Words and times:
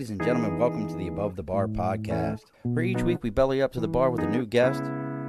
Ladies 0.00 0.12
and 0.12 0.24
gentlemen, 0.24 0.58
welcome 0.58 0.88
to 0.88 0.94
the 0.94 1.08
Above 1.08 1.36
the 1.36 1.42
Bar 1.42 1.68
podcast, 1.68 2.40
where 2.62 2.82
each 2.82 3.02
week 3.02 3.22
we 3.22 3.28
belly 3.28 3.60
up 3.60 3.70
to 3.72 3.80
the 3.80 3.86
bar 3.86 4.10
with 4.10 4.22
a 4.22 4.26
new 4.26 4.46
guest, 4.46 4.82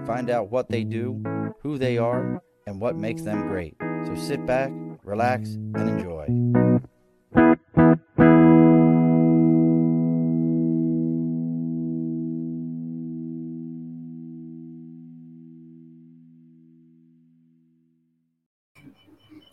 find 0.07 0.29
out 0.29 0.49
what 0.49 0.70
they 0.70 0.85
do, 0.85 1.21
who 1.61 1.77
they 1.77 1.97
are, 1.97 2.41
and 2.65 2.79
what 2.79 2.95
makes 2.95 3.23
them 3.23 3.49
great. 3.49 3.75
So 4.05 4.15
sit 4.15 4.45
back, 4.45 4.71
relax, 5.03 5.55
and 5.55 5.89
enjoy. 5.89 6.25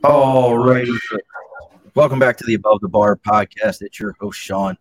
All 0.04 0.56
right. 0.56 0.86
Welcome 1.96 2.20
back 2.20 2.36
to 2.36 2.44
the 2.46 2.54
Above 2.54 2.78
the 2.82 2.88
Bar 2.88 3.16
podcast. 3.16 3.78
It's 3.80 3.98
your 3.98 4.14
host, 4.20 4.38
Sean. 4.38 4.78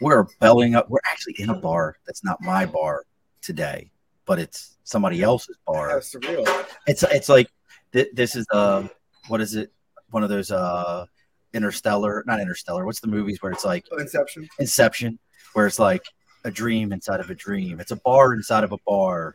We're 0.00 0.26
belling 0.40 0.74
up. 0.74 0.88
We're 0.88 0.98
actually 1.10 1.36
in 1.38 1.50
a 1.50 1.54
bar 1.54 1.96
that's 2.06 2.24
not 2.24 2.40
my 2.40 2.66
bar 2.66 3.04
today, 3.42 3.90
but 4.26 4.38
it's 4.38 4.76
somebody 4.84 5.22
else's 5.22 5.56
bar. 5.66 5.88
That's 5.88 6.14
surreal. 6.14 6.66
It's 6.86 7.02
it's 7.04 7.28
like 7.28 7.48
th- 7.92 8.10
this 8.12 8.36
is 8.36 8.46
uh 8.52 8.88
what 9.28 9.40
is 9.40 9.54
it? 9.54 9.72
One 10.10 10.22
of 10.22 10.28
those 10.28 10.50
uh 10.50 11.06
interstellar, 11.52 12.24
not 12.26 12.40
interstellar. 12.40 12.84
What's 12.84 13.00
the 13.00 13.08
movies 13.08 13.42
where 13.42 13.52
it's 13.52 13.64
like 13.64 13.84
Inception. 13.98 14.48
Inception, 14.58 15.18
where 15.52 15.66
it's 15.66 15.78
like 15.78 16.04
a 16.44 16.50
dream 16.50 16.92
inside 16.92 17.20
of 17.20 17.30
a 17.30 17.34
dream. 17.34 17.80
It's 17.80 17.92
a 17.92 17.96
bar 17.96 18.34
inside 18.34 18.64
of 18.64 18.72
a 18.72 18.78
bar 18.86 19.34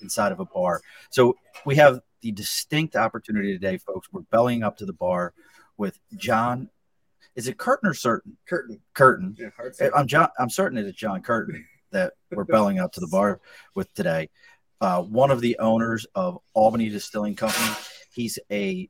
inside 0.00 0.32
of 0.32 0.40
a 0.40 0.44
bar. 0.44 0.80
So 1.10 1.36
we 1.64 1.76
have 1.76 2.00
the 2.20 2.30
distinct 2.30 2.94
opportunity 2.94 3.52
today, 3.52 3.78
folks. 3.78 4.08
We're 4.12 4.22
bellying 4.22 4.62
up 4.62 4.76
to 4.78 4.86
the 4.86 4.92
bar 4.92 5.34
with 5.76 5.98
John. 6.16 6.70
Is 7.36 7.48
it 7.48 7.58
Curtin 7.58 7.88
or 7.88 7.94
Certain? 7.94 8.36
Curtain. 8.46 8.80
Curtin. 8.94 9.36
Yeah, 9.38 9.48
Eh, 9.80 9.90
I'm 9.94 10.06
John. 10.06 10.28
I'm 10.38 10.50
certain 10.50 10.78
it 10.78 10.86
is 10.86 10.94
John 10.94 11.20
Curtin 11.22 11.64
that 11.90 12.14
we're 12.30 12.44
belling 12.44 12.78
up 12.78 12.92
to 12.92 13.00
the 13.00 13.08
bar 13.08 13.40
with 13.74 13.92
today. 13.94 14.30
Uh, 14.80 15.02
one 15.02 15.30
of 15.30 15.40
the 15.40 15.58
owners 15.58 16.06
of 16.14 16.38
Albany 16.54 16.88
Distilling 16.88 17.36
Company. 17.36 17.74
He's 18.12 18.38
a 18.50 18.88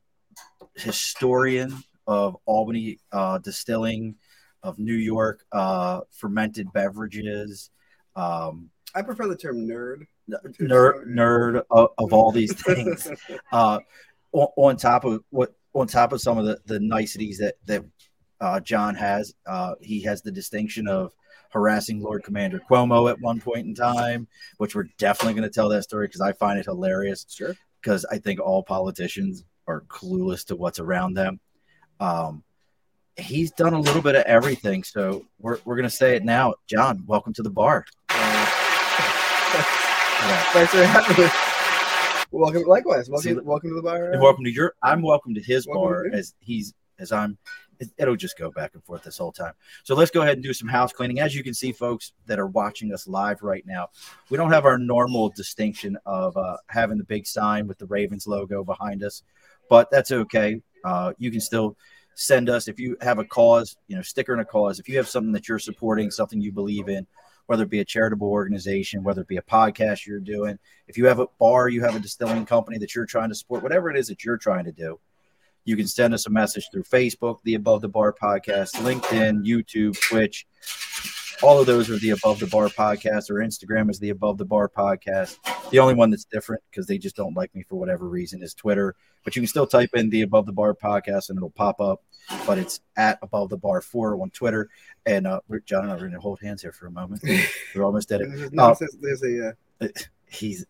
historian 0.75 1.83
of 2.07 2.37
Albany 2.47 2.99
uh, 3.13 3.39
distilling, 3.39 4.17
of 4.63 4.79
New 4.79 4.95
York 4.95 5.45
uh, 5.53 6.01
fermented 6.11 6.73
beverages, 6.73 7.71
um, 8.17 8.71
I 8.95 9.03
prefer 9.03 9.27
the 9.27 9.37
term 9.37 9.67
nerd. 9.67 10.07
nerd, 10.61 11.07
nerd 11.07 11.63
of, 11.71 11.89
of 11.99 12.13
all 12.13 12.31
these 12.31 12.53
things. 12.63 13.09
uh, 13.53 13.81
on, 14.33 14.49
on 14.57 14.77
top 14.77 15.05
of 15.05 15.23
what, 15.31 15.55
on 15.75 15.87
top 15.87 16.13
of 16.13 16.21
some 16.21 16.39
of 16.39 16.45
the, 16.47 16.59
the 16.67 16.79
niceties 16.79 17.39
that 17.39 17.57
that 17.67 17.85
uh, 18.41 18.61
John 18.61 18.95
has, 18.95 19.35
uh, 19.47 19.75
he 19.81 20.03
has 20.03 20.23
the 20.23 20.33
distinction 20.33 20.89
of 20.89 21.13
harassing 21.51 22.03
Lord 22.03 22.25
Commander 22.25 22.61
Cuomo 22.69 23.11
at 23.11 23.21
one 23.21 23.41
point 23.41 23.67
in 23.67 23.75
time, 23.75 24.27
which 24.59 24.75
we're 24.75 24.89
definitely 24.99 25.35
going 25.35 25.49
to 25.49 25.55
tell 25.55 25.69
that 25.69 25.85
story 25.85 26.07
because 26.07 26.21
I 26.21 26.33
find 26.33 26.59
it 26.59 26.67
hilarious. 26.67 27.27
Sure. 27.29 27.55
Because 27.81 28.05
I 28.07 28.19
think 28.19 28.41
all 28.41 28.63
politicians 28.63 29.45
are 29.67 29.83
clueless 29.83 30.47
to 30.47 30.57
what's 30.57 30.81
around 30.81 31.15
them. 31.15 31.41
Um, 32.01 32.43
he's 33.17 33.53
done 33.53 33.75
a 33.75 33.81
little 33.81 34.03
bit 34.03 34.17
of 34.17 34.25
everything, 34.25 34.83
so 34.83 35.25
we're 35.39 35.59
we're 35.65 35.77
going 35.77 35.89
to 35.89 35.95
say 35.95 36.17
it 36.17 36.25
now. 36.25 36.55
John, 36.67 37.05
welcome 37.07 37.33
to 37.35 37.43
the 37.43 37.51
bar. 37.51 37.85
Uh, 38.09 38.15
Thanks 40.53 40.73
for 40.73 40.85
having 40.85 41.25
me. 41.25 41.31
Welcome. 42.31 42.65
Likewise. 42.65 43.09
Welcome. 43.09 43.37
See, 43.37 43.41
welcome 43.41 43.71
to 43.71 43.77
the 43.77 43.83
bar. 43.83 44.11
And 44.11 44.21
welcome 44.21 44.45
to 44.45 44.51
your. 44.51 44.75
I'm 44.83 45.03
welcome 45.03 45.35
to 45.35 45.41
his 45.41 45.67
Welcome 45.67 45.83
bar 45.83 46.09
to 46.09 46.17
as 46.17 46.35
he's 46.41 46.75
as 46.99 47.13
I'm. 47.13 47.39
It- 47.79 47.91
It'll 47.99 48.17
just 48.17 48.39
go 48.39 48.51
back 48.51 48.73
and 48.75 48.83
forth 48.85 49.03
this 49.03 49.19
whole 49.19 49.33
time. 49.33 49.55
So 49.83 49.95
let's 49.95 50.11
go 50.11 50.23
ahead 50.23 50.35
and 50.35 50.43
do 50.43 50.53
some 50.53 50.69
house 50.69 50.93
cleaning. 50.93 51.21
As 51.21 51.35
you 51.35 51.43
can 51.43 51.55
see, 51.55 51.73
folks 51.73 52.13
that 52.27 52.39
are 52.39 52.47
watching 52.47 52.93
us 52.93 53.07
live 53.07 53.43
right 53.43 53.65
now, 53.67 53.89
we 54.31 54.37
don't 54.37 54.53
have 54.53 54.65
our 54.65 54.79
normal 54.79 55.31
distinction 55.31 55.97
of 56.07 56.37
uh, 56.37 56.57
having 56.69 56.99
the 56.99 57.05
big 57.05 57.27
sign 57.27 57.67
with 57.67 57.79
the 57.79 57.87
Ravens 57.87 58.27
logo 58.27 58.65
behind 58.65 59.03
us, 59.03 59.23
but 59.69 59.91
that's 59.91 60.11
okay. 60.13 60.61
Uh, 60.85 61.13
you 61.19 61.31
can 61.31 61.41
still 61.41 61.77
send 62.15 62.49
us 62.49 62.69
if 62.69 62.79
you 62.79 62.97
have 63.01 63.19
a 63.19 63.25
cause, 63.25 63.77
you 63.89 63.97
know, 63.97 64.03
sticker 64.03 64.33
and 64.33 64.41
a 64.41 64.45
cause. 64.45 64.79
If 64.79 64.89
you 64.89 64.97
have 64.99 65.09
something 65.09 65.33
that 65.33 65.49
you're 65.49 65.59
supporting, 65.59 66.11
something 66.11 66.41
you 66.41 66.53
believe 66.53 66.89
in, 66.89 67.07
whether 67.47 67.65
it 67.65 67.71
be 67.71 67.81
a 67.81 67.85
charitable 67.85 68.29
organization, 68.29 69.03
whether 69.03 69.23
it 69.23 69.29
be 69.29 69.37
a 69.37 69.43
podcast 69.43 70.07
you're 70.07 70.21
doing, 70.21 70.59
if 70.87 70.97
you 70.97 71.07
have 71.07 71.19
a 71.19 71.27
bar, 71.39 71.69
you 71.69 71.83
have 71.83 71.97
a 71.97 72.01
distilling 72.01 72.47
company 72.47 72.79
that 72.79 72.95
you're 72.95 73.05
trying 73.05 73.29
to 73.31 73.35
support, 73.35 73.63
whatever 73.63 73.91
it 73.91 73.97
is 73.97 74.07
that 74.09 74.25
you're 74.25 74.39
trying 74.39 74.65
to 74.65 74.73
do, 74.73 74.99
you 75.65 75.77
can 75.77 75.87
send 75.87 76.13
us 76.15 76.27
a 76.27 76.31
message 76.31 76.69
through 76.71 76.85
Facebook, 76.85 77.39
the 77.45 77.55
Above 77.55 77.81
the 77.81 77.89
Bar 77.89 78.13
Podcast, 78.21 78.73
LinkedIn, 78.83 79.45
YouTube, 79.47 79.99
Twitch. 80.01 80.47
All 81.43 81.59
of 81.61 81.67
those 81.67 81.91
are 81.91 81.99
the 81.99 82.11
Above 82.11 82.39
the 82.39 82.47
Bar 82.47 82.69
Podcast, 82.69 83.29
or 83.31 83.35
Instagram 83.37 83.91
is 83.91 83.99
the 83.99 84.11
Above 84.11 84.39
the 84.39 84.45
Bar 84.45 84.69
Podcast. 84.69 85.39
The 85.71 85.79
only 85.81 85.95
one 85.95 86.11
that's 86.11 86.25
different 86.25 86.63
because 86.71 86.87
they 86.87 86.97
just 86.99 87.17
don't 87.17 87.37
like 87.37 87.55
me 87.55 87.63
for 87.63 87.77
whatever 87.77 88.09
reason 88.09 88.43
is 88.43 88.55
Twitter. 88.55 88.95
But 89.25 89.35
you 89.35 89.43
can 89.43 89.47
still 89.49 89.67
type 89.67 89.91
in 89.95 90.11
the 90.11 90.23
Above 90.23 90.47
the 90.47 90.53
Bar 90.53 90.75
Podcast 90.75 91.31
and 91.31 91.37
it'll 91.39 91.51
pop 91.51 91.81
up. 91.81 92.03
But 92.47 92.59
it's 92.59 92.81
at 92.97 93.19
Above 93.21 93.49
the 93.51 93.57
Bar 93.59 93.81
4 93.81 94.21
on 94.23 94.31
Twitter. 94.31 94.69
And 95.07 95.27
uh, 95.27 95.41
we're- 95.49 95.63
John 95.67 95.83
and 95.85 95.93
I 95.93 95.97
are 95.97 95.99
going 95.99 96.13
to 96.13 96.21
hold 96.21 96.41
hands 96.41 96.63
here 96.63 96.73
for 96.73 96.87
a 96.87 96.91
moment. 96.91 97.23
We're 97.75 97.85
almost 97.85 98.13
at 98.13 98.21
it 98.21 98.53
no, 98.53 98.71
Oh. 98.71 98.77
there's, 98.79 98.97
there's 99.01 99.23
a. 99.25 99.55
Uh, 99.81 99.89
he's 100.31 100.65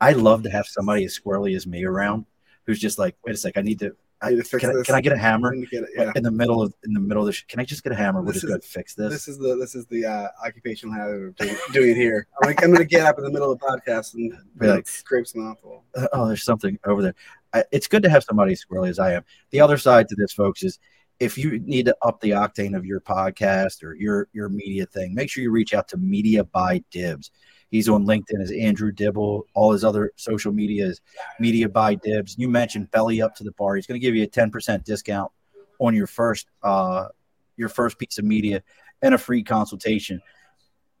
I 0.00 0.12
love 0.12 0.42
to 0.44 0.50
have 0.50 0.66
somebody 0.66 1.04
as 1.04 1.18
squirrely 1.18 1.56
as 1.56 1.66
me 1.66 1.84
around 1.84 2.26
who's 2.64 2.78
just 2.78 2.98
like, 2.98 3.16
wait 3.24 3.34
a 3.34 3.38
sec, 3.38 3.56
I 3.56 3.62
need 3.62 3.78
to 3.80 3.96
I, 4.22 4.28
I 4.28 4.34
to 4.34 4.42
fix 4.42 4.64
can, 4.64 4.70
I, 4.78 4.82
can 4.82 4.94
I 4.94 5.00
get 5.00 5.12
a 5.12 5.18
hammer 5.18 5.54
get 5.70 5.82
it, 5.84 5.90
yeah. 5.94 6.12
in 6.16 6.22
the 6.22 6.30
middle 6.30 6.62
of 6.62 6.72
in 6.84 6.92
the 6.92 7.00
middle 7.00 7.22
of 7.22 7.26
this? 7.26 7.42
Can 7.42 7.60
I 7.60 7.64
just 7.64 7.82
get 7.82 7.92
a 7.92 7.96
hammer? 7.96 8.24
This 8.24 8.34
just 8.34 8.46
go 8.46 8.50
is- 8.50 8.54
and 8.54 8.64
fix 8.64 8.94
this. 8.94 9.12
This 9.12 9.28
is 9.28 9.38
the 9.38 9.56
this 9.56 9.74
is 9.74 9.86
the 9.86 10.06
uh, 10.06 10.28
occupational 10.44 10.94
hazard 10.94 11.28
of 11.28 11.36
doing, 11.36 11.56
doing 11.72 11.90
it 11.90 11.96
here. 11.96 12.26
I'm, 12.42 12.48
like, 12.48 12.62
I'm 12.64 12.72
gonna 12.72 12.84
get 12.84 13.04
up 13.06 13.18
in 13.18 13.24
the 13.24 13.30
middle 13.30 13.52
of 13.52 13.58
the 13.58 13.66
podcast 13.66 14.14
and 14.14 14.32
Be 14.58 14.66
like- 14.68 14.88
scrape 14.88 15.26
some 15.26 15.46
off. 15.46 15.58
Uh, 15.94 16.06
oh, 16.12 16.28
there's 16.28 16.42
something 16.44 16.78
over 16.86 17.02
there. 17.02 17.14
I, 17.52 17.64
it's 17.72 17.88
good 17.88 18.02
to 18.04 18.10
have 18.10 18.24
somebody 18.24 18.52
as 18.52 18.64
squirrely 18.64 18.88
as 18.88 18.98
I 18.98 19.12
am. 19.12 19.24
The 19.50 19.60
other 19.60 19.78
side 19.78 20.08
to 20.08 20.14
this, 20.14 20.32
folks, 20.32 20.62
is 20.62 20.78
if 21.20 21.38
you 21.38 21.58
need 21.60 21.86
to 21.86 21.96
up 22.02 22.20
the 22.20 22.30
octane 22.30 22.76
of 22.76 22.84
your 22.84 23.00
podcast 23.00 23.82
or 23.82 23.94
your 23.94 24.28
your 24.32 24.48
media 24.48 24.86
thing, 24.86 25.14
make 25.14 25.30
sure 25.30 25.42
you 25.42 25.50
reach 25.50 25.74
out 25.74 25.88
to 25.88 25.96
Media 25.96 26.44
by 26.44 26.82
Dibs. 26.90 27.30
He's 27.70 27.88
on 27.88 28.06
LinkedIn 28.06 28.40
as 28.40 28.52
Andrew 28.52 28.92
Dibble. 28.92 29.44
All 29.54 29.72
his 29.72 29.84
other 29.84 30.12
social 30.16 30.52
media 30.52 30.86
is 30.86 31.00
Media 31.40 31.68
by 31.68 31.96
Dibs. 31.96 32.36
You 32.38 32.48
mentioned 32.48 32.90
Belly 32.90 33.20
Up 33.20 33.34
to 33.36 33.44
the 33.44 33.52
Bar. 33.52 33.76
He's 33.76 33.86
going 33.86 34.00
to 34.00 34.04
give 34.04 34.14
you 34.14 34.22
a 34.22 34.28
ten 34.28 34.50
percent 34.50 34.84
discount 34.84 35.30
on 35.78 35.94
your 35.94 36.06
first 36.06 36.46
uh 36.62 37.08
your 37.56 37.68
first 37.68 37.98
piece 37.98 38.18
of 38.18 38.24
media 38.24 38.62
and 39.02 39.14
a 39.14 39.18
free 39.18 39.42
consultation. 39.42 40.20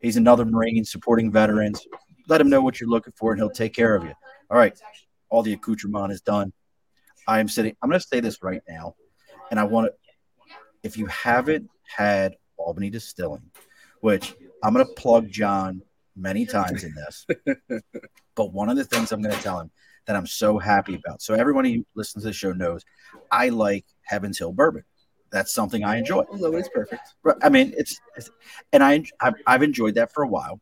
He's 0.00 0.16
another 0.16 0.44
Marine 0.44 0.84
supporting 0.84 1.30
veterans. 1.30 1.86
Let 2.28 2.40
him 2.40 2.50
know 2.50 2.60
what 2.60 2.80
you're 2.80 2.90
looking 2.90 3.12
for, 3.16 3.32
and 3.32 3.40
he'll 3.40 3.50
take 3.50 3.74
care 3.74 3.94
of 3.94 4.04
you. 4.04 4.12
All 4.50 4.58
right 4.58 4.76
all 5.28 5.42
the 5.42 5.52
accoutrement 5.52 6.12
is 6.12 6.20
done. 6.20 6.52
I 7.28 7.40
am 7.40 7.48
sitting. 7.48 7.76
I'm 7.82 7.90
going 7.90 8.00
to 8.00 8.06
say 8.06 8.20
this 8.20 8.42
right 8.42 8.62
now, 8.68 8.94
and 9.50 9.58
I 9.58 9.64
want 9.64 9.88
to. 9.88 9.92
If 10.82 10.96
you 10.96 11.06
haven't 11.06 11.68
had 11.82 12.36
Albany 12.56 12.90
Distilling, 12.90 13.50
which 14.00 14.34
I'm 14.62 14.72
going 14.72 14.86
to 14.86 14.92
plug 14.92 15.28
John 15.28 15.82
many 16.16 16.46
times 16.56 16.84
in 16.84 16.94
this, 16.94 17.26
but 18.34 18.52
one 18.52 18.68
of 18.68 18.76
the 18.76 18.84
things 18.84 19.12
I'm 19.12 19.22
going 19.22 19.34
to 19.34 19.42
tell 19.42 19.60
him 19.60 19.70
that 20.06 20.16
I'm 20.16 20.26
so 20.26 20.58
happy 20.58 20.94
about. 20.94 21.20
So 21.20 21.34
everyone 21.34 21.64
who 21.64 21.84
listens 21.94 22.24
to 22.24 22.28
the 22.28 22.32
show 22.32 22.52
knows 22.52 22.84
I 23.30 23.48
like 23.48 23.84
Heavens 24.02 24.38
Hill 24.38 24.52
bourbon. 24.52 24.84
That's 25.30 25.52
something 25.52 25.84
I 25.84 25.96
enjoy. 25.96 26.20
Oh, 26.20 26.26
well, 26.30 26.40
nobody's 26.40 26.68
perfect. 26.68 27.02
Right, 27.22 27.36
I 27.42 27.48
mean, 27.48 27.74
it's, 27.76 28.00
it's 28.16 28.30
and 28.72 28.82
I 28.82 29.04
I've, 29.20 29.34
I've 29.46 29.62
enjoyed 29.62 29.96
that 29.96 30.12
for 30.12 30.22
a 30.22 30.28
while, 30.28 30.60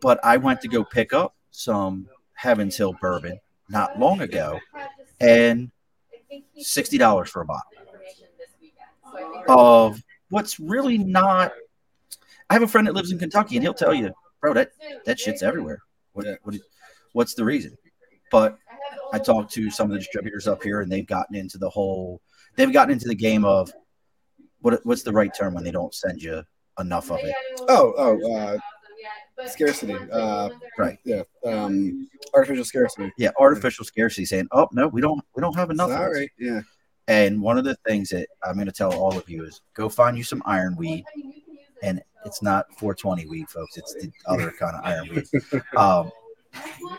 but 0.00 0.20
I 0.22 0.36
went 0.36 0.60
to 0.60 0.68
go 0.68 0.84
pick 0.84 1.12
up 1.12 1.34
some 1.50 2.06
Heavens 2.34 2.76
Hill 2.76 2.94
bourbon 3.00 3.40
not 3.70 3.98
long 3.98 4.20
ago, 4.20 4.60
and 5.20 5.70
sixty 6.58 6.98
dollars 6.98 7.30
for 7.30 7.40
a 7.40 7.46
bottle 7.46 7.62
of 9.48 10.02
what's 10.28 10.60
really 10.60 10.98
not. 10.98 11.52
I 12.48 12.54
have 12.54 12.62
a 12.62 12.68
friend 12.68 12.86
that 12.86 12.94
lives 12.94 13.10
in 13.10 13.18
Kentucky, 13.18 13.56
and 13.56 13.64
he'll 13.64 13.74
tell 13.74 13.94
you, 13.94 14.12
bro, 14.46 14.54
that 14.54 14.70
that 15.04 15.18
shit's 15.18 15.42
everywhere. 15.42 15.80
What, 16.12 16.26
what 16.42 16.54
what's 17.12 17.34
the 17.34 17.44
reason? 17.44 17.76
But 18.30 18.58
I 19.12 19.18
talked 19.18 19.52
to 19.54 19.70
some 19.70 19.86
of 19.86 19.92
the 19.92 19.98
distributors 19.98 20.46
up 20.46 20.62
here, 20.62 20.80
and 20.80 20.90
they've 20.90 21.06
gotten 21.06 21.36
into 21.36 21.58
the 21.58 21.70
whole. 21.70 22.20
They've 22.56 22.72
gotten 22.72 22.92
into 22.92 23.08
the 23.08 23.14
game 23.14 23.44
of 23.44 23.72
what 24.60 24.84
what's 24.84 25.02
the 25.02 25.12
right 25.12 25.32
term 25.34 25.54
when 25.54 25.64
they 25.64 25.70
don't 25.70 25.94
send 25.94 26.22
you 26.22 26.42
enough 26.78 27.10
of 27.10 27.20
it. 27.22 27.34
Oh, 27.68 27.94
oh, 27.96 28.36
uh, 28.36 29.46
scarcity. 29.46 29.96
Uh, 30.12 30.50
Right. 30.78 30.98
yeah. 31.04 31.22
Um, 31.44 32.08
artificial 32.34 32.64
scarcity. 32.64 33.12
Yeah, 33.18 33.30
artificial 33.38 33.84
scarcity, 33.84 34.24
saying, 34.24 34.48
"Oh 34.52 34.68
no, 34.72 34.88
we 34.88 35.00
don't 35.00 35.22
we 35.34 35.40
don't 35.40 35.56
have 35.56 35.70
enough." 35.70 35.90
of 35.90 35.98
this." 35.98 36.16
Sorry. 36.16 36.32
Yeah. 36.38 36.60
And 37.08 37.40
one 37.40 37.56
of 37.56 37.64
the 37.64 37.76
things 37.86 38.08
that 38.10 38.28
I'm 38.42 38.54
going 38.54 38.66
to 38.66 38.72
tell 38.72 38.92
all 38.92 39.16
of 39.16 39.28
you 39.28 39.44
is 39.44 39.60
go 39.74 39.88
find 39.88 40.16
you 40.18 40.24
some 40.24 40.42
Ironweed, 40.44 41.04
and 41.82 42.02
it's 42.26 42.42
not 42.42 42.66
420 42.72 43.26
weed, 43.26 43.48
folks. 43.48 43.76
It's 43.76 43.94
the 43.94 44.10
other 44.26 44.50
kind 44.50 44.76
of 44.76 44.84
Ironweed. 44.84 45.24
Um, 45.76 46.10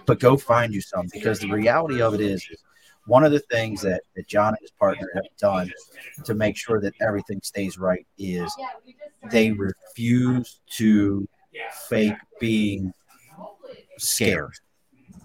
but 0.05 0.19
go 0.19 0.37
find 0.37 0.73
you 0.73 0.81
some 0.81 1.07
because 1.11 1.39
the 1.39 1.49
reality 1.49 2.01
of 2.01 2.13
it 2.13 2.21
is, 2.21 2.47
one 3.07 3.23
of 3.23 3.31
the 3.31 3.39
things 3.39 3.81
that, 3.81 4.03
that 4.15 4.27
John 4.27 4.49
and 4.49 4.57
his 4.61 4.71
partner 4.71 5.09
have 5.15 5.23
done 5.39 5.71
to 6.25 6.33
make 6.33 6.57
sure 6.57 6.81
that 6.81 6.93
everything 7.01 7.39
stays 7.41 7.77
right 7.77 8.05
is 8.17 8.53
they 9.31 9.51
refuse 9.53 10.59
to 10.71 11.27
fake 11.87 12.17
being 12.39 12.93
scared. 13.97 14.53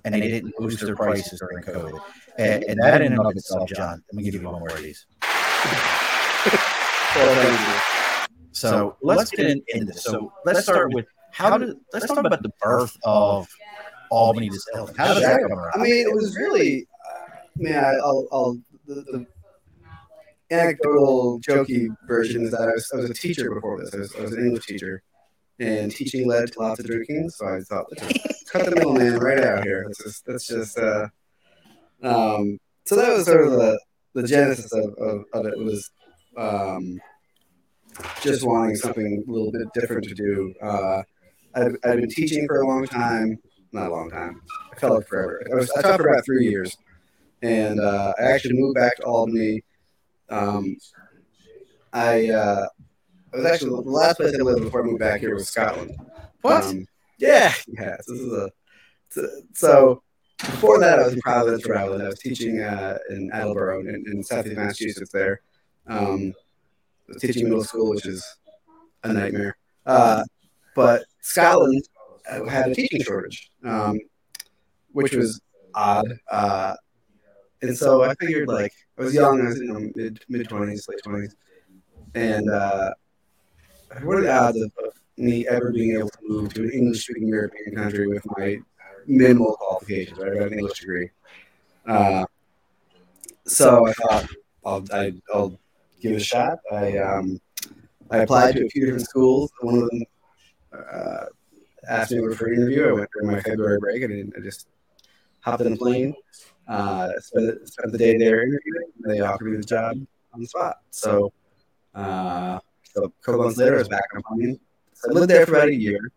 And 0.05 0.15
they 0.15 0.21
didn't 0.21 0.55
boost 0.57 0.81
their 0.81 0.97
prices 0.97 1.41
during 1.41 1.65
COVID. 1.65 2.01
And, 2.39 2.65
and 2.65 2.81
that 2.81 3.03
in 3.03 3.13
and 3.13 3.27
of 3.27 3.33
itself, 3.33 3.69
John, 3.69 4.03
let 4.13 4.17
me 4.17 4.23
give 4.23 4.35
you 4.35 4.43
one 4.49 4.61
more 4.61 4.71
of 4.71 4.83
these. 4.83 5.05
So 8.53 8.97
let's 9.03 9.31
get 9.31 9.63
into 9.69 9.87
this. 9.87 10.05
So 10.05 10.33
let's 10.45 10.63
start 10.63 10.93
with 10.93 11.07
how 11.31 11.59
did 11.59 11.77
let's 11.93 12.07
talk 12.07 12.19
about 12.19 12.43
the 12.43 12.53
birth 12.61 12.97
of 13.05 13.49
Albany 14.11 14.51
Distilling. 14.51 14.95
How 14.95 15.15
did 15.15 15.23
that 15.23 15.41
come 15.49 15.59
around? 15.59 15.73
I 15.75 15.79
mean, 15.79 16.07
it 16.07 16.15
was 16.15 16.37
really, 16.37 16.87
uh, 17.65 17.71
I, 17.71 17.95
I'll, 17.95 18.29
I'll 18.31 18.59
the, 18.87 18.95
the 18.95 19.27
anecdotal, 20.51 21.41
jokey 21.41 21.89
version 22.07 22.43
is 22.43 22.51
that 22.51 22.61
I 22.61 22.73
was, 22.73 22.91
I 22.93 22.97
was 22.99 23.11
a 23.11 23.15
teacher 23.15 23.55
before 23.55 23.81
this. 23.81 23.95
I 23.95 23.99
was, 23.99 24.15
I 24.17 24.21
was 24.21 24.33
an 24.33 24.45
English 24.45 24.67
teacher, 24.67 25.03
and 25.59 25.91
teaching 25.91 26.29
led 26.29 26.53
to 26.53 26.61
lots 26.61 26.81
of 26.81 26.87
drinking. 26.87 27.31
So 27.31 27.47
I 27.47 27.61
thought, 27.61 27.87
let's 27.91 28.45
cut 28.51 28.67
the 28.67 28.73
middleman 28.73 29.17
right 29.17 29.43
out 29.43 29.65
here. 29.65 29.85
Let's 29.87 30.05
just, 30.05 30.29
let's 30.29 30.47
just. 30.47 30.79
Uh, 30.79 31.09
um, 32.03 32.59
so 32.85 32.97
that 32.97 33.17
was 33.17 33.25
sort 33.25 33.47
of 33.47 33.53
the 33.53 33.81
the 34.15 34.25
genesis 34.25 34.73
of, 34.75 34.93
of, 34.99 35.25
of 35.33 35.47
it 35.47 35.57
was 35.57 35.91
um, 36.37 37.01
just 38.21 38.45
wanting 38.45 38.77
something 38.77 39.25
a 39.27 39.31
little 39.31 39.53
bit 39.53 39.63
different 39.75 40.05
to 40.05 40.15
do. 40.15 40.55
Uh, 40.63 41.03
I'd, 41.55 41.73
I'd 41.85 42.01
been 42.01 42.09
teaching 42.09 42.47
for 42.47 42.61
a 42.61 42.67
long 42.67 42.87
time, 42.87 43.39
not 43.73 43.89
a 43.89 43.91
long 43.91 44.11
time. 44.11 44.41
I 44.73 44.79
felt 44.79 44.95
like 44.97 45.09
forever. 45.09 45.43
I, 45.51 45.55
was, 45.55 45.71
I 45.73 45.83
taught 45.83 46.01
for 46.01 46.09
about 46.09 46.25
three 46.25 46.47
years, 46.47 46.77
and 47.43 47.81
uh, 47.81 48.13
I 48.19 48.23
actually 48.23 48.55
moved 48.55 48.77
back 48.77 48.97
to 48.97 49.05
Albany. 49.05 49.63
Um, 50.31 50.77
I 51.93 52.31
uh, 52.31 52.67
I 53.33 53.37
was 53.37 53.47
actually 53.47 53.71
the 53.71 53.91
last 53.91 54.17
place 54.17 54.35
I 54.35 54.43
lived 54.43 54.63
before 54.63 54.83
I 54.83 54.87
moved 54.87 55.01
back 55.01 55.21
here 55.21 55.35
was 55.35 55.49
Scotland. 55.49 55.95
What? 56.41 56.65
Um, 56.65 56.87
yeah, 57.19 57.53
yeah. 57.69 57.97
This 58.07 58.21
is 58.21 58.33
a 58.33 58.51
so. 59.55 60.03
Before 60.39 60.81
that, 60.81 60.99
I 60.99 61.05
was 61.05 61.13
in 61.13 61.21
Providence, 61.21 61.69
Rhode 61.69 61.79
Island. 61.79 62.03
I 62.03 62.07
was 62.07 62.19
teaching 62.19 62.61
uh, 62.61 62.99
in 63.11 63.31
Attleboro 63.33 63.79
in, 63.81 64.05
in 64.11 64.25
Southeast 64.25 64.57
Massachusetts. 64.57 65.13
There, 65.13 65.41
um, 65.87 66.35
teaching 67.19 67.45
middle 67.45 67.65
school, 67.65 67.91
which 67.91 68.07
is 68.07 68.25
a 69.05 69.13
nightmare. 69.13 69.57
Uh, 69.87 70.25
but 70.75 71.05
Scotland 71.21 71.83
had 72.49 72.71
a 72.71 72.75
teaching 72.75 73.03
shortage, 73.03 73.51
um, 73.65 73.99
which 74.93 75.15
was 75.15 75.41
odd. 75.75 76.07
Uh, 76.31 76.75
and 77.63 77.77
so 77.77 78.03
I 78.03 78.15
figured, 78.15 78.49
like, 78.49 78.73
I 78.99 79.03
was 79.03 79.15
young, 79.15 79.41
I 79.41 79.49
was 79.49 79.59
you 79.59 79.73
know, 79.73 79.91
mid 79.95 80.25
mid 80.29 80.49
twenties, 80.49 80.87
late 80.89 81.01
twenties, 81.05 81.35
and 82.15 82.49
uh, 82.51 82.91
what 84.03 84.19
are 84.19 84.23
the 84.23 84.33
odds 84.33 84.61
of, 84.61 84.73
of 84.85 84.93
me 85.17 85.47
ever 85.49 85.73
being 85.73 85.97
able 85.97 86.09
to 86.11 86.19
move 86.23 86.55
to 86.55 86.65
an 86.65 86.71
English 86.71 87.05
speaking 87.05 87.29
European 87.29 87.75
country 87.77 88.07
with 88.07 88.25
my 88.37 88.59
minimal 89.07 89.57
qualifications? 89.57 90.19
Right, 90.19 90.33
I 90.33 90.39
got 90.39 90.47
an 90.49 90.55
English 90.55 90.81
degree. 90.81 91.11
Uh, 91.87 92.25
so 93.47 93.87
I 93.87 93.93
thought 93.93 94.27
I'll 94.65 94.85
I, 94.93 95.13
will 95.33 95.59
give 96.03 96.13
it 96.13 96.17
a 96.17 96.25
shot. 96.25 96.59
I 96.71 96.99
um, 96.99 97.41
I 98.11 98.19
applied 98.19 98.57
to 98.57 98.67
a 98.67 98.69
few 98.69 98.85
different 98.85 99.09
schools. 99.09 99.51
One 99.61 99.79
of 99.79 99.91
them 99.91 100.05
uh, 100.73 101.25
asked 101.89 102.13
me 102.13 102.35
for 102.35 102.47
an 102.47 102.55
interview. 102.55 102.89
I 102.89 102.93
went 102.93 103.11
during 103.13 103.35
my 103.35 103.41
February 103.41 103.79
break, 103.79 104.03
and 104.03 104.35
I 104.37 104.41
just 104.41 104.69
hopped 105.41 105.63
in 105.63 105.73
a 105.73 105.77
plane, 105.77 106.15
uh, 106.69 107.11
spent, 107.19 107.69
spent 107.69 107.93
the 107.93 107.99
day 107.99 108.17
there 108.17 108.43
interviewing. 108.43 108.93
They 109.07 109.21
offered 109.21 109.51
me 109.51 109.57
the 109.57 109.65
job 109.65 109.97
on 110.33 110.41
the 110.41 110.47
spot. 110.47 110.77
So, 110.91 111.33
uh, 111.95 112.59
so 112.85 113.05
a 113.05 113.11
couple 113.25 113.43
months 113.43 113.59
later, 113.59 113.77
I 113.77 113.79
was 113.79 113.89
back 113.89 114.05
in 114.15 114.23
Albany. 114.29 114.61
So 114.95 115.11
I 115.11 115.15
lived 115.15 115.31
there 115.31 115.47
for 115.47 115.57
about 115.57 115.69
a 115.69 115.75
year. 115.75 116.13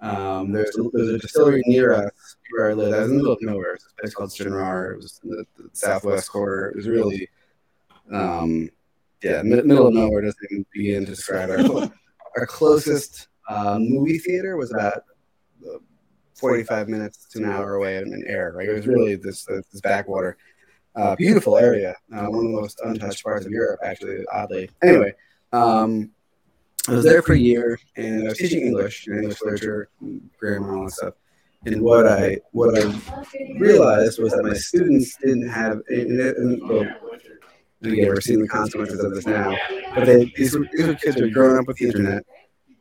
Um, 0.00 0.50
there's, 0.50 0.76
a, 0.78 0.82
there's 0.92 1.08
a 1.10 1.18
distillery 1.18 1.62
near 1.66 1.92
us 1.92 2.36
where 2.50 2.70
I 2.70 2.72
lived. 2.74 2.94
I 2.94 3.00
was 3.00 3.10
in 3.10 3.18
the 3.18 3.22
middle 3.22 3.32
of 3.34 3.42
nowhere. 3.42 3.74
It's 3.74 3.86
a 3.86 4.00
place 4.00 4.14
called 4.14 4.32
Stranraer. 4.32 4.92
It 4.92 4.96
was 4.96 5.20
in 5.22 5.30
the, 5.30 5.44
the 5.58 5.68
southwest 5.72 6.30
corner. 6.30 6.70
It 6.70 6.76
was 6.76 6.88
really, 6.88 7.28
um, 8.12 8.70
yeah, 9.22 9.42
middle 9.42 9.86
of 9.86 9.94
nowhere 9.94 10.22
doesn't 10.22 10.38
even 10.50 10.66
begin 10.72 11.04
to 11.04 11.12
describe 11.12 11.50
our, 11.50 11.58
our 12.36 12.46
closest 12.46 13.28
uh, 13.48 13.78
movie 13.78 14.18
theater 14.18 14.56
was 14.56 14.72
about 14.72 15.04
uh, 15.66 15.78
45 16.34 16.88
minutes 16.88 17.26
to 17.30 17.38
an 17.38 17.44
hour 17.44 17.74
away 17.74 17.98
in, 17.98 18.04
an 18.04 18.24
Ayr. 18.26 18.52
Right, 18.52 18.68
it 18.68 18.72
was 18.72 18.86
really 18.86 19.16
this 19.16 19.44
this 19.44 19.80
backwater. 19.80 20.36
Uh, 20.94 21.16
beautiful 21.16 21.56
area, 21.56 21.96
uh, 22.14 22.26
one 22.26 22.44
of 22.44 22.52
the 22.52 22.60
most 22.60 22.78
untouched 22.84 23.24
parts 23.24 23.46
of 23.46 23.52
Europe, 23.52 23.80
actually. 23.82 24.24
Oddly, 24.30 24.68
anyway, 24.82 25.12
um, 25.52 26.10
I 26.88 26.92
was 26.92 27.04
there 27.04 27.22
for 27.22 27.32
a 27.32 27.38
year, 27.38 27.78
and 27.96 28.24
I 28.24 28.28
was 28.28 28.38
teaching 28.38 28.66
English, 28.66 29.06
and 29.06 29.18
English 29.18 29.40
literature, 29.42 29.88
grammar, 30.38 30.76
all 30.76 30.84
that 30.84 30.92
stuff. 30.92 31.14
And 31.64 31.80
what 31.80 32.06
I 32.08 32.38
what 32.50 32.76
I 32.76 32.92
realized 33.58 34.20
was 34.20 34.32
that 34.32 34.42
my 34.42 34.52
students 34.52 35.16
didn't 35.16 35.48
have, 35.48 35.80
and, 35.88 36.20
and, 36.20 36.68
well, 36.68 36.86
again, 37.82 38.08
we're 38.08 38.20
seeing 38.20 38.40
the 38.40 38.48
consequences 38.48 39.02
of 39.02 39.14
this 39.14 39.26
now. 39.26 39.56
But 39.94 40.06
they, 40.06 40.32
these, 40.36 40.56
were, 40.56 40.66
these 40.72 40.86
were 40.86 40.94
kids 40.94 41.16
who 41.16 41.24
had 41.24 41.34
grown 41.34 41.58
up 41.58 41.66
with 41.66 41.78
the 41.78 41.86
internet, 41.86 42.24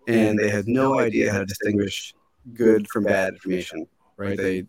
and 0.07 0.37
they 0.37 0.49
had 0.49 0.67
no 0.67 0.99
idea 0.99 1.31
how 1.31 1.39
to 1.39 1.45
distinguish 1.45 2.13
good 2.53 2.87
from 2.89 3.05
bad 3.05 3.33
information. 3.33 3.87
Right? 4.17 4.37
They 4.37 4.65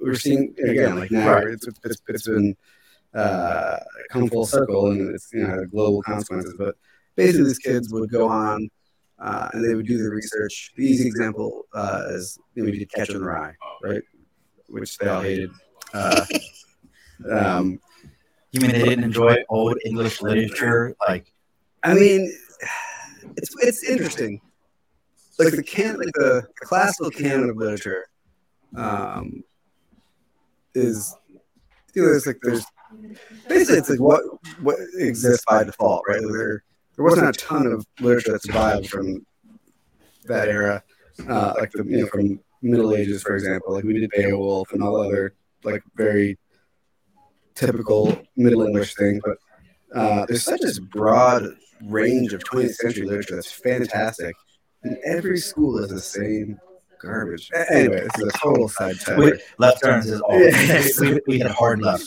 we're 0.00 0.14
seeing 0.14 0.54
again 0.62 0.98
like 0.98 1.10
now 1.10 1.38
it's 1.38 1.66
it's, 1.66 2.02
it's 2.08 2.28
been 2.28 2.56
uh, 3.14 3.78
come 4.10 4.28
full 4.28 4.46
circle 4.46 4.90
and 4.90 5.14
it's 5.14 5.30
you 5.32 5.46
know 5.46 5.64
global 5.66 6.02
consequences. 6.02 6.54
But 6.58 6.76
basically, 7.16 7.44
these 7.44 7.58
kids 7.58 7.92
would 7.92 8.10
go 8.10 8.28
on. 8.28 8.68
Uh, 9.16 9.48
and 9.52 9.64
they 9.64 9.76
would 9.76 9.86
do 9.86 10.02
the 10.02 10.10
research. 10.10 10.72
The 10.76 10.84
easy 10.84 11.06
example 11.06 11.66
uh, 11.72 12.02
is 12.08 12.36
you 12.54 12.64
know, 12.64 12.70
we 12.70 12.80
did 12.80 12.92
Catcher 12.92 13.12
in 13.12 13.20
the 13.20 13.24
Rye, 13.24 13.54
right? 13.80 14.02
Which 14.66 14.98
they 14.98 15.06
all 15.06 15.22
hated. 15.22 15.50
Uh, 15.94 16.26
um, 17.30 17.78
you 18.54 18.60
mean 18.60 18.70
they 18.70 18.84
didn't 18.84 19.04
enjoy 19.04 19.36
old 19.48 19.76
English 19.84 20.22
literature? 20.22 20.94
Like, 21.06 21.32
I 21.82 21.94
mean, 21.94 22.32
it's 23.36 23.54
it's 23.60 23.82
interesting. 23.82 24.40
Like 25.38 25.50
the 25.50 25.62
can, 25.62 25.98
like 25.98 26.12
the 26.14 26.46
classical 26.54 27.10
canon 27.10 27.50
of 27.50 27.56
literature, 27.56 28.06
um, 28.76 29.42
is 30.74 31.16
you 31.94 32.02
know, 32.02 32.12
it's 32.12 32.26
like 32.26 32.38
there's 32.42 32.64
basically 33.48 33.78
it's 33.78 33.90
like 33.90 34.00
what 34.00 34.22
what 34.60 34.76
exists 34.98 35.44
by 35.48 35.64
default, 35.64 36.04
right? 36.08 36.22
There 36.22 36.62
there 36.94 37.04
wasn't 37.04 37.28
a 37.28 37.32
ton 37.32 37.66
of 37.66 37.84
literature 37.98 38.32
that 38.32 38.42
survived 38.42 38.88
from 38.88 39.26
that 40.26 40.48
era, 40.48 40.80
uh, 41.28 41.54
like 41.58 41.72
the 41.72 41.84
you 41.84 42.02
know 42.02 42.06
from 42.06 42.38
Middle 42.62 42.94
Ages, 42.94 43.22
for 43.22 43.34
example. 43.34 43.72
Like 43.72 43.82
we 43.82 43.98
did 43.98 44.10
Beowulf 44.10 44.72
and 44.72 44.82
all 44.82 45.00
other 45.00 45.34
like 45.64 45.82
very 45.96 46.38
typical 47.54 48.16
Middle 48.36 48.62
English 48.62 48.94
thing, 48.94 49.20
but 49.24 49.38
uh, 49.98 50.26
there's 50.26 50.44
such 50.44 50.62
a 50.62 50.80
broad 50.80 51.44
range 51.82 52.32
of 52.32 52.42
20th 52.44 52.74
century 52.74 53.06
literature 53.06 53.36
that's 53.36 53.50
fantastic. 53.50 54.34
And 54.82 54.98
every 55.04 55.38
school 55.38 55.78
is 55.78 55.90
the 55.90 56.00
same 56.00 56.58
garbage. 57.00 57.50
Anyway, 57.70 58.00
this 58.00 58.18
is 58.18 58.34
a 58.34 58.38
total 58.38 58.68
side 58.68 58.98
tangent. 59.00 59.40
Left 59.58 59.82
turns 59.82 60.06
is 60.06 60.20
all. 60.20 60.38
we, 61.00 61.20
we 61.26 61.38
had 61.38 61.50
hard 61.50 61.80
left. 61.80 62.04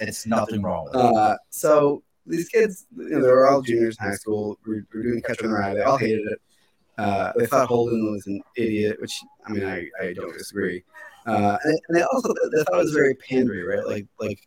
It's 0.00 0.26
nothing 0.26 0.62
wrong 0.62 0.84
with 0.84 0.94
it. 0.94 1.00
Uh, 1.00 1.36
so 1.50 2.02
these 2.26 2.48
kids, 2.48 2.86
you 2.96 3.10
know, 3.10 3.22
they 3.22 3.28
were 3.28 3.48
all 3.48 3.62
juniors 3.62 3.96
in 4.00 4.06
high 4.06 4.14
school. 4.14 4.58
We 4.66 4.82
were, 4.92 5.02
doing 5.02 5.22
Catcher 5.22 5.44
in 5.44 5.50
the 5.50 5.56
Rye. 5.56 5.74
They 5.74 5.82
all 5.82 5.96
hated 5.96 6.26
it. 6.26 6.40
Uh, 6.98 7.32
they 7.36 7.46
thought 7.46 7.68
Holden 7.68 8.10
was 8.10 8.26
an 8.26 8.40
idiot, 8.56 8.98
which 9.00 9.20
I 9.46 9.52
mean, 9.52 9.64
I, 9.64 9.86
I 10.00 10.12
don't 10.12 10.32
disagree. 10.32 10.82
Uh, 11.26 11.58
and, 11.64 11.78
they 11.90 12.02
also 12.02 12.32
they 12.52 12.62
thought 12.64 12.80
it 12.80 12.84
was 12.84 12.92
very 12.92 13.14
pandery, 13.16 13.66
right? 13.66 13.86
Like 13.86 14.06
like 14.18 14.40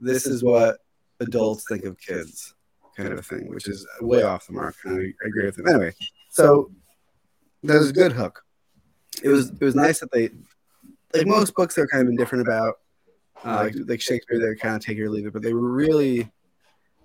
this 0.00 0.26
is 0.26 0.42
what 0.42 0.78
adults 1.20 1.64
think 1.68 1.84
of 1.84 1.98
kids 1.98 2.54
kind 2.96 3.12
of 3.12 3.24
thing, 3.24 3.48
which 3.48 3.68
is 3.68 3.86
way 4.00 4.22
off 4.22 4.46
the 4.46 4.52
mark. 4.52 4.74
And 4.84 4.98
I, 4.98 5.26
agree 5.26 5.46
with 5.46 5.58
him. 5.58 5.68
Anyway, 5.68 5.92
so 6.30 6.70
that 7.62 7.78
was 7.78 7.90
a 7.90 7.94
good 7.94 8.12
hook. 8.12 8.42
It 9.22 9.28
was 9.28 9.50
it 9.50 9.60
was 9.60 9.74
nice 9.74 10.00
that 10.00 10.12
they 10.12 10.30
like 11.14 11.26
most 11.26 11.54
books 11.54 11.74
they're 11.74 11.88
kind 11.88 12.02
of 12.02 12.08
indifferent 12.08 12.46
about. 12.46 12.74
Uh, 13.44 13.64
like, 13.64 13.74
like 13.86 14.00
Shakespeare, 14.00 14.40
they 14.40 14.54
kind 14.56 14.74
of 14.74 14.84
take 14.84 14.98
it 14.98 15.04
or 15.04 15.10
leave 15.10 15.26
it, 15.26 15.32
but 15.32 15.42
they 15.42 15.54
were 15.54 15.70
really 15.70 16.30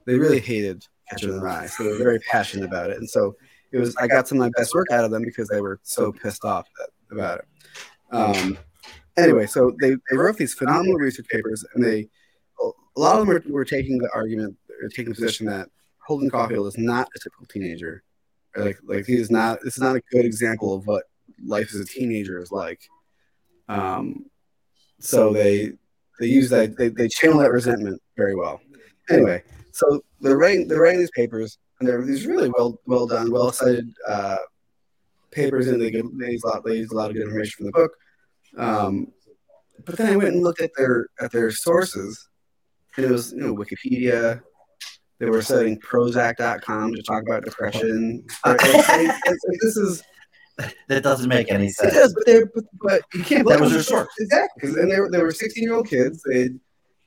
they 0.05 0.17
really 0.17 0.39
hated 0.39 0.85
Catcher 1.09 1.29
in 1.29 1.35
the 1.35 1.41
Rye, 1.41 1.67
so 1.67 1.83
they 1.83 1.91
were 1.91 1.97
very 1.97 2.19
passionate 2.19 2.65
about 2.65 2.89
it. 2.89 2.97
And 2.97 3.09
so 3.09 3.35
it 3.71 3.77
was 3.77 3.95
I 3.97 4.07
got 4.07 4.27
some 4.27 4.39
of 4.39 4.41
my 4.41 4.51
best 4.57 4.73
work 4.73 4.87
out 4.91 5.05
of 5.05 5.11
them 5.11 5.23
because 5.23 5.47
they 5.47 5.61
were 5.61 5.79
so 5.83 6.11
pissed 6.11 6.43
off 6.43 6.67
about 7.11 7.39
it. 7.39 7.45
Um, 8.11 8.57
anyway, 9.17 9.45
so 9.45 9.75
they, 9.81 9.91
they 10.09 10.17
wrote 10.17 10.37
these 10.37 10.53
phenomenal 10.53 10.95
research 10.95 11.27
papers, 11.27 11.65
and 11.73 11.83
they 11.83 12.09
a 12.95 12.99
lot 12.99 13.19
of 13.19 13.19
them 13.19 13.27
were, 13.27 13.43
were 13.47 13.65
taking 13.65 13.97
the 13.97 14.09
argument, 14.13 14.55
or 14.81 14.89
taking 14.89 15.09
the 15.09 15.15
position 15.15 15.45
that 15.47 15.69
Holden 16.05 16.29
Caulfield 16.29 16.67
is 16.67 16.77
not 16.77 17.07
a 17.15 17.19
typical 17.19 17.45
teenager. 17.47 18.03
Like 18.55 18.77
like 18.83 19.05
he 19.05 19.15
is 19.15 19.31
not. 19.31 19.59
This 19.63 19.77
is 19.77 19.83
not 19.83 19.95
a 19.95 20.01
good 20.11 20.25
example 20.25 20.75
of 20.75 20.85
what 20.85 21.03
life 21.43 21.73
as 21.73 21.79
a 21.79 21.85
teenager 21.85 22.41
is 22.41 22.51
like. 22.51 22.81
Um, 23.67 24.25
so 24.99 25.33
they 25.33 25.73
they 26.19 26.27
use 26.27 26.49
that 26.51 26.77
they, 26.77 26.89
they 26.89 27.07
channel 27.07 27.39
that 27.39 27.51
resentment 27.51 28.01
very 28.15 28.35
well. 28.35 28.61
Anyway, 29.09 29.43
so 29.71 30.01
they're 30.21 30.37
writing 30.37 30.67
they're 30.67 30.81
writing 30.81 30.99
these 30.99 31.11
papers 31.11 31.57
and 31.79 31.89
they're 31.89 32.03
these 32.03 32.25
really 32.25 32.49
well 32.57 32.79
well 32.85 33.07
done, 33.07 33.31
well 33.31 33.51
cited 33.51 33.91
uh, 34.07 34.37
papers, 35.31 35.67
and 35.67 35.81
they, 35.81 35.91
get, 35.91 36.05
they 36.17 36.31
use 36.31 36.43
a 36.43 36.47
lot 36.47 36.63
they 36.65 36.77
use 36.77 36.91
a 36.91 36.95
lot 36.95 37.09
of 37.09 37.15
good 37.15 37.23
information 37.23 37.57
from 37.57 37.65
the 37.65 37.71
book. 37.71 37.91
Um, 38.57 39.07
but 39.85 39.97
then 39.97 40.13
I 40.13 40.15
went 40.15 40.29
and 40.29 40.43
looked 40.43 40.61
at 40.61 40.71
their 40.77 41.07
at 41.19 41.31
their 41.31 41.51
sources, 41.51 42.29
and 42.97 43.05
it 43.05 43.11
was 43.11 43.31
you 43.33 43.39
know 43.39 43.55
Wikipedia. 43.55 44.41
They 45.19 45.29
were 45.29 45.41
citing 45.41 45.79
Prozac.com 45.79 46.93
to 46.93 47.01
talk 47.03 47.23
about 47.23 47.45
depression. 47.45 48.25
This 49.61 49.77
is 49.77 50.03
That 50.89 51.01
doesn't 51.03 51.29
make 51.29 51.49
any 51.51 51.69
sense. 51.69 51.93
it 51.93 51.95
does, 51.97 52.13
but 52.13 52.25
they're 52.25 52.45
but, 52.47 52.63
but 52.81 53.01
you 53.13 53.23
can't. 53.23 53.47
That 53.47 53.59
was 53.61 53.71
their 53.71 53.83
source. 53.83 54.09
exactly. 54.19 54.69
and 54.71 54.91
they 54.91 54.99
were 54.99 55.09
they 55.09 55.21
were 55.21 55.31
sixteen 55.31 55.63
year 55.63 55.73
old 55.75 55.87
kids. 55.87 56.21
They, 56.29 56.43
you 56.43 56.59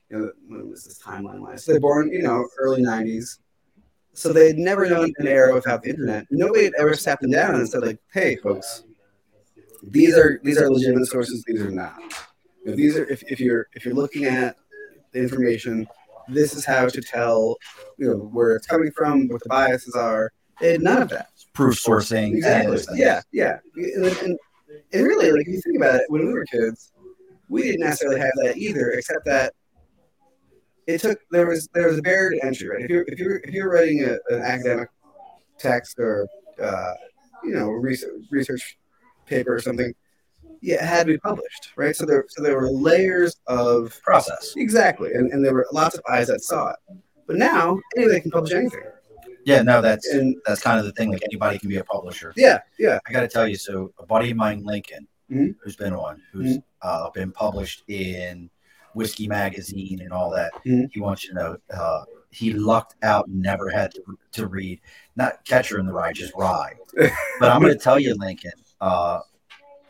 know, 0.09 0.31
when 0.47 0.69
was 0.69 0.83
this 0.85 0.99
timeline 1.01 1.39
wise? 1.39 1.65
They're 1.65 1.79
born, 1.79 2.11
you 2.11 2.23
know, 2.23 2.47
early 2.59 2.81
nineties. 2.81 3.39
So 4.13 4.33
they'd 4.33 4.57
never 4.57 4.89
known 4.89 5.13
an 5.17 5.27
era 5.27 5.53
without 5.53 5.83
the 5.83 5.91
internet. 5.91 6.25
Nobody 6.31 6.63
had 6.65 6.73
ever 6.79 6.95
sat 6.95 7.19
them 7.21 7.29
down 7.29 7.55
and 7.55 7.69
said, 7.69 7.83
like, 7.83 7.99
"Hey, 8.11 8.35
folks, 8.37 8.83
these 9.83 10.17
are 10.17 10.39
these 10.43 10.59
are 10.59 10.69
legitimate 10.71 11.05
sources. 11.05 11.43
These 11.47 11.61
are 11.61 11.69
not. 11.71 11.99
Know, 12.65 12.75
these 12.75 12.97
are 12.97 13.05
if, 13.05 13.21
if 13.31 13.39
you're 13.39 13.67
if 13.73 13.85
you're 13.85 13.93
looking 13.93 14.25
at 14.25 14.55
the 15.17 15.23
information, 15.23 15.87
this 16.27 16.53
is 16.53 16.65
how 16.65 16.87
to 16.87 17.01
tell, 17.01 17.57
you 17.97 18.07
know, 18.07 18.17
where 18.17 18.55
it's 18.55 18.67
coming 18.67 18.91
from, 18.91 19.27
what 19.29 19.41
the 19.43 19.49
biases 19.49 19.95
are. 19.95 20.31
Had 20.55 20.81
none 20.81 21.01
of 21.01 21.09
that. 21.09 21.29
Proof 21.53 21.75
sourcing. 21.75 22.35
Exactly. 22.35 22.79
Yeah, 22.95 23.21
yeah. 23.31 23.59
And, 23.75 24.05
and, 24.05 24.39
and 24.93 25.03
really, 25.03 25.31
like 25.31 25.41
if 25.41 25.47
you 25.47 25.61
think 25.61 25.77
about 25.77 25.95
it, 25.95 26.03
when 26.07 26.25
we 26.25 26.33
were 26.33 26.45
kids, 26.45 26.91
we 27.49 27.63
didn't 27.63 27.81
necessarily 27.81 28.19
have 28.19 28.31
that 28.43 28.57
either, 28.57 28.91
except 28.91 29.25
that 29.25 29.53
it 30.87 31.01
took 31.01 31.19
there 31.31 31.47
was 31.47 31.67
there 31.73 31.87
was 31.87 31.99
a 31.99 32.01
barrier 32.01 32.39
to 32.39 32.45
entry, 32.45 32.69
right? 32.69 32.83
If 32.83 32.89
you're 32.89 33.05
if 33.07 33.19
you're 33.19 33.37
if 33.37 33.51
you're 33.51 33.69
writing 33.69 34.03
a, 34.03 34.33
an 34.33 34.41
academic 34.41 34.89
text 35.57 35.99
or 35.99 36.27
uh, 36.61 36.93
you 37.43 37.51
know 37.51 37.69
research 37.69 38.11
research 38.31 38.77
paper 39.25 39.53
or 39.53 39.61
something, 39.61 39.93
yeah, 40.61 40.75
it 40.75 40.81
had 40.81 41.07
to 41.07 41.13
be 41.13 41.17
published, 41.19 41.71
right? 41.75 41.95
So 41.95 42.05
there 42.05 42.25
so 42.29 42.41
there 42.43 42.55
were 42.59 42.69
layers 42.69 43.35
of 43.47 43.99
Process. 44.03 44.53
exactly, 44.57 45.13
and, 45.13 45.31
and 45.31 45.43
there 45.43 45.53
were 45.53 45.67
lots 45.71 45.95
of 45.95 46.01
eyes 46.09 46.27
that 46.27 46.41
saw 46.41 46.69
it. 46.71 46.77
But 47.27 47.35
now 47.37 47.79
anybody 47.97 48.21
can 48.21 48.31
publish 48.31 48.53
anything, 48.53 48.83
Yeah, 49.45 49.61
no, 49.61 49.81
that's 49.81 50.07
and 50.09 50.35
that's 50.45 50.61
kind 50.61 50.79
of 50.79 50.85
the 50.85 50.91
thing. 50.93 51.11
Like 51.11 51.23
anybody 51.23 51.59
can 51.59 51.69
be 51.69 51.77
a 51.77 51.83
publisher. 51.83 52.33
yeah, 52.37 52.59
yeah, 52.79 52.99
I 53.07 53.11
got 53.11 53.21
to 53.21 53.27
tell 53.27 53.47
you, 53.47 53.55
so 53.55 53.93
a 53.99 54.05
buddy 54.05 54.31
of 54.31 54.37
mine, 54.37 54.63
Lincoln, 54.63 55.07
Mhm. 55.31 55.55
who's 55.61 55.75
been 55.75 55.93
on, 55.93 56.21
who's 56.31 56.57
uh, 56.81 57.09
been 57.09 57.31
published 57.33 57.83
in 57.89 58.49
Whiskey 58.93 59.27
Magazine 59.27 59.99
and 60.01 60.13
all 60.13 60.29
that. 60.31 60.53
Mhm. 60.65 60.89
He 60.93 60.99
wants 61.01 61.23
you 61.25 61.29
to 61.31 61.35
know 61.35 61.57
uh, 61.73 62.03
he 62.29 62.53
lucked 62.53 62.95
out, 63.03 63.27
and 63.27 63.41
never 63.41 63.69
had 63.69 63.93
to, 63.95 64.01
to 64.33 64.47
read 64.47 64.79
not 65.15 65.43
Catcher 65.45 65.79
in 65.79 65.85
the 65.85 65.91
Rye, 65.93 66.13
just 66.13 66.33
Rye. 66.35 66.73
but 67.39 67.51
I'm 67.51 67.61
going 67.61 67.73
to 67.73 67.79
tell 67.79 67.99
you, 67.99 68.15
Lincoln, 68.15 68.51
uh, 68.79 69.19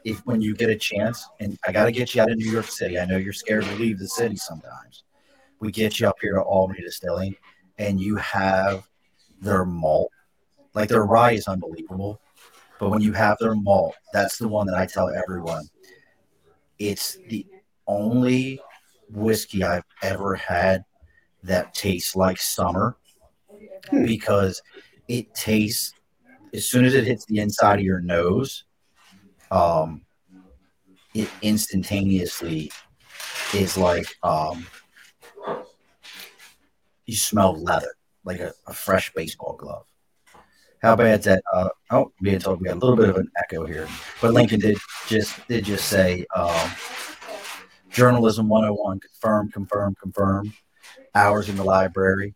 if 0.07 0.19
when 0.25 0.41
you 0.41 0.55
get 0.55 0.69
a 0.69 0.75
chance, 0.75 1.27
and 1.39 1.57
I 1.67 1.71
got 1.71 1.85
to 1.85 1.91
get 1.91 2.15
you 2.15 2.21
out 2.21 2.31
of 2.31 2.37
New 2.37 2.49
York 2.49 2.67
City. 2.67 2.97
I 2.97 3.05
know 3.05 3.17
you're 3.17 3.33
scared 3.33 3.65
to 3.65 3.75
leave 3.75 3.99
the 3.99 4.07
city 4.07 4.37
sometimes. 4.37 5.03
We 5.59 5.71
get 5.71 5.99
you 5.99 6.07
up 6.07 6.15
here 6.21 6.35
to 6.35 6.41
Albany 6.41 6.81
Distilling, 6.81 7.35
and 7.77 7.99
you 7.99 8.15
have 8.15 8.87
their 9.41 9.65
malt. 9.65 10.11
Like 10.73 10.89
their 10.89 11.05
rye 11.05 11.31
is 11.31 11.47
unbelievable, 11.47 12.21
but 12.79 12.89
when 12.89 13.01
you 13.01 13.11
have 13.13 13.37
their 13.39 13.55
malt, 13.55 13.95
that's 14.13 14.37
the 14.37 14.47
one 14.47 14.67
that 14.67 14.77
I 14.77 14.85
tell 14.85 15.09
everyone. 15.09 15.67
It's 16.79 17.17
the 17.27 17.45
only 17.87 18.61
whiskey 19.09 19.63
I've 19.63 19.83
ever 20.03 20.35
had 20.35 20.83
that 21.43 21.73
tastes 21.73 22.15
like 22.15 22.39
summer 22.39 22.97
Hmm. 23.89 24.05
because 24.05 24.61
it 25.07 25.33
tastes 25.33 25.93
as 26.53 26.65
soon 26.65 26.85
as 26.85 26.93
it 26.93 27.05
hits 27.05 27.25
the 27.25 27.39
inside 27.39 27.79
of 27.79 27.85
your 27.85 28.01
nose, 28.01 28.65
um, 29.51 30.01
it 31.13 31.29
instantaneously 31.41 32.71
is 33.53 33.77
like 33.77 34.07
um, 34.23 34.67
you 37.05 37.15
smell 37.15 37.55
leather, 37.61 37.95
like 38.23 38.39
a, 38.39 38.53
a 38.67 38.73
fresh 38.73 39.13
baseball 39.13 39.55
glove. 39.57 39.85
How 40.81 40.95
bad's 40.95 41.25
that? 41.25 41.43
Uh, 41.51 41.69
oh, 41.91 42.11
being 42.21 42.39
told 42.39 42.61
we 42.61 42.67
got 42.67 42.77
a 42.77 42.79
little 42.79 42.95
bit 42.95 43.09
of 43.09 43.17
an 43.17 43.29
echo 43.37 43.65
here, 43.65 43.87
but 44.21 44.33
Lincoln 44.33 44.59
did 44.59 44.77
just 45.07 45.35
did 45.47 45.65
just 45.65 45.87
say 45.87 46.25
um, 46.35 46.69
journalism 47.89 48.47
101 48.47 48.99
confirm 48.99 49.51
confirm 49.51 49.95
confirm 49.95 50.53
hours 51.15 51.49
in 51.49 51.55
the 51.55 51.63
library. 51.63 52.35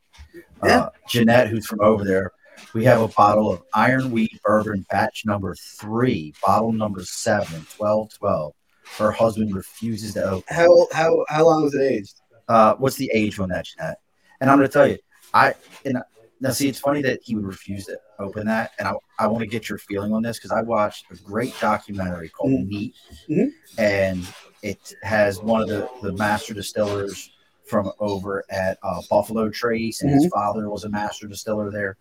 Yeah. 0.63 0.79
Uh, 0.79 0.89
Jeanette, 1.07 1.49
who's 1.49 1.67
from 1.67 1.81
over 1.81 2.03
there, 2.03 2.31
we 2.73 2.83
have 2.85 3.01
a 3.01 3.07
bottle 3.09 3.51
of 3.51 3.61
Ironweed 3.73 4.39
Bourbon 4.43 4.85
batch 4.89 5.23
number 5.25 5.55
three, 5.55 6.33
bottle 6.45 6.71
number 6.71 7.03
seven, 7.03 7.65
1212. 7.77 8.53
Her 8.97 9.11
husband 9.11 9.55
refuses 9.55 10.13
to 10.15 10.23
open. 10.23 10.43
How 10.55 10.87
how 10.91 11.25
how 11.29 11.45
long 11.45 11.63
was 11.63 11.73
it 11.73 11.81
aged? 11.81 12.21
Uh, 12.47 12.75
what's 12.75 12.97
the 12.97 13.09
age 13.13 13.39
on 13.39 13.49
that, 13.49 13.65
Jeanette? 13.65 13.97
And 14.41 14.49
I'm 14.49 14.57
going 14.57 14.67
to 14.67 14.73
tell 14.73 14.87
you, 14.87 14.97
I 15.33 15.53
and 15.85 15.99
now 16.41 16.49
see, 16.49 16.67
it's 16.67 16.79
funny 16.79 17.01
that 17.03 17.19
he 17.23 17.35
would 17.35 17.45
refuse 17.45 17.85
to 17.85 17.97
open 18.19 18.47
that, 18.47 18.71
and 18.79 18.87
I, 18.87 18.93
I 19.19 19.27
want 19.27 19.41
to 19.41 19.47
get 19.47 19.69
your 19.69 19.77
feeling 19.77 20.11
on 20.11 20.23
this 20.23 20.37
because 20.37 20.51
I 20.51 20.61
watched 20.61 21.05
a 21.11 21.15
great 21.15 21.53
documentary 21.61 22.29
called 22.29 22.51
Mhm. 22.51 22.67
Neat, 22.67 22.95
Mhm. 23.29 23.51
and 23.77 24.27
it 24.63 24.93
has 25.03 25.39
one 25.39 25.61
of 25.61 25.67
the 25.69 25.87
the 26.01 26.13
master 26.13 26.53
distillers 26.53 27.31
from 27.65 27.91
over 27.99 28.43
at 28.49 28.77
uh, 28.83 29.01
Buffalo 29.09 29.49
Trace, 29.49 30.01
and 30.01 30.09
his 30.11 30.27
father 30.27 30.69
was 30.69 30.83
a 30.83 30.89
master 30.89 31.27
distiller 31.27 31.71
there, 31.71 31.95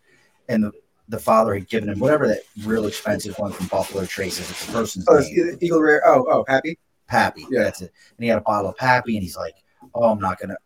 and 0.51 0.65
the 0.65 0.73
the 1.09 1.19
father 1.19 1.55
had 1.55 1.69
given 1.69 1.89
him 1.89 1.99
whatever 1.99 2.29
that 2.29 2.43
real 2.65 2.87
expensive 2.87 3.37
one 3.39 3.51
from 3.51 3.67
Buffalo 3.67 4.05
Trace 4.05 4.39
is. 4.39 4.49
It's 4.49 4.67
the 4.67 4.73
person's 4.73 5.07
Oh, 5.09 5.19
name. 5.19 5.59
Eagle 5.61 5.81
Rare. 5.81 6.03
Oh, 6.07 6.25
oh, 6.31 6.45
happy. 6.47 6.79
Pappy. 7.09 7.45
Yeah. 7.51 7.65
That's 7.65 7.83
it. 7.83 7.93
And 8.17 8.25
he 8.25 8.29
had 8.29 8.39
a 8.39 8.43
bottle 8.43 8.71
of 8.71 8.77
Pappy, 8.77 9.17
and 9.17 9.23
he's 9.23 9.37
like, 9.37 9.55
"Oh, 9.95 10.05
I'm 10.05 10.21
not 10.21 10.39
gonna 10.39 10.57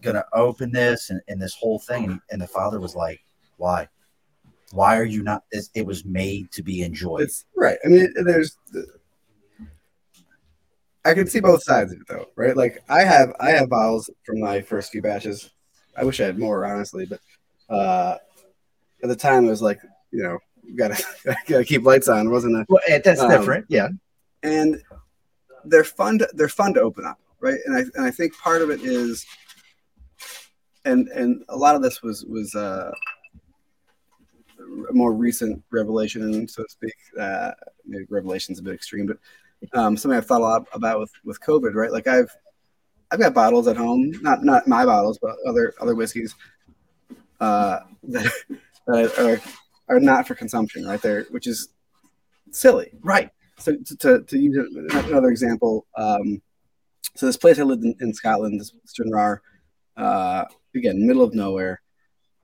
gonna 0.00 0.24
open 0.32 0.72
this," 0.72 1.10
and, 1.10 1.20
and 1.28 1.40
this 1.40 1.54
whole 1.54 1.78
thing. 1.78 2.04
And, 2.06 2.20
and 2.30 2.40
the 2.42 2.48
father 2.48 2.80
was 2.80 2.96
like, 2.96 3.20
"Why? 3.58 3.88
Why 4.72 4.98
are 4.98 5.04
you 5.04 5.22
not? 5.22 5.44
This, 5.52 5.70
it 5.74 5.86
was 5.86 6.04
made 6.04 6.50
to 6.52 6.62
be 6.64 6.82
enjoyed." 6.82 7.22
It's 7.22 7.44
right. 7.56 7.78
I 7.84 7.88
mean, 7.88 8.12
there's. 8.24 8.56
I 11.04 11.14
can 11.14 11.26
see 11.26 11.40
both 11.40 11.62
sides 11.62 11.92
of 11.92 12.00
it 12.00 12.06
though, 12.08 12.26
right? 12.36 12.56
Like 12.56 12.82
I 12.88 13.02
have, 13.02 13.32
I 13.40 13.50
have 13.50 13.68
bottles 13.68 14.08
from 14.24 14.40
my 14.40 14.60
first 14.60 14.92
few 14.92 15.02
batches. 15.02 15.50
I 15.96 16.04
wish 16.04 16.20
I 16.20 16.26
had 16.26 16.38
more, 16.38 16.64
honestly, 16.64 17.06
but 17.06 17.20
uh, 17.68 18.18
at 19.02 19.08
the 19.08 19.16
time 19.16 19.46
it 19.46 19.50
was 19.50 19.62
like, 19.62 19.80
you 20.10 20.22
know, 20.22 20.38
you 20.62 20.76
gotta 20.76 21.02
gotta 21.48 21.64
keep 21.64 21.84
lights 21.84 22.08
on. 22.08 22.30
Wasn't 22.30 22.54
a 22.56 22.64
well, 22.68 22.82
eh, 22.88 23.00
that's 23.04 23.20
Um, 23.20 23.30
different. 23.30 23.66
Yeah. 23.68 23.88
and 24.42 24.82
they're 25.64 25.84
fun 25.84 26.18
to, 26.18 26.28
they're 26.34 26.48
fun 26.48 26.74
to 26.74 26.80
open 26.80 27.04
up 27.04 27.18
right 27.38 27.58
and 27.66 27.76
I, 27.76 27.80
and 27.94 28.04
I 28.04 28.10
think 28.10 28.36
part 28.38 28.62
of 28.62 28.70
it 28.70 28.80
is 28.82 29.24
and 30.84 31.06
and 31.08 31.44
a 31.50 31.56
lot 31.56 31.76
of 31.76 31.82
this 31.82 32.02
was 32.02 32.24
was 32.24 32.52
uh, 32.56 32.90
a 34.88 34.92
more 34.92 35.12
recent 35.12 35.62
revelation 35.70 36.48
so 36.48 36.62
to 36.64 36.68
speak 36.68 36.94
uh, 37.20 37.52
maybe 37.86 38.06
revelation's 38.08 38.58
a 38.58 38.62
bit 38.62 38.74
extreme 38.74 39.06
but 39.06 39.18
um, 39.78 39.96
something 39.96 40.16
I've 40.16 40.26
thought 40.26 40.40
a 40.40 40.44
lot 40.44 40.66
about 40.72 40.98
with 40.98 41.12
with 41.24 41.40
COVID 41.40 41.74
right 41.74 41.92
like 41.92 42.08
I've 42.08 42.34
I've 43.12 43.20
got 43.20 43.34
bottles 43.34 43.68
at 43.68 43.76
home 43.76 44.12
not 44.22 44.42
not 44.44 44.66
my 44.66 44.84
bottles 44.84 45.18
but 45.22 45.36
other 45.46 45.74
other 45.80 45.94
whiskeys 45.94 46.34
uh, 47.40 47.80
that 48.04 48.32
that 48.86 49.18
are 49.18 49.40
are 49.94 50.00
not 50.00 50.26
for 50.26 50.34
consumption 50.34 50.84
right 50.86 51.02
there 51.02 51.24
which 51.30 51.46
is 51.46 51.68
silly 52.50 52.90
Right. 53.02 53.30
so 53.58 53.76
to, 53.76 53.96
to, 53.96 54.22
to 54.22 54.38
use 54.38 54.56
another 55.06 55.28
example, 55.28 55.86
um, 55.96 56.40
so 57.14 57.26
this 57.26 57.36
place 57.36 57.58
I 57.58 57.62
lived 57.62 57.84
in, 57.84 57.94
in 58.00 58.12
Scotland, 58.14 58.58
this 58.60 58.72
Stranraer, 58.86 59.42
uh, 59.96 60.44
again, 60.74 61.06
middle 61.06 61.22
of 61.22 61.34
nowhere, 61.34 61.80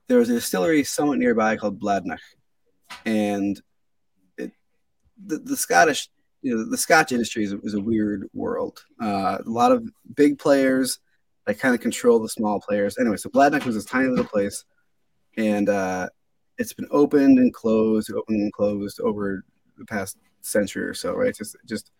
there 0.07 0.19
was 0.19 0.29
a 0.29 0.33
distillery 0.33 0.83
somewhat 0.83 1.17
nearby 1.17 1.57
called 1.57 1.79
Bladnoch, 1.81 2.19
and 3.05 3.59
it, 4.37 4.51
the, 5.25 5.37
the 5.39 5.57
Scottish, 5.57 6.09
you 6.41 6.55
know, 6.55 6.69
the 6.69 6.77
Scotch 6.77 7.11
industry 7.11 7.43
is, 7.43 7.53
a- 7.53 7.59
is 7.61 7.73
a 7.73 7.81
weird 7.81 8.29
world. 8.33 8.83
Uh, 9.01 9.39
a 9.45 9.49
lot 9.49 9.71
of 9.71 9.83
big 10.15 10.37
players 10.39 10.99
that 11.47 11.59
kind 11.59 11.73
of 11.73 11.81
control 11.81 12.19
the 12.19 12.29
small 12.29 12.59
players. 12.61 12.97
Anyway, 12.99 13.17
so 13.17 13.29
Bladnoch 13.29 13.65
was 13.65 13.75
this 13.75 13.85
tiny 13.85 14.07
little 14.09 14.25
place, 14.25 14.65
and 15.37 15.67
uh, 15.69 16.09
it's 16.59 16.73
been 16.73 16.87
opened 16.91 17.39
and 17.39 17.53
closed, 17.53 18.11
opened 18.11 18.41
and 18.41 18.53
closed 18.53 18.99
over 18.99 19.43
the 19.77 19.85
past 19.85 20.17
century 20.41 20.83
or 20.83 20.93
so, 20.93 21.15
right? 21.15 21.35
Just 21.35 21.55
just 21.65 21.91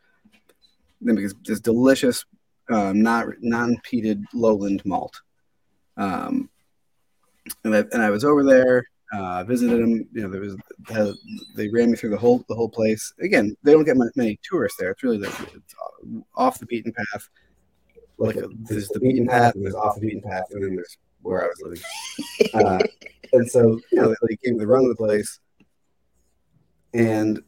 they 1.02 1.14
make 1.14 1.26
this, 1.46 1.62
delicious, 1.62 2.26
um, 2.70 3.02
not 3.02 3.26
non-peated 3.40 4.22
lowland 4.34 4.86
malt. 4.86 5.22
Um, 5.96 6.50
and 7.64 7.74
I, 7.74 7.80
and 7.94 8.02
I 8.02 8.10
was 8.10 8.26
over 8.26 8.44
there, 8.44 8.86
uh, 9.14 9.46
visited 9.46 9.82
them. 9.82 10.08
You 10.14 10.24
know, 10.24 10.30
there 10.30 10.42
was 10.42 10.56
uh, 10.92 11.14
they 11.56 11.70
ran 11.70 11.92
me 11.92 11.98
through 11.98 12.12
the 12.12 12.18
whole 12.18 12.44
the 12.50 12.56
whole 12.56 12.70
place. 12.70 13.14
Again, 13.22 13.56
they 13.64 13.72
don't 13.72 13.86
get 13.86 13.98
many, 13.98 14.12
many 14.16 14.40
tourists 14.44 14.78
there. 14.78 14.92
It's 14.92 15.04
really 15.04 15.18
the, 15.18 15.28
it's 15.56 15.74
off 16.36 16.60
the 16.60 16.66
beaten 16.66 16.94
path. 16.94 17.30
like 18.18 18.36
a, 18.36 18.50
there's 18.64 18.90
the 18.90 19.00
beaten 19.00 19.28
path 19.28 19.56
and 19.56 19.64
there's 19.64 19.76
off 19.76 19.96
the 19.96 20.02
beaten 20.02 20.22
path, 20.22 20.44
and 20.52 20.64
then 20.64 20.76
there's 20.76 20.98
where 21.22 21.44
I 21.44 21.48
was 21.48 21.62
living. 21.64 21.82
uh, 22.66 22.80
and 23.34 23.50
so 23.50 23.80
you 23.92 24.02
know, 24.02 24.16
they 24.28 24.36
came 24.38 24.60
to 24.60 24.68
run 24.68 24.88
the 24.88 24.96
place, 24.96 25.40
and 26.94 27.42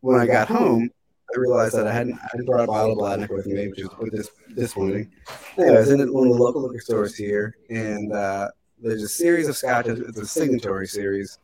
when 0.00 0.20
I 0.20 0.26
got 0.26 0.48
home, 0.48 0.90
I 1.34 1.38
realized 1.38 1.74
that 1.74 1.86
I 1.86 1.92
hadn't 1.92 2.14
I 2.14 2.28
hadn't 2.32 2.46
brought 2.46 2.64
a 2.64 2.66
bottle 2.66 2.92
of 2.92 2.98
Bladnoch 2.98 3.30
with 3.30 3.46
me, 3.46 3.68
which 3.68 3.80
is 3.80 3.88
with 3.98 4.12
this 4.12 4.30
disappointing. 4.54 5.10
Anyway, 5.56 5.76
I 5.76 5.80
was 5.80 5.90
in 5.90 6.00
one 6.12 6.26
of 6.26 6.34
the 6.34 6.42
local 6.42 6.62
liquor 6.62 6.80
stores 6.80 7.14
here, 7.16 7.56
and 7.68 8.12
uh, 8.12 8.48
there's 8.82 9.02
a 9.02 9.08
series 9.08 9.48
of 9.48 9.56
scotches. 9.56 10.00
It's 10.00 10.18
a 10.18 10.26
signatory 10.26 10.86
series. 10.86 11.38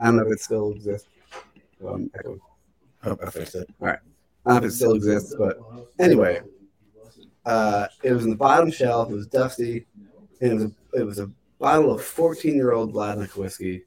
I 0.00 0.06
don't 0.06 0.16
know 0.16 0.26
if 0.26 0.32
it 0.32 0.40
still 0.40 0.72
exists. 0.72 1.08
Um, 1.86 2.10
Oh, 3.06 3.18
I 3.22 3.30
fixed 3.30 3.54
it. 3.54 3.68
All 3.80 3.88
right. 3.88 3.98
I 4.46 4.50
don't 4.50 4.62
know 4.62 4.66
if 4.66 4.72
it 4.72 4.76
still 4.76 4.94
exists, 4.94 5.34
but 5.38 5.58
anyway, 5.98 6.40
uh, 7.46 7.86
it 8.02 8.12
was 8.12 8.24
in 8.24 8.30
the 8.30 8.36
bottom 8.36 8.70
shelf. 8.70 9.10
It 9.10 9.14
was 9.14 9.26
dusty, 9.26 9.86
and 10.40 10.50
it 10.50 10.54
was 10.54 10.64
a, 10.64 10.70
it 11.00 11.04
was 11.04 11.18
a 11.18 11.30
bottle 11.58 11.92
of 11.92 12.02
14 12.02 12.54
year 12.54 12.72
old 12.72 12.92
Bladnoch 12.92 13.36
whiskey 13.36 13.84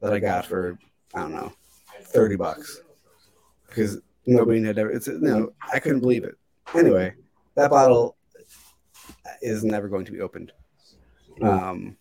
that 0.00 0.12
I 0.12 0.18
got 0.18 0.46
for 0.46 0.78
I 1.14 1.20
don't 1.20 1.32
know 1.32 1.52
30 2.02 2.36
bucks 2.36 2.80
because 3.68 3.98
nobody 4.26 4.62
had 4.62 4.78
ever. 4.78 4.90
It's 4.90 5.08
no, 5.08 5.52
I 5.72 5.78
couldn't 5.78 6.00
believe 6.00 6.24
it. 6.24 6.34
Anyway, 6.74 7.14
that 7.54 7.70
bottle 7.70 8.16
is 9.40 9.64
never 9.64 9.88
going 9.88 10.04
to 10.04 10.12
be 10.12 10.20
opened. 10.20 10.52
Um, 11.42 11.96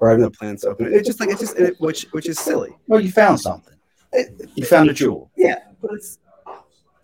or 0.00 0.08
I 0.08 0.12
have 0.12 0.20
no 0.20 0.30
plans 0.30 0.62
to 0.62 0.68
open 0.68 0.86
it. 0.86 0.92
It's 0.92 1.06
just 1.06 1.20
like 1.20 1.30
it's 1.30 1.40
just 1.40 1.58
it, 1.58 1.80
which 1.80 2.06
which 2.12 2.28
is 2.28 2.38
silly. 2.38 2.70
Well, 2.86 3.00
you 3.00 3.10
found 3.12 3.40
something. 3.40 3.74
It, 4.12 4.50
You 4.54 4.64
found 4.66 4.90
a 4.90 4.92
jewel. 4.92 5.30
yeah, 5.36 5.56
but 5.80 5.92
it's 5.92 6.18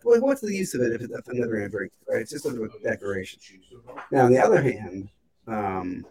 well, 0.08 0.20
what's 0.20 0.40
the 0.40 0.54
use 0.54 0.74
of 0.74 0.80
it 0.82 0.92
if 0.92 1.02
it's 1.02 1.12
if 1.12 1.28
I'm 1.28 1.38
never 1.38 1.54
gonna 1.56 1.68
drink 1.68 1.92
it, 2.00 2.12
right? 2.12 2.22
It's 2.22 2.30
just 2.30 2.46
a 2.46 2.68
decoration. 2.82 3.40
Now, 4.10 4.24
on 4.26 4.32
the 4.32 4.38
other 4.42 4.60
hand, 4.62 5.08
um, 5.46 6.04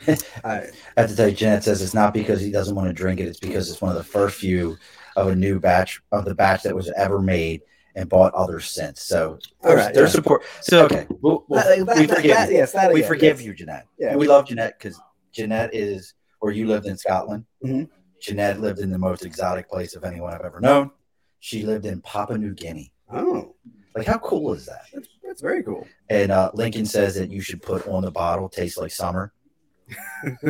I, 0.08 0.14
I 0.44 0.70
have 0.96 1.10
to 1.10 1.16
tell 1.16 1.28
you, 1.28 1.34
Jeanette 1.36 1.64
says 1.64 1.82
it's 1.82 1.94
not 1.94 2.14
because 2.14 2.40
he 2.40 2.50
doesn't 2.50 2.74
want 2.74 2.88
to 2.88 2.92
drink 2.94 3.20
it. 3.20 3.26
It's 3.28 3.38
because 3.40 3.70
it's 3.70 3.80
one 3.80 3.90
of 3.90 3.96
the 3.98 4.04
first 4.04 4.38
few 4.38 4.76
of 5.16 5.28
a 5.28 5.34
new 5.36 5.60
batch 5.60 6.00
of 6.12 6.24
the 6.24 6.34
batch 6.34 6.62
that 6.62 6.74
was 6.74 6.90
ever 6.96 7.20
made 7.20 7.60
and 7.96 8.08
bought 8.08 8.32
others 8.34 8.70
since. 8.70 9.02
So 9.02 9.38
All 9.64 9.74
right, 9.74 9.92
their 9.92 10.04
yeah. 10.04 10.08
support. 10.10 10.44
So 10.62 10.84
okay, 10.86 11.06
we'll, 11.20 11.44
we'll- 11.48 11.62
that- 11.62 11.86
that- 11.86 11.98
we 11.98 12.06
forgive 12.06 12.36
that- 12.36 12.50
you. 12.50 12.56
yes, 12.56 12.72
that 12.72 12.92
we 12.92 13.00
again, 13.00 13.08
forgive 13.08 13.38
yes. 13.40 13.46
you, 13.46 13.54
Jeanette. 13.54 13.86
Yeah, 13.98 14.12
we 14.12 14.20
we- 14.20 14.28
love 14.28 14.46
Jeanette 14.46 14.78
because 14.78 14.98
Jeanette 15.32 15.74
is 15.74 16.14
where 16.38 16.52
you 16.52 16.66
lived 16.66 16.86
in 16.86 16.96
Scotland. 16.96 17.44
Mhm. 17.64 17.88
Jeanette 18.22 18.60
lived 18.60 18.78
in 18.80 18.90
the 18.90 18.98
most 18.98 19.24
exotic 19.24 19.68
place 19.68 19.96
of 19.96 20.04
anyone 20.04 20.32
I've 20.32 20.40
ever 20.42 20.60
known. 20.60 20.90
She 21.40 21.64
lived 21.64 21.86
in 21.86 22.00
Papua 22.02 22.38
New 22.38 22.54
Guinea. 22.54 22.92
Oh, 23.12 23.54
Like, 23.96 24.06
how 24.06 24.18
cool 24.18 24.52
is 24.52 24.66
that? 24.66 24.82
that's, 24.92 25.08
that's 25.24 25.40
very 25.40 25.62
cool. 25.62 25.86
And 26.08 26.30
uh, 26.30 26.50
Lincoln 26.54 26.86
says 26.86 27.14
that 27.16 27.30
you 27.30 27.40
should 27.40 27.62
put 27.62 27.86
on 27.88 28.04
the 28.04 28.10
bottle 28.10 28.48
"Tastes 28.48 28.78
like 28.78 28.92
summer." 28.92 29.32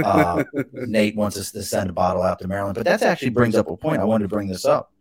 Uh, 0.04 0.42
Nate 0.72 1.16
wants 1.16 1.38
us 1.38 1.50
to 1.52 1.62
send 1.62 1.88
a 1.88 1.92
bottle 1.92 2.22
out 2.22 2.38
to 2.40 2.48
Maryland, 2.48 2.74
but 2.74 2.84
that 2.84 3.02
actually 3.02 3.30
brings 3.30 3.54
up 3.54 3.70
a 3.70 3.76
point. 3.76 4.00
I 4.00 4.04
wanted 4.04 4.24
to 4.24 4.28
bring 4.28 4.48
this 4.48 4.64
up. 4.64 4.92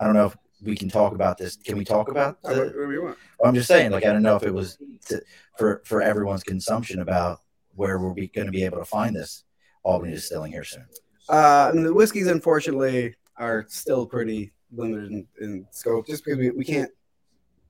I 0.00 0.04
don't 0.04 0.14
know 0.14 0.26
if 0.26 0.36
we 0.62 0.74
can 0.74 0.88
talk 0.88 1.12
about 1.12 1.36
this. 1.38 1.56
Can 1.56 1.76
we 1.76 1.84
talk 1.84 2.10
about? 2.10 2.42
The, 2.42 2.48
whatever 2.48 2.92
you 2.92 3.02
want. 3.04 3.18
I'm 3.44 3.54
just 3.54 3.68
saying, 3.68 3.92
like, 3.92 4.04
I 4.04 4.12
don't 4.12 4.22
know 4.22 4.34
if 4.34 4.42
it 4.42 4.52
was 4.52 4.78
to, 5.06 5.20
for 5.58 5.82
for 5.84 6.02
everyone's 6.02 6.42
consumption 6.42 7.00
about 7.00 7.40
where 7.74 7.98
we're 7.98 8.14
going 8.14 8.46
to 8.46 8.50
be 8.50 8.64
able 8.64 8.78
to 8.78 8.84
find 8.84 9.14
this 9.14 9.44
Albany 9.84 10.12
distilling 10.14 10.52
here 10.52 10.64
soon. 10.64 10.86
Uh, 11.28 11.70
and 11.72 11.84
the 11.84 11.92
whiskeys, 11.94 12.26
unfortunately, 12.26 13.14
are 13.36 13.66
still 13.68 14.06
pretty 14.06 14.52
limited 14.76 15.10
in, 15.10 15.26
in 15.40 15.66
scope, 15.70 16.06
just 16.06 16.24
because 16.24 16.38
we, 16.38 16.50
we 16.50 16.64
can't 16.64 16.90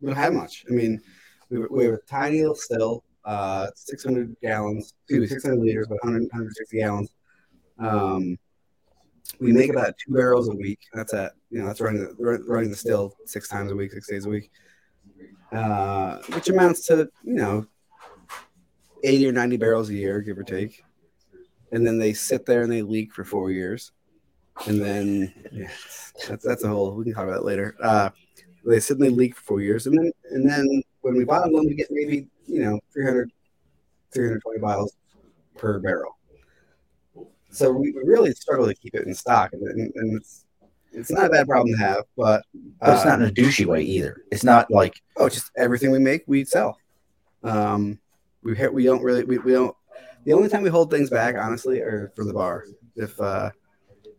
we 0.01 0.09
don't 0.09 0.17
have 0.17 0.35
much. 0.35 0.65
I 0.69 0.73
mean, 0.73 1.01
we, 1.51 1.59
we 1.71 1.85
have 1.85 1.95
a 1.95 1.99
tiny 2.09 2.41
little 2.41 2.55
still, 2.55 3.05
uh, 3.25 3.69
600 3.75 4.37
gallons, 4.43 4.95
excuse 5.03 5.21
me, 5.21 5.27
600 5.27 5.59
liters, 5.59 5.87
but 5.89 6.03
100, 6.03 6.23
160 6.25 6.79
gallons. 6.79 7.15
Um, 7.79 8.39
we 9.41 9.53
make 9.53 9.71
about 9.71 9.95
two 9.99 10.13
barrels 10.13 10.49
a 10.49 10.55
week. 10.55 10.81
That's 10.93 11.15
at 11.15 11.33
you 11.51 11.59
know 11.59 11.67
that's 11.67 11.81
running 11.81 12.03
the 12.03 12.45
running 12.47 12.71
the 12.71 12.77
still 12.77 13.17
six 13.25 13.49
times 13.49 13.73
a 13.73 13.75
week, 13.75 13.93
six 13.93 14.07
days 14.09 14.27
a 14.27 14.29
week, 14.29 14.51
uh, 15.53 16.19
which 16.35 16.49
amounts 16.49 16.87
to 16.87 17.09
you 17.25 17.35
know 17.35 17.67
80 19.03 19.29
or 19.29 19.33
90 19.33 19.57
barrels 19.57 19.89
a 19.91 19.95
year, 19.95 20.21
give 20.21 20.39
or 20.39 20.45
take. 20.45 20.85
And 21.73 21.87
then 21.87 21.99
they 21.99 22.13
sit 22.13 22.47
there 22.47 22.63
and 22.63 22.71
they 22.71 22.83
leak 22.83 23.13
for 23.13 23.25
four 23.25 23.51
years. 23.51 23.93
And 24.67 24.81
then 24.81 25.35
yeah, 25.53 25.71
that's 26.29 26.45
that's 26.45 26.65
a 26.65 26.69
whole 26.69 26.93
we 26.93 27.05
can 27.05 27.15
talk 27.15 27.25
about 27.25 27.41
that 27.41 27.45
later. 27.45 27.77
Uh, 27.83 28.11
they 28.65 28.81
suddenly 28.81 29.11
leak 29.11 29.35
for 29.37 29.43
four 29.43 29.61
years, 29.61 29.87
and 29.87 29.99
then 29.99 30.13
and 30.31 30.49
then 30.49 30.83
when 31.03 31.17
we 31.17 31.25
bottle 31.25 31.57
them, 31.57 31.67
we 31.67 31.75
get 31.75 31.89
maybe 31.91 32.29
you 32.47 32.63
know 32.63 32.81
300, 32.93 33.31
320 34.13 34.61
bottles 34.61 34.95
per 35.57 35.79
barrel. 35.79 36.17
So 37.51 37.71
we, 37.73 37.93
we 37.93 38.03
really 38.05 38.33
struggle 38.33 38.67
to 38.67 38.75
keep 38.75 38.95
it 38.95 39.07
in 39.07 39.15
stock, 39.15 39.53
and, 39.53 39.63
and, 39.63 39.93
and 39.95 40.17
it's 40.17 40.45
it's 40.93 41.11
not 41.11 41.27
a 41.27 41.29
bad 41.29 41.47
problem 41.49 41.75
to 41.77 41.79
have, 41.79 42.05
but 42.17 42.43
But 42.81 42.95
it's 42.95 43.05
not 43.05 43.21
in 43.21 43.29
a 43.29 43.33
douchey 43.33 43.67
way 43.67 43.83
either. 43.83 44.23
It's 44.31 44.45
not 44.45 44.71
like 44.71 45.01
Oh, 45.17 45.29
just 45.29 45.51
everything 45.57 45.91
we 45.91 45.99
make, 45.99 46.23
we 46.27 46.45
sell. 46.45 46.79
Um, 47.43 47.99
we 48.43 48.55
we 48.69 48.85
don't 48.85 49.03
really 49.03 49.25
we, 49.25 49.39
we 49.39 49.53
don't. 49.53 49.77
The 50.25 50.33
only 50.33 50.49
time 50.49 50.63
we 50.63 50.71
hold 50.71 50.91
things 50.91 51.11
back, 51.11 51.37
honestly, 51.37 51.81
are 51.81 52.13
for 52.17 52.25
the 52.25 52.33
bar. 52.33 52.65
If 52.97 53.21
uh, 53.21 53.51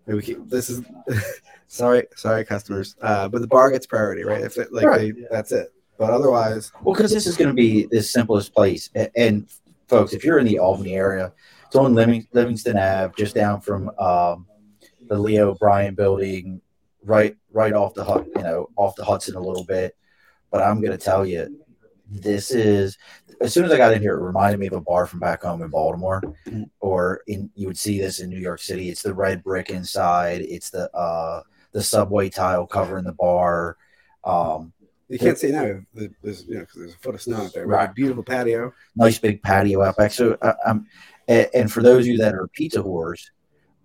we 0.08 0.22
keep, 0.22 0.48
this 0.50 0.70
is 0.70 0.82
sorry, 1.68 2.06
sorry, 2.16 2.46
customers, 2.46 2.96
uh, 3.02 3.28
but 3.28 3.42
the 3.42 3.48
bar 3.48 3.72
gets 3.72 3.86
priority, 3.86 4.24
right? 4.24 4.42
If 4.42 4.58
it, 4.58 4.72
like 4.72 4.86
Right. 4.86 5.14
they, 5.16 5.24
that's 5.32 5.52
it. 5.52 5.74
But 5.98 6.12
otherwise, 6.12 6.72
Well, 6.84 6.94
because 6.94 7.12
this 7.12 7.26
is 7.26 7.38
going 7.38 7.48
to 7.50 7.54
be 7.54 7.88
the 7.90 8.02
simplest 8.04 8.54
place. 8.54 8.90
And, 8.96 9.10
and 9.16 9.48
folks, 9.88 10.14
if 10.14 10.24
you're 10.26 10.40
in 10.40 10.46
the 10.46 10.60
Albany 10.60 10.96
area, 10.96 11.32
it's 11.66 11.76
on 11.76 11.94
Living, 11.96 12.28
Livingston 12.34 12.78
Ave, 12.78 13.14
just 13.18 13.34
down 13.34 13.62
from 13.62 13.90
um, 13.98 14.46
the 15.08 15.18
Leo 15.18 15.52
O'Brien 15.52 15.96
building, 15.96 16.62
right, 17.04 17.36
right 17.52 17.74
off 17.74 17.94
the 17.94 18.04
Hud- 18.04 18.28
you 18.36 18.44
know, 18.44 18.70
off 18.76 18.96
the 18.96 19.06
Hudson 19.06 19.36
a 19.36 19.40
little 19.40 19.64
bit. 19.64 19.96
But 20.52 20.62
I'm 20.64 20.80
going 20.82 20.92
to 20.92 20.98
tell 21.04 21.26
you, 21.26 21.65
this 22.22 22.52
is 22.52 22.98
as 23.42 23.54
soon 23.54 23.66
as 23.66 23.72
I 23.72 23.78
got 23.78 23.94
in 23.94 24.02
here, 24.02 24.16
it 24.18 24.24
reminded 24.24 24.60
me 24.60 24.68
of 24.68 24.74
a 24.74 24.82
bar 24.82 25.06
from 25.06 25.20
back 25.20 25.44
home 25.44 25.62
in 25.62 25.70
Baltimore, 25.70 26.22
Mhm. 26.48 26.70
or 26.80 27.22
in 27.28 27.50
you 27.56 27.68
would 27.68 27.78
see 27.78 28.00
this 28.00 28.20
in 28.20 28.30
New 28.30 28.40
York 28.40 28.62
City. 28.62 28.90
It's 28.90 29.02
the 29.02 29.14
red 29.14 29.44
brick 29.44 29.70
inside. 29.70 30.42
It's 30.42 30.70
the 30.70 30.90
uh, 30.96 31.42
the 31.74 31.84
subway 31.84 32.30
tile 32.30 32.66
covering 32.66 33.04
the 33.04 33.12
bar. 33.12 33.76
Um, 34.24 34.72
you 35.10 35.20
can't 35.20 35.38
see 35.38 35.52
now. 35.52 35.82
There's 35.94 36.46
you 36.48 36.56
know 36.56 36.60
because 36.62 36.76
there's 36.76 36.94
a 36.94 36.98
foot 37.00 37.16
of 37.16 37.22
snow 37.22 37.38
out 37.38 37.54
there. 37.54 37.68
Right. 37.68 37.88
Right. 37.88 37.96
Beautiful 37.96 38.24
patio. 38.24 38.74
nice 38.96 39.20
big 39.20 39.44
patio 39.44 39.82
out 39.84 39.98
back. 39.98 40.12
So, 40.14 40.38
uh, 40.42 40.54
um, 40.66 40.88
and, 41.28 41.48
and 41.54 41.72
for 41.72 41.84
those 41.84 42.06
of 42.06 42.08
you 42.08 42.18
that 42.20 42.34
are 42.34 42.48
pizza 42.48 42.82
whores, 42.82 43.30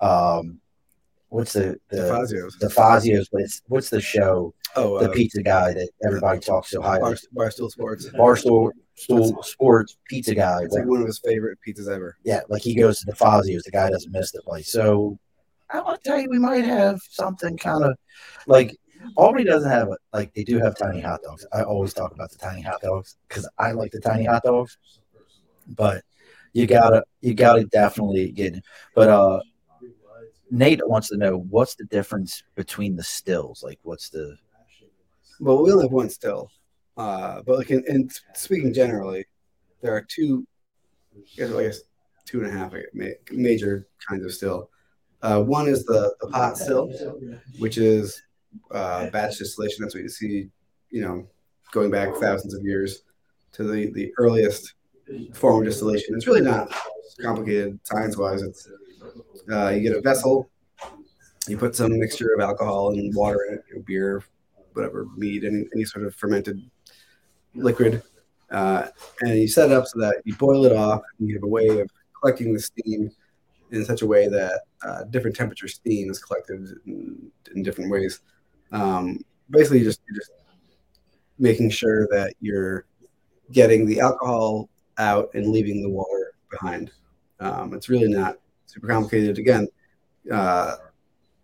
um, 0.01 0.60
what's 1.31 1.55
the 1.55 1.77
the, 1.89 1.97
DeFazio's. 1.97 2.57
the 2.59 2.69
Fazios? 2.69 3.27
But 3.33 3.43
it's 3.43 3.63
what's 3.67 3.91
the 3.91 4.01
show? 4.01 4.55
Oh, 4.77 5.01
The 5.01 5.11
uh, 5.11 5.13
pizza 5.15 5.43
guy 5.43 5.73
that 5.73 5.89
everybody 6.05 6.39
talks 6.39 6.71
so 6.71 6.81
highly. 6.81 7.01
Bar, 7.01 7.17
Barstool 7.35 7.71
Sports. 7.71 8.09
Barstool 8.11 8.71
Stool 8.95 9.43
Sports 9.43 9.97
Pizza 10.09 10.35
guy. 10.35 10.63
It's 10.63 10.75
like 10.75 10.85
one 10.85 11.01
of 11.01 11.07
his 11.07 11.19
favorite 11.19 11.59
pizzas 11.67 11.89
ever. 11.89 12.17
yeah, 12.23 12.41
like 12.49 12.63
he 12.63 12.75
goes 12.75 13.01
to 13.01 13.07
the 13.07 13.13
Fazios. 13.13 13.63
The 13.65 13.71
guy 13.71 13.91
doesn't 13.91 14.13
miss 14.13 14.31
the 14.31 14.43
place. 14.43 14.71
So 14.71 15.19
I 15.71 15.81
want 15.81 16.03
to 16.03 16.09
tell 16.09 16.21
you, 16.21 16.29
we 16.31 16.39
might 16.39 16.65
have 16.65 17.01
something 17.09 17.57
kind 17.57 17.85
of 17.85 17.97
like 18.47 18.77
Albany 19.17 19.45
doesn't 19.45 19.71
have 19.71 19.89
a, 19.89 19.97
like 20.13 20.35
they 20.35 20.45
do 20.45 20.59
have 20.59 20.77
tiny 20.77 21.01
hot 21.01 21.23
dogs. 21.23 21.47
I 21.53 21.63
always 21.63 21.95
talk 21.95 22.13
about 22.13 22.31
the 22.31 22.39
tiny 22.39 22.61
hot 22.61 22.81
dogs 22.83 23.17
because 23.29 23.49
I 23.59 23.73
like 23.73 23.93
the 23.93 24.01
tiny 24.01 24.25
hot 24.25 24.43
dogs, 24.43 24.77
but 25.67 26.03
you 26.53 26.67
gotta 26.67 27.03
you 27.23 27.35
gotta 27.35 27.65
definitely 27.65 28.31
get. 28.33 28.57
it. 28.57 28.65
But 28.95 29.09
uh, 29.09 29.41
Nate 30.51 30.87
wants 30.87 31.09
to 31.09 31.17
know 31.17 31.39
what's 31.51 31.75
the 31.75 31.85
difference 31.85 32.43
between 32.55 32.97
the 32.97 33.03
stills. 33.03 33.63
Like, 33.63 33.79
what's 33.83 34.11
the 34.11 34.37
Well, 35.39 35.63
we 35.63 35.73
only 35.73 35.85
have 35.85 35.93
one 35.93 36.11
still. 36.11 36.51
Uh, 36.97 37.43
but 37.47 37.59
like 37.59 37.71
in, 37.71 37.85
in 37.87 38.11
speaking 38.35 38.75
generally, 38.75 39.25
there 39.81 39.95
are 39.95 40.03
two, 40.03 40.47
I 41.39 41.47
guess, 41.47 41.81
two 42.27 42.43
and 42.43 42.49
a 42.49 42.51
half 42.51 42.73
major 43.33 43.87
kinds 44.07 44.25
of 44.25 44.33
still. 44.33 44.71
Uh, 45.23 45.43
one 45.43 45.69
is 45.69 45.85
the, 45.85 46.15
the 46.21 46.29
pot 46.29 46.57
still, 46.57 46.91
which 47.59 47.79
is 47.79 48.21
uh, 48.71 49.09
batch 49.11 49.39
distillation. 49.39 49.79
That's 49.83 49.95
what 49.95 50.03
you 50.03 50.09
see, 50.09 50.49
you 50.91 51.03
know, 51.03 51.27
going 51.73 51.91
back 51.91 52.15
thousands 52.17 52.55
of 52.55 52.65
years 52.65 53.03
to 53.53 53.65
the, 53.65 53.93
the 53.93 54.13
earliest 54.19 54.75
form 55.35 55.61
of 55.61 55.65
distillation. 55.65 56.15
It's 56.15 56.27
really 56.27 56.41
not 56.41 56.73
complicated 57.21 57.79
science 57.85 58.17
wise. 58.17 58.43
It's 58.43 58.69
uh, 59.53 59.69
you 59.69 59.81
get 59.81 59.97
a 59.97 60.01
vessel, 60.01 60.51
you 61.49 61.57
put 61.57 61.75
some 61.75 61.99
mixture 61.99 62.35
of 62.35 62.41
alcohol 62.41 62.91
and 62.91 63.15
water 63.15 63.39
in 63.49 63.55
it, 63.55 63.87
beer, 63.87 64.23
whatever 64.73 65.07
mead, 65.17 65.45
any, 65.45 65.65
any 65.75 65.85
sort 65.85 66.05
of 66.07 66.15
fermented 66.15 66.61
liquid, 67.55 68.03
uh, 68.51 68.89
and 69.23 69.39
you 69.39 69.49
set 69.49 69.71
it 69.71 69.77
up 69.77 69.87
so 69.87 69.99
that 69.99 70.23
you 70.25 70.35
boil 70.37 70.65
it 70.65 70.73
off. 70.73 71.03
And 71.19 71.29
you 71.29 71.35
have 71.35 71.43
a 71.43 71.49
way 71.49 71.81
of 71.81 71.91
collecting 72.19 72.53
the 72.53 72.61
steam 72.61 73.11
in 73.71 73.85
such 73.85 74.03
a 74.03 74.07
way 74.07 74.29
that 74.29 74.61
uh, 74.85 75.05
different 75.05 75.37
temperature 75.37 75.69
steam 75.69 76.11
is 76.11 76.19
collected 76.19 76.69
in, 76.87 77.31
in 77.55 77.63
different 77.63 77.91
ways. 77.91 78.21
Um, 78.73 79.21
basically, 79.51 79.83
just 79.83 80.01
just 80.15 80.31
making 81.39 81.71
sure 81.71 82.07
that 82.09 82.35
you're 82.41 82.85
getting 83.51 83.87
the 83.87 84.01
alcohol 84.01 84.69
out 84.99 85.31
and 85.35 85.49
leaving 85.49 85.83
the 85.83 85.89
water 85.89 86.35
behind. 86.51 86.93
Um, 87.41 87.73
it's 87.73 87.89
really 87.89 88.09
not 88.09 88.37
super 88.71 88.87
complicated. 88.87 89.39
Again, 89.39 89.69
uh, 90.33 90.77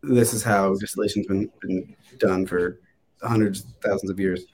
this 0.03 0.33
is 0.33 0.43
how 0.43 0.75
distillation's 0.75 1.27
been, 1.27 1.51
been 1.61 1.97
done 2.19 2.47
for 2.47 2.81
hundreds, 3.23 3.67
thousands 3.85 4.11
of 4.11 4.21
years. 4.21 4.47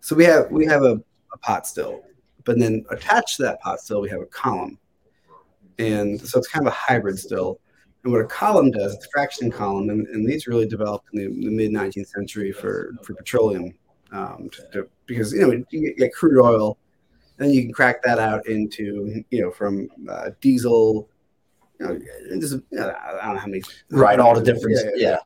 So 0.00 0.14
we 0.14 0.24
have 0.24 0.50
we 0.50 0.64
have 0.66 0.82
a, 0.82 1.00
a 1.32 1.38
pot 1.38 1.66
still, 1.66 2.02
but 2.44 2.58
then 2.58 2.84
attached 2.90 3.36
to 3.36 3.42
that 3.42 3.60
pot 3.60 3.80
still 3.80 4.00
we 4.00 4.08
have 4.10 4.20
a 4.20 4.26
column, 4.26 4.78
and 5.78 6.20
so 6.20 6.38
it's 6.38 6.48
kind 6.48 6.66
of 6.66 6.72
a 6.72 6.76
hybrid 6.76 7.18
still. 7.18 7.60
And 8.04 8.12
what 8.12 8.22
a 8.22 8.26
column 8.26 8.70
does, 8.70 8.94
it's 8.94 9.06
a 9.06 9.10
fraction 9.10 9.50
column, 9.50 9.90
and, 9.90 10.06
and 10.06 10.26
these 10.26 10.46
really 10.46 10.68
developed 10.68 11.08
in 11.12 11.18
the, 11.18 11.26
the 11.26 11.50
mid 11.50 11.72
19th 11.72 12.06
century 12.06 12.52
for 12.52 12.94
for 13.02 13.14
petroleum, 13.14 13.74
um, 14.12 14.48
to, 14.52 14.62
to, 14.72 14.88
because 15.06 15.32
you 15.32 15.40
know 15.40 15.64
you 15.70 15.94
get, 15.94 16.14
crude 16.14 16.40
oil, 16.40 16.78
and 17.40 17.52
you 17.52 17.62
can 17.62 17.72
crack 17.72 18.02
that 18.04 18.20
out 18.20 18.46
into 18.46 19.24
you 19.30 19.42
know 19.42 19.50
from 19.50 19.88
uh, 20.08 20.30
diesel, 20.40 21.08
you 21.80 21.86
know, 21.86 22.40
just, 22.40 22.54
you 22.54 22.78
know, 22.78 22.94
I 23.00 23.24
don't 23.24 23.34
know 23.34 23.40
how 23.40 23.46
many. 23.46 23.62
Right, 23.90 24.18
all 24.18 24.34
the 24.34 24.42
different, 24.42 24.78
yeah, 24.78 24.90
yeah. 24.94 25.10
yeah. 25.10 25.18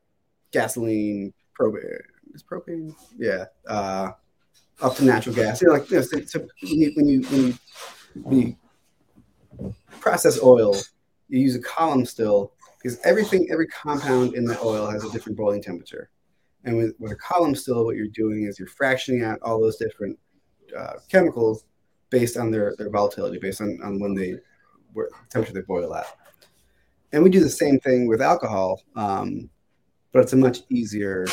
gasoline, 0.52 1.32
propane, 1.58 2.00
is 2.34 2.42
propane, 2.42 2.94
yeah, 3.18 3.46
uh, 3.66 4.12
up 4.80 4.96
to 4.96 5.04
natural 5.04 5.34
gas. 5.34 5.60
You 5.62 5.68
know, 5.68 5.74
like 5.74 5.90
you 5.90 5.96
know, 5.96 6.02
so, 6.02 6.20
so 6.24 6.40
when 6.62 6.80
you 6.80 6.92
when 6.94 7.08
you 7.08 7.22
when 7.22 7.46
you, 7.46 7.54
when 8.14 8.40
you 8.40 9.74
process 10.00 10.42
oil, 10.42 10.74
you 11.28 11.40
use 11.40 11.54
a 11.54 11.62
column 11.62 12.04
still 12.04 12.52
because 12.82 12.98
everything, 13.04 13.48
every 13.50 13.66
compound 13.68 14.34
in 14.34 14.44
the 14.44 14.58
oil 14.60 14.90
has 14.90 15.04
a 15.04 15.10
different 15.10 15.38
boiling 15.38 15.62
temperature. 15.62 16.10
And 16.64 16.76
with, 16.76 16.94
with 16.98 17.12
a 17.12 17.16
column 17.16 17.54
still, 17.54 17.84
what 17.84 17.96
you're 17.96 18.08
doing 18.08 18.44
is 18.44 18.58
you're 18.58 18.68
fractioning 18.68 19.24
out 19.24 19.38
all 19.42 19.60
those 19.60 19.76
different 19.76 20.18
uh, 20.76 20.94
chemicals 21.08 21.64
based 22.10 22.36
on 22.36 22.50
their, 22.50 22.74
their 22.78 22.90
volatility, 22.90 23.38
based 23.38 23.60
on, 23.60 23.78
on 23.82 24.00
when 24.00 24.14
they, 24.14 24.36
where 24.92 25.08
temperature 25.30 25.54
they 25.54 25.62
boil 25.62 25.94
at. 25.94 26.06
And 27.12 27.22
we 27.22 27.30
do 27.30 27.40
the 27.40 27.50
same 27.50 27.78
thing 27.78 28.08
with 28.08 28.22
alcohol, 28.22 28.82
um, 28.96 29.50
but 30.12 30.20
it's 30.20 30.32
a 30.32 30.36
much 30.36 30.60
easier 30.70 31.26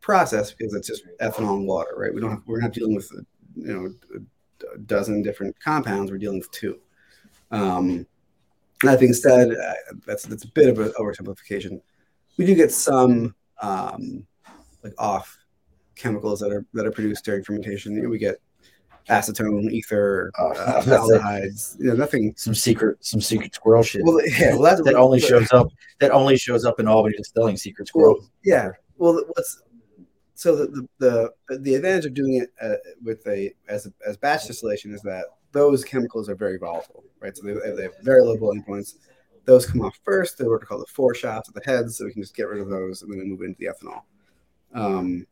process 0.00 0.52
because 0.52 0.74
it's 0.74 0.88
just 0.88 1.04
ethanol 1.20 1.56
and 1.56 1.66
water, 1.66 1.94
right? 1.96 2.14
We 2.14 2.20
don't 2.20 2.30
have, 2.30 2.42
we're 2.46 2.60
not 2.60 2.72
dealing 2.72 2.94
with, 2.94 3.10
you 3.54 3.72
know, 3.74 4.20
a 4.74 4.78
dozen 4.78 5.22
different 5.22 5.58
compounds. 5.60 6.10
We're 6.10 6.18
dealing 6.18 6.38
with 6.38 6.50
two. 6.50 6.80
Um, 7.50 8.06
that 8.82 9.00
being 9.00 9.12
said, 9.12 9.50
uh, 9.50 9.74
that's 10.06 10.24
that's 10.24 10.44
a 10.44 10.48
bit 10.48 10.68
of 10.68 10.78
an 10.78 10.92
oversimplification. 10.98 11.80
We 12.38 12.46
do 12.46 12.54
get 12.54 12.72
some 12.72 13.34
um, 13.60 14.26
like 14.82 14.94
off 14.98 15.36
chemicals 15.96 16.40
that 16.40 16.50
are 16.50 16.64
that 16.72 16.86
are 16.86 16.90
produced 16.90 17.24
during 17.24 17.44
fermentation. 17.44 17.94
You 17.94 18.02
know, 18.02 18.08
we 18.08 18.18
get 18.18 18.40
acetone, 19.08 19.70
ether, 19.70 20.30
oh, 20.38 20.52
uh, 20.52 20.82
aldehydes. 20.82 21.78
You 21.78 21.86
know, 21.86 21.94
nothing. 21.94 22.34
Some 22.36 22.54
secret, 22.54 23.04
some 23.04 23.20
secret 23.20 23.54
squirrel 23.54 23.82
shit. 23.82 24.04
Well, 24.04 24.20
yeah, 24.26 24.54
well, 24.54 24.62
that's 24.62 24.82
that 24.84 24.94
only 24.94 25.20
shows 25.20 25.50
up. 25.52 25.68
That 26.00 26.10
only 26.10 26.36
shows 26.36 26.64
up 26.64 26.80
in 26.80 26.88
Albany 26.88 27.16
Distilling 27.16 27.56
Secret 27.56 27.88
Squirrel. 27.88 28.16
Well, 28.18 28.30
yeah. 28.44 28.70
Well, 28.98 29.22
what's 29.34 29.62
so 30.34 30.56
the 30.56 30.86
the 30.98 31.32
the, 31.48 31.58
the 31.58 31.74
advantage 31.74 32.06
of 32.06 32.14
doing 32.14 32.36
it 32.36 32.50
uh, 32.62 32.76
with 33.02 33.26
a 33.26 33.52
as 33.68 33.86
a, 33.86 33.92
as 34.06 34.16
batch 34.16 34.46
distillation 34.46 34.92
is 34.92 35.02
that 35.02 35.26
those 35.52 35.84
chemicals 35.84 36.28
are 36.28 36.34
very 36.34 36.58
volatile, 36.58 37.04
right? 37.20 37.36
So 37.36 37.42
they, 37.42 37.54
they 37.72 37.82
have 37.82 37.98
very 38.02 38.22
low 38.22 38.36
boiling 38.36 38.62
points. 38.62 38.96
Those 39.44 39.66
come 39.66 39.82
off 39.82 39.98
first. 40.04 40.38
They're 40.38 40.48
what 40.48 40.62
are 40.62 40.66
called 40.66 40.82
the 40.82 40.92
foreshots 40.92 41.48
at 41.48 41.54
the 41.54 41.62
heads, 41.64 41.96
so 41.96 42.04
we 42.04 42.12
can 42.12 42.22
just 42.22 42.36
get 42.36 42.48
rid 42.48 42.60
of 42.60 42.68
those 42.68 43.02
and 43.02 43.12
then 43.12 43.28
move 43.28 43.42
into 43.42 43.58
the 43.58 43.66
ethanol. 43.66 44.02
Um, 44.72 45.26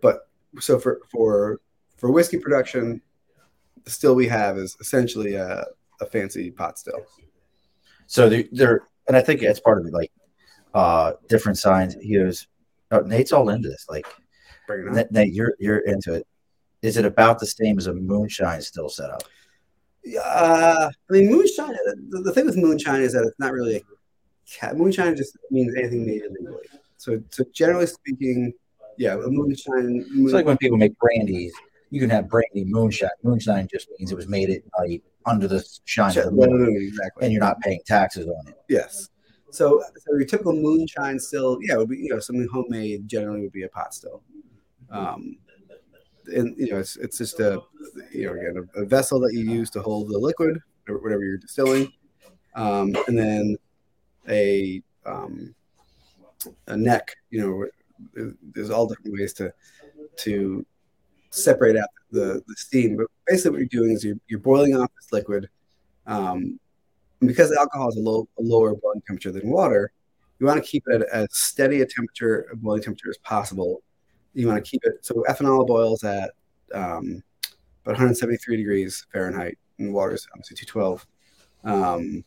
but 0.00 0.28
so 0.58 0.78
for 0.78 1.00
for 1.10 1.60
for 2.00 2.10
whiskey 2.10 2.38
production, 2.38 3.00
the 3.84 3.90
still 3.90 4.14
we 4.14 4.26
have 4.28 4.58
is 4.58 4.76
essentially 4.80 5.34
a, 5.34 5.66
a 6.00 6.06
fancy 6.06 6.50
pot 6.50 6.78
still. 6.78 7.04
So 8.06 8.28
they're, 8.28 8.44
they're, 8.50 8.82
and 9.06 9.16
I 9.16 9.20
think 9.20 9.42
it's 9.42 9.60
part 9.60 9.78
of 9.78 9.86
it, 9.86 9.92
like 9.92 10.10
uh, 10.74 11.12
different 11.28 11.58
signs. 11.58 11.94
He 11.94 12.16
goes, 12.16 12.46
oh, 12.90 13.00
Nate's 13.00 13.32
all 13.32 13.50
into 13.50 13.68
this. 13.68 13.86
Like, 13.88 14.06
Nate, 15.10 15.32
you're 15.32 15.54
you're 15.58 15.78
into 15.78 16.14
it 16.14 16.26
is 16.82 16.96
it 16.96 17.04
about 17.04 17.38
the 17.38 17.46
same 17.46 17.78
as 17.78 17.86
a 17.86 17.92
moonshine 17.92 18.62
still 18.62 18.88
setup? 18.88 19.22
Uh, 20.24 20.88
I 20.88 21.12
mean, 21.12 21.30
moonshine. 21.30 21.76
The, 22.08 22.22
the, 22.22 22.32
thing 22.32 22.46
with 22.46 22.56
moonshine 22.56 23.02
is 23.02 23.12
that 23.12 23.24
it's 23.24 23.38
not 23.38 23.52
really 23.52 23.76
a 23.76 23.80
cat. 24.50 24.76
Moonshine 24.76 25.14
just 25.14 25.36
means 25.50 25.74
anything 25.76 26.06
made 26.06 26.22
illegally. 26.22 26.64
So, 26.96 27.22
so 27.30 27.44
generally 27.52 27.86
speaking, 27.86 28.52
yeah, 28.96 29.14
a 29.14 29.28
moonshine. 29.28 30.04
Moon, 30.10 30.24
it's 30.24 30.32
like 30.32 30.46
when 30.46 30.56
people 30.56 30.78
make 30.78 30.98
brandies. 30.98 31.52
You 31.90 32.00
can 32.00 32.10
have 32.10 32.28
brandy 32.28 32.64
moonshine. 32.64 33.10
Moonshine 33.22 33.68
just 33.70 33.88
means 33.98 34.12
it 34.12 34.16
was 34.16 34.28
made 34.28 34.50
at 34.50 34.62
night 34.78 35.02
under 35.26 35.48
the 35.48 35.64
shine 35.84 36.16
of 36.16 36.24
the 36.24 36.30
moon, 36.30 36.76
exactly. 36.76 37.24
and 37.24 37.32
you're 37.32 37.42
not 37.42 37.60
paying 37.60 37.80
taxes 37.86 38.26
on 38.26 38.48
it. 38.48 38.56
Yes. 38.68 39.08
So, 39.50 39.82
so 39.96 40.14
your 40.14 40.24
typical 40.24 40.52
moonshine 40.52 41.18
still, 41.18 41.58
yeah, 41.62 41.76
would 41.76 41.88
be 41.88 41.98
you 41.98 42.10
know 42.10 42.20
something 42.20 42.48
homemade. 42.52 43.08
Generally, 43.08 43.42
would 43.42 43.52
be 43.52 43.64
a 43.64 43.68
pot 43.68 43.92
still. 43.92 44.22
Um, 44.90 45.36
and 46.26 46.56
you 46.56 46.70
know 46.70 46.78
it's, 46.78 46.96
it's 46.96 47.18
just 47.18 47.40
a 47.40 47.60
you 48.12 48.26
know 48.26 48.32
again 48.32 48.68
a, 48.76 48.82
a, 48.82 48.84
vessel 48.84 49.20
that 49.20 49.32
you 49.32 49.40
use 49.40 49.70
to 49.70 49.80
hold 49.80 50.08
the 50.08 50.18
liquid 50.18 50.58
or 50.88 50.98
whatever 50.98 51.24
you're 51.24 51.38
distilling 51.38 51.92
um, 52.54 52.94
and 53.08 53.18
then 53.18 53.56
a 54.28 54.82
um, 55.06 55.54
a 56.66 56.76
neck 56.76 57.16
you 57.30 57.40
know 57.40 58.26
there's 58.54 58.70
all 58.70 58.86
different 58.86 59.12
ways 59.12 59.32
to 59.32 59.52
to 60.16 60.64
separate 61.30 61.76
out 61.76 61.88
the, 62.10 62.42
the 62.46 62.54
steam 62.56 62.96
but 62.96 63.06
basically 63.26 63.50
what 63.52 63.58
you're 63.60 63.82
doing 63.82 63.92
is 63.92 64.04
you're, 64.04 64.16
you're 64.28 64.40
boiling 64.40 64.76
off 64.76 64.90
this 64.96 65.12
liquid 65.12 65.48
um, 66.06 66.58
because 67.20 67.52
alcohol 67.56 67.88
is 67.88 67.96
a, 67.96 68.00
low, 68.00 68.28
a 68.38 68.42
lower 68.42 68.74
boiling 68.74 69.02
temperature 69.06 69.32
than 69.32 69.48
water 69.48 69.92
you 70.38 70.46
want 70.46 70.62
to 70.62 70.68
keep 70.68 70.82
it 70.88 71.02
at 71.02 71.08
as 71.08 71.28
steady 71.30 71.82
a 71.82 71.86
temperature 71.86 72.46
a 72.52 72.56
boiling 72.56 72.82
temperature 72.82 73.10
as 73.10 73.18
possible 73.18 73.82
you 74.34 74.46
want 74.46 74.62
to 74.62 74.68
keep 74.68 74.82
it 74.84 75.04
so 75.04 75.24
ethanol 75.28 75.66
boils 75.66 76.02
at 76.04 76.32
um, 76.74 77.22
about 77.84 77.92
173 77.92 78.56
degrees 78.56 79.06
Fahrenheit, 79.12 79.58
and 79.78 79.92
water 79.92 80.14
is 80.14 80.26
obviously 80.32 80.56
212. 80.66 81.06
Um, 81.64 82.24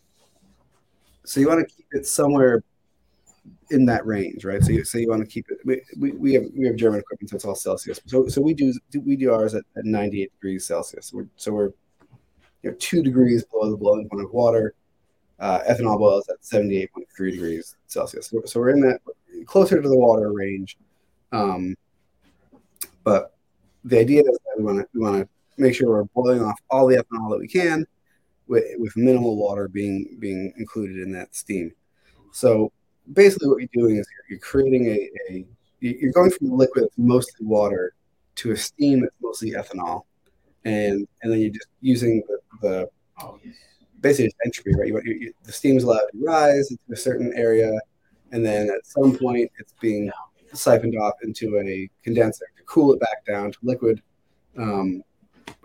so 1.26 1.40
you 1.40 1.48
want 1.48 1.68
to 1.68 1.76
keep 1.76 1.86
it 1.92 2.06
somewhere 2.06 2.64
in 3.74 3.86
that 3.86 4.06
range, 4.06 4.46
right? 4.46 4.64
So 4.64 4.72
you, 4.72 4.86
so 4.86 5.00
you 5.00 5.10
want 5.10 5.22
to 5.22 5.28
keep 5.28 5.48
it. 5.50 5.58
We, 5.66 5.82
we, 5.98 6.12
we 6.12 6.34
have 6.34 6.44
we 6.56 6.68
have 6.68 6.76
German 6.76 7.00
equipment, 7.00 7.32
so 7.32 7.36
it's 7.36 7.46
all 7.46 7.56
Celsius. 7.56 8.00
So 8.06 8.28
so 8.28 8.42
we 8.42 8.54
do 8.54 8.72
we 9.04 9.16
do 9.16 9.34
ours 9.34 9.56
at, 9.56 9.64
at 9.76 9.84
98 9.86 10.32
degrees 10.32 10.66
Celsius. 10.66 11.12
We're, 11.12 11.28
so 11.36 11.52
we're 11.52 11.72
you 12.62 12.70
know 12.70 12.76
two 12.80 13.02
degrees 13.04 13.44
below 13.44 13.72
the 13.72 13.78
boiling 13.78 14.08
point 14.08 14.24
of 14.24 14.32
water. 14.32 14.76
Uh, 15.40 15.62
ethanol 15.64 15.98
boils 15.98 16.30
at 16.30 16.40
78.3 16.42 17.32
degrees 17.32 17.76
Celsius. 17.88 18.28
So, 18.28 18.44
so 18.46 18.60
we're 18.60 18.70
in 18.70 18.82
that 18.82 19.02
closer 19.46 19.82
to 19.82 19.90
the 19.90 19.98
water 19.98 20.32
range. 20.32 20.78
Um, 21.32 21.76
but 23.04 23.36
the 23.84 24.00
idea 24.00 24.22
is 24.22 24.38
that 24.46 24.58
we 24.58 24.64
want 24.64 24.80
to 24.80 24.88
we 24.94 25.02
want 25.02 25.24
to 25.24 25.28
make 25.58 25.76
sure 25.76 25.90
we're 25.90 26.04
boiling 26.04 26.44
off 26.44 26.60
all 26.70 26.88
the 26.88 26.96
ethanol 26.96 27.32
that 27.32 27.40
we 27.40 27.48
can, 27.48 27.86
with, 28.48 28.64
with 28.78 28.96
minimal 28.96 29.36
water 29.36 29.68
being 29.68 30.16
being 30.20 30.54
included 30.58 31.00
in 31.00 31.12
that 31.14 31.36
steam. 31.36 31.74
So 32.32 32.72
basically, 33.12 33.50
what 33.50 33.60
you're 33.60 33.70
doing 33.74 33.98
is 33.98 34.08
you're 34.30 34.40
creating 34.40 34.88
a, 34.88 35.10
a 35.30 35.46
you're 35.80 36.14
going 36.14 36.32
from 36.32 36.52
a 36.52 36.56
liquid 36.56 36.86
that's 36.86 36.98
mostly 36.98 37.46
water 37.46 37.94
to 38.36 38.52
a 38.52 38.58
steam 38.58 39.02
that's 39.02 39.16
mostly 39.22 39.52
ethanol, 39.52 40.04
and 40.66 41.08
and 41.22 41.32
then 41.32 41.40
you're 41.40 41.52
just 41.52 41.68
using 41.82 42.24
the, 42.28 42.40
the 42.62 42.90
basically 44.00 44.26
it's 44.26 44.36
entropy, 44.46 44.76
right? 44.76 44.88
You, 45.06 45.14
you, 45.14 45.34
the 45.44 45.52
steam 45.52 45.78
is 45.78 45.84
allowed 45.84 46.06
to 46.12 46.26
rise 46.26 46.72
into 46.72 46.84
a 46.92 46.96
certain 46.96 47.34
area, 47.36 47.72
and 48.32 48.46
then 48.46 48.70
at 48.70 48.86
some 48.86 49.18
point 49.18 49.52
it's 49.60 49.74
being 49.82 50.12
siphoned 50.54 50.98
off 50.98 51.14
into 51.24 51.58
a 51.60 51.90
condenser 52.04 52.46
to 52.58 52.64
cool 52.64 52.94
it 52.94 53.00
back 53.00 53.26
down 53.26 53.52
to 53.52 53.58
liquid. 53.64 54.02
Um, 54.58 55.04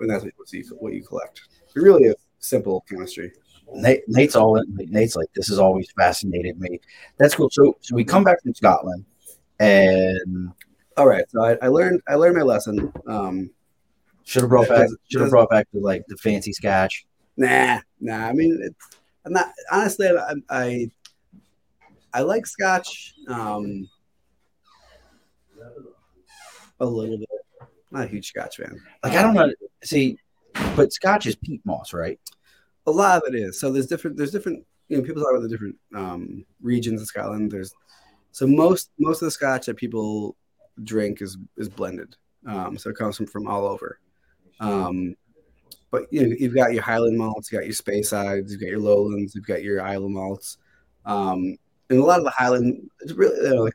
and 0.01 0.09
that's 0.09 0.25
what 0.25 0.53
you, 0.53 0.65
what 0.79 0.95
you 0.95 1.03
collect. 1.03 1.43
It 1.75 1.81
really 1.81 2.05
is 2.05 2.17
simple 2.39 2.85
chemistry. 2.89 3.33
Nate, 3.73 4.03
Nate's 4.09 4.37
all 4.37 4.57
in. 4.57 4.65
Nate's 4.91 5.17
like, 5.17 5.29
this 5.35 5.49
has 5.49 5.59
always 5.59 5.91
fascinated 5.93 6.61
me. 6.61 6.81
That's 7.19 7.35
cool. 7.35 7.51
So, 7.51 7.77
so 7.81 7.95
we 7.95 8.05
come 8.05 8.25
back 8.25 8.43
from 8.43 8.55
Scotland, 8.55 9.05
and 9.61 10.53
all 10.97 11.07
right. 11.07 11.29
So 11.31 11.45
I, 11.45 11.57
I 11.63 11.69
learned 11.69 12.01
I 12.09 12.15
learned 12.15 12.37
my 12.37 12.43
lesson. 12.43 12.93
Um, 13.07 13.51
should 14.25 14.43
have 14.43 14.51
brought 14.51 14.69
back 14.69 14.89
should 15.11 15.21
have 15.21 15.31
brought 15.31 15.51
back 15.51 15.71
to 15.73 15.81
like 15.81 16.05
the 16.09 16.17
fancy 16.17 16.53
scotch. 16.53 17.07
Nah, 17.37 17.79
nah. 18.01 18.27
I 18.27 18.33
mean, 18.33 18.59
it's, 18.63 18.99
I'm 19.25 19.33
not 19.33 19.53
honestly. 19.71 20.09
I, 20.09 20.35
I 20.51 20.91
I 22.13 22.21
like 22.23 22.47
scotch. 22.47 23.15
Um, 23.29 23.89
a 26.81 26.87
little 26.87 27.19
bit. 27.19 27.29
Not 27.91 28.05
a 28.05 28.09
huge 28.09 28.29
Scotch 28.29 28.57
fan. 28.59 28.81
Like 29.03 29.15
I 29.15 29.23
don't 29.23 29.35
know. 29.35 29.51
See, 29.83 30.19
but 30.77 30.93
Scotch 30.93 31.27
is 31.27 31.37
peat 31.37 31.65
moss, 31.65 31.93
right? 31.93 32.21
A 32.89 32.91
lot 32.91 33.19
of 33.19 33.35
it 33.35 33.37
is. 33.37 33.61
So 33.61 33.71
there's 33.71 33.87
different. 33.87 34.17
There's 34.17 34.31
different. 34.31 34.65
You 34.89 34.97
know, 34.97 35.03
people 35.03 35.23
talk 35.23 35.33
about 35.33 35.43
the 35.43 35.49
different 35.49 35.77
um, 35.95 36.47
regions 36.63 37.03
of 37.03 37.09
Scotland. 37.09 37.51
There's 37.51 37.75
so 38.33 38.47
most 38.47 38.91
most 38.99 39.21
of 39.21 39.27
the 39.27 39.31
Scotch 39.31 39.67
that 39.67 39.77
people 39.77 40.37
drink 40.85 41.21
is 41.21 41.37
is 41.59 41.69
blended. 41.69 42.17
Um, 42.47 42.79
so 42.79 42.89
it 42.89 42.97
comes 42.97 43.17
from 43.17 43.27
from 43.27 43.47
all 43.47 43.67
over. 43.67 44.01
Um, 44.61 45.15
but 45.91 46.05
you 46.11 46.27
know, 46.27 46.37
you've 46.39 46.55
got 46.55 46.73
your 46.73 46.83
Highland 46.83 47.19
malts, 47.19 47.53
you 47.53 47.59
got 47.59 47.67
your 47.67 47.75
Speysides, 47.75 48.51
you've 48.51 48.61
got 48.61 48.71
your 48.71 48.81
Lowlands, 48.81 49.35
you've 49.35 49.47
got 49.47 49.63
your 49.63 49.81
Islay 49.81 50.09
malts, 50.09 50.59
um, 51.05 51.57
and 51.91 51.99
a 51.99 52.05
lot 52.05 52.19
of 52.19 52.25
the 52.25 52.31
Highland. 52.31 52.91
It's 53.01 53.13
really 53.13 53.37
you 53.37 53.55
know, 53.55 53.63
like 53.65 53.75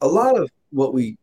a 0.00 0.08
lot 0.08 0.38
of 0.38 0.50
what 0.70 0.94
we 0.94 1.18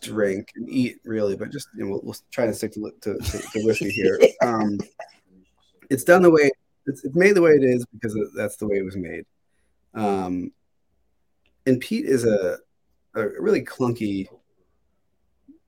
drink 0.00 0.52
and 0.56 0.68
eat, 0.68 1.00
really, 1.04 1.36
but 1.36 1.50
just 1.50 1.68
you 1.76 1.84
know, 1.84 1.90
we'll, 1.90 2.00
we'll 2.02 2.16
try 2.30 2.46
to 2.46 2.54
stick 2.54 2.72
to, 2.72 2.92
to, 3.00 3.18
to, 3.18 3.38
to 3.38 3.64
whiskey 3.64 3.88
here. 3.90 4.20
Um, 4.42 4.78
it's 5.90 6.04
done 6.04 6.22
the 6.22 6.30
way 6.30 6.50
it's, 6.86 7.04
it's 7.04 7.16
made 7.16 7.34
the 7.34 7.42
way 7.42 7.52
it 7.52 7.64
is 7.64 7.84
because 7.86 8.16
that's 8.36 8.56
the 8.56 8.66
way 8.66 8.76
it 8.76 8.84
was 8.84 8.96
made. 8.96 9.24
Um, 9.94 10.52
and 11.66 11.80
peat 11.80 12.04
is 12.04 12.24
a, 12.24 12.58
a 13.14 13.28
really 13.40 13.64
clunky 13.64 14.28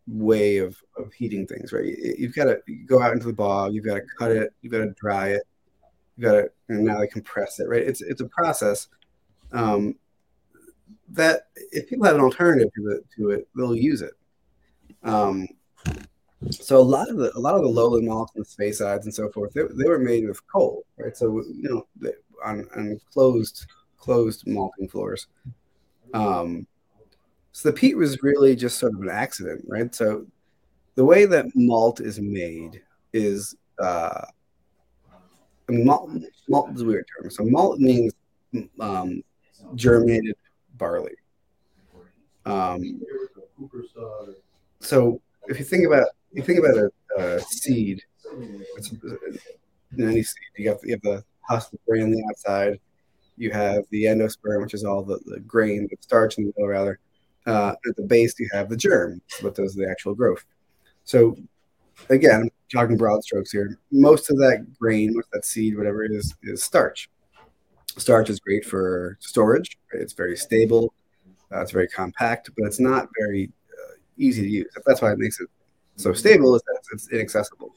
way 0.07 0.59
of, 0.59 0.77
of 0.97 1.13
heating 1.13 1.47
things, 1.47 1.73
right? 1.73 1.85
You've 2.19 2.35
got 2.35 2.45
to 2.45 2.61
go 2.87 3.03
out 3.03 3.13
into 3.13 3.27
the 3.27 3.33
bog, 3.33 3.73
you've 3.73 3.85
got 3.85 3.95
to 3.95 4.03
cut 4.19 4.31
it, 4.31 4.53
you've 4.61 4.73
got 4.73 4.81
to 4.81 4.95
dry 5.01 5.29
it, 5.29 5.43
you've 6.17 6.25
got 6.25 6.33
to 6.33 6.51
and 6.69 6.85
now 6.85 7.01
they 7.01 7.07
compress 7.07 7.61
it, 7.61 7.69
right? 7.69 7.83
It's 7.83 8.03
it's 8.03 8.21
a 8.21 8.29
process 8.29 8.89
um, 9.53 9.95
that 11.11 11.49
if 11.73 11.89
people 11.89 12.05
have 12.07 12.17
an 12.17 12.21
alternative 12.21 12.69
to 12.75 12.89
it, 12.89 13.05
to 13.17 13.31
it 13.31 13.49
they'll 13.57 13.77
use 13.77 14.03
it. 14.03 14.15
Um, 15.03 15.47
so 16.51 16.79
a 16.79 16.83
lot 16.83 17.09
of 17.09 17.17
the 17.17 17.37
a 17.37 17.41
lot 17.41 17.55
of 17.55 17.63
the 17.63 17.69
lowland 17.69 18.07
malts 18.07 18.33
and 18.35 18.45
the 18.45 18.49
Speysides 18.49 19.05
and 19.05 19.15
so 19.15 19.31
forth, 19.31 19.53
they, 19.55 19.63
they 19.63 19.89
were 19.89 19.99
made 19.99 20.27
with 20.27 20.47
coal, 20.49 20.85
right? 20.97 21.17
So 21.17 21.43
you 21.43 21.69
know, 21.69 21.87
they, 21.97 22.13
on, 22.45 22.69
on 22.77 23.01
closed 23.13 23.67
closed 23.97 24.47
malting 24.47 24.89
floors. 24.89 25.27
Um, 26.15 26.67
so 27.53 27.71
the 27.71 27.73
peat 27.75 27.97
was 27.97 28.23
really 28.23 28.55
just 28.55 28.79
sort 28.79 28.95
of 28.95 29.01
an 29.01 29.09
accident, 29.09 29.65
right? 29.67 29.95
So 29.95 30.27
the 30.95 31.05
way 31.05 31.25
that 31.25 31.47
malt 31.55 32.01
is 32.01 32.21
made 32.21 32.83
is 33.13 33.57
uh, 33.83 34.27
malt, 35.69 36.11
malt 36.49 36.71
is 36.75 36.83
a 36.83 36.85
weird 36.85 37.07
term. 37.17 37.31
So 37.31 37.45
malt 37.45 37.81
means 37.81 38.13
um, 38.79 39.23
germinated 39.75 40.37
barley. 40.77 41.15
Um, 42.45 43.03
so 44.81 45.21
if 45.49 45.59
you 45.59 45.65
think 45.65 45.87
about 45.87 46.07
you 46.33 46.43
think 46.43 46.59
about 46.59 46.77
a, 46.77 46.91
a 47.19 47.41
seed, 47.41 48.03
any 49.99 50.23
seed, 50.23 50.37
you 50.57 50.69
have, 50.69 50.79
you 50.83 50.93
have 50.93 51.03
the 51.03 51.25
husk, 51.41 51.71
the 51.71 51.79
grain 51.89 52.05
on 52.05 52.11
the 52.11 52.25
outside. 52.29 52.79
You 53.39 53.51
have 53.51 53.85
the 53.91 54.05
endosperm, 54.05 54.63
which 54.63 54.75
is 54.75 54.85
all 54.85 55.03
the, 55.03 55.19
the 55.27 55.41
grain, 55.41 55.89
the 55.91 55.97
starch 56.01 56.39
in 56.39 56.45
the 56.45 56.53
middle, 56.57 56.69
rather. 56.69 56.99
Uh, 57.47 57.75
at 57.89 57.97
the 57.97 58.03
base, 58.03 58.35
you 58.39 58.49
have 58.53 58.69
the 58.69 58.77
germ, 58.77 59.21
what 59.41 59.55
does 59.55 59.75
the 59.75 59.89
actual 59.89 60.15
growth. 60.15 60.45
So, 61.05 61.37
again, 62.09 62.51
talking 62.73 62.97
broad 62.97 63.23
strokes 63.23 63.53
here. 63.53 63.79
Most 63.93 64.31
of 64.31 64.39
that 64.39 64.67
grain, 64.79 65.15
most 65.15 65.27
of 65.27 65.33
that 65.33 65.45
seed, 65.45 65.77
whatever 65.77 66.05
it 66.05 66.13
is, 66.13 66.35
is 66.43 66.63
starch. 66.63 67.09
Starch 67.97 68.31
is 68.31 68.41
great 68.41 68.65
for 68.65 69.17
storage. 69.21 69.79
It's 69.93 70.13
very 70.13 70.37
stable. 70.37 70.93
Uh, 71.53 71.63
it's 71.63 71.73
very 71.73 71.89
compact, 71.89 72.51
but 72.57 72.67
it's 72.67 72.81
not 72.81 73.09
very 73.19 73.51
uh, 73.73 73.93
easy 74.17 74.43
to 74.43 74.49
use. 74.49 74.67
That's 74.85 75.01
why 75.01 75.13
it 75.13 75.19
makes 75.19 75.41
it 75.41 75.49
so 75.97 76.13
stable 76.13 76.55
is 76.55 76.63
that 76.63 76.81
it's 76.93 77.09
inaccessible. 77.09 77.75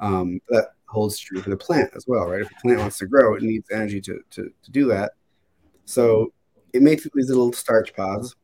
Um, 0.00 0.40
that 0.48 0.70
holds 0.86 1.18
true 1.18 1.40
for 1.40 1.50
the 1.50 1.56
plant 1.56 1.90
as 1.94 2.06
well, 2.08 2.26
right? 2.26 2.40
If 2.40 2.48
the 2.48 2.54
plant 2.62 2.80
wants 2.80 2.98
to 2.98 3.06
grow, 3.06 3.34
it 3.34 3.42
needs 3.42 3.70
energy 3.70 4.00
to, 4.00 4.20
to, 4.30 4.50
to 4.62 4.70
do 4.70 4.88
that. 4.88 5.12
So 5.84 6.32
it 6.72 6.82
makes 6.82 7.06
these 7.14 7.28
little 7.28 7.52
starch 7.52 7.94
pods. 7.94 8.34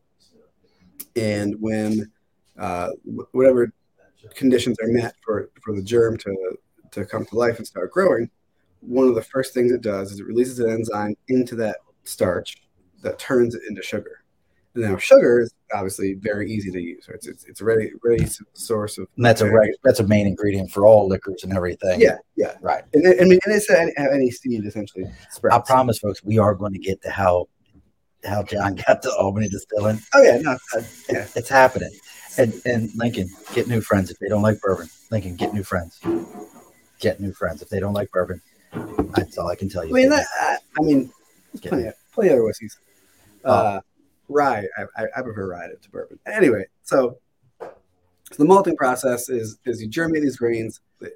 And 1.15 1.55
when 1.59 2.11
uh, 2.57 2.91
whatever 3.31 3.73
conditions 4.35 4.77
are 4.81 4.87
met 4.87 5.15
for, 5.25 5.49
for 5.63 5.75
the 5.75 5.81
germ 5.81 6.17
to, 6.17 6.57
to 6.91 7.05
come 7.05 7.25
to 7.25 7.35
life 7.35 7.57
and 7.57 7.67
start 7.67 7.91
growing, 7.91 8.29
one 8.81 9.07
of 9.07 9.15
the 9.15 9.21
first 9.21 9.53
things 9.53 9.71
it 9.71 9.81
does 9.81 10.11
is 10.11 10.19
it 10.19 10.25
releases 10.25 10.59
an 10.59 10.69
enzyme 10.69 11.15
into 11.27 11.55
that 11.55 11.77
starch 12.03 12.61
that 13.01 13.19
turns 13.19 13.55
it 13.55 13.61
into 13.67 13.81
sugar. 13.81 14.23
And 14.75 14.83
Now, 14.83 14.97
sugar 14.97 15.41
is 15.41 15.53
obviously 15.73 16.13
very 16.15 16.51
easy 16.51 16.71
to 16.71 16.79
use. 16.79 17.07
Right? 17.07 17.15
It's, 17.15 17.27
it's, 17.27 17.45
it's 17.45 17.61
ready, 17.61 17.91
ready 18.03 18.27
source 18.53 18.97
of. 18.97 19.07
And 19.17 19.25
that's 19.25 19.41
a 19.41 19.49
right. 19.49 19.71
That's 19.83 19.99
a 19.99 20.07
main 20.07 20.27
ingredient 20.27 20.71
for 20.71 20.85
all 20.85 21.07
liquors 21.07 21.43
and 21.43 21.53
everything. 21.53 21.99
Yeah, 21.99 22.17
yeah, 22.35 22.53
right. 22.61 22.83
And, 22.93 23.07
I 23.07 23.23
mean, 23.23 23.39
and 23.45 23.55
it's 23.55 23.69
any, 23.69 23.91
any 23.97 24.31
seed 24.31 24.65
essentially. 24.65 25.05
I 25.51 25.59
promise, 25.59 25.99
folks, 25.99 26.23
we 26.23 26.37
are 26.37 26.53
going 26.53 26.73
to 26.73 26.79
get 26.79 27.01
to 27.03 27.09
how 27.09 27.47
how 28.23 28.43
John 28.43 28.75
got 28.87 29.01
to 29.03 29.11
Albany 29.13 29.49
Distilling. 29.49 29.99
Oh 30.13 30.21
yeah, 30.21 30.37
no, 30.37 30.51
uh, 30.75 30.81
yeah, 31.09 31.27
it's 31.35 31.49
happening. 31.49 31.91
And 32.37 32.53
and 32.65 32.91
Lincoln, 32.95 33.29
get 33.53 33.67
new 33.67 33.81
friends 33.81 34.11
if 34.11 34.19
they 34.19 34.27
don't 34.27 34.41
like 34.43 34.61
bourbon. 34.61 34.89
Lincoln, 35.11 35.35
get 35.35 35.53
new 35.53 35.63
friends. 35.63 35.99
Get 36.99 37.19
new 37.19 37.33
friends 37.33 37.61
if 37.61 37.69
they 37.69 37.79
don't 37.79 37.93
like 37.93 38.11
bourbon. 38.11 38.41
That's 39.15 39.37
all 39.37 39.49
I 39.49 39.55
can 39.55 39.69
tell 39.69 39.85
you. 39.85 39.91
I 39.91 39.93
mean, 39.93 40.09
that, 40.09 40.25
I, 40.39 40.57
I 40.79 40.83
mean, 40.83 41.11
plenty, 41.61 41.87
of, 41.87 41.93
plenty 42.11 42.31
other 42.31 42.43
whiskeys. 42.43 42.77
Oh. 43.43 43.51
Uh, 43.51 43.81
rye. 44.29 44.67
I, 44.77 45.05
I, 45.15 45.21
prefer 45.21 45.49
rye 45.49 45.67
to 45.81 45.89
bourbon. 45.89 46.19
Anyway, 46.25 46.65
so, 46.83 47.17
so 47.59 47.69
the 48.37 48.45
malting 48.45 48.75
process 48.75 49.29
is 49.29 49.57
is 49.65 49.81
you 49.81 49.87
germinate 49.87 50.23
these 50.23 50.37
grains. 50.37 50.81
They, 50.99 51.09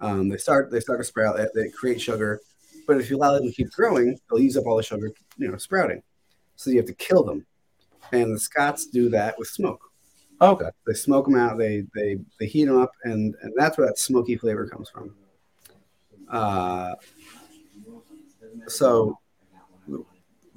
um, 0.00 0.28
they 0.28 0.36
start 0.36 0.70
they 0.70 0.80
start 0.80 1.00
to 1.00 1.04
sprout. 1.04 1.36
They, 1.36 1.46
they, 1.54 1.70
create 1.70 2.00
sugar, 2.00 2.40
but 2.86 2.98
if 2.98 3.10
you 3.10 3.16
allow 3.16 3.34
them 3.34 3.48
to 3.48 3.52
keep 3.52 3.70
growing, 3.72 4.18
they'll 4.30 4.40
use 4.40 4.56
up 4.56 4.66
all 4.66 4.76
the 4.76 4.82
sugar, 4.82 5.10
you 5.36 5.50
know, 5.50 5.56
sprouting. 5.56 6.02
So 6.56 6.70
you 6.70 6.76
have 6.76 6.86
to 6.86 6.94
kill 6.94 7.24
them, 7.24 7.44
and 8.12 8.34
the 8.34 8.40
Scots 8.40 8.86
do 8.86 9.08
that 9.10 9.38
with 9.38 9.48
smoke. 9.48 9.82
Okay. 10.40 10.70
They 10.86 10.94
smoke 10.94 11.24
them 11.24 11.36
out. 11.36 11.58
They 11.58 11.84
they 11.94 12.18
they 12.38 12.46
heat 12.46 12.66
them 12.66 12.78
up, 12.78 12.92
and 13.04 13.34
and 13.42 13.52
that's 13.56 13.76
where 13.76 13.86
that 13.86 13.98
smoky 13.98 14.36
flavor 14.36 14.66
comes 14.66 14.88
from. 14.88 15.14
Uh, 16.30 16.94
so 18.66 19.18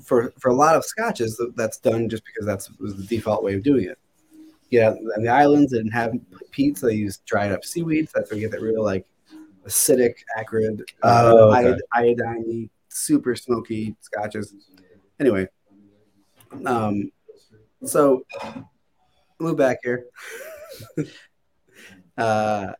for 0.03 0.33
for 0.39 0.49
a 0.49 0.53
lot 0.53 0.75
of 0.75 0.83
scotches, 0.83 1.41
that's 1.55 1.77
done 1.77 2.09
just 2.09 2.23
because 2.25 2.45
that's 2.45 2.69
was 2.79 2.95
the 2.95 3.03
default 3.03 3.43
way 3.43 3.53
of 3.53 3.63
doing 3.63 3.85
it. 3.85 3.97
Yeah, 4.69 4.93
and 5.15 5.25
the 5.25 5.29
islands 5.29 5.73
didn't 5.73 5.91
have 5.91 6.13
peat, 6.51 6.77
so 6.77 6.87
they 6.87 6.95
used 6.95 7.25
dried 7.25 7.51
up 7.51 7.65
seaweeds. 7.65 8.11
That's 8.11 8.31
where 8.31 8.39
you 8.39 8.47
get 8.47 8.51
that 8.51 8.61
real 8.61 8.83
like 8.83 9.05
acidic, 9.65 10.15
acrid, 10.37 10.83
oh, 11.03 11.53
okay. 11.55 11.77
iodine, 11.93 12.69
super 12.89 13.35
smoky 13.35 13.95
scotches. 13.99 14.55
Anyway, 15.19 15.47
um, 16.65 17.11
so 17.83 18.25
move 19.39 19.57
back 19.57 19.79
here, 19.83 20.05
uh, 22.17 22.71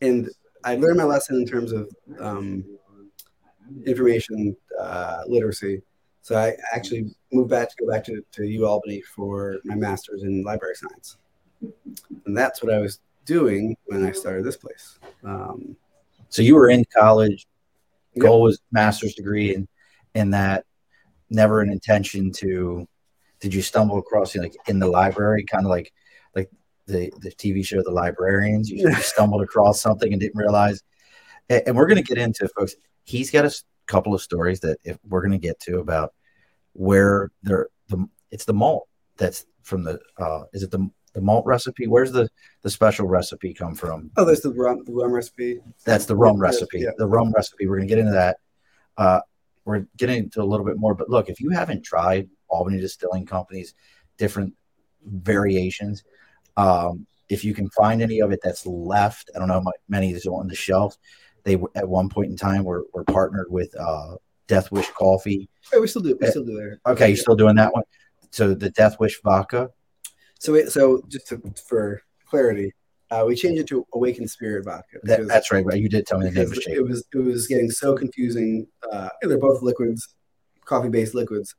and 0.00 0.30
I 0.64 0.76
learned 0.76 0.98
my 0.98 1.04
lesson 1.04 1.36
in 1.36 1.46
terms 1.46 1.72
of 1.72 1.90
um, 2.18 2.64
information 3.86 4.56
uh, 4.78 5.22
literacy 5.26 5.82
so 6.22 6.36
I 6.36 6.54
actually 6.72 7.14
moved 7.32 7.50
back 7.50 7.70
to 7.70 7.76
go 7.80 7.90
back 7.90 8.04
to, 8.04 8.22
to 8.32 8.46
U 8.46 8.66
Albany 8.66 9.00
for 9.00 9.58
my 9.64 9.74
master's 9.74 10.22
in 10.22 10.42
library 10.42 10.74
science. 10.74 11.16
And 12.26 12.36
that's 12.36 12.62
what 12.62 12.72
I 12.72 12.78
was 12.78 13.00
doing 13.24 13.76
when 13.86 14.04
I 14.04 14.12
started 14.12 14.44
this 14.44 14.56
place. 14.56 14.98
Um, 15.24 15.76
so 16.28 16.42
you 16.42 16.54
were 16.54 16.70
in 16.70 16.84
college, 16.96 17.46
goal 18.18 18.42
was 18.42 18.60
master's 18.70 19.14
degree 19.14 19.54
and 19.54 19.66
in 20.14 20.30
that 20.30 20.64
never 21.30 21.60
an 21.60 21.70
intention 21.70 22.32
to 22.32 22.86
did 23.38 23.54
you 23.54 23.62
stumble 23.62 23.98
across 23.98 24.34
like 24.36 24.54
in 24.66 24.80
the 24.80 24.86
library 24.86 25.44
kind 25.44 25.64
of 25.64 25.70
like 25.70 25.92
the 26.86 27.12
the 27.20 27.30
tv 27.32 27.64
show 27.64 27.82
the 27.82 27.90
librarians 27.90 28.68
you 28.68 28.92
stumbled 28.94 29.42
across 29.42 29.80
something 29.80 30.12
and 30.12 30.20
didn't 30.20 30.38
realize. 30.38 30.82
And, 31.48 31.62
and 31.66 31.76
we're 31.76 31.86
going 31.86 32.02
to 32.02 32.14
get 32.14 32.18
into 32.18 32.48
folks 32.56 32.74
he's 33.04 33.30
got 33.30 33.44
a 33.44 33.52
couple 33.86 34.14
of 34.14 34.22
stories 34.22 34.60
that 34.60 34.78
if 34.84 34.98
we're 35.08 35.20
going 35.20 35.32
to 35.32 35.38
get 35.38 35.58
to 35.60 35.78
about 35.78 36.14
where 36.72 37.30
they're 37.42 37.68
the 37.88 38.06
it's 38.30 38.44
the 38.44 38.52
malt 38.52 38.88
that's 39.16 39.44
from 39.62 39.82
the 39.82 39.98
uh 40.18 40.42
is 40.52 40.62
it 40.62 40.70
the 40.70 40.88
the 41.12 41.20
malt 41.20 41.44
recipe? 41.44 41.88
Where's 41.88 42.12
the 42.12 42.28
the 42.62 42.70
special 42.70 43.06
recipe 43.06 43.52
come 43.52 43.74
from? 43.74 44.10
Oh 44.16 44.24
there's 44.24 44.42
the 44.42 44.52
rum 44.52 44.84
the 44.84 44.92
rum 44.92 45.12
recipe. 45.12 45.60
That's 45.84 46.06
the 46.06 46.14
rum 46.14 46.38
recipe. 46.38 46.80
Yeah. 46.80 46.90
the 46.98 47.08
rum 47.08 47.32
recipe. 47.32 47.66
We're 47.66 47.78
going 47.78 47.88
to 47.88 47.94
get 47.94 47.98
into 47.98 48.12
that. 48.12 48.36
Uh 48.96 49.20
we're 49.64 49.86
getting 49.96 50.24
into 50.24 50.40
a 50.40 50.44
little 50.44 50.64
bit 50.64 50.78
more 50.78 50.94
but 50.94 51.10
look 51.10 51.28
if 51.28 51.40
you 51.40 51.50
haven't 51.50 51.84
tried 51.84 52.28
albany 52.48 52.80
distilling 52.80 53.26
companies 53.26 53.74
different 54.16 54.54
variations 55.04 56.02
um 56.56 57.06
if 57.28 57.44
you 57.44 57.54
can 57.54 57.68
find 57.70 58.02
any 58.02 58.20
of 58.20 58.32
it 58.32 58.40
that's 58.42 58.66
left 58.66 59.30
i 59.34 59.38
don't 59.38 59.48
know 59.48 59.60
how 59.60 59.72
many 59.88 60.12
is 60.12 60.26
on 60.26 60.48
the 60.48 60.54
shelf 60.54 60.96
they 61.44 61.54
at 61.74 61.88
one 61.88 62.08
point 62.08 62.30
in 62.30 62.36
time 62.36 62.64
were, 62.64 62.84
were 62.92 63.04
partnered 63.04 63.50
with 63.50 63.74
uh 63.78 64.16
Death 64.50 64.72
Wish 64.72 64.90
Coffee. 64.90 65.48
We 65.78 65.86
still 65.86 66.02
do. 66.02 66.18
We 66.20 66.26
still 66.26 66.44
do 66.44 66.56
there. 66.56 66.80
Okay, 66.84 67.08
you're 67.08 67.16
still 67.16 67.36
doing 67.36 67.54
that 67.54 67.72
one. 67.72 67.84
So 68.32 68.52
the 68.52 68.68
Death 68.70 68.98
Wish 68.98 69.20
vodka. 69.22 69.70
So 70.40 70.54
wait, 70.54 70.70
so 70.70 71.02
just 71.08 71.28
to, 71.28 71.40
for 71.68 72.02
clarity, 72.26 72.74
uh, 73.12 73.24
we 73.28 73.36
changed 73.36 73.60
it 73.60 73.68
to 73.68 73.86
Awakened 73.94 74.28
Spirit 74.28 74.64
vodka. 74.64 74.98
That, 75.04 75.28
that's 75.28 75.52
right, 75.52 75.64
right. 75.64 75.80
You 75.80 75.88
did 75.88 76.04
tell 76.04 76.18
me 76.18 76.28
the 76.28 76.32
name 76.32 76.52
It 76.66 76.84
was 76.84 77.04
it 77.14 77.18
was 77.18 77.46
getting 77.46 77.70
so 77.70 77.96
confusing. 77.96 78.66
Uh, 78.90 79.08
they're 79.22 79.38
both 79.38 79.62
liquids, 79.62 80.16
coffee 80.64 80.88
based 80.88 81.14
liquids. 81.14 81.54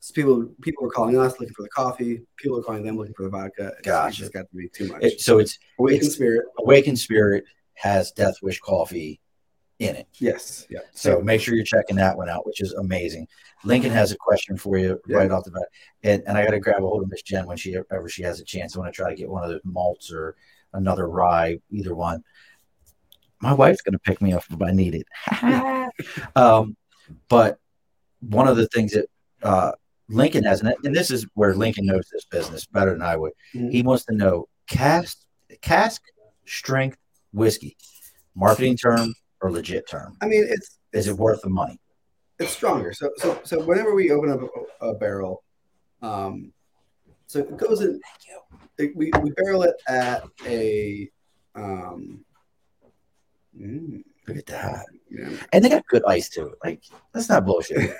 So 0.00 0.12
people 0.14 0.48
people 0.62 0.84
were 0.84 0.90
calling 0.90 1.18
us 1.18 1.32
looking 1.40 1.54
for 1.54 1.62
the 1.62 1.68
coffee. 1.70 2.22
People 2.36 2.56
were 2.58 2.62
calling 2.62 2.84
them 2.84 2.96
looking 2.96 3.14
for 3.14 3.24
the 3.24 3.30
vodka. 3.30 3.72
It 3.78 3.84
Gotcha. 3.84 4.16
just 4.18 4.32
got 4.32 4.48
to 4.50 4.56
be 4.56 4.68
too 4.68 4.88
much. 4.88 5.02
It- 5.02 5.20
so 5.20 5.38
it's 5.38 5.58
Awaken 5.78 5.96
it's- 5.98 6.14
Spirit. 6.14 6.44
Awakened 6.58 6.98
Spirit 6.98 7.44
has 7.74 8.12
Death 8.12 8.36
Wish 8.42 8.60
coffee 8.60 9.20
in 9.78 9.94
it. 9.96 10.06
Yes. 10.14 10.66
Yeah. 10.70 10.80
So 10.92 11.20
make 11.20 11.40
sure 11.40 11.54
you're 11.54 11.64
checking 11.64 11.96
that 11.96 12.16
one 12.16 12.30
out, 12.30 12.46
which 12.46 12.60
is 12.62 12.72
amazing. 12.74 13.28
Lincoln 13.64 13.90
has 13.90 14.10
a 14.12 14.16
question 14.16 14.56
for 14.56 14.78
you 14.78 14.98
Yeah. 15.06 15.18
right 15.18 15.30
off 15.30 15.44
the 15.44 15.50
bat, 15.50 15.68
and, 16.02 16.22
and 16.26 16.38
I 16.38 16.44
got 16.44 16.52
to 16.52 16.60
grab 16.60 16.78
a 16.82 16.86
hold 16.86 17.02
of 17.02 17.10
Miss 17.10 17.22
Jen 17.22 17.46
when 17.46 17.56
she 17.58 17.76
ever 17.90 18.08
she 18.08 18.22
has 18.22 18.40
a 18.40 18.44
chance. 18.44 18.74
I 18.74 18.78
want 18.78 18.92
to 18.92 18.96
try 18.96 19.10
to 19.10 19.16
get 19.16 19.28
one 19.28 19.42
of 19.44 19.50
the 19.50 19.60
malts 19.64 20.10
or 20.12 20.34
another 20.72 21.08
rye, 21.08 21.58
either 21.70 21.94
one. 21.94 22.22
My 23.42 23.52
wife's 23.52 23.82
going 23.82 23.92
to 23.92 23.98
pick 23.98 24.22
me 24.22 24.32
up 24.32 24.44
if 24.50 24.62
I 24.62 24.70
need 24.70 24.94
it. 24.94 25.06
um, 26.36 26.76
but 27.28 27.58
one 28.20 28.48
of 28.48 28.56
the 28.56 28.68
things 28.68 28.92
that 28.92 29.06
uh, 29.42 29.72
Lincoln 30.08 30.44
has, 30.44 30.60
and 30.60 30.74
and 30.84 30.94
this 30.94 31.10
is 31.10 31.26
where 31.34 31.54
Lincoln 31.54 31.86
knows 31.86 32.08
this 32.12 32.24
business 32.26 32.66
better 32.66 32.92
than 32.92 33.02
I 33.02 33.16
would. 33.16 33.32
Mhm. 33.54 33.72
He 33.72 33.82
wants 33.82 34.04
to 34.06 34.14
know 34.14 34.48
cask 34.68 35.18
cask 35.62 36.02
strength 36.46 36.98
whiskey, 37.32 37.76
marketing 38.34 38.76
term 38.76 39.12
or 39.40 39.50
legit 39.50 39.88
term. 39.88 40.16
I 40.20 40.26
mean, 40.26 40.44
it's 40.48 40.78
Is 40.92 41.08
it 41.08 41.16
worth 41.16 41.42
the 41.42 41.50
money? 41.50 41.80
it's 42.38 42.52
stronger. 42.52 42.92
So 42.92 43.10
so 43.16 43.40
so 43.44 43.60
whenever 43.64 43.94
we 43.94 44.10
open 44.10 44.30
up 44.30 44.40
a, 44.80 44.86
a 44.88 44.94
barrel, 44.94 45.42
um, 46.02 46.52
so 47.26 47.40
it 47.40 47.56
goes 47.56 47.80
in. 47.80 48.00
it- 48.78 48.94
we 48.94 49.10
we 49.22 49.30
barrel 49.32 49.62
it 49.62 49.74
at 49.88 50.22
a 50.46 51.10
um. 51.54 52.24
mm, 53.58 54.02
Look 54.28 54.36
at 54.36 54.46
that. 54.46 54.84
yeah. 55.10 55.30
And 55.52 55.64
they 55.64 55.68
got 55.70 55.86
good 55.88 56.02
ice 56.06 56.28
too. 56.28 56.54
Like 56.64 56.82
that's 57.12 57.28
not 57.28 57.46
bullshit. 57.46 57.96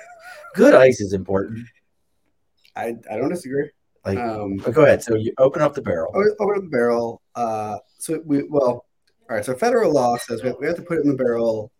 good 0.55 0.73
ice 0.75 1.01
is 1.01 1.13
important. 1.13 1.67
I 2.77 2.95
I 3.11 3.17
don't 3.17 3.29
disagree. 3.29 3.69
Like, 4.05 4.17
Um, 4.19 4.57
but 4.57 4.73
go 4.73 4.83
ahead. 4.85 5.03
So 5.03 5.15
you 5.15 5.33
open 5.37 5.61
up 5.61 5.73
the 5.73 5.81
barrel. 5.81 6.11
open 6.15 6.57
up 6.57 6.63
the 6.63 6.69
barrel. 6.69 7.21
Uh, 7.35 7.77
so 7.97 8.21
we 8.25 8.43
well, 8.43 8.85
all 9.29 9.35
right. 9.35 9.43
So 9.43 9.53
federal 9.55 9.91
law 9.91 10.15
says 10.17 10.41
we 10.43 10.49
have, 10.49 10.57
we 10.61 10.67
have 10.67 10.77
to 10.77 10.81
put 10.81 10.99
it 10.99 11.03
in 11.03 11.09
the 11.09 11.15
barrel. 11.15 11.71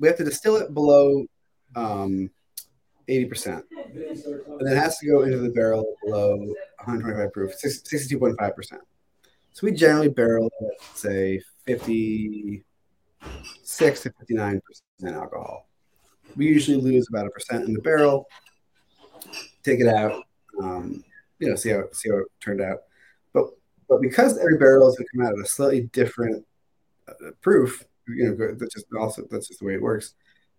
We 0.00 0.08
have 0.08 0.16
to 0.16 0.24
distill 0.24 0.56
it 0.56 0.74
below 0.74 1.24
um, 1.76 2.30
eighty 3.08 3.26
percent, 3.26 3.64
and 3.70 4.60
then 4.60 4.72
it 4.72 4.76
has 4.76 4.98
to 4.98 5.06
go 5.06 5.22
into 5.22 5.38
the 5.38 5.50
barrel 5.50 5.86
below 6.04 6.36
one 6.36 6.54
hundred 6.80 7.02
twenty-five 7.02 7.32
proof, 7.32 7.54
sixty-two 7.54 8.18
point 8.18 8.36
five 8.38 8.56
percent. 8.56 8.82
So 9.52 9.66
we 9.66 9.72
generally 9.72 10.08
barrel 10.08 10.50
at 10.60 10.80
say 10.98 11.40
fifty-six 11.66 12.64
to 14.02 14.12
fifty-nine 14.18 14.60
percent 14.66 15.14
alcohol. 15.16 15.68
We 16.36 16.46
usually 16.46 16.80
lose 16.80 17.06
about 17.08 17.26
a 17.26 17.30
percent 17.30 17.64
in 17.64 17.72
the 17.74 17.80
barrel. 17.80 18.26
Take 19.62 19.80
it 19.80 19.88
out. 19.88 20.25
Um, 20.62 21.04
you 21.38 21.48
know, 21.48 21.56
see 21.56 21.70
how 21.70 21.84
see 21.92 22.10
how 22.10 22.18
it 22.18 22.26
turned 22.40 22.60
out. 22.60 22.78
But 23.32 23.46
but 23.88 24.00
because 24.00 24.38
every 24.38 24.58
barrel 24.58 24.88
is 24.88 24.96
going 24.96 25.06
to 25.06 25.16
come 25.16 25.26
out 25.26 25.38
at 25.38 25.44
a 25.44 25.48
slightly 25.48 25.82
different 25.92 26.44
uh, 27.08 27.30
proof, 27.40 27.84
you 28.08 28.24
know, 28.24 28.54
that's 28.54 28.74
just 28.74 28.86
also 28.98 29.22
that's 29.30 29.48
just 29.48 29.60
the 29.60 29.66
way 29.66 29.74
it 29.74 29.82
works. 29.82 30.14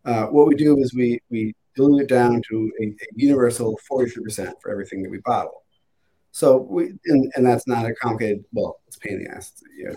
Uh, 0.05 0.27
what 0.27 0.47
we 0.47 0.55
do 0.55 0.77
is 0.79 0.93
we 0.93 1.19
we 1.29 1.55
dilute 1.75 2.03
it 2.03 2.09
down 2.09 2.41
to 2.49 2.71
a, 2.81 2.85
a 2.85 2.95
universal 3.15 3.77
forty 3.87 4.09
three 4.09 4.23
percent 4.23 4.55
for 4.61 4.71
everything 4.71 5.01
that 5.03 5.09
we 5.09 5.19
bottle. 5.19 5.63
So 6.31 6.57
we 6.57 6.93
and, 7.05 7.31
and 7.35 7.45
that's 7.45 7.67
not 7.67 7.85
a 7.85 7.93
complicated. 7.95 8.45
Well, 8.53 8.79
it's 8.87 8.97
a 8.97 8.99
pain 8.99 9.13
in 9.13 9.23
the 9.23 9.31
ass, 9.31 9.53
yeah, 9.75 9.93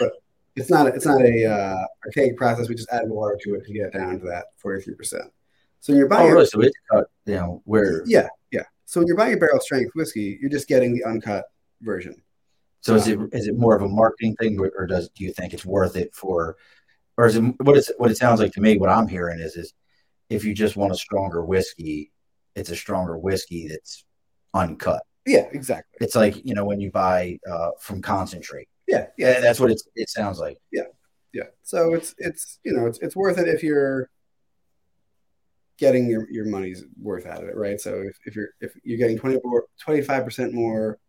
but 0.00 0.12
it's 0.56 0.70
not 0.70 0.86
it's 0.88 1.06
not 1.06 1.20
a 1.22 1.44
uh, 1.44 1.84
archaic 2.06 2.36
process. 2.36 2.68
We 2.68 2.74
just 2.74 2.90
add 2.90 3.08
water 3.08 3.38
to 3.42 3.54
it 3.54 3.66
to 3.66 3.72
get 3.72 3.92
down 3.92 4.18
to 4.20 4.26
that 4.26 4.46
forty 4.56 4.82
three 4.82 4.94
percent. 4.94 5.24
So 5.80 5.92
when 5.92 5.98
you're 5.98 6.08
buying. 6.08 6.30
Oh, 6.30 6.34
really? 6.34 6.46
So 6.46 6.60
it's 6.60 6.76
cut. 6.90 7.10
You 7.26 7.34
know 7.34 7.62
where? 7.64 8.04
yeah. 8.06 8.28
So 8.84 9.00
when 9.00 9.06
you're 9.06 9.16
buying 9.16 9.34
a 9.34 9.36
barrel 9.36 9.60
strength 9.60 9.92
whiskey, 9.94 10.38
you're 10.40 10.50
just 10.50 10.68
getting 10.68 10.94
the 10.94 11.04
uncut 11.04 11.44
version. 11.80 12.22
So 12.80 12.96
is 12.96 13.06
it 13.06 13.18
is 13.32 13.46
it 13.46 13.56
more 13.56 13.76
of 13.76 13.82
a 13.82 13.88
marketing 13.88 14.34
thing, 14.36 14.58
or, 14.58 14.86
does 14.86 15.08
do 15.10 15.22
you 15.24 15.32
think 15.32 15.54
it's 15.54 15.64
worth 15.64 15.96
it 15.96 16.12
for, 16.14 16.56
or 17.16 17.26
is 17.26 17.36
it 17.36 17.42
what 17.60 17.76
it's 17.76 17.92
what 17.96 18.10
it 18.10 18.16
sounds 18.16 18.40
like 18.40 18.52
to 18.54 18.60
me? 18.60 18.76
What 18.76 18.90
I'm 18.90 19.06
hearing 19.06 19.38
is 19.38 19.54
is 19.54 19.72
if 20.28 20.44
you 20.44 20.52
just 20.52 20.76
want 20.76 20.92
a 20.92 20.96
stronger 20.96 21.44
whiskey, 21.44 22.10
it's 22.56 22.70
a 22.70 22.76
stronger 22.76 23.16
whiskey 23.16 23.68
that's 23.68 24.04
uncut. 24.52 25.02
Yeah, 25.26 25.46
exactly. 25.52 25.98
It's 26.00 26.16
like 26.16 26.44
you 26.44 26.54
know 26.54 26.64
when 26.64 26.80
you 26.80 26.90
buy 26.90 27.38
uh, 27.48 27.70
from 27.78 28.02
concentrate. 28.02 28.68
Yeah, 28.88 29.06
Yeah, 29.16 29.34
yeah, 29.34 29.40
that's 29.40 29.60
what 29.60 29.70
it's, 29.70 29.86
it 29.94 30.10
sounds 30.10 30.40
like. 30.40 30.58
Yeah, 30.72 30.82
yeah. 31.32 31.44
So 31.62 31.94
it's 31.94 32.16
it's 32.18 32.58
you 32.64 32.72
know 32.72 32.86
it's 32.86 32.98
it's 32.98 33.14
worth 33.14 33.38
it 33.38 33.46
if 33.46 33.62
you're 33.62 34.10
getting 35.82 36.08
your, 36.08 36.30
your 36.30 36.44
money's 36.44 36.84
worth 37.00 37.26
out 37.26 37.42
of 37.42 37.48
it, 37.48 37.56
right? 37.56 37.80
So 37.80 38.02
if, 38.02 38.16
if 38.24 38.36
you're 38.36 38.50
if 38.60 38.72
you're 38.84 38.98
getting 38.98 39.18
25 39.18 40.24
percent 40.24 40.54
more 40.54 41.00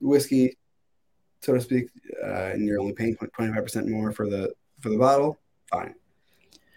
whiskey, 0.00 0.56
so 1.40 1.54
to 1.54 1.60
speak, 1.60 1.88
uh, 2.24 2.52
and 2.52 2.64
you're 2.64 2.80
only 2.80 2.92
paying 2.92 3.16
twenty 3.16 3.52
five 3.52 3.64
percent 3.64 3.88
more 3.88 4.12
for 4.12 4.30
the 4.30 4.52
for 4.80 4.88
the 4.90 4.96
bottle, 4.96 5.36
fine. 5.68 5.94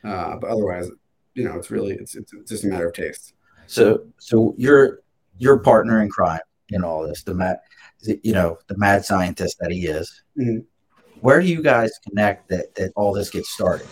Uh, 0.04 0.38
but 0.38 0.50
otherwise, 0.50 0.90
you 1.36 1.44
know, 1.44 1.56
it's 1.58 1.70
really 1.70 1.94
it's, 1.94 2.16
it's 2.16 2.34
it's 2.34 2.50
just 2.50 2.64
a 2.64 2.68
matter 2.68 2.88
of 2.88 2.94
taste. 2.94 3.34
So 3.68 4.08
so 4.18 4.56
your 4.58 5.02
your 5.38 5.60
partner 5.60 6.02
in 6.02 6.10
crime 6.10 6.42
in 6.70 6.84
all 6.84 7.08
this, 7.08 7.22
the 7.22 7.36
mad, 7.36 7.60
you 8.02 8.34
know, 8.34 8.58
the 8.68 8.78
mad 8.78 9.06
scientist 9.06 9.58
that 9.60 9.72
he 9.72 9.86
is. 9.86 10.24
Mhm. 10.40 10.66
Where 11.20 11.40
do 11.40 11.48
you 11.48 11.62
guys 11.62 11.92
connect 12.08 12.50
that 12.50 12.74
that 12.76 12.94
all 12.96 13.14
this 13.14 13.30
gets 13.30 13.50
started? 13.52 13.88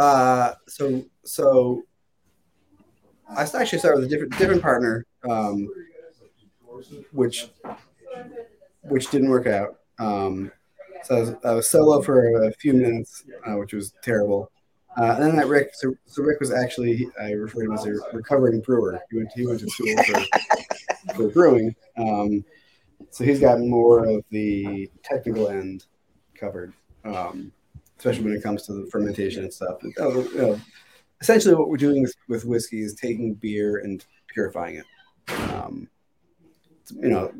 Uh, 0.00 0.54
so 0.66 1.04
so 1.24 1.82
I 3.36 3.42
actually 3.42 3.78
started 3.78 4.00
with 4.00 4.06
a 4.06 4.08
different 4.08 4.38
different 4.38 4.62
partner, 4.62 5.06
um, 5.28 5.68
which 7.12 7.48
which 8.82 9.10
didn't 9.10 9.30
work 9.30 9.46
out. 9.46 9.78
Um, 9.98 10.50
so 11.04 11.16
I 11.16 11.20
was, 11.20 11.34
I 11.44 11.54
was 11.54 11.68
solo 11.68 12.02
for 12.02 12.44
a 12.44 12.52
few 12.52 12.72
minutes, 12.72 13.24
uh, 13.46 13.56
which 13.56 13.72
was 13.72 13.94
terrible. 14.02 14.50
Uh, 14.96 15.16
and 15.18 15.22
then 15.22 15.38
I 15.38 15.42
Rick. 15.42 15.70
So, 15.74 15.94
so 16.04 16.22
Rick 16.22 16.40
was 16.40 16.52
actually 16.52 17.08
I 17.20 17.32
refer 17.32 17.64
to 17.64 17.70
him 17.70 17.72
as 17.72 17.86
a 17.86 17.94
recovering 18.12 18.60
brewer. 18.60 19.00
He 19.10 19.18
went 19.18 19.32
he 19.34 19.46
went 19.46 19.60
to 19.60 19.68
school 19.68 19.96
for, 20.04 21.14
for 21.14 21.28
brewing. 21.28 21.74
Um, 21.96 22.44
so 23.10 23.24
he's 23.24 23.40
got 23.40 23.60
more 23.60 24.04
of 24.04 24.24
the 24.30 24.90
technical 25.02 25.48
end 25.48 25.86
covered. 26.34 26.72
Um, 27.04 27.52
especially 27.98 28.24
when 28.24 28.34
it 28.34 28.42
comes 28.42 28.64
to 28.66 28.72
the 28.72 28.86
fermentation 28.90 29.44
and 29.44 29.52
stuff. 29.52 29.78
You 29.82 29.92
know, 29.96 30.60
essentially, 31.22 31.54
what 31.54 31.68
we're 31.68 31.76
doing 31.76 32.02
with, 32.02 32.14
with 32.28 32.44
whiskey 32.44 32.82
is 32.82 32.94
taking 32.94 33.34
beer 33.34 33.78
and 33.78 34.04
purifying 34.26 34.76
it. 34.76 34.86
Um, 35.52 35.88
you 37.00 37.08
know, 37.08 37.32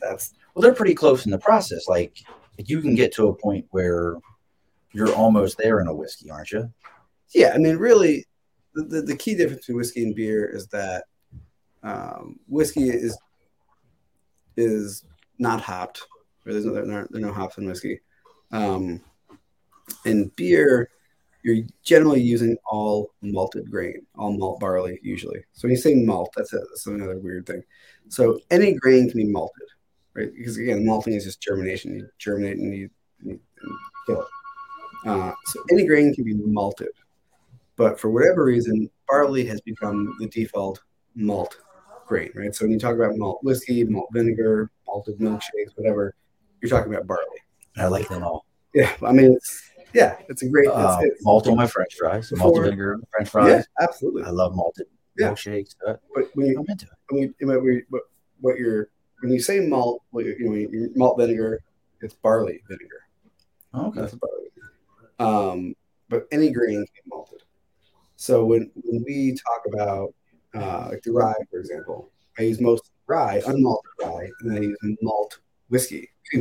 that's 0.00 0.34
Well, 0.54 0.62
they're 0.62 0.74
pretty 0.74 0.94
close 0.94 1.26
in 1.26 1.30
the 1.30 1.38
process. 1.38 1.86
Like 1.86 2.18
you 2.58 2.80
can 2.80 2.94
get 2.94 3.12
to 3.14 3.28
a 3.28 3.34
point 3.34 3.66
where 3.70 4.16
you're 4.92 5.14
almost 5.14 5.58
there 5.58 5.80
in 5.80 5.86
a 5.86 5.94
whiskey, 5.94 6.30
aren't 6.30 6.50
you? 6.50 6.72
yeah. 7.34 7.52
I 7.54 7.58
mean, 7.58 7.76
really, 7.76 8.24
the, 8.74 9.02
the, 9.02 9.16
key 9.16 9.34
difference 9.34 9.62
between 9.62 9.76
whiskey 9.76 10.02
and 10.02 10.14
beer 10.14 10.46
is 10.46 10.66
that 10.68 11.04
um, 11.82 12.38
whiskey 12.48 12.88
is 12.88 13.18
is 14.56 15.04
not 15.38 15.60
hopped. 15.60 16.02
Or 16.46 16.52
there's 16.52 16.64
no, 16.64 16.72
there, 16.72 17.00
are, 17.00 17.08
no 17.10 17.32
hops 17.32 17.58
in 17.58 17.66
whiskey. 17.66 18.00
Um, 18.52 19.02
in 20.04 20.28
beer, 20.36 20.90
you're 21.46 21.64
generally 21.84 22.20
using 22.20 22.56
all 22.66 23.12
malted 23.22 23.70
grain, 23.70 24.04
all 24.16 24.32
malt 24.32 24.58
barley 24.58 24.98
usually. 25.00 25.38
So 25.52 25.68
when 25.68 25.70
you 25.70 25.76
say 25.76 25.94
malt, 25.94 26.32
that's, 26.36 26.52
a, 26.52 26.58
that's 26.58 26.86
another 26.86 27.18
weird 27.18 27.46
thing. 27.46 27.62
So 28.08 28.40
any 28.50 28.74
grain 28.74 29.08
can 29.08 29.18
be 29.18 29.28
malted, 29.28 29.68
right? 30.14 30.28
Because 30.36 30.56
again, 30.56 30.84
malting 30.84 31.14
is 31.14 31.22
just 31.22 31.40
germination. 31.40 31.94
You 31.94 32.08
germinate 32.18 32.58
and 32.58 32.74
you, 32.74 32.90
you 33.22 33.30
and 33.62 33.78
kill 34.06 34.22
it. 34.22 34.28
Uh, 35.08 35.32
so 35.44 35.62
any 35.70 35.86
grain 35.86 36.12
can 36.12 36.24
be 36.24 36.34
malted, 36.34 36.88
but 37.76 38.00
for 38.00 38.10
whatever 38.10 38.42
reason, 38.42 38.90
barley 39.06 39.46
has 39.46 39.60
become 39.60 40.16
the 40.18 40.26
default 40.26 40.82
malt 41.14 41.58
grain, 42.08 42.32
right? 42.34 42.56
So 42.56 42.64
when 42.64 42.72
you 42.72 42.80
talk 42.80 42.96
about 42.96 43.16
malt 43.16 43.38
whiskey, 43.44 43.84
malt 43.84 44.08
vinegar, 44.12 44.68
malted 44.84 45.20
milkshakes, 45.20 45.76
whatever, 45.76 46.16
you're 46.60 46.70
talking 46.70 46.92
about 46.92 47.06
barley. 47.06 47.38
I 47.76 47.86
like 47.86 48.08
them 48.08 48.24
all. 48.24 48.46
Yeah, 48.74 48.92
I 49.00 49.12
mean, 49.12 49.32
it's 49.32 49.70
yeah, 49.96 50.16
it's 50.28 50.42
a 50.42 50.48
great. 50.48 50.68
Uh, 50.68 50.98
it's, 51.02 51.14
it's, 51.14 51.24
malt 51.24 51.46
on 51.48 51.56
my 51.56 51.66
French 51.66 51.94
fries, 51.98 52.30
Before- 52.30 52.48
malted 52.48 52.64
vinegar 52.64 53.00
French 53.10 53.28
yeah, 53.28 53.30
fries. 53.30 53.64
absolutely. 53.80 54.22
I 54.24 54.30
love 54.30 54.54
malted 54.54 54.86
Yeah. 55.18 55.30
milkshakes. 55.30 55.74
Uh, 55.86 55.94
But 56.14 56.24
when 56.34 56.46
you 56.48 56.58
I'm 56.60 56.66
into 56.68 56.86
it. 56.86 56.92
when 57.08 57.22
you 57.22 57.34
when 57.46 57.64
you- 57.64 57.86
what, 57.90 58.02
what 58.40 58.58
you're 58.58 58.88
when 59.22 59.32
you 59.32 59.40
say 59.40 59.60
malt, 59.60 60.02
what 60.10 60.24
you, 60.26 60.36
know, 60.40 60.54
you, 60.54 60.92
malt 60.94 61.18
vinegar, 61.18 61.60
it's 62.02 62.14
barley 62.14 62.62
vinegar. 62.68 63.00
Okay. 63.74 64.00
That's 64.00 64.14
barley. 64.14 64.50
Um, 65.18 65.74
but 66.10 66.26
any 66.30 66.50
grain 66.50 66.74
can 66.76 66.84
be 67.04 67.08
malted. 67.08 67.42
So 68.16 68.44
when 68.44 68.70
when 68.84 69.02
we 69.04 69.34
talk 69.46 69.62
about 69.72 70.14
uh, 70.54 70.88
like 70.90 71.02
the 71.02 71.12
rye, 71.12 71.34
for 71.50 71.58
example, 71.60 72.10
I 72.38 72.42
use 72.42 72.60
most 72.60 72.90
rye, 73.06 73.40
unmalted 73.46 73.94
rye, 74.02 74.30
and 74.40 74.50
then 74.50 74.58
I 74.58 74.60
use 74.88 74.98
malt 75.02 75.38
whiskey, 75.68 76.08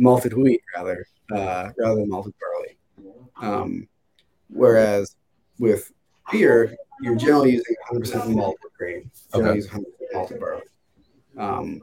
malted 0.00 0.32
wheat 0.32 0.62
rather, 0.74 1.06
uh, 1.32 1.70
rather 1.78 1.94
than 1.96 2.08
malted 2.08 2.32
barley. 2.40 2.76
Um, 3.40 3.86
whereas 4.48 5.14
with 5.58 5.92
beer, 6.32 6.74
you're 7.02 7.16
generally 7.16 7.52
using 7.52 7.76
100% 7.92 8.34
malted 8.34 8.58
grain. 8.76 9.10
Generally 9.32 9.50
Okay. 9.50 9.56
use 9.56 9.68
100% 9.68 9.84
malted 10.14 10.40
barley. 10.40 10.62
Um, 11.36 11.82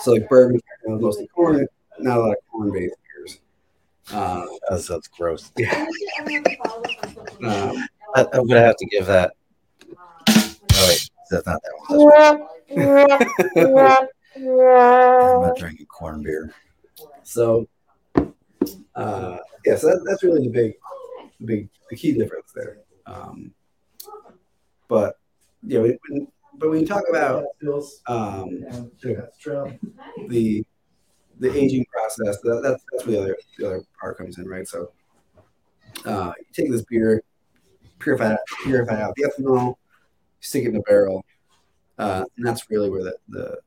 so 0.00 0.12
like 0.12 0.28
bourbon, 0.28 0.60
you 0.84 0.90
know, 0.92 0.98
mostly 0.98 1.26
corn, 1.28 1.66
not 2.00 2.18
a 2.18 2.20
lot 2.20 2.30
of 2.32 2.36
corn-based 2.50 2.94
beers. 3.16 3.38
Uh, 4.12 4.44
That's, 4.68 4.86
that's 4.86 5.08
gross. 5.08 5.50
um, 7.42 7.88
I, 8.14 8.24
I'm 8.32 8.46
gonna 8.46 8.60
have 8.60 8.76
to 8.76 8.86
give 8.86 9.06
that. 9.06 9.32
Oh 9.88 10.86
wait, 10.86 11.10
that's 11.30 11.46
not 11.46 11.60
that 11.62 11.72
one. 11.88 12.46
I'm 14.36 15.40
not 15.40 15.56
drinking 15.56 15.86
corn 15.86 16.22
beer. 16.22 16.54
So, 17.26 17.68
uh, 18.94 19.38
yeah, 19.64 19.76
so 19.76 19.88
that, 19.88 20.04
that's 20.06 20.22
really 20.22 20.46
the 20.46 20.52
big, 20.52 20.74
the 21.40 21.46
big, 21.46 21.68
the 21.90 21.96
key 21.96 22.12
difference 22.12 22.52
there. 22.54 22.78
Um, 23.04 23.52
but 24.86 25.18
yeah, 25.64 25.80
we, 25.80 25.98
when, 26.08 26.28
but 26.56 26.70
when 26.70 26.80
you 26.80 26.86
talk 26.86 27.02
about 27.10 27.44
um, 28.06 28.60
the 30.28 30.64
the 31.38 31.54
aging 31.54 31.84
process, 31.92 32.40
that, 32.42 32.60
that's 32.62 32.82
that's 32.92 33.06
where 33.06 33.16
the 33.16 33.22
other 33.22 33.36
the 33.58 33.66
other 33.66 33.82
part 34.00 34.18
comes 34.18 34.38
in, 34.38 34.46
right? 34.46 34.68
So, 34.68 34.92
uh, 36.04 36.32
you 36.38 36.44
take 36.52 36.70
this 36.70 36.84
beer, 36.84 37.22
purify 37.98 38.34
it, 38.34 38.40
purify 38.62 39.02
out 39.02 39.14
the 39.16 39.24
ethanol, 39.24 39.74
stick 40.40 40.64
it 40.64 40.68
in 40.68 40.76
a 40.76 40.80
barrel, 40.82 41.24
uh, 41.98 42.24
and 42.36 42.46
that's 42.46 42.70
really 42.70 42.88
where 42.88 43.02
the 43.02 43.16
the, 43.28 43.58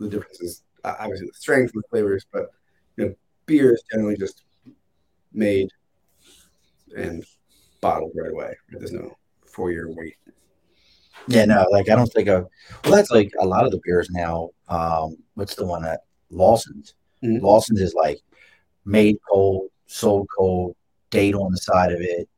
the 0.00 0.08
difference 0.08 0.40
is. 0.40 0.62
Obviously, 0.86 1.26
the 1.28 1.34
strength 1.34 1.72
and 1.74 1.82
the 1.82 1.88
flavors, 1.88 2.26
but 2.30 2.50
you 2.96 3.06
know, 3.06 3.14
beer 3.46 3.72
is 3.72 3.82
generally 3.90 4.16
just 4.16 4.42
made 5.32 5.68
and 6.96 7.24
bottled 7.80 8.12
right 8.14 8.30
away. 8.30 8.54
There's 8.70 8.92
no 8.92 9.16
four 9.46 9.70
year 9.72 9.90
wait. 9.90 10.16
Yeah, 11.26 11.44
no, 11.46 11.66
like 11.70 11.88
I 11.88 11.96
don't 11.96 12.12
think 12.12 12.28
of. 12.28 12.46
Well, 12.84 12.92
that's 12.94 13.10
like 13.10 13.32
a 13.40 13.46
lot 13.46 13.64
of 13.64 13.70
the 13.72 13.80
beers 13.84 14.08
now. 14.10 14.50
Um, 14.68 15.16
what's 15.34 15.54
the 15.54 15.64
one 15.64 15.84
at 15.84 16.00
Lawson's? 16.30 16.94
Mhm. 17.22 17.40
Lawson's 17.40 17.80
is 17.80 17.94
like 17.94 18.20
made 18.84 19.16
cold, 19.30 19.68
sold 19.86 20.28
cold, 20.36 20.76
date 21.10 21.34
on 21.34 21.50
the 21.50 21.58
side 21.58 21.92
of 21.92 22.00
it. 22.00 22.28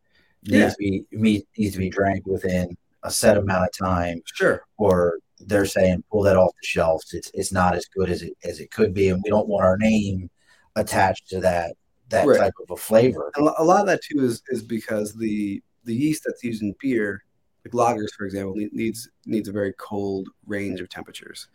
Needs 0.44 0.74
to 0.74 0.78
be 0.78 1.04
me- 1.10 1.46
needs 1.58 1.72
to 1.72 1.78
be 1.80 1.90
drank 1.90 2.24
within 2.26 2.76
a 3.02 3.10
set 3.10 3.36
amount 3.36 3.64
of 3.64 3.72
time, 3.76 4.22
Sure. 4.32 4.62
or 4.78 5.18
they're 5.40 5.66
saying 5.66 6.04
pull 6.10 6.22
that 6.22 6.36
off 6.36 6.52
the 6.62 6.66
shelves. 6.66 7.12
It's 7.12 7.30
it's 7.34 7.50
not 7.52 7.74
as 7.74 7.86
good 7.86 8.08
as 8.08 8.22
it 8.22 8.34
as 8.44 8.60
it 8.60 8.70
could 8.70 8.94
be, 8.94 9.08
and 9.08 9.20
we 9.24 9.30
don't 9.30 9.48
want 9.48 9.64
our 9.64 9.76
name 9.76 10.30
attached 10.76 11.28
to 11.30 11.40
that 11.40 11.74
that 12.08 12.26
Right. 12.26 12.38
type 12.38 12.54
of 12.62 12.70
a 12.70 12.76
flavor. 12.76 13.32
And 13.34 13.48
a 13.58 13.64
lot 13.64 13.80
of 13.80 13.86
that 13.86 14.00
too 14.02 14.24
is 14.24 14.42
is 14.48 14.62
because 14.62 15.14
the 15.14 15.62
the 15.84 15.94
yeast 15.94 16.22
that's 16.24 16.44
used 16.44 16.62
in 16.62 16.74
beer, 16.80 17.24
like 17.64 17.72
lagers, 17.72 18.12
for 18.16 18.24
example, 18.26 18.54
needs 18.54 19.08
needs 19.24 19.48
a 19.48 19.52
very 19.52 19.72
cold 19.78 20.28
range 20.46 20.80
of 20.80 20.88
temperatures. 20.88 21.48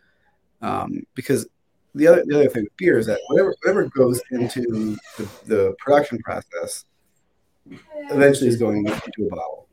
Um, 0.60 1.02
because 1.14 1.48
the 1.94 2.06
other 2.06 2.24
the 2.26 2.34
other 2.34 2.48
thing 2.48 2.64
with 2.64 2.76
beer 2.76 2.98
is 2.98 3.06
that 3.06 3.20
whatever 3.28 3.54
whatever 3.62 3.88
goes 3.88 4.20
into 4.30 4.96
the, 5.16 5.28
the 5.46 5.74
production 5.78 6.18
process 6.18 6.84
eventually 8.10 8.48
is 8.48 8.56
going 8.56 8.86
into 8.86 9.26
a 9.26 9.30
bottle. 9.30 9.68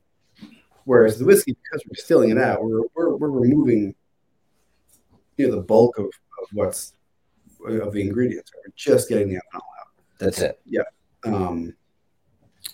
Whereas 0.85 1.19
the 1.19 1.25
whiskey, 1.25 1.55
because 1.63 1.85
we're 1.85 1.95
distilling 1.95 2.29
it 2.31 2.37
out, 2.37 2.63
we're 2.63 2.81
we're, 2.95 3.15
we're 3.15 3.29
removing 3.29 3.95
you 5.37 5.47
know 5.47 5.55
the 5.55 5.61
bulk 5.61 5.97
of, 5.97 6.05
of 6.05 6.47
what's 6.53 6.93
of 7.67 7.93
the 7.93 8.01
ingredients. 8.01 8.51
We're 8.55 8.73
just 8.75 9.09
getting 9.09 9.29
the 9.29 9.35
ethanol 9.35 9.57
out. 9.79 9.87
That's 10.19 10.39
it. 10.39 10.59
Yeah. 10.65 10.83
Um, 11.25 11.73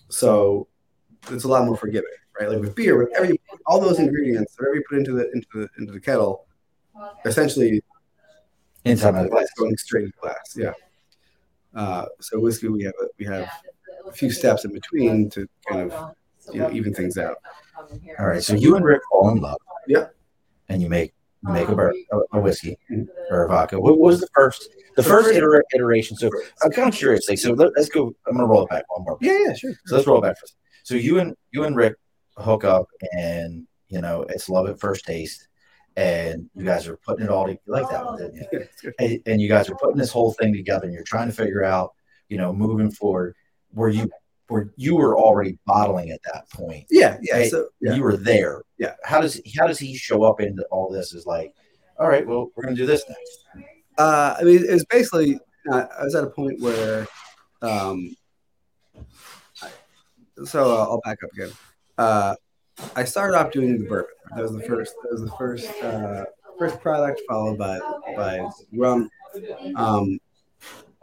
so 0.09 0.67
it's 1.29 1.43
a 1.43 1.47
lot 1.47 1.65
more 1.65 1.75
forgiving, 1.77 2.09
right? 2.39 2.49
Like 2.49 2.59
with 2.59 2.75
beer, 2.75 2.97
whatever 3.03 3.25
you 3.25 3.37
put, 3.49 3.59
all 3.65 3.79
those 3.81 3.99
ingredients, 3.99 4.55
whatever 4.57 4.75
you 4.75 4.83
put 4.87 4.97
into 4.99 5.13
the 5.13 5.31
into 5.31 5.47
the 5.53 5.69
into 5.77 5.91
the 5.91 5.99
kettle, 5.99 6.45
essentially 7.25 7.81
Inside 8.85 9.23
the 9.23 9.29
glass. 9.29 9.47
going 9.57 9.75
straight 9.77 10.05
into 10.05 10.17
glass. 10.21 10.55
Yeah. 10.55 10.73
Uh, 11.73 12.05
so 12.21 12.39
whiskey, 12.39 12.67
we 12.67 12.83
have 12.83 12.93
a, 13.01 13.07
we 13.17 13.25
have 13.25 13.49
a 14.07 14.11
few 14.11 14.29
steps 14.29 14.63
in 14.63 14.71
between 14.71 15.29
to 15.31 15.47
kind 15.67 15.91
of 15.91 16.15
you 16.53 16.59
know 16.59 16.71
even 16.71 16.93
things 16.93 17.17
out. 17.17 17.37
All 18.19 18.27
right, 18.27 18.43
so 18.43 18.53
you 18.53 18.75
and 18.75 18.85
Rick 18.85 19.01
fall 19.11 19.29
in 19.31 19.39
love. 19.41 19.57
Yeah. 19.87 20.07
And 20.69 20.81
you 20.81 20.89
make 20.89 21.13
make 21.45 21.69
a, 21.69 21.75
bur- 21.75 21.93
a, 22.33 22.39
whiskey 22.39 22.77
or 23.29 23.43
a 23.43 23.47
vodka. 23.47 23.79
What 23.79 23.99
was 23.99 24.19
the 24.19 24.27
first 24.33 24.69
the 24.95 25.03
first 25.03 25.29
iter- 25.29 25.63
iteration? 25.73 26.17
So 26.17 26.29
I'm 26.63 26.71
kind 26.71 26.89
of 26.89 26.95
curious. 26.95 27.29
Like, 27.29 27.39
so 27.39 27.53
let, 27.53 27.75
us 27.77 27.89
go. 27.89 28.13
I'm 28.27 28.35
gonna 28.35 28.47
roll 28.47 28.63
it 28.63 28.69
back 28.69 28.83
one 28.89 29.03
more. 29.05 29.17
Yeah, 29.21 29.37
yeah, 29.47 29.53
sure. 29.53 29.73
So 29.85 29.95
let's 29.95 30.07
roll 30.07 30.19
it 30.19 30.27
back 30.27 30.39
first. 30.39 30.55
So 30.83 30.95
you 30.95 31.19
and 31.19 31.35
you 31.51 31.63
and 31.63 31.75
Rick 31.75 31.95
hook 32.37 32.63
up, 32.63 32.87
and 33.17 33.67
you 33.87 34.01
know 34.01 34.23
it's 34.29 34.49
love 34.49 34.67
at 34.67 34.79
first 34.79 35.05
taste, 35.05 35.47
and 35.95 36.49
you 36.55 36.65
guys 36.65 36.87
are 36.87 36.97
putting 36.97 37.25
it 37.25 37.31
all. 37.31 37.45
To, 37.45 37.51
you 37.51 37.59
like 37.67 37.89
that 37.89 38.05
one, 38.05 38.17
didn't 38.17 38.35
you? 38.35 38.67
Yeah, 38.83 38.91
and, 38.99 39.19
and 39.25 39.41
you 39.41 39.47
guys 39.47 39.69
are 39.69 39.75
putting 39.75 39.97
this 39.97 40.11
whole 40.11 40.33
thing 40.33 40.53
together 40.53 40.85
and 40.85 40.93
you're 40.93 41.03
trying 41.03 41.27
to 41.27 41.33
figure 41.33 41.63
out 41.63 41.93
you 42.29 42.37
know 42.37 42.53
moving 42.53 42.91
forward 42.91 43.35
where 43.71 43.89
you 43.89 44.09
where 44.47 44.69
you 44.75 44.95
were 44.95 45.17
already 45.17 45.57
bottling 45.65 46.11
at 46.11 46.19
that 46.31 46.49
point 46.51 46.85
yeah, 46.89 47.17
yeah. 47.21 47.35
Hey, 47.37 47.49
So 47.49 47.69
yeah. 47.81 47.93
you 47.95 48.03
were 48.03 48.17
there 48.17 48.61
Yeah. 48.77 48.93
how 49.03 49.21
does 49.21 49.41
how 49.57 49.67
does 49.67 49.79
he 49.79 49.95
show 49.95 50.23
up 50.23 50.39
into 50.41 50.63
all 50.71 50.89
this 50.91 51.13
is 51.13 51.25
like 51.25 51.53
all 51.99 52.07
right 52.07 52.25
well 52.27 52.51
we're 52.55 52.63
gonna 52.63 52.75
do 52.75 52.85
this 52.85 53.03
next 53.07 53.65
Uh, 53.97 54.35
I 54.39 54.43
mean, 54.43 54.61
it 54.63 54.71
was 54.73 54.83
basically. 54.85 55.39
Uh, 55.71 55.85
I 55.99 56.03
was 56.03 56.13
at 56.15 56.23
a 56.25 56.29
point 56.29 56.59
where, 56.59 57.07
um, 57.61 58.13
I, 59.63 59.69
so 60.43 60.69
uh, 60.75 60.83
I'll 60.83 60.99
back 61.05 61.19
up 61.23 61.31
again. 61.31 61.51
Uh, 61.97 62.35
I 62.95 63.05
started 63.05 63.37
off 63.37 63.51
doing 63.53 63.79
the 63.79 63.85
bourbon. 63.85 64.11
That 64.35 64.41
was 64.43 64.51
the 64.51 64.61
first. 64.63 64.93
That 65.01 65.11
was 65.13 65.21
the 65.21 65.31
first 65.37 65.71
uh, 65.81 66.25
first 66.59 66.81
product, 66.81 67.21
followed 67.29 67.57
by 67.57 67.79
by 68.17 68.45
rum. 68.73 69.09
Um, 69.75 70.19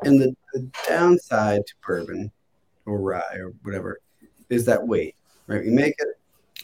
and 0.05 0.21
the, 0.21 0.37
the 0.53 0.69
downside 0.87 1.67
to 1.67 1.75
bourbon 1.87 2.31
or 2.87 3.01
rye 3.01 3.37
or 3.37 3.53
whatever 3.63 4.01
is 4.51 4.65
that 4.67 4.87
weight. 4.87 5.15
Right, 5.47 5.65
you 5.65 5.73
make 5.73 5.95
it. 5.99 6.09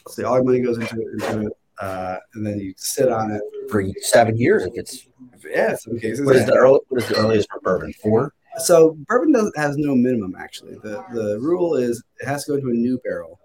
So 0.07 0.25
all 0.25 0.35
your 0.35 0.43
money 0.43 0.61
goes 0.61 0.77
into 0.77 0.95
it, 1.01 1.13
into 1.13 1.47
it, 1.47 1.53
uh, 1.79 2.17
and 2.33 2.45
then 2.45 2.59
you 2.59 2.73
sit 2.77 3.09
on 3.11 3.31
it. 3.31 3.41
for 3.69 3.83
seven 4.01 4.37
years 4.37 4.63
if 4.65 4.73
it's 4.75 5.07
Yeah, 5.47 5.75
some 5.75 5.99
cases. 5.99 6.25
what 6.25 6.35
is 6.35 6.45
the 6.45 6.53
early 6.55 6.79
what 6.89 7.03
is 7.03 7.09
the 7.09 7.17
earliest 7.17 7.49
for 7.51 7.59
bourbon 7.61 7.93
four 8.01 8.33
So 8.63 8.97
bourbon 9.07 9.31
does 9.33 9.51
has 9.55 9.77
no 9.77 9.95
minimum 9.95 10.35
actually. 10.39 10.75
The 10.75 11.03
the 11.13 11.39
rule 11.41 11.75
is 11.75 12.01
it 12.19 12.25
has 12.27 12.45
to 12.45 12.51
go 12.51 12.55
into 12.57 12.69
a 12.69 12.73
new 12.73 12.97
barrel. 13.03 13.39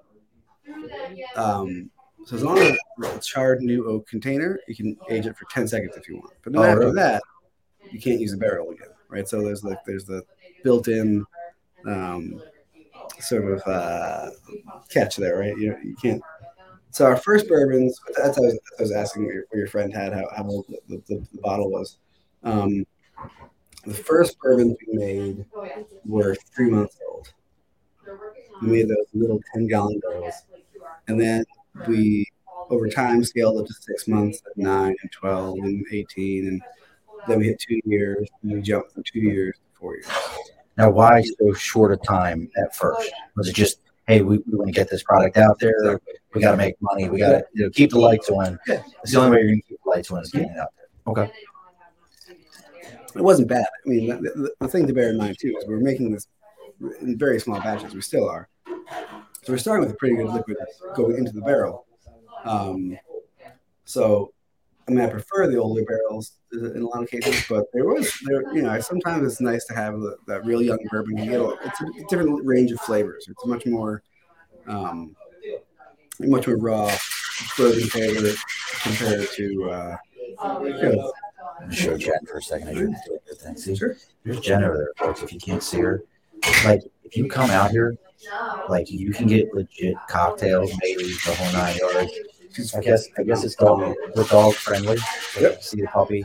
Um, 1.36 1.90
so 2.24 2.36
as 2.36 2.42
long 2.42 2.58
as 2.58 2.70
it's 2.98 3.16
a 3.16 3.20
charred 3.20 3.60
new 3.60 3.86
oak 3.86 4.06
container, 4.08 4.58
you 4.66 4.74
can 4.74 4.96
age 5.10 5.26
it 5.26 5.36
for 5.36 5.44
ten 5.50 5.68
seconds 5.68 5.96
if 5.96 6.08
you 6.08 6.16
want. 6.16 6.32
But 6.42 6.52
then 6.54 6.62
Oh, 6.62 6.64
after 6.64 6.80
really? 6.80 6.94
that, 6.94 7.22
you 7.90 8.00
can't 8.00 8.20
use 8.20 8.30
the 8.30 8.38
barrel 8.38 8.70
again, 8.70 8.88
right? 9.08 9.28
So 9.28 9.42
there's 9.42 9.62
like 9.62 9.84
there's 9.84 10.04
the 10.06 10.22
built-in 10.62 11.24
um, 11.86 12.42
sort 13.28 13.52
of 13.52 13.62
uh, 13.66 14.30
catch 14.90 15.16
there, 15.16 15.38
right? 15.38 15.56
You 15.56 15.76
you 15.82 15.96
can't. 15.96 16.22
So 16.90 17.04
our 17.06 17.16
first 17.16 17.48
bourbons, 17.48 17.98
that's 18.16 18.38
what 18.38 18.44
I 18.44 18.52
was, 18.52 18.60
I 18.78 18.82
was 18.82 18.92
asking 18.92 19.24
where 19.24 19.34
your, 19.34 19.44
where 19.50 19.58
your 19.58 19.68
friend 19.68 19.92
had 19.92 20.12
how, 20.12 20.28
how 20.36 20.44
old 20.44 20.66
the, 20.88 21.02
the, 21.08 21.26
the 21.32 21.40
bottle 21.40 21.68
was. 21.68 21.98
Um, 22.44 22.86
the 23.84 23.94
first 23.94 24.38
bourbons 24.38 24.76
we 24.86 24.96
made 24.96 25.44
were 26.04 26.36
three 26.54 26.70
months 26.70 26.96
old. 27.10 27.32
We 28.62 28.68
made 28.68 28.88
those 28.88 29.06
little 29.12 29.40
10 29.54 29.66
gallon 29.66 30.00
barrels. 30.00 30.34
And 31.08 31.20
then 31.20 31.44
we, 31.88 32.26
over 32.70 32.88
time, 32.88 33.24
scaled 33.24 33.60
up 33.60 33.66
to 33.66 33.74
six 33.74 34.06
months, 34.08 34.42
at 34.48 34.56
nine 34.56 34.94
and 35.02 35.12
12 35.12 35.58
and 35.58 35.84
18. 35.90 36.46
And 36.46 36.62
then 37.26 37.38
we 37.40 37.46
hit 37.46 37.58
two 37.58 37.80
years. 37.84 38.28
And 38.42 38.52
we 38.52 38.62
jumped 38.62 38.92
from 38.92 39.02
two 39.02 39.20
years 39.20 39.56
to 39.56 39.78
four 39.80 39.96
years. 39.96 40.06
Now 40.76 40.90
why 40.90 41.22
so 41.22 41.52
short 41.52 41.92
a 41.92 41.96
time 41.96 42.50
at 42.56 42.74
first? 42.74 43.10
was 43.36 43.48
it 43.48 43.54
just 43.54 43.80
hey 44.06 44.22
we, 44.22 44.38
we 44.38 44.56
want 44.56 44.68
to 44.68 44.72
get 44.72 44.90
this 44.90 45.02
product 45.02 45.36
out 45.36 45.58
there. 45.58 46.00
We 46.34 46.40
got 46.40 46.52
to 46.52 46.56
make 46.56 46.74
money. 46.80 47.08
We 47.08 47.18
got 47.20 47.30
to 47.30 47.44
you 47.52 47.64
know, 47.64 47.70
keep 47.70 47.90
the 47.90 47.98
lights 47.98 48.28
on. 48.28 48.58
It's 48.66 49.12
the 49.12 49.20
only 49.20 49.36
way 49.36 49.42
you're 49.42 49.50
gonna 49.52 49.62
keep 49.68 49.80
the 49.84 49.90
lights 49.90 50.10
on 50.10 50.22
is 50.22 50.30
getting 50.30 50.50
it 50.50 50.58
out 50.58 50.68
there. 50.76 51.24
Okay. 51.24 51.32
It 53.14 53.22
wasn't 53.22 53.48
bad. 53.48 53.66
I 53.86 53.88
mean, 53.88 54.08
the, 54.08 54.16
the, 54.16 54.54
the 54.60 54.68
thing 54.68 54.86
to 54.86 54.92
bear 54.92 55.10
in 55.10 55.16
mind, 55.16 55.38
too, 55.38 55.56
is 55.56 55.66
we're 55.68 55.78
making 55.78 56.10
this 56.10 56.26
in 57.00 57.16
very 57.16 57.38
small 57.38 57.60
batches. 57.60 57.94
We 57.94 58.00
still 58.00 58.28
are. 58.28 58.48
So 59.42 59.52
we're 59.52 59.58
starting 59.58 59.86
with 59.86 59.94
a 59.94 59.96
pretty 59.96 60.16
good 60.16 60.28
liquid 60.28 60.56
going 60.96 61.18
into 61.18 61.30
the 61.30 61.40
barrel. 61.40 61.86
Um, 62.44 62.98
so, 63.84 64.32
I 64.86 64.90
mean, 64.90 65.00
I 65.00 65.08
prefer 65.08 65.46
the 65.50 65.56
older 65.56 65.82
barrels 65.84 66.32
in 66.52 66.82
a 66.82 66.86
lot 66.86 67.02
of 67.02 67.08
cases, 67.08 67.44
but 67.48 67.64
there 67.72 67.86
was, 67.86 68.12
there, 68.26 68.54
you 68.54 68.62
know, 68.62 68.78
sometimes 68.80 69.24
it's 69.26 69.40
nice 69.40 69.64
to 69.66 69.74
have 69.74 69.98
the, 70.00 70.16
that 70.26 70.44
real 70.44 70.60
young 70.60 70.78
bourbon. 70.90 71.16
You 71.16 71.24
get 71.30 71.40
a, 71.40 71.48
it's 71.64 71.80
a 71.80 71.86
different 72.08 72.44
range 72.44 72.70
of 72.70 72.80
flavors. 72.80 73.26
It's 73.28 73.46
much 73.46 73.64
more, 73.66 74.02
um, 74.66 75.16
much 76.20 76.46
more 76.46 76.56
raw 76.58 76.94
bourbon 77.56 77.80
flavor 77.88 78.34
compared 78.82 79.28
to, 79.30 79.70
uh, 79.70 79.96
you 80.62 80.82
know, 80.82 81.12
show 81.70 81.96
Jen 81.96 82.18
for 82.26 82.38
a 82.38 82.42
second. 82.42 82.68
I 82.68 82.74
didn't 82.74 82.96
do 83.06 83.14
a 83.14 83.28
good 83.28 83.38
thing. 83.38 83.56
See, 83.56 83.74
Sure. 83.74 83.96
there's 84.24 84.40
Jen 84.40 84.64
over 84.64 84.76
there, 84.76 84.92
folks. 84.98 85.22
If 85.22 85.32
you 85.32 85.40
can't 85.40 85.62
see 85.62 85.80
her, 85.80 86.04
like 86.64 86.82
if 87.04 87.16
you 87.16 87.26
come 87.28 87.50
out 87.50 87.70
here 87.70 87.96
Like 88.68 88.90
you 88.90 89.12
can 89.12 89.26
get 89.26 89.52
legit 89.54 89.96
cocktails, 90.08 90.72
maybe 90.82 91.04
the 91.04 91.34
whole 91.38 91.52
nine 91.52 91.76
yards. 91.76 92.12
I 92.76 92.80
guess 92.80 93.08
I 93.18 93.22
guess 93.22 93.44
it's 93.44 93.54
dog 93.56 93.94
we're 94.14 94.24
dog 94.24 94.54
friendly. 94.54 94.98
Yep. 95.40 95.62
See 95.62 95.80
the 95.80 95.86
puppy, 95.88 96.24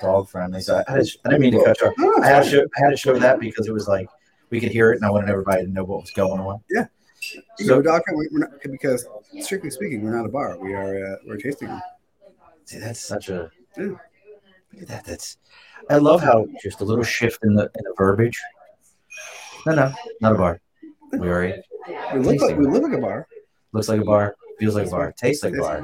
dog 0.00 0.28
friendly. 0.28 0.60
So 0.60 0.82
I, 0.88 1.00
to- 1.00 1.18
I 1.24 1.28
didn't 1.30 1.40
mean 1.40 1.52
to 1.52 1.64
cut 1.64 1.80
you 1.80 1.86
off. 1.88 2.22
I 2.22 2.26
had 2.28 2.44
to 2.44 2.50
show 2.50 2.60
I 2.60 2.80
had 2.84 2.90
to 2.90 2.96
show 2.96 3.18
that 3.18 3.40
because 3.40 3.66
it 3.66 3.72
was 3.72 3.88
like 3.88 4.08
we 4.50 4.60
could 4.60 4.72
hear 4.72 4.92
it, 4.92 4.96
and 4.96 5.04
I 5.04 5.10
wanted 5.10 5.30
everybody 5.30 5.64
to 5.64 5.70
know 5.70 5.84
what 5.84 6.00
was 6.02 6.10
going 6.10 6.40
on. 6.40 6.60
You 7.58 7.66
know, 7.66 7.80
dog, 7.80 8.02
we- 8.14 8.28
we're 8.30 8.40
not, 8.40 8.50
because 8.62 9.06
strictly 9.40 9.70
speaking, 9.70 10.02
we're 10.02 10.14
not 10.14 10.26
a 10.26 10.28
bar. 10.28 10.58
We 10.58 10.74
are 10.74 11.12
uh, 11.14 11.16
we're 11.26 11.36
a 11.36 11.40
tasting 11.42 11.68
room. 11.68 11.80
See, 12.66 12.78
that's 12.78 13.00
such 13.02 13.28
a 13.30 13.50
Yeah. 13.78 13.84
look 13.84 14.82
at 14.82 14.88
that. 14.88 15.04
That's 15.04 15.38
I 15.90 15.96
love 15.96 16.22
how 16.22 16.46
just 16.62 16.80
a 16.80 16.84
little 16.84 17.04
shift 17.04 17.42
in 17.44 17.54
the 17.54 17.64
in 17.64 17.84
the 17.84 17.94
verbiage. 17.96 18.40
No, 19.66 19.74
no, 19.74 19.92
not 20.20 20.32
a 20.32 20.38
bar. 20.38 20.60
We 21.12 21.28
are 21.28 21.44
a, 21.44 21.62
We 22.14 22.20
look 22.20 22.40
like 22.42 22.56
we 22.58 22.66
look 22.66 22.82
like 22.82 22.92
a 22.92 23.00
bar. 23.00 23.26
looks 23.72 23.88
like 23.88 24.00
a 24.00 24.04
bar, 24.04 24.36
feels 24.58 24.74
like 24.74 24.90
bar, 24.90 25.12
tastes 25.12 25.42
like 25.44 25.56
bar. 25.56 25.82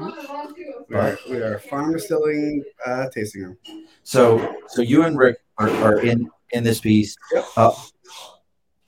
We 0.89 0.95
are, 0.95 1.17
we 1.29 1.37
are 1.37 1.59
farm 1.59 1.93
distilling 1.93 2.63
uh, 2.85 3.07
tasting 3.09 3.43
room. 3.43 3.57
So, 4.03 4.55
so 4.67 4.81
you 4.81 5.03
and 5.03 5.17
Rick 5.17 5.37
are, 5.57 5.69
are 5.69 6.01
in 6.01 6.29
in 6.51 6.63
this 6.63 6.79
piece. 6.79 7.15
Yep. 7.33 7.45
Uh, 7.57 7.73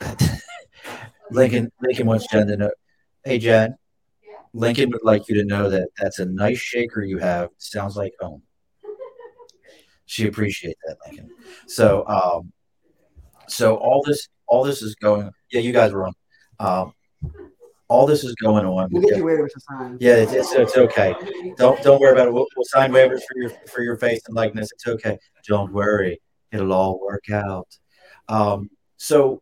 Lincoln 1.32 1.72
Lincoln 1.82 2.08
wants 2.08 2.28
Jen 2.28 2.48
to 2.48 2.58
know. 2.58 2.72
Hey 3.24 3.40
Jen, 3.40 3.76
Lincoln 4.54 4.90
would 4.92 5.04
like 5.04 5.28
you 5.30 5.36
to 5.36 5.46
know 5.46 5.70
that 5.70 5.90
that's 5.98 6.20
a 6.20 6.26
nice 6.26 6.60
shaker 6.60 7.02
you 7.02 7.18
have. 7.18 7.50
Sounds 7.58 7.96
like 7.96 8.14
home. 8.20 8.44
She 10.06 10.28
appreciates 10.28 10.80
that, 10.86 10.98
Lincoln. 11.08 11.32
So, 11.66 12.06
um, 12.08 12.52
so 13.48 13.78
all 13.78 14.04
this 14.06 14.28
all 14.48 14.64
this 14.64 14.82
is 14.82 14.96
going. 14.96 15.32
Yeah, 15.52 15.62
you 15.62 15.72
guys 15.72 15.94
were 15.94 16.06
on. 16.06 16.14
Um, 16.60 16.94
all 17.88 18.06
this 18.06 18.24
is 18.24 18.34
going 18.36 18.66
on. 18.66 18.90
We'll 18.92 19.02
get 19.04 19.18
you 19.18 19.24
waivers 19.24 19.54
to 19.54 19.60
sign. 19.60 19.98
Yeah, 20.00 20.16
it's, 20.16 20.32
it's, 20.34 20.54
it's 20.54 20.78
okay. 20.78 21.16
Don't 21.58 21.82
don't 21.84 22.00
worry 22.00 22.14
about 22.14 22.28
it. 22.28 22.34
We'll, 22.34 22.48
we'll 22.56 22.66
sign 22.66 22.92
waivers 22.92 23.22
for 23.28 23.38
your 23.38 23.50
for 23.68 23.82
your 23.82 23.98
face 23.98 24.22
and 24.28 24.36
likeness. 24.36 24.70
It's 24.74 24.88
okay. 24.88 25.18
Don't 25.48 25.72
worry. 25.72 26.22
It'll 26.52 26.74
all 26.74 27.00
work 27.00 27.30
out. 27.32 27.68
Um, 28.30 28.70
so 28.98 29.42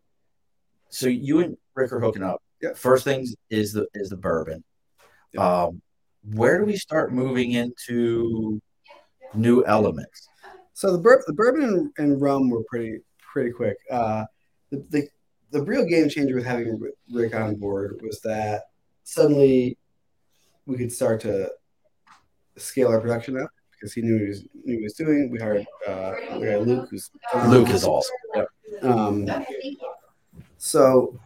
so 0.89 1.07
you 1.07 1.39
and 1.39 1.57
Rick 1.75 1.91
are 1.93 1.99
hooking 1.99 2.23
up. 2.23 2.41
Yeah. 2.61 2.73
First 2.75 3.03
things 3.03 3.35
is 3.49 3.73
the 3.73 3.87
is 3.93 4.09
the 4.09 4.17
bourbon. 4.17 4.63
Um, 5.37 5.81
where 6.23 6.59
do 6.59 6.65
we 6.65 6.75
start 6.75 7.13
moving 7.13 7.53
into 7.53 8.61
new 9.33 9.63
elements? 9.65 10.27
So 10.73 10.91
the, 10.91 10.97
bur- 10.97 11.23
the 11.25 11.33
bourbon 11.33 11.63
and, 11.63 11.91
and 11.97 12.21
rum 12.21 12.49
were 12.49 12.63
pretty 12.67 12.99
pretty 13.31 13.51
quick. 13.51 13.77
Uh, 13.89 14.25
the, 14.71 14.85
the 14.89 15.07
the 15.51 15.61
real 15.61 15.85
game 15.85 16.09
changer 16.09 16.35
with 16.35 16.45
having 16.45 16.79
Rick 17.11 17.35
on 17.35 17.55
board 17.55 17.99
was 18.03 18.21
that 18.21 18.63
suddenly 19.03 19.77
we 20.65 20.77
could 20.77 20.91
start 20.91 21.21
to 21.21 21.51
scale 22.57 22.89
our 22.89 23.01
production 23.01 23.39
up 23.39 23.49
because 23.71 23.93
he 23.93 24.01
knew 24.01 24.13
what 24.13 24.21
he 24.21 24.27
was, 24.27 24.41
knew 24.41 24.73
what 24.75 24.77
he 24.77 24.83
was 24.83 24.93
doing. 24.93 25.29
We 25.31 25.39
hired 25.39 25.65
uh, 25.87 26.13
we 26.39 26.47
hired 26.47 26.67
Luke, 26.67 26.87
who's 26.89 27.09
Luke 27.47 27.69
is 27.69 27.83
awesome. 27.83 28.15
Um, 28.81 29.29
so 30.57 31.19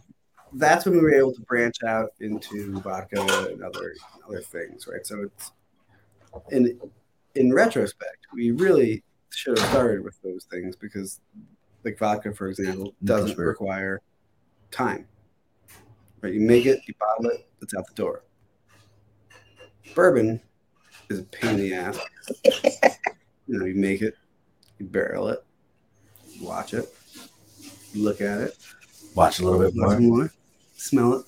that's 0.53 0.85
when 0.85 0.95
we 0.95 1.01
were 1.01 1.13
able 1.13 1.33
to 1.33 1.41
branch 1.41 1.83
out 1.85 2.11
into 2.19 2.79
vodka 2.79 3.21
and 3.51 3.61
other 3.63 3.93
other 4.27 4.41
things, 4.41 4.87
right? 4.87 5.05
So 5.05 5.23
it's 5.23 5.51
in 6.51 6.79
in 7.35 7.53
retrospect, 7.53 8.27
we 8.33 8.51
really 8.51 9.03
should 9.29 9.57
have 9.59 9.69
started 9.69 10.03
with 10.03 10.19
those 10.21 10.45
things 10.45 10.75
because, 10.77 11.19
like 11.83 11.99
vodka, 11.99 12.33
for 12.33 12.47
example, 12.47 12.95
doesn't 13.03 13.35
Sure. 13.35 13.47
require 13.49 14.01
time. 14.75 15.07
Right? 16.21 16.33
You 16.33 16.41
make 16.41 16.65
it, 16.65 16.81
you 16.87 16.93
bottle 16.99 17.27
it, 17.31 17.47
it's 17.61 17.73
out 17.75 17.87
the 17.87 17.93
door. 17.95 18.23
Bourbon 19.93 20.41
is 21.09 21.19
a 21.19 21.23
pain 21.23 21.51
in 21.51 21.57
the 21.57 21.73
ass. 21.73 21.99
you 23.47 23.59
know, 23.59 23.65
you 23.65 23.75
make 23.75 24.01
it, 24.01 24.15
you 24.79 24.85
barrel 24.87 25.27
it, 25.29 25.43
you 26.31 26.45
watch 26.45 26.73
it, 26.73 26.93
you 27.93 28.03
look 28.03 28.21
at 28.21 28.41
it, 28.41 28.57
Watch 29.15 29.39
a 29.39 29.45
little 29.45 29.59
bit 29.59 29.73
more. 29.75 29.97
more. 29.99 30.31
Smell 30.75 31.13
it 31.19 31.25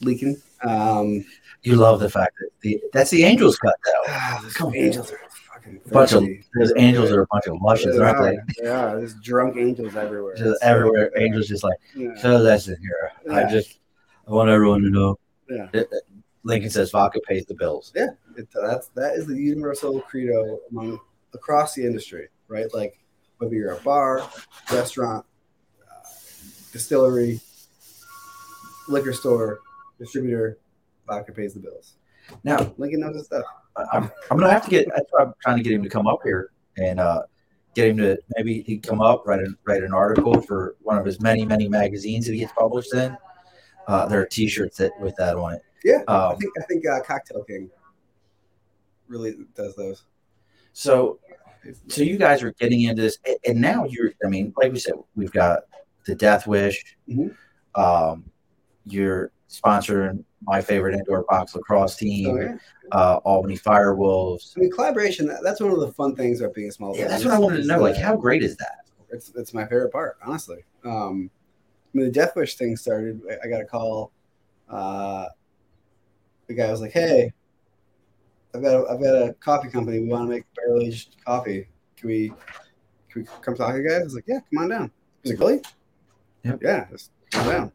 leaking. 0.00 0.36
Um, 0.62 1.24
You 1.62 1.76
love 1.76 2.00
the 2.00 2.10
fact 2.10 2.32
that 2.40 2.48
the 2.62 2.82
that's 2.92 3.10
the 3.10 3.22
angels 3.22 3.56
cut 3.58 3.74
though. 3.84 4.02
ah, 4.08 4.40
those 4.42 4.54
Come 4.54 4.68
on. 4.68 4.76
angels 4.76 5.12
are 5.12 5.20
fucking 5.62 5.80
bunch 5.90 6.12
of 6.12 6.24
those 6.58 6.72
angels 6.76 7.10
are 7.12 7.22
a 7.22 7.26
bunch 7.30 7.46
of 7.46 7.60
lushes, 7.62 7.96
They 7.96 8.02
aren't 8.02 8.42
they? 8.58 8.66
Are. 8.68 8.98
There's 8.98 9.14
drunk 9.16 9.56
angels 9.56 9.96
everywhere. 9.96 10.34
Just 10.36 10.50
It's 10.50 10.62
everywhere, 10.62 11.10
like, 11.14 11.22
angels 11.22 11.48
just 11.48 11.62
like 11.64 11.78
Yeah. 11.94 12.14
so. 12.16 12.36
Listen 12.36 12.76
here, 12.80 13.12
I 13.32 13.50
just 13.50 13.78
I 14.28 14.32
want 14.32 14.50
everyone 14.50 14.82
to 14.82 14.90
know. 14.90 15.18
Yeah. 15.48 15.68
It- 15.72 15.90
Lincoln 16.42 16.70
says 16.70 16.90
vodka 16.90 17.20
pays 17.28 17.44
the 17.44 17.54
bills. 17.54 17.92
It, 17.94 18.10
that's 18.54 18.88
that 18.88 19.14
is 19.14 19.26
the 19.26 19.36
universal 19.36 20.00
credo 20.00 20.58
among 20.70 20.98
across 21.34 21.74
the 21.74 21.84
industry, 21.84 22.28
right? 22.48 22.72
Like 22.72 22.98
whether 23.36 23.54
you're 23.54 23.72
a 23.74 23.80
bar, 23.82 24.22
restaurant, 24.72 25.26
uh, 25.86 26.08
distillery, 26.72 27.40
liquor 28.88 29.12
store, 29.12 29.60
distributor, 29.98 30.58
vodka 31.06 31.32
pays 31.32 31.52
the 31.52 31.60
bills. 31.60 31.94
Now 32.42 32.72
Lincoln 32.78 33.00
knows 33.00 33.16
his 33.16 33.26
stuff. 33.26 33.44
I- 33.80 33.96
I'm, 33.96 34.10
I'm 34.30 34.38
gonna 34.38 34.50
have 34.52 34.64
to 34.64 34.70
get. 34.70 34.88
That's 34.94 35.06
why 35.10 35.24
I'm 35.24 35.34
trying 35.42 35.56
to 35.58 35.62
get 35.62 35.72
him 35.72 35.82
to 35.82 35.88
come 35.88 36.06
up 36.06 36.20
here 36.24 36.50
and 36.78 37.00
uh, 37.00 37.22
get 37.74 37.88
him 37.88 37.96
to 37.98 38.18
maybe 38.36 38.62
he 38.62 38.78
come 38.78 39.00
up 39.00 39.26
write 39.26 39.40
an 39.40 39.56
write 39.64 39.82
an 39.82 39.92
article 39.92 40.40
for 40.42 40.76
one 40.82 40.98
of 40.98 41.04
his 41.04 41.20
many 41.20 41.44
many 41.44 41.68
magazines 41.68 42.26
that 42.26 42.32
he 42.32 42.40
gets 42.40 42.52
published 42.52 42.94
in. 42.94 43.16
Uh, 43.88 44.06
there 44.06 44.20
are 44.20 44.26
T-shirts 44.26 44.76
that 44.78 44.92
with 45.00 45.16
that 45.16 45.36
on 45.36 45.54
it. 45.54 45.62
Yeah, 45.84 46.02
I 46.08 46.28
Um, 46.30 46.36
think 46.38 46.52
I 46.58 46.64
think 46.66 46.86
uh, 46.86 47.00
Cocktail 47.02 47.42
King 47.44 47.70
really 49.08 49.36
does 49.54 49.74
those. 49.76 50.04
so 50.72 51.18
so 51.88 52.02
you 52.02 52.16
guys 52.16 52.42
are 52.42 52.52
getting 52.52 52.82
into 52.82 53.02
this, 53.02 53.18
and- 53.46 53.60
now 53.60 53.84
you're. 53.84 54.12
I 54.24 54.28
mean, 54.28 54.52
like 54.56 54.72
we 54.72 54.78
said, 54.78 54.94
we've 55.14 55.32
got 55.32 55.60
the 56.06 56.14
Death 56.14 56.46
Wish. 56.46 56.96
Mhm. 57.08 57.34
Um, 57.74 58.24
you're 58.86 59.30
sponsoring 59.48 60.24
my 60.42 60.60
favorite 60.60 60.94
indoor 60.94 61.24
box 61.28 61.54
lacrosse 61.54 61.96
team, 61.96 62.24
So, 62.26 62.40
yeah. 62.40 62.56
uh, 62.92 63.20
Albany 63.24 63.56
Firewolves. 63.58 64.52
I 64.56 64.60
mean, 64.60 64.70
collaboration. 64.70 65.26
that- 65.26 65.42
That's 65.42 65.60
one 65.60 65.70
of 65.72 65.80
the 65.80 65.92
fun 65.92 66.16
things 66.16 66.40
about 66.40 66.54
being 66.54 66.68
a 66.68 66.72
small. 66.72 66.96
Yeah, 66.96 67.08
that's 67.08 67.24
what 67.24 67.34
I 67.34 67.38
wanted 67.38 67.62
to 67.62 67.66
know. 67.66 67.78
Like, 67.80 67.96
how 67.96 68.16
great 68.16 68.42
is 68.42 68.56
that? 68.56 68.86
It's 69.10 69.32
it's 69.34 69.52
my 69.52 69.64
favorite 69.64 69.92
part, 69.92 70.16
honestly. 70.24 70.64
Um, 70.84 71.30
when 71.92 72.04
the 72.04 72.10
Death 72.10 72.36
Wish 72.36 72.54
thing 72.56 72.76
started, 72.76 73.20
I- 73.28 73.46
I 73.46 73.50
got 73.50 73.60
a 73.60 73.64
call. 73.64 74.12
Uh, 74.68 75.26
the 76.46 76.54
guy 76.54 76.70
was 76.70 76.80
like, 76.80 76.92
"Hey, 76.92 77.32
I've 78.54 78.62
got 78.62 78.74
a, 78.74 78.88
I've 78.88 79.00
got 79.02 79.14
a 79.14 79.34
coffee 79.40 79.68
company. 79.68 80.00
We 80.00 80.08
want 80.08 80.24
to 80.26 80.30
make 80.30 80.44
barrel 80.54 80.80
aged 80.80 81.16
coffee. 81.24 81.68
Can 81.96 82.08
we 82.08 82.28
can 83.10 83.22
we 83.22 83.28
come 83.42 83.56
talk 83.56 83.74
to 83.74 83.80
you 83.82 83.88
guys?" 83.88 84.00
I 84.00 84.04
was 84.04 84.14
like, 84.14 84.24
"Yeah, 84.26 84.38
come 84.52 84.62
on 84.62 84.68
down." 84.70 84.90
He's 85.22 85.32
like, 85.32 85.40
"Really?" 85.40 85.60
Yep. 86.44 86.58
Yeah, 86.62 86.86
just 86.90 87.10
come 87.32 87.46
down. 87.48 87.72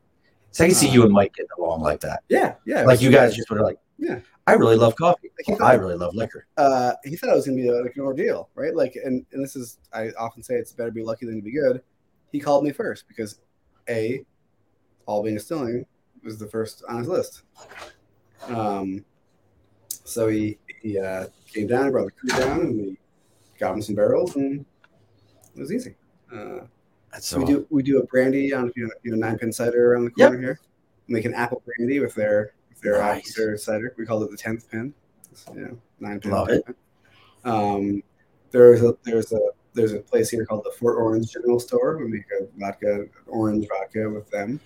So 0.56 0.64
I 0.64 0.68
can 0.68 0.76
see 0.76 0.88
you 0.88 1.04
and 1.04 1.12
Mike 1.12 1.34
getting 1.34 1.50
along 1.60 1.82
like 1.82 2.00
that. 2.00 2.24
Yeah, 2.30 2.56
yeah. 2.66 2.84
Like 2.84 3.02
you 3.02 3.12
guys 3.12 3.36
just 3.36 3.50
were 3.50 3.60
like, 3.60 3.78
Yeah. 3.98 4.20
I 4.48 4.54
really 4.54 4.78
love 4.78 4.96
coffee. 4.96 5.30
I 5.62 5.74
really 5.74 5.96
love 5.96 6.16
liquor. 6.16 6.48
uh, 6.56 6.94
he 7.04 7.18
thought 7.18 7.32
it 7.32 7.36
was 7.36 7.46
gonna 7.46 7.58
be 7.58 7.70
like 7.70 7.94
an 7.98 8.04
ordeal, 8.04 8.50
right? 8.56 8.74
Like, 8.74 8.96
and 9.04 9.26
and 9.34 9.44
this 9.44 9.58
is 9.58 9.80
I 9.92 10.12
often 10.18 10.44
say 10.44 10.54
it's 10.54 10.72
better 10.72 10.92
to 10.92 10.94
be 10.94 11.04
lucky 11.04 11.26
than 11.26 11.36
to 11.36 11.42
be 11.42 11.52
good. 11.52 11.82
He 12.32 12.40
called 12.40 12.64
me 12.64 12.72
first 12.72 13.06
because 13.10 13.42
a, 13.90 14.24
Albany 15.08 15.34
Distilling 15.34 15.86
was 16.24 16.40
the 16.40 16.48
first 16.48 16.84
on 16.88 17.00
his 17.00 17.10
list. 17.10 17.42
Um, 18.48 19.04
so 19.90 20.30
he 20.30 20.58
he 20.82 20.98
uh, 21.00 21.26
came 21.54 21.68
down, 21.68 21.84
and 21.84 21.92
brought 21.92 22.06
the 22.06 22.12
crew 22.12 22.30
down, 22.40 22.62
and 22.62 22.78
we 22.78 22.98
got 23.60 23.74
him 23.74 23.82
some 23.82 23.96
barrels, 23.96 24.38
and 24.38 24.64
it 25.54 25.60
was 25.60 25.74
easy. 25.74 25.96
Uh, 26.34 26.62
so 27.20 27.40
we 27.40 27.46
do 27.46 27.68
we 27.70 27.84
do 27.84 28.00
a 28.00 28.06
brandy 28.06 28.54
on 28.54 28.72
you 28.76 28.84
know, 28.86 28.94
you 29.04 29.12
know 29.12 29.18
nine 29.18 29.38
pin 29.38 29.52
cider 29.52 29.94
around 29.94 30.06
the 30.06 30.12
Yep. 30.18 30.30
corner 30.30 30.42
here. 30.42 30.60
We 31.08 31.14
make 31.16 31.26
an 31.26 31.34
apple 31.34 31.62
brandy 31.66 32.00
with 32.00 32.16
their 32.16 32.54
with 32.70 32.82
their, 32.82 33.02
uh, 33.02 33.14
Nice. 33.16 33.36
their 33.36 33.58
cider. 33.58 33.94
We 33.98 34.06
call 34.06 34.22
it 34.24 34.32
the 34.32 34.38
tenth 34.38 34.70
pin. 34.70 34.94
You 35.54 35.62
know, 35.62 35.78
nine 36.00 36.20
pin. 36.20 36.32
Love 36.32 36.50
it. 36.50 36.64
Um, 37.44 38.02
there's 38.52 38.82
a 38.84 38.96
there's 39.04 39.32
a 39.34 39.40
there's 39.74 39.92
a 39.94 40.00
place 40.00 40.30
here 40.30 40.46
called 40.46 40.64
the 40.64 40.72
Fort 40.72 40.98
Orange 40.98 41.32
General 41.32 41.60
Store. 41.60 41.98
We 41.98 42.08
make 42.08 42.26
a 42.40 42.48
vodka, 42.58 43.08
orange 43.28 43.68
vodka 43.68 44.10
with 44.10 44.30
them. 44.32 44.60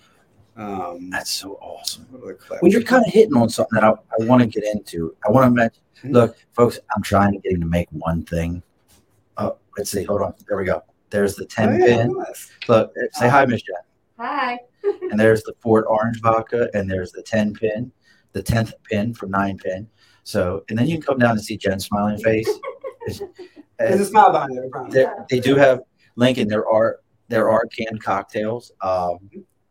Um, 0.56 1.10
that's 1.10 1.30
so 1.30 1.54
awesome. 1.54 2.06
what 2.10 2.22
other 2.22 2.34
class- 2.34 2.60
Well, 2.62 2.70
you're 2.70 2.82
kind 2.82 3.04
of 3.06 3.12
hitting 3.12 3.34
on 3.34 3.48
something 3.48 3.74
that 3.80 3.84
I, 3.84 3.90
I 3.90 4.24
want 4.26 4.42
to 4.42 4.46
get 4.46 4.62
into. 4.64 5.16
I 5.26 5.30
want 5.30 5.46
to 5.46 5.50
mention. 5.50 5.82
Look, 6.04 6.36
folks, 6.52 6.78
I'm 6.94 7.02
trying 7.02 7.32
to 7.32 7.38
get 7.38 7.52
him 7.52 7.60
to 7.60 7.66
make 7.66 7.88
one 7.90 8.24
thing. 8.24 8.62
Oh, 9.36 9.56
let's 9.76 9.90
see. 9.90 10.04
Hold 10.04 10.22
on. 10.22 10.34
There 10.48 10.56
we 10.56 10.64
go. 10.64 10.82
There's 11.10 11.34
the 11.34 11.44
Oh, 11.44 11.48
10 11.48 11.80
yeah, 11.80 11.86
pin. 11.86 12.12
nice. 12.16 12.50
Look, 12.68 12.92
say 13.12 13.28
hi, 13.28 13.44
Miss 13.46 13.62
Jen. 13.62 13.76
Hi. 14.18 14.58
And 15.10 15.18
there's 15.20 15.42
the 15.42 15.52
Fort 15.60 15.84
Orange 15.88 16.20
vodka, 16.22 16.70
and 16.72 16.90
there's 16.90 17.12
the 17.12 17.22
10 17.22 17.52
pin, 17.54 17.92
the 18.32 18.42
10th 18.42 18.72
pin 18.84 19.12
from 19.12 19.30
9 19.30 19.58
pin. 19.58 19.86
So, 20.24 20.64
and 20.70 20.78
then 20.78 20.86
you 20.86 20.94
can 20.96 21.02
come 21.02 21.18
down 21.18 21.32
and 21.32 21.42
see 21.44 21.56
Jen's 21.58 21.84
smiling 21.84 22.16
face. 22.18 22.48
There's 23.78 24.00
a 24.00 24.04
smile 24.06 24.30
behind 24.30 24.56
it. 24.56 24.70
I. 24.74 24.88
There- 24.90 25.26
they 25.28 25.40
do 25.40 25.56
have 25.56 25.80
Lincoln. 26.16 26.48
There 26.48 26.66
are 26.68 27.00
there 27.28 27.50
are 27.50 27.64
canned 27.66 28.02
cocktails. 28.02 28.72
Um, 28.82 29.18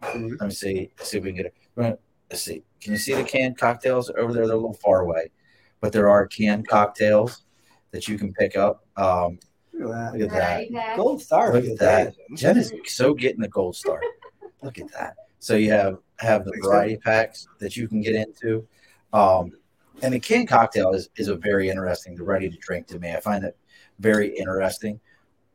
Mhm. 0.04 0.32
let 0.40 0.48
me 0.48 0.52
see 0.52 0.92
see 1.02 1.18
if 1.20 1.24
we 1.24 1.30
can 1.34 1.38
get 1.44 1.46
it. 1.48 2.00
Let's 2.30 2.42
see. 2.44 2.64
Can 2.82 2.94
you 2.94 2.98
see 3.00 3.14
the 3.14 3.24
canned 3.24 3.58
cocktails 3.58 4.10
over 4.18 4.34
there? 4.34 4.46
They're 4.46 4.56
a 4.56 4.58
little 4.58 4.74
far 4.74 5.02
away, 5.02 5.32
but 5.80 5.92
there 5.94 6.10
are 6.10 6.26
canned 6.28 6.68
cocktails 6.68 7.44
that 7.92 8.08
you 8.08 8.18
can 8.18 8.34
pick 8.34 8.56
up. 8.58 8.86
Um, 8.98 9.40
Look 9.80 9.96
at 9.96 10.14
look 10.14 10.22
at 10.22 10.30
that. 10.32 10.72
that. 10.74 10.98
Gold 10.98 11.22
star. 11.22 11.54
Look 11.54 11.66
at 11.66 11.80
that. 11.80 12.16
Jen 12.36 12.58
is 12.58 12.74
so 12.86 13.14
getting 13.14 13.42
the 13.42 13.48
gold 13.48 13.76
star. 13.76 14.02
Look 14.62 14.78
at 14.78 14.92
that. 14.92 15.16
So 15.40 15.56
you 15.56 15.72
have 15.72 16.00
have 16.18 16.44
the 16.44 16.52
variety 16.62 16.98
packs 16.98 17.48
that 17.60 17.78
you 17.78 17.88
can 17.88 18.02
get 18.02 18.14
into. 18.14 18.68
Um, 19.14 19.54
and 20.02 20.14
the 20.14 20.20
canned 20.20 20.50
cocktail 20.50 20.92
is, 20.92 21.10
is 21.16 21.30
a 21.30 21.36
very 21.36 21.70
interesting, 21.70 22.16
the 22.16 22.24
ready 22.24 22.50
to 22.50 22.58
drink 22.58 22.88
to 22.88 23.00
me. 23.00 23.14
I 23.14 23.20
find 23.22 23.44
it 23.44 23.58
very 24.00 24.36
interesting. 24.36 25.00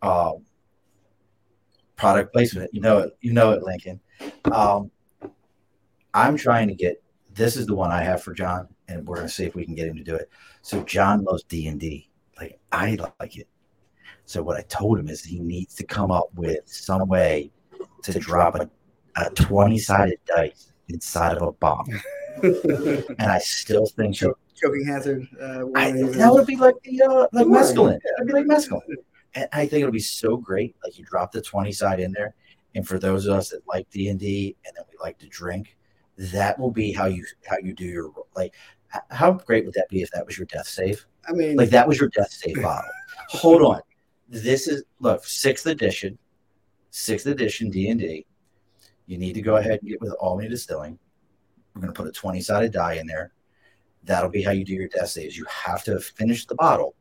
Um, 0.02 0.44
product 1.96 2.32
placement, 2.32 2.72
you 2.72 2.80
know 2.80 2.98
it, 2.98 3.16
you 3.20 3.32
know 3.32 3.52
it, 3.52 3.62
Lincoln. 3.62 4.00
Um, 4.50 4.90
I'm 6.12 6.36
trying 6.36 6.68
to 6.68 6.74
get 6.74 7.02
this 7.34 7.56
is 7.56 7.66
the 7.66 7.74
one 7.74 7.90
I 7.90 8.02
have 8.02 8.22
for 8.22 8.32
John, 8.32 8.68
and 8.88 9.06
we're 9.06 9.16
gonna 9.16 9.28
see 9.28 9.44
if 9.44 9.54
we 9.54 9.64
can 9.64 9.74
get 9.74 9.88
him 9.88 9.96
to 9.96 10.04
do 10.04 10.14
it. 10.14 10.30
So 10.62 10.82
John 10.84 11.24
loves 11.24 11.42
D 11.44 11.66
and 11.68 11.78
D, 11.78 12.08
like 12.38 12.58
I 12.72 12.96
like 13.20 13.36
it. 13.36 13.48
So 14.26 14.42
what 14.42 14.56
I 14.56 14.62
told 14.62 14.98
him 14.98 15.08
is 15.08 15.22
he 15.22 15.40
needs 15.40 15.74
to 15.76 15.84
come 15.84 16.10
up 16.10 16.28
with 16.34 16.60
some 16.66 17.08
way 17.08 17.50
to 18.02 18.18
drop 18.18 18.54
a, 18.54 18.68
a 19.16 19.30
20 19.30 19.78
sided 19.78 20.18
dice 20.26 20.72
inside 20.88 21.36
of 21.36 21.42
a 21.42 21.52
bomb. 21.52 21.86
And 22.42 23.30
I 23.30 23.38
still 23.38 23.86
think 23.86 24.18
that, 24.18 24.34
Choking 24.56 24.84
hazard. 24.84 25.26
Uh, 25.40 25.66
I, 25.76 25.92
that 25.92 26.32
would 26.32 26.46
be 26.46 26.56
like 26.56 26.74
the 26.82 27.02
uh, 27.02 27.26
like 27.32 27.46
Warning. 27.46 27.52
mescaline. 27.54 27.98
That'd 28.16 28.26
be 28.26 28.32
like 28.32 28.46
mescaline. 28.46 28.80
And 29.36 29.48
I 29.52 29.66
think 29.66 29.82
it'll 29.82 29.92
be 29.92 30.00
so 30.00 30.36
great. 30.36 30.74
Like 30.82 30.98
you 30.98 31.04
drop 31.04 31.30
the 31.30 31.40
20 31.40 31.70
side 31.70 32.00
in 32.00 32.12
there. 32.12 32.34
And 32.74 32.86
for 32.86 32.98
those 32.98 33.26
of 33.26 33.36
us 33.36 33.50
that 33.50 33.60
like 33.68 33.88
D 33.90 34.08
and 34.08 34.18
D 34.18 34.56
and 34.66 34.76
then 34.76 34.84
we 34.90 34.96
like 35.00 35.16
to 35.18 35.28
drink, 35.28 35.76
that 36.18 36.58
will 36.58 36.72
be 36.72 36.92
how 36.92 37.06
you 37.06 37.24
how 37.46 37.56
you 37.62 37.72
do 37.72 37.84
your 37.84 38.12
like 38.34 38.54
how 39.10 39.32
great 39.32 39.64
would 39.64 39.74
that 39.74 39.88
be 39.88 40.02
if 40.02 40.10
that 40.10 40.26
was 40.26 40.36
your 40.36 40.46
death 40.46 40.66
save? 40.66 41.06
I 41.28 41.32
mean, 41.32 41.56
Like 41.56 41.70
that 41.70 41.86
was 41.86 42.00
your 42.00 42.08
death 42.10 42.30
save 42.32 42.60
bottle. 42.62 42.90
Hold 43.28 43.62
on. 43.62 43.80
This 44.28 44.68
is 44.68 44.84
look, 45.00 45.24
sixth 45.24 45.66
edition, 45.66 46.18
sixth 46.90 47.26
edition 47.26 47.70
D 47.70 47.88
and 47.88 48.00
D. 48.00 48.26
You 49.06 49.18
need 49.18 49.34
to 49.34 49.42
go 49.42 49.56
ahead 49.56 49.80
and 49.80 49.88
get 49.90 50.00
with 50.00 50.12
all 50.12 50.30
Albany 50.30 50.48
Distilling. 50.48 50.98
We're 51.74 51.82
gonna 51.82 51.92
put 51.92 52.06
a 52.06 52.12
20 52.12 52.40
sided 52.40 52.72
die 52.72 52.94
in 52.94 53.06
there. 53.06 53.32
That'll 54.04 54.30
be 54.30 54.42
how 54.42 54.52
you 54.52 54.64
do 54.64 54.74
your 54.74 54.88
death 54.88 55.10
saves. 55.10 55.36
You 55.36 55.44
have 55.48 55.82
to 55.84 55.98
finish 55.98 56.46
the 56.46 56.54
bottle 56.54 56.94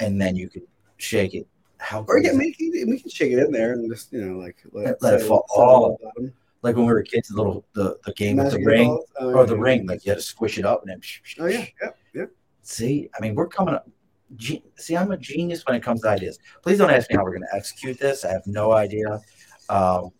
and 0.00 0.20
then 0.20 0.36
you 0.36 0.48
can 0.48 0.62
shake 0.96 1.34
it. 1.34 1.46
How 1.78 2.04
or 2.08 2.18
yeah, 2.18 2.32
we 2.34 2.52
can, 2.52 2.70
we 2.90 3.00
can 3.00 3.10
shake 3.10 3.32
it 3.32 3.38
in 3.38 3.52
there 3.52 3.72
and 3.72 3.90
just 3.90 4.12
you 4.12 4.20
know 4.24 4.38
like 4.38 4.56
Let- 4.72 5.00
let 5.02 5.20
it 5.20 5.26
fall. 5.26 5.46
bottom. 5.54 6.32
like 6.62 6.76
when 6.76 6.86
we 6.86 6.92
were 6.92 7.02
kids, 7.02 7.28
the 7.28 7.36
little 7.36 7.64
the, 7.74 7.98
the 8.04 8.12
game 8.14 8.36
with 8.36 8.52
the 8.52 8.62
ring. 8.64 9.02
Oh, 9.18 9.32
or 9.32 9.46
the 9.46 9.56
yeah. 9.56 9.62
ring, 9.62 9.86
like 9.86 10.04
you 10.04 10.10
had 10.10 10.18
to 10.18 10.22
squish 10.22 10.58
it 10.58 10.64
up 10.66 10.82
and 10.82 10.90
then 10.90 11.00
Oh 11.38 11.46
yeah, 11.46 11.66
yeah, 11.80 11.88
yeah. 12.14 12.24
See, 12.62 13.08
I 13.16 13.22
mean, 13.22 13.34
we're 13.34 13.48
coming 13.48 13.74
up. 13.74 13.88
Ge- 14.36 14.62
See, 14.76 14.96
I'm 14.96 15.10
a 15.10 15.16
genius 15.16 15.64
when 15.66 15.76
it 15.76 15.82
comes 15.82 16.02
to 16.02 16.08
ideas. 16.08 16.38
Please 16.62 16.78
don't 16.78 16.90
ask 16.90 17.10
me 17.10 17.16
how 17.16 17.24
we're 17.24 17.36
going 17.36 17.48
to 17.50 17.56
execute 17.56 17.98
this. 17.98 18.24
I 18.24 18.32
have 18.32 18.46
no 18.46 18.72
idea. 18.72 19.20
Um, 19.68 20.10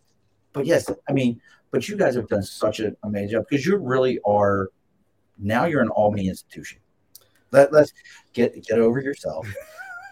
but 0.52 0.66
yes, 0.66 0.90
I 1.08 1.12
mean, 1.12 1.40
but 1.70 1.88
you 1.88 1.96
guys 1.96 2.16
have 2.16 2.28
done 2.28 2.42
such 2.42 2.80
an 2.80 2.96
amazing 3.04 3.30
job 3.30 3.44
because 3.48 3.64
you 3.64 3.76
really 3.76 4.18
are 4.26 4.70
now 5.38 5.64
you're 5.64 5.82
an 5.82 5.90
Albany 5.90 6.28
institution. 6.28 6.78
Let, 7.52 7.72
let's 7.72 7.92
get 8.32 8.62
get 8.64 8.78
over 8.78 9.00
yourself. 9.00 9.46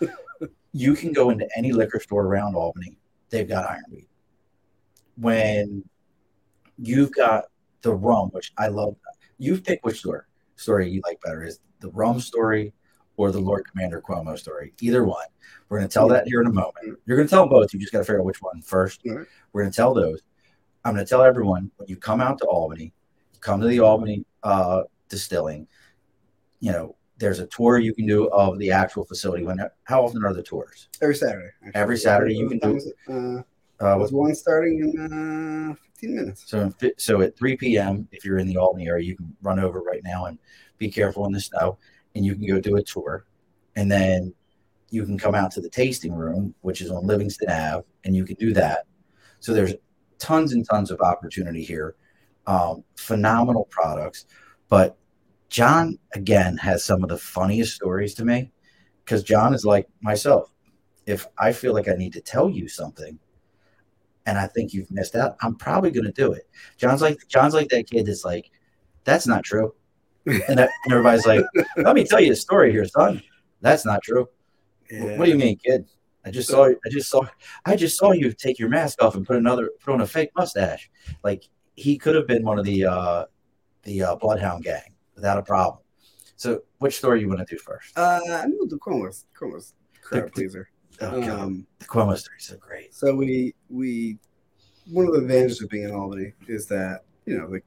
you 0.73 0.95
can 0.95 1.13
go 1.13 1.31
into 1.31 1.49
any 1.57 1.73
liquor 1.73 2.01
store 2.01 2.25
around 2.25 2.55
Albany. 2.55 2.99
They've 3.31 3.49
got 3.49 3.69
Ironweed. 3.69 4.07
When 5.17 5.85
you've 6.79 7.13
got 7.13 7.45
the 7.83 7.95
rum, 7.95 8.29
which 8.31 8.53
I 8.57 8.69
love, 8.69 8.97
you 9.39 9.61
pick 9.61 9.85
which 9.85 9.99
store 9.99 10.27
story 10.57 10.91
you 10.91 11.01
like 11.05 11.21
better 11.23 11.45
is 11.45 11.61
the 11.81 11.91
rum 11.91 12.21
story 12.21 12.73
or 13.19 13.31
the 13.33 13.41
Lord 13.41 13.67
Commander 13.71 14.01
Cuomo 14.01 14.39
story. 14.39 14.73
Either 14.81 15.05
one. 15.05 15.27
We're 15.69 15.79
going 15.79 15.89
to 15.89 15.93
tell 15.93 16.09
that 16.09 16.27
here 16.27 16.41
in 16.41 16.47
a 16.47 16.53
moment. 16.53 16.99
You're 17.05 17.17
going 17.19 17.29
to 17.29 17.31
tell 17.31 17.47
both. 17.47 17.75
You 17.75 17.81
just 17.81 17.93
got 17.93 17.99
to 17.99 18.05
figure 18.05 18.21
out 18.21 18.25
which 18.25 18.41
one 18.41 18.63
first. 18.63 19.03
Right. 19.05 19.27
We're 19.53 19.63
going 19.63 19.73
to 19.73 19.77
tell 19.77 19.93
those. 19.93 20.23
I'm 20.85 20.95
going 20.95 21.05
to 21.05 21.09
tell 21.09 21.23
everyone 21.23 21.71
when 21.77 21.89
you 21.89 21.97
come 21.97 22.21
out 22.23 22.39
to 22.39 22.45
Albany, 22.47 22.95
come 23.41 23.61
to 23.61 23.67
the 23.67 23.81
Albany 23.81 24.25
uh, 24.45 24.85
distilling. 25.11 25.67
You 26.61 26.73
know, 26.73 26.97
there's 27.19 27.41
a 27.41 27.47
tour 27.49 27.79
you 27.79 27.93
can 27.93 28.07
do 28.07 28.29
of 28.31 28.59
the 28.61 28.71
actual 28.71 29.05
facility. 29.05 29.45
When 29.45 29.59
how 29.85 30.05
often 30.05 30.25
are 30.25 30.33
the 30.33 30.43
tours? 30.43 30.89
Every 31.03 31.17
Saturday. 31.17 31.49
actually. 31.67 31.81
Every 31.81 31.99
Saturday 31.99 32.35
you 32.37 32.49
can 32.49 32.59
do- 32.61 32.77
it? 32.77 32.95
Uh, 33.13 33.43
Uh, 33.81 33.97
was 33.97 34.11
one 34.11 34.35
starting 34.35 34.81
in 34.81 35.71
uh, 35.71 35.75
15 36.01 36.17
minutes. 36.17 36.45
So, 36.49 36.73
so 36.97 37.21
at 37.21 37.37
3 37.37 37.57
p.m., 37.57 38.09
if 38.11 38.25
you're 38.25 38.39
in 38.39 38.49
the 38.49 38.57
Albany 38.57 38.89
area, 38.89 39.05
you 39.05 39.15
can 39.17 39.37
run 39.43 39.61
over 39.61 39.81
right 39.83 40.03
now 40.03 40.25
and 40.27 40.37
be 40.79 40.91
careful 40.91 41.27
in 41.27 41.33
the 41.33 41.39
snow, 41.41 41.79
and 42.15 42.25
you 42.25 42.35
can 42.35 42.47
go 42.47 42.61
do 42.61 42.77
a 42.77 42.83
tour, 42.83 43.27
and 43.77 43.91
then 43.91 44.35
you 44.91 45.05
can 45.05 45.19
come 45.19 45.35
out 45.35 45.51
to 45.53 45.61
the 45.61 45.69
tasting 45.69 46.15
room, 46.15 46.55
which 46.63 46.81
is 46.81 46.91
on 46.91 47.07
Livingston 47.07 47.51
Ave, 47.51 47.85
and 48.05 48.17
you 48.17 48.25
can 48.25 48.37
do 48.37 48.53
that. 48.55 48.87
So 49.41 49.53
there's 49.53 49.75
tons 50.19 50.53
and 50.53 50.67
tons 50.69 50.91
of 50.91 51.01
opportunity 51.01 51.63
here, 51.63 51.95
um, 52.47 52.85
phenomenal 52.97 53.67
products, 53.71 54.27
but 54.69 54.97
John 55.49 55.99
again 56.15 56.57
has 56.59 56.85
some 56.85 57.03
of 57.03 57.09
the 57.09 57.19
funniest 57.19 57.75
stories 57.75 58.15
to 58.15 58.25
me 58.25 58.51
because 59.05 59.23
John 59.23 59.55
is 59.55 59.65
like 59.65 59.89
myself. 60.01 60.53
If 61.07 61.27
I 61.39 61.53
feel 61.53 61.73
like 61.73 61.89
I 61.89 61.95
need 61.95 62.13
to 62.15 62.21
tell 62.21 62.51
you 62.51 62.69
something, 62.69 63.19
and 64.27 64.39
I 64.39 64.47
think 64.47 64.75
you've 64.75 64.91
missed 64.91 65.17
out, 65.17 65.37
I'm 65.41 65.55
probably 65.55 65.91
going 65.91 66.05
to 66.05 66.13
do 66.13 66.33
it. 66.33 66.49
John's 66.77 67.01
like 67.01 67.27
John's 67.29 67.55
like 67.55 67.69
that 67.71 67.89
kid 67.89 68.07
that's 68.07 68.25
like, 68.25 68.51
that's 69.05 69.27
not 69.27 69.45
true, 69.45 69.75
and, 70.27 70.61
and 70.61 70.69
everybody's 70.91 71.27
like, 71.27 71.45
let 71.77 71.95
me 71.95 72.05
tell 72.05 72.21
you 72.21 72.33
a 72.33 72.37
story 72.37 72.71
here, 72.73 72.85
son. 72.85 73.23
That's 73.61 73.85
not 73.85 74.03
true. 74.03 74.29
What 74.91 75.25
do 75.27 75.31
you 75.31 75.37
mean, 75.39 75.59
kid? 75.59 75.87
I 76.25 76.31
just 76.31 76.49
saw 76.49 76.67
I 76.67 76.89
just 76.91 77.09
saw 77.11 77.23
I 77.65 77.77
just 77.77 77.97
saw 77.97 78.13
you 78.13 78.33
take 78.33 78.59
your 78.59 78.69
mask 78.69 79.03
off 79.03 79.15
and 79.15 79.27
put 79.27 79.37
another 79.37 79.71
put 79.81 79.95
on 79.95 80.01
a 80.03 80.07
fake 80.07 80.31
mustache. 80.37 80.91
Like 81.25 81.45
he 81.75 81.97
could 81.97 82.15
have 82.15 82.27
been 82.27 82.45
one 82.45 82.59
of 82.59 82.65
the 82.65 82.85
uh 82.85 83.25
the 83.85 84.03
uh, 84.03 84.17
Bloodhound 84.17 84.65
gang 84.65 84.95
without 85.15 85.39
a 85.39 85.43
problem. 85.43 85.79
So 86.37 86.63
which 86.79 86.97
story 86.99 87.21
you 87.21 87.29
want 87.29 87.41
to 87.41 87.47
do 87.47 87.59
first? 87.59 87.97
Uh, 87.97 88.21
I 88.29 88.47
know 88.47 88.67
the 88.67 88.77
Cuomo's 88.79 89.27
Cuomo's 89.39 89.75
crowd 90.03 90.27
The- 90.27 90.31
pleaser. 90.31 90.69
Oh, 91.01 91.21
God. 91.21 91.29
Um, 91.31 91.67
the 91.79 91.85
Cuomo 91.87 92.17
story 92.19 92.37
is 92.39 92.45
so 92.47 92.57
great. 92.57 92.93
so 92.95 93.15
we 93.15 93.55
we 93.71 94.19
one 94.91 95.07
of 95.07 95.13
the 95.13 95.21
advantages 95.21 95.63
of 95.63 95.69
being 95.71 95.85
in 95.85 95.93
Albany 95.95 96.33
is 96.49 96.67
that 96.67 97.05
you 97.25 97.39
know 97.39 97.49
the 97.49 97.63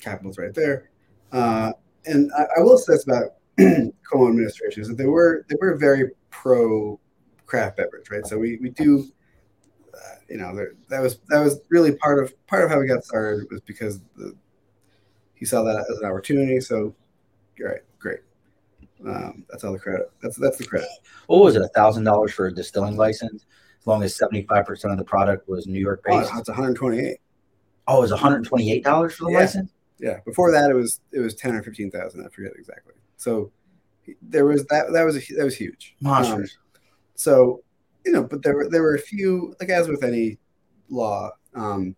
capital's 0.00 0.36
right 0.38 0.52
there, 0.52 0.90
uh, 1.32 1.72
and 2.06 2.30
I, 2.36 2.46
I 2.58 2.60
will 2.60 2.78
say 2.78 2.94
this 2.94 3.04
about 3.04 3.34
Cuomo 3.58 4.28
administration 4.28 4.82
is 4.82 4.88
that 4.88 4.96
they 4.98 5.06
were 5.06 5.44
they 5.48 5.56
were 5.60 5.76
very 5.76 6.10
pro 6.30 6.98
craft 7.46 7.76
beverage, 7.76 8.10
right? 8.10 8.26
So 8.26 8.38
we 8.38 8.58
we 8.60 8.70
do. 8.70 9.08
Uh, 9.94 10.16
you 10.28 10.36
know, 10.38 10.54
there, 10.54 10.72
that 10.88 11.00
was 11.00 11.18
that 11.28 11.40
was 11.40 11.60
really 11.70 11.92
part 11.96 12.22
of 12.22 12.34
part 12.46 12.64
of 12.64 12.70
how 12.70 12.80
we 12.80 12.86
got 12.86 13.04
started 13.04 13.46
was 13.50 13.60
because 13.60 14.00
the, 14.16 14.34
he 15.34 15.44
saw 15.44 15.62
that 15.62 15.78
as 15.90 15.98
an 15.98 16.04
opportunity. 16.06 16.60
So, 16.60 16.94
all 17.60 17.66
right, 17.66 17.80
great. 18.00 18.20
Um, 19.06 19.44
that's 19.48 19.62
all 19.62 19.72
the 19.72 19.78
credit. 19.78 20.10
That's 20.20 20.36
that's 20.36 20.56
the 20.56 20.64
credit. 20.66 20.88
What 21.26 21.42
was 21.42 21.54
it? 21.56 21.62
A 21.62 21.68
thousand 21.68 22.04
dollars 22.04 22.32
for 22.32 22.46
a 22.46 22.52
distilling 22.52 22.96
license, 22.96 23.46
as 23.80 23.86
long 23.86 24.02
as 24.02 24.16
seventy 24.16 24.42
five 24.42 24.66
percent 24.66 24.92
of 24.92 24.98
the 24.98 25.04
product 25.04 25.48
was 25.48 25.66
New 25.66 25.78
York 25.80 26.02
Oh, 26.08 26.18
based. 26.18 26.32
it's 26.36 26.48
128. 26.48 27.18
Oh, 27.86 27.98
it 27.98 28.00
was 28.00 28.10
one 28.10 28.20
hundred 28.20 28.44
twenty 28.44 28.72
eight 28.72 28.82
dollars 28.82 29.14
for 29.14 29.24
the 29.26 29.30
Yeah. 29.32 29.38
license. 29.40 29.73
Yeah, 29.98 30.18
before 30.24 30.50
that 30.52 30.70
it 30.70 30.74
was 30.74 31.00
it 31.12 31.20
was 31.20 31.34
ten 31.34 31.54
or 31.54 31.62
fifteen 31.62 31.90
thousand. 31.90 32.26
I 32.26 32.28
forget 32.28 32.52
exactly. 32.56 32.94
So 33.16 33.52
there 34.22 34.44
was 34.44 34.64
that 34.66 34.92
that 34.92 35.04
was 35.04 35.16
a, 35.16 35.34
that 35.34 35.44
was 35.44 35.56
huge. 35.56 35.94
Um, 36.04 36.44
so 37.14 37.62
you 38.04 38.12
know, 38.12 38.22
but 38.22 38.42
there 38.42 38.54
were 38.54 38.68
there 38.68 38.82
were 38.82 38.96
a 38.96 39.00
few 39.00 39.54
like 39.60 39.70
as 39.70 39.88
with 39.88 40.04
any 40.04 40.38
law, 40.88 41.30
um, 41.54 41.94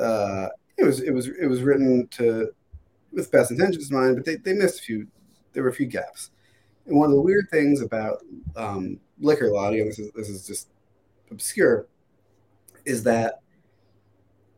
uh, 0.00 0.48
it 0.76 0.84
was 0.84 1.00
it 1.00 1.12
was 1.12 1.28
it 1.28 1.46
was 1.46 1.62
written 1.62 2.08
to 2.12 2.50
with 3.12 3.30
best 3.30 3.50
intentions 3.50 3.90
in 3.90 3.96
mind, 3.96 4.16
but 4.16 4.24
they, 4.24 4.36
they 4.36 4.52
missed 4.52 4.80
a 4.80 4.82
few. 4.82 5.06
There 5.52 5.62
were 5.62 5.70
a 5.70 5.74
few 5.74 5.86
gaps. 5.86 6.30
And 6.86 6.96
one 6.96 7.10
of 7.10 7.14
the 7.14 7.20
weird 7.20 7.48
things 7.50 7.82
about 7.82 8.22
um, 8.56 8.98
liquor 9.20 9.50
law, 9.50 9.68
again, 9.68 9.86
this 9.86 9.98
is 9.98 10.10
this 10.12 10.28
is 10.28 10.46
just 10.46 10.68
obscure, 11.30 11.86
is 12.84 13.02
that 13.04 13.40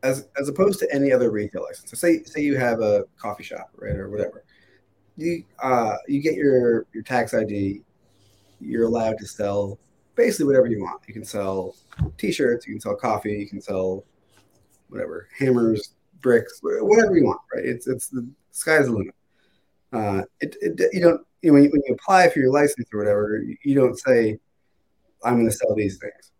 as 0.02 0.28
as 0.38 0.48
opposed 0.48 0.78
to 0.80 0.94
any 0.94 1.12
other 1.12 1.30
retail 1.30 1.62
license. 1.62 1.90
So 1.90 1.96
say 1.96 2.22
say 2.24 2.40
you 2.40 2.56
have 2.56 2.80
a 2.80 3.04
coffee 3.16 3.44
shop, 3.44 3.70
right, 3.76 3.96
or 3.96 4.08
whatever. 4.10 4.44
You 5.16 5.44
uh 5.62 5.96
you 6.08 6.20
get 6.20 6.34
your 6.34 6.86
your 6.92 7.02
tax 7.02 7.34
ID. 7.34 7.82
You're 8.60 8.84
allowed 8.84 9.18
to 9.18 9.26
sell 9.26 9.78
basically 10.14 10.46
whatever 10.46 10.66
you 10.66 10.82
want. 10.82 11.02
You 11.06 11.14
can 11.14 11.24
sell 11.24 11.74
T-shirts. 12.18 12.66
You 12.66 12.74
can 12.74 12.80
sell 12.80 12.96
coffee. 12.96 13.32
You 13.32 13.48
can 13.48 13.60
sell 13.60 14.04
whatever 14.88 15.28
hammers, 15.38 15.94
bricks, 16.20 16.60
whatever 16.62 17.16
you 17.16 17.24
want. 17.24 17.40
Right? 17.54 17.64
It's 17.64 17.86
it's 17.86 18.08
the 18.08 18.28
sky's 18.50 18.86
the 18.86 18.92
limit. 18.92 19.14
Uh, 19.92 20.22
it, 20.40 20.56
it 20.60 20.90
you 20.92 21.00
don't 21.00 21.26
you 21.42 21.50
know, 21.50 21.54
when 21.54 21.64
you, 21.64 21.70
when 21.70 21.82
you 21.86 21.94
apply 21.94 22.28
for 22.28 22.38
your 22.38 22.52
license 22.52 22.88
or 22.92 22.98
whatever, 22.98 23.38
you, 23.38 23.56
you 23.64 23.74
don't 23.74 23.98
say 23.98 24.38
I'm 25.24 25.34
going 25.34 25.48
to 25.48 25.52
sell 25.52 25.74
these 25.74 25.98
things. 25.98 26.32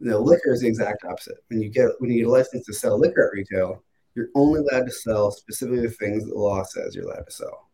Know, 0.00 0.20
liquor 0.20 0.52
is 0.52 0.60
the 0.60 0.68
exact 0.68 1.04
opposite. 1.04 1.38
When 1.48 1.60
you 1.60 1.70
get 1.70 1.90
when 1.98 2.10
you 2.10 2.18
get 2.18 2.28
a 2.28 2.30
license 2.30 2.66
to 2.66 2.72
sell 2.72 2.98
liquor 2.98 3.26
at 3.26 3.36
retail, 3.36 3.82
you're 4.14 4.28
only 4.34 4.60
allowed 4.60 4.86
to 4.86 4.92
sell 4.92 5.30
specifically 5.32 5.80
the 5.80 5.90
things 5.90 6.24
that 6.24 6.30
the 6.30 6.38
law 6.38 6.62
says 6.62 6.94
you're 6.94 7.04
allowed 7.04 7.26
to 7.26 7.32
sell. 7.32 7.68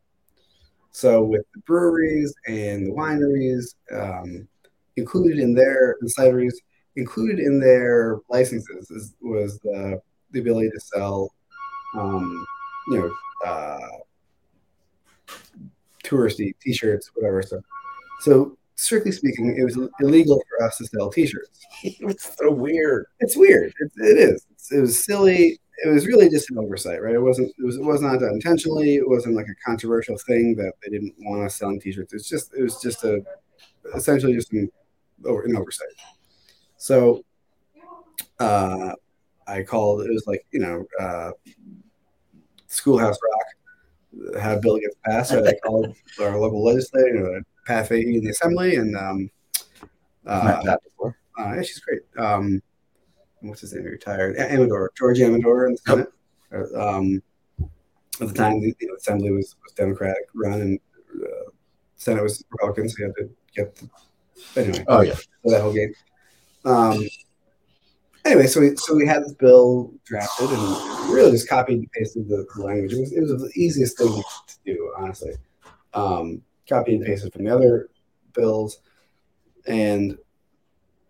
So 0.91 1.22
with 1.22 1.43
the 1.53 1.61
breweries 1.61 2.33
and 2.47 2.87
the 2.87 2.93
wineries, 2.93 3.75
um, 3.93 4.49
included 4.97 5.39
in 5.39 5.55
their 5.55 5.97
the 6.01 6.12
cideries, 6.18 6.55
included 6.97 7.41
in 7.41 7.61
their 7.61 8.20
licenses 8.29 8.91
is, 8.91 9.14
was 9.20 9.59
the, 9.61 10.01
the 10.31 10.41
ability 10.41 10.70
to 10.70 10.81
sell, 10.81 11.31
um, 11.97 12.47
you 12.89 12.99
know, 12.99 13.14
uh, 13.45 13.89
touristy 16.05 16.53
T-shirts, 16.61 17.11
whatever. 17.14 17.43
So, 17.43 17.61
so 18.20 18.57
strictly 18.77 19.12
speaking, 19.12 19.57
it 19.59 19.64
was 19.64 19.79
illegal 20.01 20.43
for 20.49 20.64
us 20.64 20.79
to 20.79 20.87
sell 20.87 21.11
T-shirts. 21.11 21.61
it's 21.83 22.37
so 22.37 22.51
weird. 22.51 23.07
It's 23.20 23.37
weird. 23.37 23.72
It, 23.81 23.93
it 23.97 24.18
is. 24.18 24.47
It's, 24.53 24.72
it 24.72 24.81
was 24.81 25.03
silly. 25.03 25.59
It 25.85 25.89
was 25.89 26.07
really 26.07 26.29
just 26.29 26.51
an 26.51 26.59
oversight, 26.59 27.03
right? 27.03 27.14
It 27.14 27.20
wasn't. 27.20 27.53
It 27.59 27.64
was. 27.64 27.77
It 27.77 27.85
was 27.85 28.01
not 28.01 28.20
done 28.20 28.31
intentionally. 28.35 28.97
It 28.97 29.09
wasn't 29.09 29.35
like 29.35 29.47
a 29.47 29.68
controversial 29.68 30.16
thing 30.18 30.55
that 30.57 30.72
they 30.83 30.91
didn't 30.91 31.14
want 31.18 31.45
us 31.45 31.57
selling 31.57 31.81
T-shirts. 31.81 32.12
It's 32.12 32.29
just. 32.29 32.55
It 32.55 32.62
was 32.62 32.81
just 32.81 33.05
a, 33.05 33.25
essentially 33.95 34.35
just 34.35 34.53
an, 34.53 34.70
over, 35.25 35.43
an 35.43 35.57
oversight. 35.57 35.89
So, 36.77 37.25
uh, 38.39 38.93
I 39.47 39.62
called. 39.62 40.03
It 40.03 40.12
was 40.12 40.27
like 40.27 40.47
you 40.53 40.61
know, 40.61 40.87
uh, 41.01 41.33
Schoolhouse 42.68 43.18
Rock 43.20 43.47
a 44.37 44.59
bill 44.61 44.79
get 44.79 44.91
passed. 45.05 45.31
So 45.31 45.45
I 45.45 45.53
called 45.64 45.95
our 46.20 46.39
local 46.39 46.64
legislator, 46.64 47.09
you 47.09 47.20
know, 47.20 47.41
Pat 47.65 47.89
Fahy 47.89 48.17
in 48.17 48.25
the 48.25 48.31
assembly, 48.31 48.77
and 48.77 48.97
um, 48.97 49.31
uh, 50.27 50.62
Pat 50.62 50.81
before. 50.85 51.17
uh, 51.39 51.55
yeah, 51.55 51.62
she's 51.62 51.81
great. 51.81 52.03
Um, 52.17 52.62
what's 53.41 53.61
his 53.62 53.73
name? 53.75 53.85
Retired. 53.85 54.37
Amedore, 54.37 54.89
George 54.97 55.19
Amedore 55.19 55.67
in 55.69 55.73
the 55.73 55.79
Senate. 55.87 56.12
Uh, 56.53 56.89
Um, 56.97 57.23
at 58.21 58.29
the 58.29 58.35
time, 58.35 58.61
the, 58.61 58.73
the 58.79 58.89
assembly 58.97 59.33
was, 59.33 59.57
was 59.62 59.73
Democratic 59.73 60.23
run, 60.35 60.61
and 60.61 60.81
uh, 61.21 61.51
Senate 61.97 62.23
was 62.23 62.45
Republican, 62.51 62.89
so 62.89 62.95
you 62.99 63.05
had 63.07 63.15
to 63.17 63.31
get 63.57 63.75
the. 63.77 63.89
Anyway, 64.61 64.85
Oh 64.89 65.01
yeah. 65.01 65.15
that 65.45 65.61
whole 65.62 65.73
game. 65.73 65.93
Um, 66.65 67.07
anyway, 68.25 68.47
so 68.47 68.61
we 68.61 68.75
so 68.77 68.95
we 68.95 69.07
had 69.07 69.23
this 69.25 69.35
bill 69.35 69.93
drafted 70.05 70.51
and 70.51 71.11
really 71.12 71.31
just 71.33 71.49
copied 71.49 71.79
and 71.79 71.93
pasted 71.93 72.29
the, 72.29 72.47
the 72.57 72.62
language. 72.62 72.93
It 72.93 73.01
was, 73.01 73.12
it 73.12 73.21
was 73.21 73.31
the 73.31 73.51
easiest 73.55 73.99
thing 73.99 74.09
to 74.09 74.55
do, 74.65 74.93
honestly. 74.97 75.35
Um, 75.93 76.43
copied 76.69 76.97
and 76.97 77.07
pasted 77.07 77.33
from 77.33 77.45
the 77.45 77.55
other 77.55 77.89
bills, 78.33 78.79
and 79.67 80.17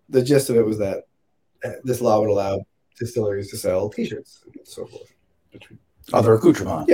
the 0.09 0.23
gist 0.23 0.51
of 0.51 0.57
it 0.57 0.67
was 0.67 0.79
that 0.79 1.05
uh, 1.65 1.71
this 1.85 2.01
law 2.01 2.21
would 2.21 2.31
allow 2.31 2.61
distilleries 2.99 3.51
to 3.51 3.57
sell 3.57 3.89
T-shirts 3.89 4.45
and 4.45 4.67
so 4.67 4.87
forth. 4.87 5.13
Other 6.13 6.35
accoutrement. 6.35 6.89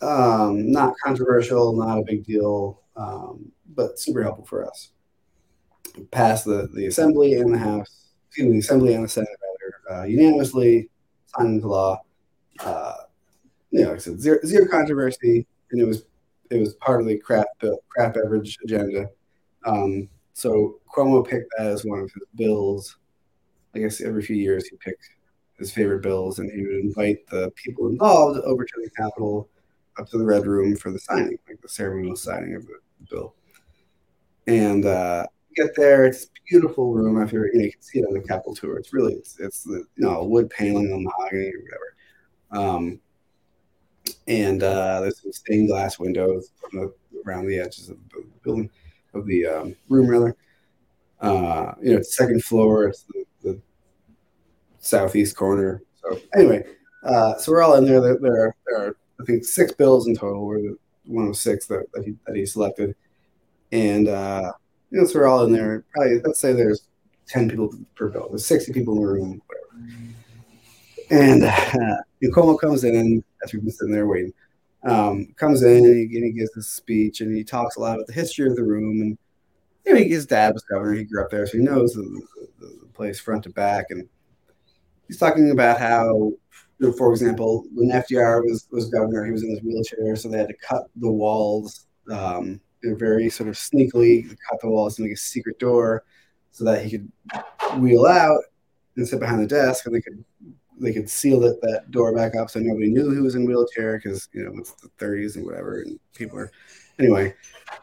um, 0.00 0.70
not 0.70 0.94
controversial, 1.04 1.76
not 1.76 1.98
a 1.98 2.02
big 2.02 2.24
deal, 2.24 2.82
um, 2.96 3.50
but 3.74 3.98
super 3.98 4.22
helpful 4.22 4.46
for 4.46 4.66
us. 4.66 4.90
Passed 6.10 6.44
the, 6.44 6.68
the 6.74 6.86
assembly 6.86 7.34
and 7.34 7.52
the 7.52 7.58
House, 7.58 8.10
excuse 8.28 8.46
me, 8.46 8.52
the 8.52 8.58
assembly 8.58 8.94
and 8.94 9.04
the 9.04 9.08
Senate 9.08 9.30
rather 9.88 10.00
uh, 10.00 10.04
unanimously, 10.04 10.88
signed 11.26 11.56
into 11.56 11.68
law. 11.68 12.00
Uh, 12.60 12.94
you 13.70 13.82
know, 13.82 13.88
like 13.88 13.96
I 13.96 14.00
said, 14.00 14.20
zero, 14.20 14.38
zero 14.44 14.66
controversy, 14.68 15.46
and 15.70 15.80
it 15.80 15.84
was 15.84 16.04
it 16.50 16.58
was 16.58 16.74
part 16.74 17.00
of 17.00 17.06
the 17.06 17.18
craft 17.18 17.50
bill, 17.60 17.78
craft 17.88 18.14
beverage 18.14 18.56
agenda. 18.64 19.08
Um, 19.64 20.08
so 20.32 20.80
Cuomo 20.94 21.26
picked 21.28 21.52
that 21.56 21.66
as 21.66 21.84
one 21.84 22.00
of 22.00 22.10
his 22.12 22.22
bills. 22.36 22.96
I 23.74 23.80
guess 23.80 24.00
every 24.00 24.22
few 24.22 24.36
years 24.36 24.66
he 24.66 24.76
picked 24.76 25.04
his 25.58 25.72
favorite 25.72 26.02
bills, 26.02 26.38
and 26.38 26.50
he 26.50 26.62
would 26.62 26.76
invite 26.76 27.26
the 27.28 27.50
people 27.56 27.88
involved 27.88 28.40
over 28.40 28.64
to 28.64 28.74
the 28.82 28.90
Capitol 28.90 29.48
up 29.98 30.08
to 30.10 30.18
the 30.18 30.24
red 30.24 30.46
room 30.46 30.76
for 30.76 30.90
the 30.90 30.98
signing, 30.98 31.38
like 31.48 31.60
the 31.60 31.68
ceremonial 31.68 32.16
signing 32.16 32.54
of 32.54 32.66
the 32.66 32.78
bill. 33.10 33.34
And 34.46 34.86
uh, 34.86 35.26
get 35.56 35.74
there, 35.76 36.04
it's 36.04 36.24
a 36.24 36.28
beautiful 36.48 36.94
room. 36.94 37.16
You're, 37.30 37.48
you, 37.48 37.58
know, 37.58 37.64
you 37.64 37.72
can 37.72 37.82
see 37.82 37.98
it 37.98 38.06
on 38.06 38.14
the 38.14 38.20
Capitol 38.20 38.54
tour. 38.54 38.78
It's 38.78 38.92
really, 38.92 39.14
it's, 39.14 39.38
it's 39.40 39.64
the 39.64 39.84
you 39.96 40.06
know 40.06 40.24
wood 40.24 40.50
paneling 40.50 40.92
on 40.92 41.04
mahogany 41.04 41.50
or 41.52 41.62
whatever. 41.62 42.76
Um, 42.76 43.00
and 44.26 44.62
uh, 44.62 45.00
there's 45.00 45.22
some 45.22 45.32
stained 45.32 45.68
glass 45.68 45.98
windows 45.98 46.50
around 47.26 47.46
the 47.46 47.58
edges 47.58 47.88
of 47.88 47.96
the 48.10 48.24
building, 48.42 48.70
of 49.14 49.26
the 49.26 49.46
um, 49.46 49.76
room 49.88 50.08
rather. 50.08 50.36
Uh, 51.20 51.74
you 51.82 51.92
know, 51.92 51.98
it's 51.98 52.16
second 52.16 52.44
floor. 52.44 52.88
It's 52.88 53.02
the, 53.02 53.24
the 53.42 53.60
southeast 54.78 55.36
corner. 55.36 55.82
So 56.02 56.18
anyway, 56.34 56.64
uh, 57.04 57.36
so 57.36 57.52
we're 57.52 57.62
all 57.62 57.74
in 57.74 57.84
there. 57.84 58.00
There, 58.00 58.18
there, 58.18 58.46
are, 58.46 58.56
there 58.66 58.86
are 58.86 58.96
I 59.20 59.24
think 59.24 59.44
six 59.44 59.72
bills 59.72 60.06
in 60.06 60.14
total. 60.14 60.46
We're 60.46 60.62
the 60.62 60.76
one 61.06 61.26
of 61.26 61.36
six 61.36 61.66
that, 61.66 61.86
that 61.94 62.04
he 62.04 62.14
that 62.26 62.36
he 62.36 62.46
selected, 62.46 62.94
and 63.72 64.08
uh, 64.08 64.52
you 64.90 65.00
know, 65.00 65.06
so 65.06 65.18
we're 65.18 65.26
all 65.26 65.44
in 65.44 65.52
there. 65.52 65.84
Probably 65.92 66.20
let's 66.20 66.38
say 66.38 66.52
there's 66.52 66.88
ten 67.26 67.48
people 67.48 67.72
per 67.94 68.08
bill. 68.08 68.28
There's 68.28 68.46
sixty 68.46 68.72
people 68.72 68.94
in 68.94 69.02
the 69.02 69.08
room, 69.08 69.42
whatever. 69.46 69.68
And 71.10 71.44
uh, 71.44 71.96
Cuomo 72.22 72.58
comes 72.58 72.84
in 72.84 73.22
as 73.44 73.52
we've 73.52 73.62
been 73.62 73.70
sitting 73.70 73.92
there 73.92 74.06
waiting. 74.06 74.32
Um, 74.84 75.34
comes 75.36 75.62
in 75.62 75.84
and 75.84 76.10
he, 76.10 76.16
and 76.16 76.24
he 76.24 76.32
gives 76.32 76.52
this 76.54 76.68
speech 76.68 77.20
and 77.20 77.36
he 77.36 77.42
talks 77.42 77.76
a 77.76 77.80
lot 77.80 77.96
about 77.96 78.06
the 78.06 78.12
history 78.12 78.48
of 78.48 78.56
the 78.56 78.62
room 78.62 79.00
and 79.00 79.18
you 79.88 79.94
know, 79.94 80.00
his 80.00 80.26
dad 80.26 80.52
was 80.52 80.62
governor. 80.64 80.94
He 80.94 81.04
grew 81.04 81.22
up 81.22 81.30
there, 81.30 81.46
so 81.46 81.56
he 81.56 81.64
knows 81.64 81.94
the, 81.94 82.02
the, 82.60 82.66
the 82.66 82.86
place 82.92 83.18
front 83.18 83.44
to 83.44 83.50
back. 83.50 83.86
And 83.88 84.06
he's 85.06 85.18
talking 85.18 85.50
about 85.50 85.78
how 85.78 86.32
you 86.78 86.86
know, 86.86 86.92
for 86.92 87.10
example, 87.10 87.64
when 87.74 87.90
FDR 87.90 88.42
was, 88.44 88.68
was 88.70 88.90
governor, 88.90 89.24
he 89.24 89.32
was 89.32 89.42
in 89.42 89.50
his 89.50 89.62
wheelchair, 89.62 90.14
so 90.14 90.28
they 90.28 90.38
had 90.38 90.48
to 90.48 90.54
cut 90.54 90.84
the 90.96 91.10
walls 91.10 91.86
um, 92.10 92.60
very 92.82 93.28
sort 93.28 93.48
of 93.48 93.56
sneakily, 93.56 94.28
cut 94.48 94.60
the 94.60 94.68
walls 94.68 94.96
to 94.96 95.02
make 95.02 95.12
a 95.12 95.16
secret 95.16 95.58
door 95.58 96.04
so 96.52 96.64
that 96.64 96.84
he 96.84 96.90
could 96.90 97.10
wheel 97.78 98.06
out 98.06 98.40
and 98.96 99.08
sit 99.08 99.20
behind 99.20 99.40
the 99.40 99.46
desk, 99.46 99.86
and 99.86 99.94
they 99.94 100.00
could 100.00 100.24
they 100.80 100.92
could 100.92 101.08
seal 101.08 101.40
that, 101.40 101.60
that 101.62 101.90
door 101.90 102.14
back 102.14 102.36
up 102.36 102.50
so 102.50 102.60
nobody 102.60 102.88
knew 102.90 103.10
he 103.10 103.20
was 103.20 103.34
in 103.34 103.46
wheelchair 103.46 103.96
because 103.98 104.28
you 104.32 104.44
know 104.44 104.52
it's 104.58 104.72
the 104.72 104.88
30s 104.98 105.36
and 105.36 105.44
whatever, 105.44 105.80
and 105.80 105.98
people 106.14 106.38
are 106.38 106.50
anyway. 106.98 107.34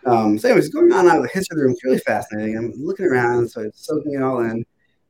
Um, 0.05 0.37
so 0.37 0.49
anyways, 0.49 0.69
going 0.69 0.91
on 0.91 1.07
out 1.07 1.17
of 1.17 1.23
the 1.23 1.29
history 1.29 1.55
of 1.55 1.57
the 1.57 1.63
room, 1.63 1.73
it's 1.73 1.83
really 1.83 1.99
fascinating. 1.99 2.57
I'm 2.57 2.73
looking 2.77 3.05
around, 3.05 3.49
so 3.49 3.61
it's 3.61 3.85
soaking 3.85 4.13
it 4.13 4.23
all 4.23 4.39
in. 4.41 4.65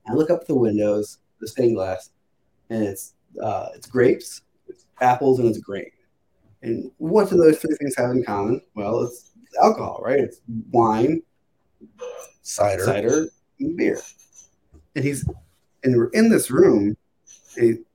I 0.08 0.14
look 0.14 0.30
up 0.30 0.46
the 0.46 0.56
windows, 0.56 1.20
the 1.40 1.48
stained 1.48 1.76
glass, 1.76 2.12
and 2.70 2.84
it's 2.84 3.14
uh, 3.42 3.70
it's 3.76 3.88
grapes, 3.88 4.42
it's 4.68 4.86
apples, 5.02 5.40
and 5.40 5.48
it's 5.48 5.60
grain. 5.60 5.92
And 6.62 6.92
what 6.98 7.30
do 7.30 7.38
those 7.38 7.60
three 7.60 7.76
things 7.76 7.96
have 7.98 8.12
in 8.12 8.24
common? 8.24 8.62
Well, 8.76 9.04
it's 9.04 9.32
alcohol, 9.62 10.02
right? 10.04 10.20
It's 10.20 10.42
wine, 10.72 11.22
Cider. 12.42 12.84
cider, 12.84 13.28
and 13.60 13.78
beer. 13.78 14.02
And 14.96 15.04
he's 15.04 15.28
and 15.84 15.96
we're 15.96 16.10
in 16.10 16.30
this 16.30 16.50
room. 16.50 16.96
You 17.58 17.86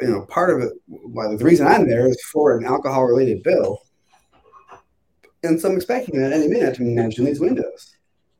know, 0.00 0.22
part 0.26 0.50
of 0.50 0.60
it, 0.60 0.72
why 0.86 1.28
the 1.28 1.44
reason 1.44 1.66
I'm 1.66 1.88
there 1.88 2.08
is 2.08 2.20
for 2.32 2.58
an 2.58 2.64
alcohol-related 2.64 3.42
bill. 3.42 3.78
And 5.44 5.60
so 5.60 5.68
I'm 5.70 5.76
expecting 5.76 6.20
at 6.22 6.32
any 6.32 6.48
minute 6.48 6.76
to 6.76 6.82
mention 6.82 7.24
these 7.24 7.40
windows. 7.40 7.96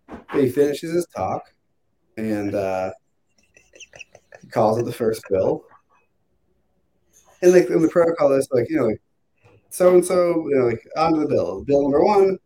But 0.07 0.43
he 0.43 0.49
finishes 0.49 0.93
his 0.93 1.07
talk, 1.15 1.43
and 2.17 2.55
uh, 2.55 2.93
he 4.41 4.49
calls 4.49 4.79
it 4.79 4.85
the 4.85 4.93
first 4.93 5.23
bill. 5.31 5.65
And 7.41 7.53
like 7.53 7.71
and 7.71 7.83
the 7.83 7.89
protocol 7.89 8.33
is 8.33 8.49
like, 8.53 8.69
you 8.69 8.77
know, 8.77 8.87
like 8.87 9.01
so 9.71 9.95
and 9.95 10.05
so, 10.05 10.47
you 10.49 10.57
know, 10.57 10.67
like 10.67 10.87
on 10.97 11.15
to 11.15 11.21
the 11.21 11.27
bill. 11.27 11.65
Bill 11.65 11.83
number 11.83 12.05
one, 12.05 12.39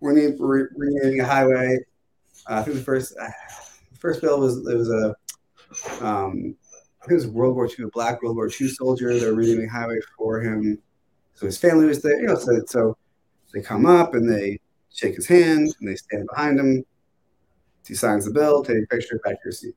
we're 0.00 0.12
name, 0.12 0.36
re- 0.38 0.68
renaming 0.76 1.20
a 1.20 1.24
highway. 1.24 1.78
Uh, 2.48 2.56
I 2.56 2.62
think 2.62 2.76
the 2.76 2.82
first 2.82 3.16
uh, 3.20 3.28
first 3.98 4.20
bill 4.20 4.38
was 4.38 4.58
it 4.58 4.76
was 4.76 4.90
a 4.90 5.16
um, 6.04 6.56
I 7.04 7.06
think 7.06 7.20
it 7.20 7.26
was 7.26 7.26
World 7.26 7.54
War 7.54 7.66
II, 7.66 7.84
a 7.84 7.88
black 7.88 8.22
World 8.22 8.36
War 8.36 8.48
II 8.48 8.66
soldier. 8.66 9.18
They're 9.18 9.34
renaming 9.34 9.66
a 9.66 9.70
highway 9.70 9.98
for 10.16 10.40
him, 10.40 10.78
so 11.34 11.44
his 11.44 11.58
family 11.58 11.84
was 11.84 12.00
there. 12.00 12.18
You 12.18 12.28
know, 12.28 12.36
so 12.36 12.62
so 12.66 12.96
they 13.52 13.60
come 13.60 13.84
up 13.84 14.14
and 14.14 14.26
they 14.26 14.58
shake 14.90 15.16
his 15.16 15.26
hand 15.26 15.74
and 15.78 15.86
they 15.86 15.96
stand 15.96 16.26
behind 16.30 16.58
him. 16.58 16.82
He 17.86 17.94
signs 17.94 18.24
the 18.24 18.30
bill, 18.30 18.64
take 18.64 18.84
a 18.84 18.86
picture, 18.86 19.20
back 19.22 19.34
to 19.34 19.40
your 19.44 19.52
seat. 19.52 19.74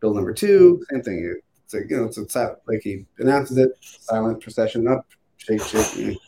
Bill 0.00 0.12
number 0.12 0.34
two, 0.34 0.84
same 0.90 1.00
thing. 1.00 1.40
It's 1.64 1.72
like 1.72 1.88
you 1.88 1.96
know, 1.96 2.04
it's, 2.04 2.18
it's 2.18 2.36
like 2.36 2.82
he 2.82 3.06
announces 3.20 3.56
it, 3.56 3.70
silent 3.80 4.42
procession 4.42 4.86
up, 4.86 5.06
shake, 5.38 5.62
shake, 5.62 5.86
shake, 5.86 6.18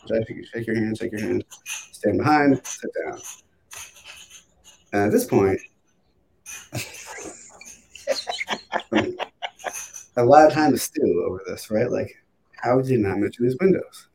shake 0.51 0.65
your 0.65 0.77
hand, 0.77 0.97
shake 0.97 1.11
your 1.11 1.21
hand, 1.21 1.45
stand 1.91 2.17
behind, 2.17 2.59
sit 2.65 2.89
down. 3.05 3.19
And 4.93 5.03
at 5.03 5.11
this 5.11 5.25
point, 5.25 5.61
a 10.19 10.25
lot 10.25 10.45
of 10.47 10.53
time 10.53 10.71
to 10.71 10.77
stew 10.77 11.25
over 11.27 11.41
this, 11.47 11.71
right? 11.71 11.89
Like, 11.89 12.15
how 12.57 12.77
did 12.77 12.89
you 12.89 12.97
not 12.97 13.17
mention 13.17 13.45
these 13.45 13.57
windows? 13.59 14.07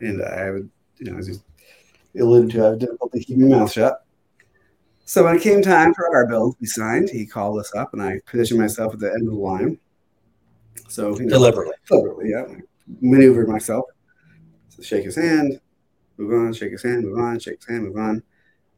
And 0.00 0.22
I 0.22 0.50
would, 0.50 0.70
you 0.98 1.10
know, 1.12 1.18
as 1.18 1.28
you 1.28 1.40
alluded 2.20 2.50
to, 2.52 2.62
I 2.62 2.68
have 2.70 2.78
difficulty 2.78 3.22
keeping 3.24 3.48
my 3.48 3.58
mouth 3.58 3.72
shut. 3.72 4.04
So 5.04 5.24
when 5.24 5.36
it 5.36 5.42
came 5.42 5.62
time 5.62 5.92
for 5.94 6.14
our 6.14 6.26
bill 6.26 6.52
to 6.52 6.58
be 6.58 6.66
signed, 6.66 7.10
he 7.10 7.26
called 7.26 7.58
us 7.60 7.74
up, 7.74 7.92
and 7.92 8.02
I 8.02 8.20
positioned 8.26 8.60
myself 8.60 8.94
at 8.94 9.00
the 9.00 9.12
end 9.12 9.28
of 9.28 9.34
the 9.34 9.40
line. 9.40 9.78
So 10.88 11.16
you 11.18 11.24
know, 11.26 11.30
Deliberately. 11.30 11.74
deliberately, 11.86 12.30
yeah, 12.30 12.46
maneuvered 13.00 13.48
myself. 13.48 13.84
So 14.70 14.82
shake 14.82 15.04
his 15.04 15.16
hand, 15.16 15.60
move 16.16 16.32
on, 16.32 16.52
shake 16.54 16.72
his 16.72 16.82
hand, 16.82 17.04
move 17.04 17.18
on, 17.18 17.38
shake 17.38 17.56
his 17.56 17.68
hand, 17.68 17.84
move 17.84 17.96
on. 17.96 18.22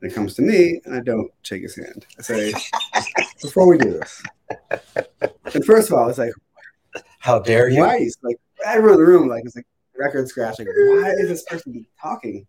And 0.01 0.11
it 0.11 0.15
comes 0.15 0.35
to 0.35 0.43
me, 0.43 0.81
and 0.85 0.95
I 0.95 1.01
don't 1.01 1.31
shake 1.43 1.63
his 1.63 1.77
hand. 1.77 2.07
I 2.19 2.23
say, 2.23 2.53
before 3.43 3.69
we 3.69 3.79
do 3.79 3.93
this. 3.93 4.23
And 5.55 5.65
first 5.65 5.91
of 5.91 5.99
all, 5.99 6.09
it's 6.09 6.19
like, 6.19 6.33
How 7.21 7.39
dare 7.39 7.69
you? 7.69 7.81
why 7.81 7.97
is 7.97 8.17
like 8.23 8.37
everyone 8.65 8.95
in 8.95 9.01
the 9.01 9.07
room 9.07 9.29
like 9.29 9.45
it's 9.45 9.57
like 9.57 9.67
record 9.97 10.29
scratching. 10.29 10.67
Why 10.67 11.11
is 11.19 11.29
this 11.29 11.45
person 11.45 11.87
talking? 12.01 12.47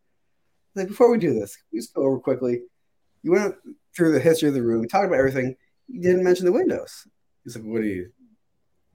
Like 0.75 0.87
before 0.87 1.11
we 1.11 1.17
do 1.17 1.33
this, 1.33 1.55
can 1.55 1.65
we 1.71 1.79
just 1.79 1.93
go 1.93 2.03
over 2.03 2.19
quickly. 2.19 2.61
You 3.23 3.31
went 3.31 3.55
through 3.95 4.11
the 4.13 4.19
history 4.19 4.49
of 4.49 4.55
the 4.55 4.61
room, 4.63 4.87
talked 4.87 5.05
about 5.05 5.19
everything. 5.19 5.55
You 5.87 6.01
didn't 6.01 6.23
mention 6.23 6.45
the 6.45 6.51
windows. 6.51 7.07
He's 7.43 7.55
like, 7.55 7.65
"What 7.65 7.81
do 7.81 7.87
you, 7.87 8.11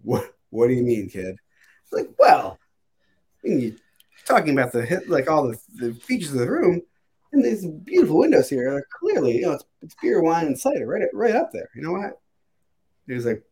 what 0.02 0.34
What 0.50 0.68
do 0.68 0.74
you 0.74 0.82
mean, 0.82 1.08
kid?" 1.08 1.36
I 1.36 1.96
was 1.96 2.02
like, 2.02 2.10
"Well, 2.18 2.58
I 3.44 3.48
mean, 3.48 3.60
you 3.60 3.76
talking 4.26 4.52
about 4.52 4.72
the 4.72 4.84
hit, 4.84 5.08
like 5.08 5.30
all 5.30 5.48
the, 5.48 5.58
the 5.76 5.94
features 5.94 6.32
of 6.32 6.40
the 6.40 6.50
room, 6.50 6.82
and 7.32 7.44
these 7.44 7.66
beautiful 7.66 8.18
windows 8.18 8.50
here 8.50 8.76
are 8.76 8.86
clearly, 8.98 9.36
you 9.36 9.42
know, 9.42 9.52
it's, 9.52 9.64
it's 9.82 9.94
beer, 10.02 10.20
wine, 10.22 10.46
and 10.46 10.58
cider 10.58 10.86
right 10.86 11.02
right 11.14 11.34
up 11.36 11.50
there. 11.52 11.70
You 11.74 11.82
know 11.82 11.92
what?" 11.92 12.20
He 13.10 13.16
was 13.16 13.26
like, 13.26 13.42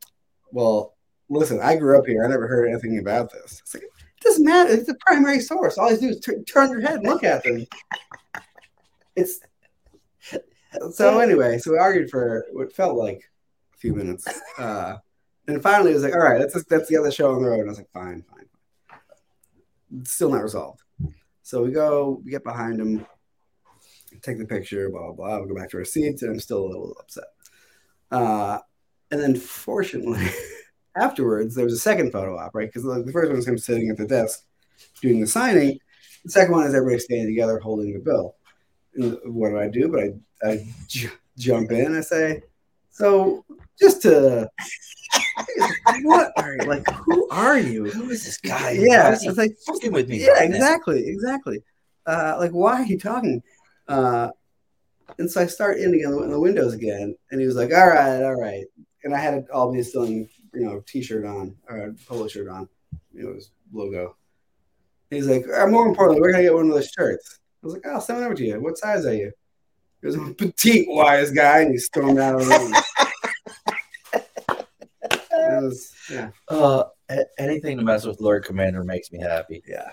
"Well, 0.53 0.95
listen, 1.29 1.59
I 1.61 1.75
grew 1.75 1.99
up 1.99 2.07
here. 2.07 2.25
I 2.25 2.29
never 2.29 2.47
heard 2.47 2.69
anything 2.69 2.99
about 2.99 3.33
this." 3.33 3.61
It's 3.61 3.75
like, 3.75 3.83
it 3.83 4.23
doesn't 4.23 4.45
matter. 4.45 4.71
It's 4.71 4.87
the 4.87 4.95
primary 5.01 5.41
source. 5.41 5.79
All 5.79 5.91
you 5.91 5.99
do 5.99 6.09
is 6.11 6.21
tur- 6.21 6.43
turn 6.45 6.71
your 6.71 6.81
head 6.81 7.01
and 7.01 7.07
look 7.07 7.25
at 7.25 7.43
them. 7.43 7.67
It's 9.17 9.41
so 10.93 11.19
anyway. 11.19 11.59
So 11.59 11.73
we 11.73 11.79
argued 11.79 12.09
for 12.09 12.47
what 12.53 12.73
felt 12.73 12.97
like 12.97 13.29
a 13.75 13.77
few 13.79 13.95
minutes, 13.95 14.29
uh, 14.59 14.99
and 15.49 15.61
finally 15.61 15.91
it 15.91 15.95
was 15.95 16.05
like, 16.05 16.15
"All 16.15 16.21
right, 16.21 16.39
let's 16.39 16.63
that's 16.65 16.89
the 16.89 16.97
other 16.97 17.11
show 17.11 17.35
on 17.35 17.43
the 17.43 17.49
road." 17.49 17.59
And 17.59 17.69
I 17.69 17.71
was 17.71 17.79
like, 17.79 17.91
"Fine, 17.91 18.23
fine." 18.31 18.47
It's 20.01 20.13
still 20.13 20.31
not 20.31 20.45
resolved. 20.45 20.83
So 21.43 21.65
we 21.65 21.73
go, 21.73 22.21
we 22.25 22.31
get 22.31 22.45
behind 22.45 22.79
him, 22.79 23.05
take 24.23 24.39
the 24.39 24.45
picture, 24.45 24.89
blah 24.89 25.11
blah 25.11 25.13
blah. 25.13 25.41
We 25.41 25.49
go 25.49 25.55
back 25.57 25.71
to 25.71 25.79
our 25.79 25.85
seats, 25.85 26.23
and 26.23 26.31
I'm 26.31 26.39
still 26.39 26.65
a 26.65 26.69
little 26.69 26.97
upset. 27.01 27.25
Uh, 28.11 28.59
and 29.11 29.21
then 29.21 29.37
fortunately. 29.37 30.29
afterwards, 30.99 31.55
there 31.55 31.65
was 31.65 31.75
a 31.75 31.79
second 31.79 32.13
photo 32.13 32.37
op, 32.39 32.55
right? 32.55 32.69
Because 32.73 32.83
the 32.83 33.13
first 33.13 33.29
one 33.29 33.37
was 33.37 33.49
him 33.49 33.59
sitting 33.59 33.89
at 33.91 33.97
the 33.97 34.07
desk 34.07 34.45
doing 35.01 35.21
the 35.21 35.27
signing. 35.27 35.79
The 36.25 36.31
second 36.31 36.53
one 36.53 36.67
is 36.67 36.75
everybody 36.75 36.99
standing 36.99 37.29
together 37.29 37.59
holding 37.59 37.93
the 37.93 38.01
bill. 38.01 38.35
And 38.95 39.19
what 39.25 39.51
do 39.51 39.59
I 39.59 39.69
do? 39.69 39.89
But 39.89 40.01
I, 40.01 40.51
I 40.51 40.67
j- 40.87 41.11
jump 41.37 41.71
in. 41.71 41.97
I 41.97 42.01
say, 42.01 42.43
so 42.91 43.45
just 43.81 44.03
to 44.03 44.51
what 46.03 46.33
are 46.37 46.57
you 46.57 46.67
like? 46.67 46.85
Who 47.07 47.29
are 47.31 47.59
you? 47.59 47.87
Who 47.87 48.11
is 48.11 48.25
this 48.25 48.39
guy? 48.39 48.73
Yeah, 48.73 49.13
it's 49.13 49.39
like 49.39 49.57
fucking 49.67 49.93
with 49.93 50.09
me. 50.09 50.25
yeah, 50.25 50.33
right 50.33 50.51
now? 50.51 50.57
exactly, 50.57 51.07
exactly. 51.07 51.63
Uh, 52.07 52.37
like, 52.39 52.51
why 52.51 52.83
are 52.83 52.85
you 52.85 52.99
talking? 52.99 53.43
Uh, 53.87 54.31
and 55.19 55.31
so 55.31 55.41
I 55.41 55.47
start 55.47 55.79
ending 55.81 56.01
in 56.01 56.11
the, 56.11 56.23
in 56.23 56.31
the 56.31 56.41
windows 56.41 56.75
again, 56.75 57.15
and 57.31 57.41
he 57.41 57.47
was 57.47 57.57
like, 57.57 57.73
"All 57.73 57.87
right, 57.87 58.23
all 58.23 58.39
right." 58.39 58.67
And 59.05 59.15
I 59.15 59.19
had 59.19 59.35
an 59.35 59.47
Albany 59.53 59.83
Distilling, 59.83 60.29
you 60.55 60.61
know, 60.65 60.83
T-shirt 60.87 61.25
on 61.25 61.57
or 61.69 61.77
a 61.79 61.93
polo 62.07 62.27
shirt 62.29 62.49
on, 62.49 62.69
It 63.15 63.25
was 63.27 63.51
logo. 63.73 64.17
He's 65.11 65.27
like, 65.27 65.45
uh, 65.49 65.67
"More 65.67 65.87
importantly, 65.87 66.21
we're 66.21 66.33
gonna 66.33 66.43
get 66.45 66.55
one 66.55 66.69
of 66.69 66.75
those 66.75 66.89
shirts." 66.91 67.39
I 67.63 67.67
was 67.67 67.75
like, 67.75 67.83
"Oh, 67.87 67.99
send 68.01 68.21
it 68.21 68.25
over 68.25 68.35
to 68.35 68.45
you. 68.45 68.61
What 68.61 68.77
size 68.79 69.07
are 69.07 69.15
you?" 69.15 69.33
He 70.01 70.07
was 70.07 70.17
a 70.17 70.35
petite, 70.35 70.87
wise 70.89 71.31
guy, 71.31 71.61
and 71.61 71.73
he 71.73 71.79
stormed 71.79 72.19
out 72.19 72.35
of 72.41 72.47
the 72.47 72.59
room. 72.59 72.75
Was, 75.61 75.93
yeah, 76.11 76.31
Uh, 76.49 76.85
anything 77.39 77.79
to 77.79 77.83
mess 77.85 78.05
with 78.05 78.21
Lord 78.21 78.45
Commander 78.45 78.85
makes 78.85 79.11
me 79.11 79.19
happy. 79.19 79.63
yeah, 79.67 79.91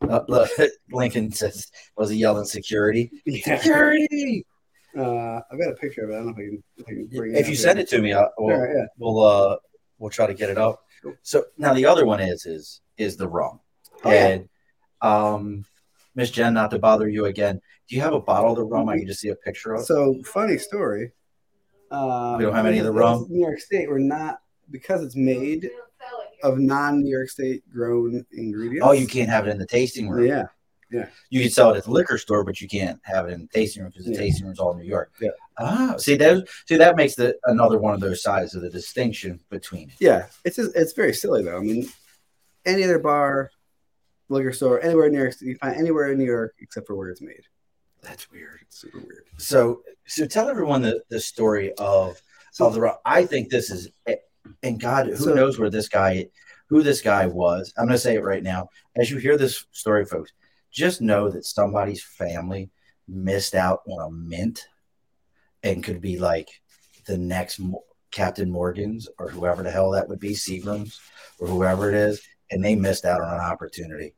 Uh, 0.00 0.20
look, 0.28 0.50
Lincoln 0.92 1.30
says, 1.30 1.70
was 1.96 2.10
he 2.10 2.16
yelling 2.16 2.46
security? 2.46 3.10
yeah. 3.26 3.58
Security! 3.58 4.46
Uh, 4.96 5.40
I've 5.50 5.58
got 5.58 5.70
a 5.70 5.74
picture 5.74 6.04
of 6.04 6.10
it. 6.10 6.14
I 6.14 6.16
don't 6.18 6.26
know 6.26 6.32
if 6.32 6.38
I 6.38 6.42
can, 6.42 6.62
if 6.76 6.86
I 6.86 6.90
can 6.90 7.06
bring 7.06 7.34
it. 7.34 7.38
If 7.38 7.48
you 7.48 7.56
send 7.56 7.78
it 7.78 7.88
to 7.88 8.00
me, 8.00 8.12
I'll, 8.12 8.32
we'll, 8.38 8.56
right, 8.56 8.70
yeah. 8.76 8.86
we'll 8.98 9.20
uh 9.20 9.56
we'll 9.98 10.10
try 10.10 10.26
to 10.26 10.34
get 10.34 10.50
it 10.50 10.58
up. 10.58 10.82
So 11.22 11.44
now 11.58 11.74
the 11.74 11.86
other 11.86 12.06
one 12.06 12.20
is 12.20 12.46
is 12.46 12.80
is 12.96 13.16
the 13.16 13.28
rum. 13.28 13.60
Oh, 14.04 14.10
yeah. 14.10 14.26
and 14.28 14.48
um 15.02 15.64
Miss 16.14 16.30
Jen, 16.30 16.54
not 16.54 16.70
to 16.70 16.78
bother 16.78 17.08
you 17.08 17.24
again, 17.24 17.60
do 17.88 17.96
you 17.96 18.02
have 18.02 18.12
a 18.12 18.20
bottle 18.20 18.50
of 18.50 18.56
the 18.56 18.64
rum 18.64 18.88
I 18.88 18.98
can 18.98 19.06
just 19.06 19.20
see 19.20 19.30
a 19.30 19.34
picture 19.36 19.74
of? 19.74 19.84
So 19.84 20.22
funny 20.24 20.58
story. 20.58 21.12
Um, 21.90 22.38
We 22.38 22.44
don't 22.44 22.54
have 22.54 22.66
any 22.66 22.78
of 22.78 22.84
the 22.84 22.92
rum? 22.92 23.26
New 23.28 23.40
York 23.40 23.58
State, 23.58 23.88
we're 23.88 23.98
not 23.98 24.38
because 24.70 25.02
it's 25.02 25.16
made 25.16 25.70
of 26.42 26.58
non-New 26.58 27.10
York 27.10 27.28
State 27.28 27.62
grown 27.70 28.24
ingredients. 28.32 28.86
oh, 28.86 28.92
you 28.92 29.06
can't 29.06 29.28
have 29.28 29.46
it 29.46 29.50
in 29.50 29.58
the 29.58 29.66
tasting 29.66 30.08
room. 30.08 30.26
Yeah, 30.26 30.44
You 31.30 31.40
can 31.42 31.50
sell 31.50 31.72
it 31.72 31.78
at 31.78 31.84
the 31.84 31.90
liquor 31.90 32.18
store, 32.18 32.44
but 32.44 32.60
you 32.60 32.68
can't 32.68 33.00
have 33.04 33.26
it 33.28 33.32
in 33.32 33.42
the 33.42 33.48
tasting 33.48 33.82
room 33.82 33.90
because 33.90 34.06
the 34.06 34.12
Yeah. 34.12 34.18
tasting 34.18 34.46
room's 34.46 34.58
all 34.60 34.72
in 34.72 34.78
New 34.78 34.84
York. 34.88 35.12
Yeah. 35.20 35.30
Ah, 35.58 35.94
see 35.98 36.16
that 36.16 36.46
see 36.66 36.76
that 36.76 36.96
makes 36.96 37.14
the 37.14 37.36
another 37.44 37.78
one 37.78 37.94
of 37.94 38.00
those 38.00 38.22
sides 38.22 38.54
of 38.54 38.62
the 38.62 38.70
distinction 38.70 39.40
between 39.50 39.88
it. 39.90 39.96
yeah. 40.00 40.26
It's 40.44 40.56
just, 40.56 40.74
it's 40.76 40.92
very 40.92 41.12
silly 41.12 41.42
though. 41.42 41.56
I 41.56 41.60
mean, 41.60 41.88
any 42.64 42.82
other 42.84 42.98
bar, 42.98 43.50
liquor 44.28 44.52
store, 44.52 44.80
anywhere 44.82 45.06
in 45.06 45.12
New 45.12 45.18
York, 45.20 45.34
you 45.40 45.56
find 45.56 45.76
anywhere 45.76 46.10
in 46.12 46.18
New 46.18 46.24
York 46.24 46.54
except 46.60 46.86
for 46.86 46.94
where 46.96 47.08
it's 47.10 47.20
made. 47.20 47.42
That's 48.02 48.30
weird. 48.30 48.60
It's 48.62 48.78
super 48.78 48.98
weird. 48.98 49.24
So 49.38 49.82
so 50.06 50.26
tell 50.26 50.48
everyone 50.48 50.82
the, 50.82 51.02
the 51.08 51.20
story 51.20 51.72
of 51.74 52.20
So 52.52 52.66
of 52.66 52.74
the. 52.74 52.98
I 53.04 53.24
think 53.26 53.48
this 53.48 53.70
is 53.70 53.88
and 54.62 54.78
God, 54.80 55.06
who 55.06 55.16
So- 55.16 55.34
knows 55.34 55.58
where 55.58 55.70
this 55.70 55.88
guy 55.88 56.28
who 56.68 56.82
this 56.82 57.00
guy 57.02 57.26
was. 57.26 57.72
I'm 57.76 57.86
gonna 57.86 57.98
say 57.98 58.16
it 58.16 58.24
right 58.24 58.42
now. 58.42 58.68
As 58.96 59.10
you 59.10 59.18
hear 59.18 59.36
this 59.36 59.66
story, 59.72 60.04
folks, 60.06 60.32
just 60.74 61.00
know 61.00 61.30
that 61.30 61.44
somebody's 61.46 62.02
family 62.02 62.70
missed 63.08 63.54
out 63.54 63.80
on 63.86 64.08
a 64.08 64.10
mint 64.10 64.66
and 65.62 65.84
could 65.84 66.00
be 66.00 66.18
like 66.18 66.48
the 67.06 67.16
next 67.16 67.58
Mo- 67.60 67.84
Captain 68.10 68.50
Morgan's 68.50 69.08
or 69.18 69.28
whoever 69.28 69.62
the 69.62 69.70
hell 69.70 69.90
that 69.92 70.08
would 70.08 70.20
be, 70.20 70.32
Seagram's 70.34 71.00
or 71.38 71.46
whoever 71.48 71.88
it 71.88 71.94
is, 71.94 72.20
and 72.50 72.62
they 72.64 72.74
missed 72.74 73.04
out 73.04 73.20
on 73.20 73.32
an 73.32 73.40
opportunity 73.40 74.14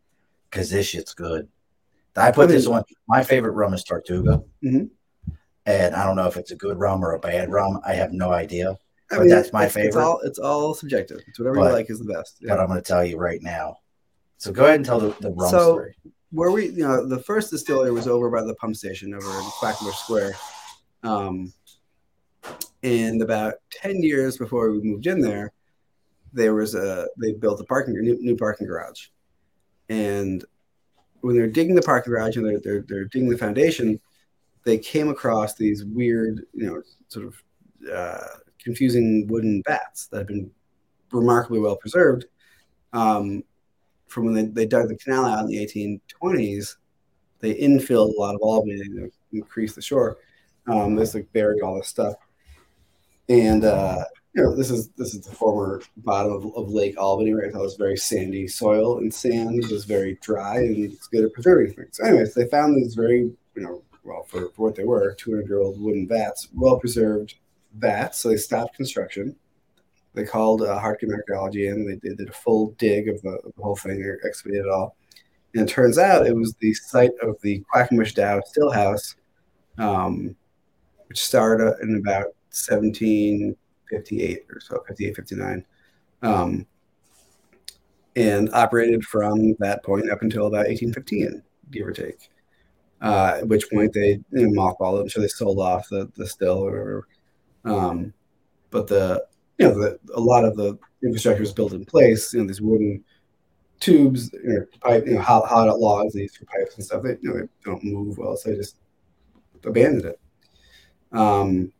because 0.50 0.70
this 0.70 0.86
shit's 0.86 1.14
good. 1.14 1.46
I 2.16 2.30
put 2.32 2.48
this 2.48 2.66
one. 2.66 2.82
My 3.06 3.22
favorite 3.22 3.52
rum 3.52 3.74
is 3.74 3.84
Tortuga, 3.84 4.42
Mhm. 4.64 4.88
and 5.66 5.94
I 5.94 6.04
don't 6.06 6.16
know 6.16 6.26
if 6.26 6.38
it's 6.38 6.50
a 6.50 6.56
good 6.56 6.78
rum 6.78 7.04
or 7.04 7.12
a 7.12 7.18
bad 7.18 7.50
rum. 7.50 7.80
I 7.86 7.92
have 7.94 8.12
no 8.12 8.30
idea. 8.32 8.76
I 9.12 9.18
But 9.18 9.28
that's 9.28 9.52
my 9.52 9.66
it's, 9.66 9.76
It's 9.76 9.84
favorite. 9.86 10.02
all, 10.02 10.20
it's 10.20 10.38
all 10.38 10.72
subjective. 10.74 11.20
It's 11.28 11.38
whatever 11.38 11.56
But- 11.56 11.66
you 11.66 11.72
like 11.74 11.90
is 11.90 11.98
the 11.98 12.12
best. 12.12 12.38
But 12.42 12.58
I'm 12.58 12.68
going 12.68 12.80
to 12.80 12.82
tell 12.86 13.04
you 13.04 13.18
right 13.18 13.40
now. 13.42 13.76
So 14.38 14.50
go 14.52 14.64
ahead 14.64 14.76
and 14.76 14.84
tell 14.84 14.98
the, 15.00 15.14
the 15.20 15.30
rum 15.30 15.50
So- 15.50 15.74
story. 15.74 15.96
Where 16.30 16.50
we, 16.50 16.66
you 16.68 16.82
know, 16.82 17.06
the 17.06 17.18
first 17.18 17.50
distillery 17.50 17.92
was 17.92 18.08
over 18.08 18.30
by 18.30 18.42
the 18.42 18.54
pump 18.56 18.76
station 18.76 19.14
over 19.14 19.26
in 19.26 19.44
Quackenbush 19.60 19.94
Square. 19.94 20.32
Um, 21.02 21.52
and 22.82 23.22
about 23.22 23.54
10 23.70 24.02
years 24.02 24.36
before 24.36 24.70
we 24.70 24.80
moved 24.80 25.06
in 25.06 25.20
there, 25.20 25.52
there 26.32 26.54
was 26.54 26.74
a, 26.74 27.08
they 27.16 27.32
built 27.32 27.60
a 27.60 27.64
parking, 27.64 27.94
new, 27.94 28.18
new 28.20 28.36
parking 28.36 28.66
garage. 28.66 29.06
And 29.88 30.44
when 31.20 31.36
they're 31.36 31.46
digging 31.46 31.74
the 31.74 31.82
parking 31.82 32.12
garage 32.12 32.36
and 32.36 32.46
they're, 32.46 32.60
they're, 32.60 32.84
they're 32.86 33.04
digging 33.06 33.30
the 33.30 33.38
foundation, 33.38 34.00
they 34.64 34.78
came 34.78 35.08
across 35.08 35.54
these 35.54 35.84
weird, 35.84 36.44
you 36.52 36.66
know, 36.66 36.82
sort 37.08 37.26
of 37.26 37.42
uh, 37.92 38.38
confusing 38.58 39.26
wooden 39.28 39.62
bats 39.62 40.08
that 40.08 40.18
have 40.18 40.26
been 40.26 40.50
remarkably 41.12 41.60
well 41.60 41.76
preserved. 41.76 42.26
Um, 42.92 43.44
from 44.06 44.26
when 44.26 44.34
they, 44.34 44.44
they 44.44 44.66
dug 44.66 44.88
the 44.88 44.96
canal 44.96 45.26
out 45.26 45.40
in 45.40 45.46
the 45.46 46.00
1820s, 46.22 46.76
they 47.40 47.54
infilled 47.54 48.14
a 48.14 48.20
lot 48.20 48.34
of 48.34 48.40
Albany 48.40 48.78
to 48.78 49.10
increase 49.32 49.74
the 49.74 49.82
shore. 49.82 50.18
Um, 50.66 50.96
this 50.96 51.14
like 51.14 51.32
buried 51.32 51.62
all 51.62 51.76
this 51.76 51.88
stuff, 51.88 52.14
and 53.28 53.64
uh, 53.64 54.04
you 54.34 54.42
know 54.42 54.56
this 54.56 54.70
is 54.70 54.88
this 54.96 55.14
is 55.14 55.20
the 55.20 55.34
former 55.34 55.80
bottom 55.98 56.32
of, 56.32 56.46
of 56.56 56.70
Lake 56.70 56.98
Albany, 56.98 57.32
right? 57.34 57.52
So 57.52 57.62
it's 57.62 57.76
very 57.76 57.96
sandy 57.96 58.48
soil, 58.48 58.98
and 58.98 59.12
sand 59.14 59.62
is 59.64 59.84
very 59.84 60.18
dry, 60.22 60.56
and 60.56 60.76
it's 60.78 61.06
good 61.06 61.24
at 61.24 61.32
preserving 61.32 61.74
things. 61.74 61.98
So 61.98 62.04
anyways, 62.04 62.34
they 62.34 62.48
found 62.48 62.76
these 62.76 62.94
very 62.94 63.20
you 63.20 63.62
know 63.62 63.82
well 64.02 64.24
for, 64.24 64.48
for 64.50 64.62
what 64.62 64.74
they 64.74 64.84
were 64.84 65.14
200 65.14 65.46
year 65.46 65.60
old 65.60 65.80
wooden 65.80 66.08
vats, 66.08 66.48
well 66.52 66.80
preserved 66.80 67.34
vats. 67.74 68.18
So 68.18 68.30
they 68.30 68.36
stopped 68.36 68.76
construction 68.76 69.36
they 70.16 70.24
called 70.24 70.62
uh, 70.62 70.78
Hartcomb 70.80 71.12
Archaeology 71.12 71.68
in. 71.68 71.86
They, 71.86 71.96
they 71.96 72.14
did 72.16 72.30
a 72.30 72.32
full 72.32 72.70
dig 72.78 73.08
of 73.08 73.20
the, 73.22 73.32
of 73.44 73.52
the 73.54 73.62
whole 73.62 73.76
thing, 73.76 74.02
or 74.02 74.18
excavated 74.24 74.64
it 74.64 74.70
all. 74.70 74.96
And 75.54 75.68
it 75.68 75.72
turns 75.72 75.98
out 75.98 76.26
it 76.26 76.34
was 76.34 76.54
the 76.54 76.72
site 76.74 77.12
of 77.22 77.36
the 77.42 77.62
Quackenbush 77.72 78.14
Dow 78.14 78.40
Stillhouse, 78.40 79.14
um, 79.78 80.34
which 81.08 81.22
started 81.22 81.76
in 81.82 81.96
about 81.96 82.34
1758 82.50 84.46
or 84.50 84.60
so, 84.60 84.82
58, 84.88 85.16
59, 85.16 85.64
um, 86.22 86.66
and 88.16 88.48
operated 88.54 89.04
from 89.04 89.54
that 89.58 89.84
point 89.84 90.10
up 90.10 90.22
until 90.22 90.46
about 90.46 90.66
1815, 90.66 91.42
give 91.70 91.86
or 91.86 91.92
take. 91.92 92.30
Uh, 93.02 93.34
at 93.40 93.48
which 93.48 93.70
point 93.70 93.92
they 93.92 94.18
you 94.32 94.48
know, 94.48 94.62
mothballed 94.62 95.04
it. 95.04 95.10
Sure 95.10 95.20
they 95.20 95.28
sold 95.28 95.58
off 95.58 95.86
the, 95.90 96.10
the 96.16 96.26
still 96.26 96.58
or 96.58 97.06
whatever. 97.62 97.88
Um, 97.88 98.14
but 98.70 98.86
the 98.86 99.26
you 99.58 99.68
know, 99.68 99.74
the, 99.74 99.98
a 100.14 100.20
lot 100.20 100.44
of 100.44 100.56
the 100.56 100.78
infrastructure 101.02 101.42
is 101.42 101.52
built 101.52 101.72
in 101.72 101.84
place. 101.84 102.34
You 102.34 102.40
know, 102.40 102.46
these 102.46 102.60
wooden 102.60 103.04
tubes, 103.80 104.30
you 104.32 104.40
know, 104.44 104.66
pipe, 104.80 105.06
you 105.06 105.14
know, 105.14 105.20
hot, 105.20 105.46
hot 105.46 105.78
logs 105.78 106.14
these 106.14 106.36
for 106.36 106.44
pipes 106.46 106.76
and 106.76 106.84
stuff. 106.84 107.02
They, 107.02 107.16
you 107.22 107.30
know, 107.30 107.40
they 107.40 107.48
don't 107.64 107.84
move 107.84 108.18
well, 108.18 108.36
so 108.36 108.50
they 108.50 108.56
just 108.56 108.76
abandoned 109.64 110.04
it. 110.04 110.20
Um, 111.12 111.72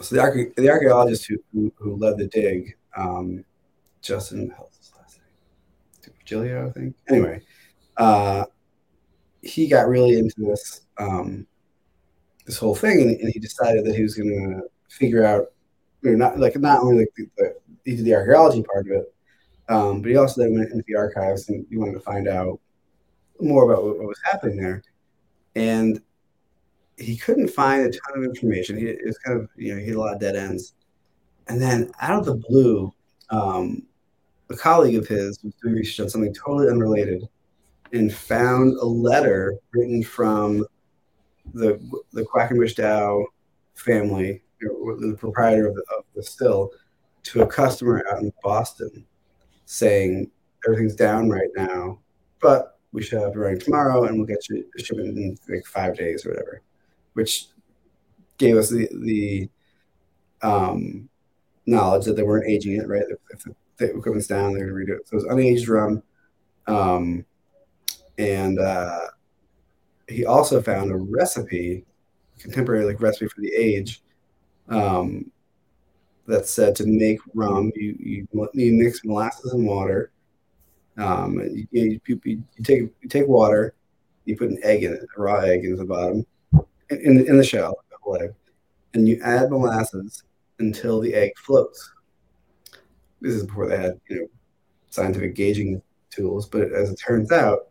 so 0.00 0.14
the, 0.14 0.20
arche- 0.20 0.54
the 0.56 0.68
archaeologist 0.70 1.26
who, 1.26 1.36
who, 1.52 1.72
who 1.76 1.96
led 1.96 2.18
the 2.18 2.26
dig, 2.26 2.76
um, 2.96 3.44
Justin, 4.02 4.52
how's 4.56 4.92
last 4.98 5.18
name? 5.18 6.14
Virgilio, 6.18 6.68
I 6.68 6.70
think. 6.72 6.94
Anyway, 7.08 7.42
uh, 7.96 8.44
he 9.42 9.68
got 9.68 9.88
really 9.88 10.18
into 10.18 10.34
this 10.38 10.82
um, 10.98 11.46
this 12.44 12.58
whole 12.58 12.74
thing, 12.74 13.00
and, 13.02 13.20
and 13.20 13.32
he 13.32 13.38
decided 13.40 13.84
that 13.84 13.96
he 13.96 14.02
was 14.02 14.14
going 14.14 14.28
to 14.30 14.62
figure 14.94 15.24
out, 15.24 15.52
know, 16.10 16.16
not 16.16 16.38
like 16.38 16.56
not 16.56 16.80
only 16.80 17.00
like 17.00 17.12
the, 17.16 17.52
the, 17.84 18.02
the 18.02 18.14
archaeology 18.14 18.62
part 18.62 18.86
of 18.86 18.92
it, 18.92 19.14
um, 19.68 20.02
but 20.02 20.10
he 20.10 20.16
also 20.16 20.42
then 20.42 20.54
went 20.54 20.70
into 20.70 20.84
the 20.86 20.96
archives 20.96 21.48
and 21.48 21.66
he 21.68 21.76
wanted 21.76 21.94
to 21.94 22.00
find 22.00 22.28
out 22.28 22.60
more 23.40 23.70
about 23.70 23.84
what, 23.84 23.98
what 23.98 24.08
was 24.08 24.20
happening 24.24 24.56
there, 24.56 24.82
and 25.54 26.00
he 26.96 27.16
couldn't 27.16 27.48
find 27.48 27.82
a 27.82 27.90
ton 27.90 28.18
of 28.18 28.24
information. 28.24 28.78
He, 28.78 28.86
it 28.86 29.04
was 29.04 29.18
kind 29.18 29.40
of 29.40 29.48
you 29.56 29.74
know 29.74 29.80
he 29.80 29.88
had 29.88 29.96
a 29.96 30.00
lot 30.00 30.14
of 30.14 30.20
dead 30.20 30.36
ends, 30.36 30.74
and 31.48 31.60
then 31.60 31.90
out 32.00 32.18
of 32.18 32.26
the 32.26 32.34
blue, 32.48 32.92
um, 33.30 33.82
a 34.50 34.56
colleague 34.56 34.96
of 34.96 35.08
his 35.08 35.42
was 35.42 35.52
doing 35.62 35.74
research 35.74 36.04
on 36.04 36.10
something 36.10 36.34
totally 36.34 36.68
unrelated, 36.68 37.28
and 37.92 38.14
found 38.14 38.74
a 38.78 38.84
letter 38.84 39.58
written 39.72 40.02
from 40.02 40.64
the 41.54 41.80
the 42.12 42.24
Quackenbush 42.24 42.76
Dow 42.76 43.26
family, 43.74 44.42
the 44.60 45.16
proprietor 45.18 45.68
of 45.68 45.74
the, 45.74 45.95
the 46.16 46.22
still, 46.22 46.70
to 47.24 47.42
a 47.42 47.46
customer 47.46 48.04
out 48.10 48.22
in 48.22 48.32
Boston, 48.42 49.04
saying 49.66 50.30
everything's 50.66 50.96
down 50.96 51.28
right 51.28 51.50
now, 51.54 52.00
but 52.40 52.78
we 52.92 53.02
should 53.02 53.20
have 53.20 53.32
it 53.32 53.38
running 53.38 53.60
tomorrow, 53.60 54.04
and 54.04 54.16
we'll 54.16 54.26
get 54.26 54.48
you 54.48 54.64
a 54.76 54.82
shipment 54.82 55.16
in 55.16 55.38
like 55.48 55.64
five 55.66 55.96
days 55.96 56.24
or 56.24 56.30
whatever, 56.30 56.62
which 57.12 57.46
gave 58.38 58.56
us 58.56 58.70
the 58.70 58.88
the 59.02 59.50
um, 60.42 61.08
knowledge 61.66 62.04
that 62.04 62.16
they 62.16 62.22
weren't 62.22 62.48
aging 62.48 62.76
it 62.76 62.88
right. 62.88 63.02
If, 63.08 63.46
if 63.46 63.54
the 63.76 63.96
equipment's 63.96 64.26
down, 64.26 64.54
they're 64.54 64.70
going 64.70 64.86
to 64.86 64.92
redo 64.92 64.96
it. 64.96 65.08
So 65.08 65.16
it 65.16 65.24
was 65.24 65.32
unaged 65.32 65.68
rum. 65.68 66.02
Um, 66.66 67.24
and 68.18 68.58
uh, 68.58 69.08
he 70.08 70.24
also 70.24 70.62
found 70.62 70.90
a 70.90 70.96
recipe, 70.96 71.84
contemporary 72.38 72.84
like 72.84 73.00
recipe 73.00 73.28
for 73.28 73.40
the 73.40 73.52
age, 73.54 74.02
um, 74.68 75.30
that 76.26 76.46
said 76.46 76.74
to 76.76 76.86
make 76.86 77.20
rum, 77.34 77.72
you, 77.74 77.96
you, 77.98 78.48
you 78.54 78.72
mix 78.72 79.04
molasses 79.04 79.52
and 79.52 79.66
water. 79.66 80.10
Um, 80.98 81.40
you, 81.70 82.00
you, 82.06 82.20
you, 82.24 82.42
take 82.62 82.80
you 83.00 83.08
take 83.08 83.28
water, 83.28 83.74
you 84.24 84.36
put 84.36 84.48
an 84.48 84.58
egg 84.62 84.82
in 84.82 84.94
it, 84.94 85.02
a 85.16 85.20
raw 85.20 85.40
egg 85.40 85.64
in 85.64 85.76
the 85.76 85.84
bottom, 85.84 86.24
in, 86.90 87.00
in, 87.00 87.26
in 87.26 87.36
the 87.36 87.44
shell, 87.44 87.76
the 87.90 87.96
whole 88.00 88.16
egg, 88.20 88.32
and 88.94 89.06
you 89.06 89.20
add 89.22 89.50
molasses 89.50 90.24
until 90.58 91.00
the 91.00 91.14
egg 91.14 91.32
floats. 91.36 91.92
This 93.20 93.34
is 93.34 93.44
before 93.44 93.68
they 93.68 93.76
had 93.76 94.00
you 94.08 94.20
know 94.20 94.26
scientific 94.88 95.34
gauging 95.34 95.82
tools, 96.10 96.46
but 96.46 96.72
as 96.72 96.90
it 96.90 96.96
turns 96.96 97.30
out, 97.30 97.68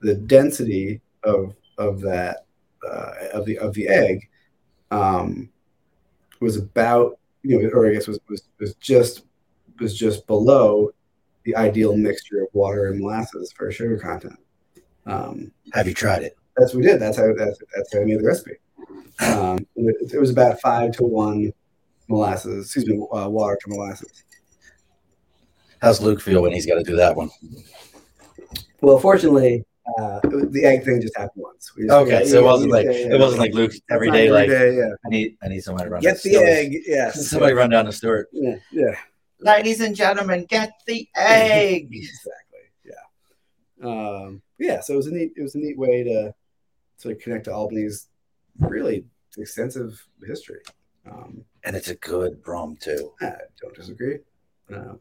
the 0.00 0.14
density 0.14 1.00
of 1.22 1.54
of 1.78 2.00
that 2.02 2.44
uh, 2.86 3.12
of 3.32 3.46
the 3.46 3.58
of 3.58 3.72
the 3.72 3.88
egg 3.88 4.28
um, 4.90 5.48
was 6.40 6.56
about 6.56 7.18
you 7.46 7.62
know, 7.62 7.68
or 7.70 7.86
I 7.86 7.92
guess 7.92 8.06
was, 8.06 8.18
was 8.28 8.42
was 8.58 8.74
just 8.76 9.22
was 9.78 9.96
just 9.96 10.26
below 10.26 10.90
the 11.44 11.54
ideal 11.56 11.96
mixture 11.96 12.42
of 12.42 12.48
water 12.52 12.88
and 12.88 13.00
molasses 13.00 13.52
for 13.52 13.70
sugar 13.70 13.98
content. 13.98 14.38
Um, 15.06 15.52
Have 15.72 15.86
you 15.86 15.94
tried 15.94 16.22
it? 16.24 16.36
That's 16.56 16.74
what 16.74 16.80
we 16.80 16.86
did. 16.86 17.00
That's 17.00 17.16
how 17.16 17.32
that's, 17.34 17.58
that's 17.74 17.94
how 17.94 18.00
I 18.00 18.04
made 18.04 18.18
the 18.18 18.26
recipe. 18.26 18.56
Um, 19.20 19.66
it, 19.76 20.12
it, 20.14 20.18
was 20.18 20.30
about 20.30 20.60
five 20.60 20.92
to 20.92 21.04
one 21.04 21.52
molasses, 22.08 22.66
excuse 22.66 22.86
me, 22.86 22.98
uh, 23.12 23.28
water 23.28 23.58
to 23.62 23.68
molasses. 23.70 24.24
How's 25.80 26.00
Luke 26.00 26.20
feel 26.20 26.42
when 26.42 26.52
he's 26.52 26.66
got 26.66 26.74
to 26.74 26.82
do 26.82 26.96
that 26.96 27.16
one? 27.16 27.30
Well, 28.80 28.98
fortunately, 28.98 29.64
uh, 29.98 30.20
the 30.22 30.62
egg 30.64 30.84
thing 30.84 31.00
just 31.00 31.16
happened 31.16 31.44
once. 31.44 31.72
Just, 31.78 31.90
okay, 31.90 32.24
so 32.26 32.38
it 32.38 32.44
wasn't 32.44 32.72
like 32.72 32.86
day, 32.86 33.04
it 33.04 33.20
wasn't 33.20 33.40
like 33.40 33.54
Luke 33.54 33.72
every 33.90 34.10
day. 34.10 34.30
Like 34.30 34.48
day, 34.48 34.76
yeah. 34.76 34.90
I 35.04 35.08
need 35.08 35.36
I 35.42 35.48
need 35.48 35.62
somebody 35.62 35.88
to 35.88 35.90
run. 35.90 36.02
Get 36.02 36.22
the 36.22 36.36
egg. 36.36 36.76
Yes. 36.86 37.26
Somebody 37.30 37.54
run 37.54 37.70
down 37.70 37.86
the 37.86 37.92
store. 37.92 38.26
Yeah. 38.32 38.56
Yeah. 38.72 38.96
Ladies 39.40 39.80
and 39.80 39.94
gentlemen, 39.94 40.44
get 40.48 40.72
the 40.86 41.08
egg. 41.16 41.88
exactly. 41.92 42.60
Yeah. 42.84 43.88
Um, 43.88 44.42
yeah. 44.58 44.80
So 44.80 44.94
it 44.94 44.96
was 44.96 45.06
a 45.06 45.12
neat. 45.12 45.32
It 45.36 45.42
was 45.42 45.54
a 45.54 45.58
neat 45.58 45.78
way 45.78 46.02
to 46.04 46.34
sort 46.96 47.16
of 47.16 47.22
connect 47.22 47.44
to 47.44 47.52
Albany's 47.52 48.08
really 48.58 49.04
extensive 49.38 50.04
history. 50.26 50.60
Um, 51.10 51.44
and 51.64 51.76
it's 51.76 51.88
a 51.88 51.94
good 51.96 52.40
rum 52.46 52.76
too. 52.80 53.12
I 53.20 53.34
don't 53.60 53.74
disagree. 53.74 54.18
Um, 54.74 54.98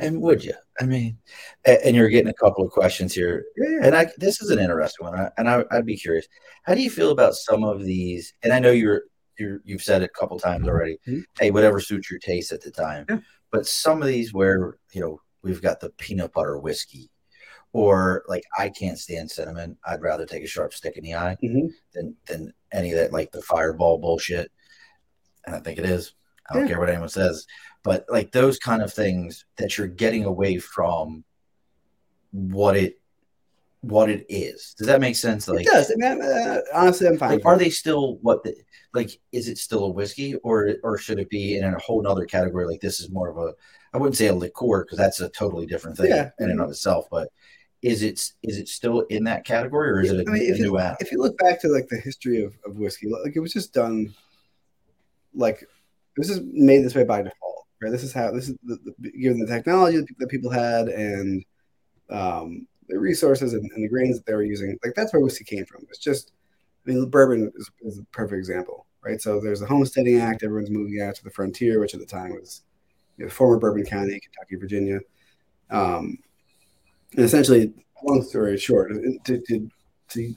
and 0.00 0.20
would 0.20 0.44
you? 0.44 0.54
I 0.80 0.84
mean, 0.84 1.18
and 1.64 1.96
you're 1.96 2.08
getting 2.08 2.30
a 2.30 2.34
couple 2.34 2.64
of 2.64 2.70
questions 2.70 3.14
here, 3.14 3.44
yeah. 3.56 3.80
and 3.82 3.96
I 3.96 4.08
this 4.16 4.40
is 4.40 4.50
an 4.50 4.58
interesting 4.58 5.06
one, 5.06 5.30
and 5.36 5.48
I, 5.48 5.64
would 5.72 5.86
be 5.86 5.96
curious. 5.96 6.26
How 6.64 6.74
do 6.74 6.82
you 6.82 6.90
feel 6.90 7.10
about 7.10 7.34
some 7.34 7.64
of 7.64 7.84
these? 7.84 8.32
And 8.42 8.52
I 8.52 8.58
know 8.58 8.70
you're 8.70 9.02
you 9.38 9.60
you've 9.64 9.82
said 9.82 10.02
it 10.02 10.10
a 10.14 10.18
couple 10.18 10.38
times 10.38 10.68
already. 10.68 10.98
Mm-hmm. 11.06 11.20
Hey, 11.38 11.50
whatever 11.50 11.80
suits 11.80 12.10
your 12.10 12.20
taste 12.20 12.52
at 12.52 12.60
the 12.60 12.70
time. 12.70 13.06
Yeah. 13.08 13.18
But 13.50 13.66
some 13.66 14.02
of 14.02 14.08
these 14.08 14.32
where 14.32 14.78
you 14.92 15.00
know 15.00 15.20
we've 15.42 15.62
got 15.62 15.80
the 15.80 15.90
peanut 15.90 16.32
butter 16.32 16.58
whiskey, 16.58 17.10
or 17.72 18.24
like 18.28 18.44
I 18.58 18.68
can't 18.68 18.98
stand 18.98 19.30
cinnamon. 19.30 19.76
I'd 19.84 20.02
rather 20.02 20.26
take 20.26 20.44
a 20.44 20.48
sharp 20.48 20.74
stick 20.74 20.96
in 20.96 21.04
the 21.04 21.14
eye 21.14 21.36
mm-hmm. 21.42 21.68
than 21.94 22.16
than 22.26 22.52
any 22.72 22.92
of 22.92 22.98
that 22.98 23.12
like 23.12 23.32
the 23.32 23.42
fireball 23.42 23.98
bullshit. 23.98 24.50
And 25.46 25.56
I 25.56 25.60
think 25.60 25.78
it 25.78 25.86
is. 25.86 26.14
I 26.50 26.54
don't 26.54 26.62
yeah. 26.62 26.68
care 26.68 26.80
what 26.80 26.88
anyone 26.88 27.08
says 27.08 27.46
but 27.88 28.04
like 28.10 28.30
those 28.32 28.58
kind 28.58 28.82
of 28.82 28.92
things 28.92 29.46
that 29.56 29.78
you're 29.78 29.86
getting 29.86 30.26
away 30.26 30.58
from 30.58 31.24
what 32.32 32.76
it 32.76 33.00
what 33.80 34.10
it 34.10 34.26
is. 34.28 34.74
Does 34.76 34.88
that 34.88 35.00
make 35.00 35.16
sense? 35.16 35.48
Like, 35.48 35.62
it 35.62 35.70
does. 35.70 35.90
I 35.90 35.94
mean, 35.96 36.20
uh, 36.20 36.60
honestly, 36.74 37.06
I'm 37.06 37.16
fine. 37.16 37.30
Like, 37.30 37.46
are 37.46 37.56
they 37.56 37.70
still 37.70 38.16
what? 38.16 38.44
The, 38.44 38.54
like, 38.92 39.18
is 39.32 39.48
it 39.48 39.56
still 39.56 39.84
a 39.84 39.88
whiskey, 39.88 40.34
or 40.34 40.74
or 40.82 40.98
should 40.98 41.18
it 41.18 41.30
be 41.30 41.56
in 41.56 41.64
a 41.64 41.78
whole 41.78 42.06
other 42.06 42.26
category? 42.26 42.66
Like, 42.66 42.82
this 42.82 43.00
is 43.00 43.10
more 43.10 43.30
of 43.30 43.38
a. 43.38 43.54
I 43.94 43.96
wouldn't 43.96 44.18
say 44.18 44.26
a 44.26 44.34
liqueur 44.34 44.84
because 44.84 44.98
that's 44.98 45.20
a 45.20 45.30
totally 45.30 45.64
different 45.64 45.96
thing 45.96 46.10
yeah. 46.10 46.28
in 46.40 46.50
and 46.50 46.60
of 46.60 46.68
itself. 46.68 47.06
But 47.10 47.30
is 47.80 48.02
it 48.02 48.20
is 48.42 48.58
it 48.58 48.68
still 48.68 49.00
in 49.08 49.24
that 49.24 49.46
category, 49.46 49.88
or 49.88 50.00
is 50.02 50.12
it 50.12 50.26
a, 50.26 50.30
I 50.30 50.34
mean, 50.34 50.54
a 50.54 50.58
new 50.58 50.72
you, 50.72 50.78
app? 50.78 50.98
If 51.00 51.10
you 51.10 51.22
look 51.22 51.38
back 51.38 51.58
to 51.62 51.68
like 51.68 51.88
the 51.88 51.96
history 51.96 52.44
of, 52.44 52.52
of 52.66 52.76
whiskey, 52.76 53.08
like 53.08 53.34
it 53.34 53.40
was 53.40 53.54
just 53.54 53.72
done, 53.72 54.14
like 55.34 55.62
it 55.62 56.18
was 56.18 56.28
just 56.28 56.42
made 56.42 56.84
this 56.84 56.94
way 56.94 57.04
by 57.04 57.22
default 57.22 57.57
right? 57.80 57.90
This 57.90 58.02
is 58.02 58.12
how 58.12 58.30
this 58.30 58.48
is 58.48 58.56
the, 58.64 58.78
the, 58.98 59.10
given 59.12 59.38
the 59.38 59.46
technology 59.46 60.00
that 60.18 60.28
people 60.28 60.50
had 60.50 60.88
and 60.88 61.44
um, 62.10 62.66
the 62.88 62.98
resources 62.98 63.52
and, 63.52 63.70
and, 63.72 63.84
the 63.84 63.88
grains 63.88 64.16
that 64.16 64.26
they 64.26 64.34
were 64.34 64.42
using. 64.42 64.78
Like 64.84 64.94
that's 64.94 65.12
where 65.12 65.20
whiskey 65.20 65.44
came 65.44 65.66
from. 65.66 65.84
It's 65.88 65.98
just, 65.98 66.32
I 66.86 66.90
mean, 66.90 67.08
bourbon 67.08 67.52
is, 67.54 67.70
is, 67.82 67.98
a 67.98 68.04
perfect 68.04 68.38
example, 68.38 68.86
right? 69.02 69.20
So 69.20 69.40
there's 69.40 69.60
the 69.60 69.66
Homesteading 69.66 70.20
Act. 70.20 70.42
Everyone's 70.42 70.70
moving 70.70 71.00
out 71.02 71.14
to 71.16 71.24
the 71.24 71.30
frontier, 71.30 71.80
which 71.80 71.94
at 71.94 72.00
the 72.00 72.06
time 72.06 72.30
was 72.30 72.62
you 73.18 73.24
know, 73.24 73.30
former 73.30 73.58
Bourbon 73.58 73.84
County, 73.84 74.18
Kentucky, 74.20 74.56
Virginia. 74.56 75.00
Um, 75.70 76.18
and 77.14 77.24
essentially, 77.24 77.74
long 78.02 78.22
story 78.22 78.56
short, 78.58 78.92
to, 79.24 79.40
to, 79.40 79.70
to 80.08 80.34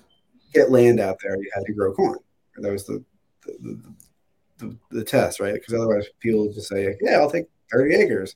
get 0.53 0.71
land 0.71 0.99
out 0.99 1.17
there, 1.21 1.37
you 1.37 1.49
had 1.53 1.65
to 1.65 1.73
grow 1.73 1.93
corn. 1.93 2.17
That 2.57 2.71
was 2.71 2.85
the, 2.85 3.03
the, 3.45 3.53
the 3.61 3.93
the, 4.61 4.77
the 4.91 5.03
test, 5.03 5.39
right? 5.39 5.53
Because 5.53 5.73
otherwise, 5.73 6.07
people 6.19 6.51
just 6.53 6.69
say, 6.69 6.95
"Yeah, 7.01 7.17
I'll 7.17 7.29
take 7.29 7.47
30 7.71 7.95
acres," 7.95 8.35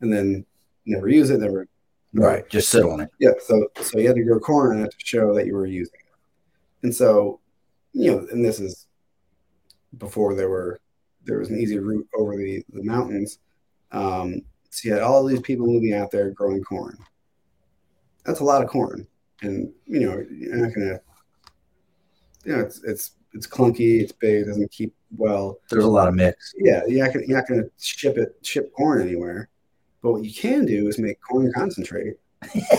and 0.00 0.12
then 0.12 0.46
never 0.86 1.08
use 1.08 1.30
it, 1.30 1.40
never. 1.40 1.68
Right, 2.14 2.48
just 2.48 2.70
sit 2.70 2.84
on 2.84 3.00
it. 3.00 3.10
Yeah, 3.20 3.32
so 3.44 3.66
so 3.80 3.98
you 3.98 4.06
had 4.06 4.16
to 4.16 4.24
grow 4.24 4.40
corn 4.40 4.78
on 4.78 4.86
it 4.86 4.90
to 4.90 4.96
show 4.98 5.34
that 5.34 5.46
you 5.46 5.54
were 5.54 5.66
using 5.66 5.98
it, 5.98 6.84
and 6.84 6.94
so 6.94 7.40
you 7.92 8.12
know, 8.12 8.26
and 8.30 8.44
this 8.44 8.60
is 8.60 8.86
before 9.98 10.34
there 10.34 10.48
were 10.48 10.80
there 11.24 11.38
was 11.38 11.50
an 11.50 11.58
easy 11.58 11.78
route 11.78 12.08
over 12.16 12.36
the 12.36 12.64
the 12.72 12.82
mountains. 12.82 13.38
Um, 13.92 14.42
so 14.70 14.88
you 14.88 14.94
had 14.94 15.02
all 15.02 15.24
these 15.24 15.40
people 15.40 15.66
moving 15.66 15.94
out 15.94 16.10
there 16.10 16.30
growing 16.30 16.62
corn. 16.62 16.96
That's 18.24 18.40
a 18.40 18.44
lot 18.44 18.62
of 18.62 18.68
corn, 18.68 19.06
and 19.42 19.72
you 19.84 20.00
know 20.00 20.24
you're 20.30 20.56
not 20.56 20.74
gonna. 20.74 21.00
You 22.44 22.52
know, 22.52 22.60
it's 22.60 22.82
it's 22.84 23.12
it's 23.36 23.46
clunky, 23.46 24.00
it's 24.00 24.12
big, 24.12 24.42
it 24.42 24.44
doesn't 24.46 24.70
keep 24.70 24.94
well. 25.16 25.58
There's 25.70 25.84
a 25.84 25.90
lot 25.90 26.08
of 26.08 26.14
mix. 26.14 26.54
Yeah, 26.56 26.82
you're 26.86 27.04
not 27.04 27.14
gonna, 27.14 27.26
you're 27.26 27.38
not 27.38 27.48
going 27.48 27.62
to 27.62 27.70
ship 27.78 28.16
it 28.16 28.36
ship 28.42 28.72
corn 28.72 29.02
anywhere. 29.02 29.48
But 30.02 30.12
what 30.12 30.24
you 30.24 30.32
can 30.32 30.64
do 30.66 30.88
is 30.88 30.98
make 30.98 31.18
corn 31.20 31.52
concentrate. 31.52 32.14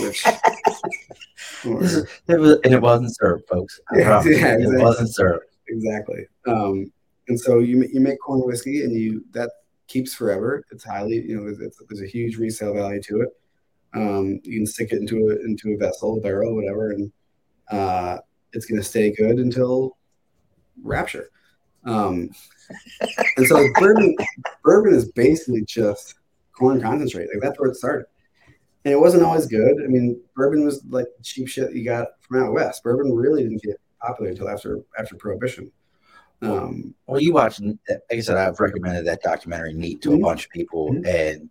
Which, 0.00 0.24
or, 1.66 1.82
is, 1.82 2.06
it 2.28 2.38
was, 2.38 2.58
and 2.64 2.72
it 2.72 2.80
wasn't 2.80 3.14
served, 3.16 3.46
folks. 3.48 3.80
Yeah, 3.94 4.22
yeah, 4.24 4.30
exactly. 4.30 4.76
It 4.76 4.82
wasn't 4.82 5.14
served. 5.14 5.44
Exactly. 5.68 6.26
Um, 6.46 6.92
and 7.28 7.38
so 7.38 7.58
you 7.58 7.86
you 7.92 8.00
make 8.00 8.18
corn 8.20 8.40
whiskey, 8.40 8.82
and 8.84 8.92
you 8.92 9.24
that 9.32 9.50
keeps 9.88 10.14
forever. 10.14 10.64
It's 10.70 10.84
highly, 10.84 11.16
you 11.26 11.36
know, 11.36 11.44
there's, 11.44 11.76
there's 11.88 12.02
a 12.02 12.06
huge 12.06 12.36
resale 12.36 12.74
value 12.74 13.02
to 13.02 13.22
it. 13.22 13.28
Um, 13.94 14.40
you 14.44 14.58
can 14.58 14.66
stick 14.66 14.92
it 14.92 15.00
into 15.00 15.28
a 15.28 15.44
into 15.44 15.72
a 15.72 15.76
vessel, 15.76 16.18
a 16.18 16.20
barrel, 16.20 16.54
whatever, 16.54 16.90
and 16.90 17.10
uh, 17.70 18.18
it's 18.52 18.66
going 18.66 18.80
to 18.80 18.86
stay 18.86 19.10
good 19.10 19.38
until 19.38 19.96
rapture. 20.82 21.30
Um, 21.88 22.30
and 23.36 23.46
so 23.46 23.66
bourbon, 23.74 24.16
bourbon 24.62 24.94
is 24.94 25.10
basically 25.12 25.64
just 25.64 26.14
corn 26.52 26.80
concentrate. 26.80 27.28
Like 27.32 27.42
that's 27.42 27.58
where 27.58 27.70
it 27.70 27.76
started. 27.76 28.06
And 28.84 28.92
it 28.92 29.00
wasn't 29.00 29.24
always 29.24 29.46
good. 29.46 29.82
I 29.82 29.86
mean, 29.86 30.20
bourbon 30.34 30.64
was 30.64 30.84
like 30.88 31.06
cheap 31.22 31.48
shit 31.48 31.74
you 31.74 31.84
got 31.84 32.08
from 32.20 32.44
out 32.44 32.52
west. 32.52 32.82
Bourbon 32.82 33.12
really 33.12 33.42
didn't 33.42 33.62
get 33.62 33.80
popular 34.00 34.30
until 34.30 34.48
after 34.48 34.80
after 34.98 35.16
prohibition. 35.16 35.70
Um, 36.40 36.94
well, 37.06 37.20
you 37.20 37.32
watched, 37.32 37.60
like 37.60 38.00
I 38.10 38.20
said, 38.20 38.36
I've 38.36 38.60
recommended 38.60 39.04
that 39.06 39.22
documentary 39.22 39.74
Neat 39.74 40.02
to 40.02 40.10
mm-hmm. 40.10 40.22
a 40.22 40.26
bunch 40.26 40.44
of 40.44 40.50
people, 40.52 40.92
mm-hmm. 40.92 41.04
and 41.06 41.50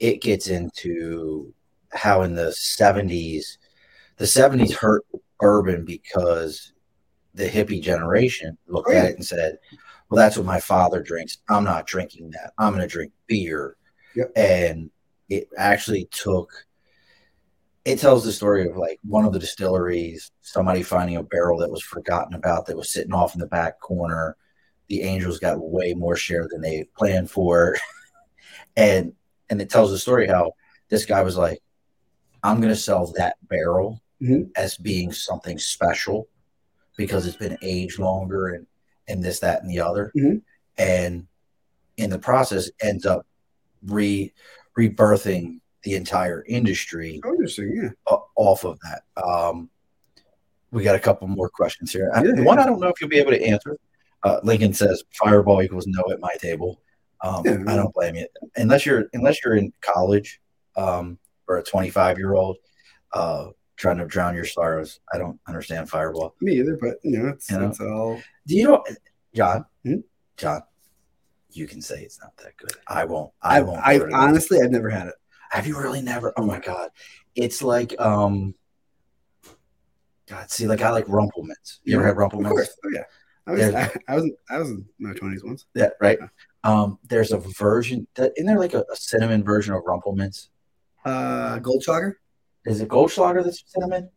it 0.00 0.20
gets 0.20 0.48
into 0.48 1.52
how 1.92 2.22
in 2.22 2.34
the 2.34 2.50
70s, 2.50 3.56
the 4.16 4.26
70s 4.26 4.74
hurt 4.74 5.04
bourbon 5.40 5.84
because 5.84 6.72
the 7.38 7.48
hippie 7.48 7.80
generation 7.80 8.58
looked 8.66 8.90
yeah. 8.90 8.98
at 8.98 9.10
it 9.10 9.14
and 9.14 9.24
said, 9.24 9.58
well, 10.10 10.18
that's 10.18 10.36
what 10.36 10.44
my 10.44 10.58
father 10.58 11.00
drinks. 11.00 11.38
I'm 11.48 11.64
not 11.64 11.86
drinking 11.86 12.32
that. 12.32 12.52
I'm 12.58 12.74
going 12.74 12.82
to 12.82 12.92
drink 12.92 13.12
beer. 13.28 13.76
Yep. 14.16 14.32
And 14.34 14.90
it 15.28 15.48
actually 15.56 16.08
took, 16.10 16.50
it 17.84 18.00
tells 18.00 18.24
the 18.24 18.32
story 18.32 18.68
of 18.68 18.76
like 18.76 18.98
one 19.04 19.24
of 19.24 19.32
the 19.32 19.38
distilleries, 19.38 20.32
somebody 20.42 20.82
finding 20.82 21.16
a 21.16 21.22
barrel 21.22 21.58
that 21.60 21.70
was 21.70 21.82
forgotten 21.82 22.34
about 22.34 22.66
that 22.66 22.76
was 22.76 22.90
sitting 22.90 23.14
off 23.14 23.34
in 23.34 23.40
the 23.40 23.46
back 23.46 23.78
corner. 23.78 24.36
The 24.88 25.02
Angels 25.02 25.38
got 25.38 25.60
way 25.60 25.94
more 25.94 26.16
share 26.16 26.48
than 26.50 26.60
they 26.60 26.88
planned 26.96 27.30
for. 27.30 27.76
and, 28.76 29.12
and 29.48 29.62
it 29.62 29.70
tells 29.70 29.92
the 29.92 29.98
story 29.98 30.26
how 30.26 30.54
this 30.88 31.06
guy 31.06 31.22
was 31.22 31.36
like, 31.36 31.60
I'm 32.42 32.56
going 32.56 32.72
to 32.72 32.76
sell 32.76 33.12
that 33.16 33.36
barrel 33.42 34.02
mm-hmm. 34.20 34.50
as 34.56 34.76
being 34.76 35.12
something 35.12 35.58
special 35.58 36.26
because 36.98 37.26
it's 37.26 37.36
been 37.36 37.56
aged 37.62 37.98
longer 37.98 38.48
and 38.48 38.66
and 39.06 39.24
this 39.24 39.38
that 39.38 39.62
and 39.62 39.70
the 39.70 39.80
other. 39.80 40.12
Mm-hmm. 40.14 40.36
and 40.76 41.26
in 41.96 42.10
the 42.10 42.18
process 42.18 42.70
ends 42.82 43.06
up 43.06 43.26
re 43.86 44.32
rebirthing 44.78 45.60
the 45.84 45.94
entire 45.94 46.44
industry 46.46 47.20
oh, 47.24 47.36
yeah. 47.58 47.88
off 48.36 48.64
of 48.64 48.78
that. 48.80 49.02
Um, 49.22 49.70
we 50.70 50.82
got 50.82 50.96
a 50.96 51.00
couple 51.00 51.26
more 51.28 51.48
questions 51.48 51.92
here. 51.92 52.12
Yeah, 52.14 52.42
one 52.42 52.58
i 52.58 52.66
don't 52.66 52.80
know 52.80 52.88
if 52.88 53.00
you'll 53.00 53.08
be 53.08 53.18
able 53.18 53.30
to 53.30 53.42
answer 53.42 53.78
uh, 54.24 54.40
lincoln 54.42 54.74
says 54.74 55.02
fireball 55.14 55.62
equals 55.62 55.86
no 55.86 56.04
at 56.12 56.20
my 56.20 56.34
table. 56.38 56.82
Um, 57.22 57.42
yeah, 57.44 57.58
i 57.66 57.76
don't 57.76 57.94
blame 57.94 58.16
you. 58.16 58.26
Unless 58.56 58.84
you're 58.84 59.06
unless 59.14 59.42
you're 59.42 59.56
in 59.56 59.72
college 59.80 60.40
um, 60.76 61.18
or 61.46 61.58
a 61.58 61.62
25 61.62 62.18
year 62.18 62.34
old 62.34 62.58
uh, 63.12 63.48
trying 63.78 63.96
to 63.98 64.06
drown 64.06 64.34
your 64.34 64.44
sorrows. 64.44 65.00
I 65.12 65.18
don't 65.18 65.38
understand 65.46 65.88
Fireball. 65.88 66.34
Me 66.40 66.58
either, 66.58 66.76
but 66.80 66.96
you 67.02 67.18
know, 67.18 67.28
it's, 67.30 67.50
you 67.50 67.58
know? 67.58 67.68
it's 67.68 67.80
all. 67.80 68.20
Do 68.46 68.56
you 68.56 68.64
know, 68.64 68.84
John? 69.34 69.64
Hmm? 69.84 70.00
John, 70.36 70.62
you 71.50 71.66
can 71.66 71.80
say 71.80 72.02
it's 72.02 72.20
not 72.20 72.36
that 72.38 72.56
good. 72.56 72.72
I 72.86 73.04
won't. 73.04 73.32
I, 73.40 73.58
I 73.58 73.62
won't. 73.62 73.80
I 73.80 74.00
honestly, 74.12 74.60
I've 74.60 74.70
never 74.70 74.90
had 74.90 75.06
it. 75.06 75.14
Have 75.50 75.66
you 75.66 75.78
really 75.78 76.02
never? 76.02 76.34
Oh 76.36 76.44
my 76.44 76.58
god, 76.58 76.90
it's 77.34 77.62
like 77.62 77.98
um. 78.00 78.54
God, 80.26 80.50
see, 80.50 80.66
like 80.66 80.82
I 80.82 80.90
like 80.90 81.08
Rumple 81.08 81.44
Minze. 81.44 81.80
You 81.84 81.96
ever 81.96 82.06
had 82.06 82.16
Rumple 82.18 82.42
Minze? 82.42 82.68
Oh 82.84 82.90
yeah. 82.92 83.04
I 83.46 83.52
was, 83.52 83.62
I, 83.74 83.90
I, 84.08 84.14
was 84.14 84.30
I 84.50 84.58
was 84.58 84.70
in 84.70 84.86
my 84.98 85.14
twenties 85.14 85.42
once. 85.42 85.64
Yeah, 85.74 85.88
right. 86.00 86.18
Um, 86.64 86.98
there's 87.08 87.32
a 87.32 87.38
version 87.38 88.06
that 88.16 88.32
isn't 88.36 88.46
there 88.46 88.58
like 88.58 88.74
a, 88.74 88.84
a 88.92 88.96
cinnamon 88.96 89.42
version 89.42 89.74
of 89.74 89.84
Rumple 89.86 90.14
Minze? 90.14 90.50
Uh, 91.04 91.58
Goldschlager. 91.60 92.14
Is 92.68 92.80
it 92.80 92.88
Goldschlager 92.88 93.42
that's 93.42 93.64
cinnamon? 93.66 94.10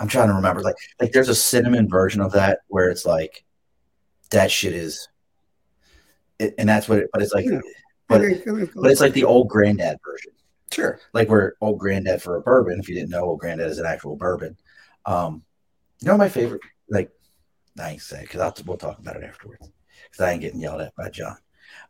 I'm 0.00 0.08
trying 0.08 0.28
to 0.28 0.34
remember. 0.34 0.62
Like, 0.62 0.76
like 1.00 1.12
there's 1.12 1.28
a 1.28 1.34
cinnamon 1.34 1.88
version 1.88 2.20
of 2.20 2.32
that 2.32 2.60
where 2.68 2.88
it's 2.88 3.04
like 3.04 3.44
that 4.30 4.50
shit 4.50 4.72
is, 4.72 5.08
it, 6.38 6.54
and 6.58 6.68
that's 6.68 6.88
what 6.88 6.98
it. 6.98 7.10
But 7.12 7.22
it's 7.22 7.34
like, 7.34 7.44
yeah. 7.44 7.60
but, 8.08 8.22
but 8.74 8.90
it's 8.90 9.00
like 9.00 9.12
the 9.12 9.24
old 9.24 9.48
granddad 9.48 9.98
version. 10.04 10.32
Sure. 10.72 10.98
Like 11.12 11.28
we're 11.28 11.52
old 11.60 11.78
granddad 11.78 12.22
for 12.22 12.36
a 12.36 12.40
bourbon. 12.40 12.80
If 12.80 12.88
you 12.88 12.94
didn't 12.94 13.10
know, 13.10 13.24
old 13.24 13.40
granddad 13.40 13.70
is 13.70 13.78
an 13.78 13.86
actual 13.86 14.16
bourbon. 14.16 14.56
Um, 15.04 15.44
you 16.00 16.08
know 16.08 16.16
my 16.16 16.30
favorite. 16.30 16.62
Like, 16.88 17.10
I 17.78 17.90
ain't 17.90 18.02
say 18.02 18.22
because 18.22 18.64
we'll 18.64 18.78
talk 18.78 18.98
about 18.98 19.16
it 19.16 19.24
afterwards. 19.24 19.70
Because 20.10 20.24
I 20.24 20.32
ain't 20.32 20.40
getting 20.40 20.60
yelled 20.60 20.80
at 20.80 20.96
by 20.96 21.10
John. 21.10 21.36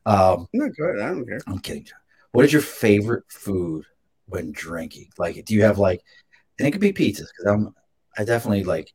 Um, 0.05 0.49
no, 0.53 0.69
good. 0.69 1.01
I 1.01 1.07
don't 1.07 1.27
care. 1.27 1.41
I'm 1.47 1.61
kidding, 1.61 1.85
John. 1.85 1.99
What 2.33 2.45
is 2.45 2.53
your 2.53 2.63
favorite 2.63 3.25
food 3.29 3.85
when 4.27 4.53
drinking? 4.53 5.09
Like, 5.19 5.45
do 5.45 5.55
you 5.55 5.63
have 5.63 5.79
like, 5.79 6.03
and 6.59 6.67
it 6.67 6.73
could 6.73 6.81
be 6.81 6.93
pizzas 6.93 7.29
because 7.29 7.47
I'm, 7.47 7.75
I 8.19 8.25
definitely 8.25 8.65
like, 8.65 8.93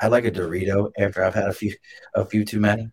I 0.00 0.08
like 0.08 0.24
a 0.24 0.30
Dorito 0.30 0.90
after 0.98 1.24
I've 1.24 1.34
had 1.34 1.48
a 1.48 1.52
few, 1.52 1.74
a 2.14 2.24
few 2.24 2.44
too 2.44 2.60
many. 2.60 2.90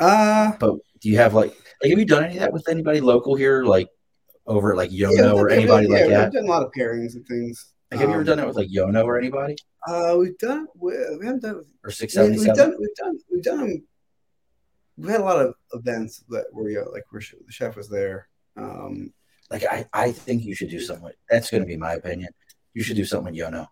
Uh, 0.00 0.52
but 0.58 0.74
do 1.00 1.08
you 1.08 1.16
have 1.16 1.34
like, 1.34 1.54
like, 1.82 1.90
have 1.90 1.98
you 1.98 2.04
done 2.04 2.24
any 2.24 2.34
of 2.34 2.40
that 2.40 2.52
with 2.52 2.68
anybody 2.68 3.00
local 3.00 3.34
here, 3.34 3.64
like 3.64 3.88
over 4.46 4.72
at 4.72 4.76
like 4.76 4.90
Yono 4.90 5.16
yeah, 5.16 5.32
or 5.32 5.50
anybody 5.50 5.88
yeah, 5.88 5.94
like 5.94 6.08
that? 6.08 6.24
We've 6.24 6.32
done 6.32 6.48
a 6.48 6.50
lot 6.50 6.62
of 6.62 6.72
pairings 6.76 7.14
and 7.14 7.26
things. 7.26 7.72
Like, 7.90 8.00
have 8.00 8.08
um, 8.08 8.14
you 8.14 8.20
ever 8.20 8.32
um, 8.32 8.36
done 8.36 8.38
it 8.40 8.46
with 8.46 8.56
like 8.56 8.68
Yono 8.68 9.04
or 9.04 9.18
anybody? 9.18 9.56
Uh, 9.86 10.16
we've 10.18 10.38
done. 10.38 10.66
We, 10.76 10.92
we 11.18 11.26
haven't 11.26 11.42
done. 11.42 11.62
Or 11.84 11.90
six 11.90 12.14
seventy 12.14 12.38
seven. 12.38 12.54
We've 12.56 12.56
done. 12.56 12.76
We've 12.78 12.94
done. 12.94 13.18
We've 13.30 13.42
done. 13.42 13.82
We've 14.96 15.10
had 15.10 15.20
a 15.20 15.24
lot 15.24 15.40
of 15.40 15.54
events 15.72 16.24
that 16.28 16.46
were 16.52 16.70
you 16.70 16.76
know, 16.76 16.90
like 16.90 17.04
where 17.10 17.20
the 17.20 17.52
chef 17.52 17.76
was 17.76 17.88
there. 17.88 18.28
Um, 18.56 19.12
like 19.54 19.64
I, 19.70 19.86
I 19.92 20.12
think 20.12 20.44
you 20.44 20.54
should 20.54 20.70
do 20.70 20.80
something. 20.80 21.04
With, 21.04 21.14
that's 21.30 21.50
going 21.50 21.62
to 21.62 21.66
be 21.66 21.76
my 21.76 21.94
opinion. 21.94 22.30
You 22.74 22.82
should 22.82 22.96
do 22.96 23.04
something 23.04 23.32
with 23.32 23.40
Yono. 23.40 23.68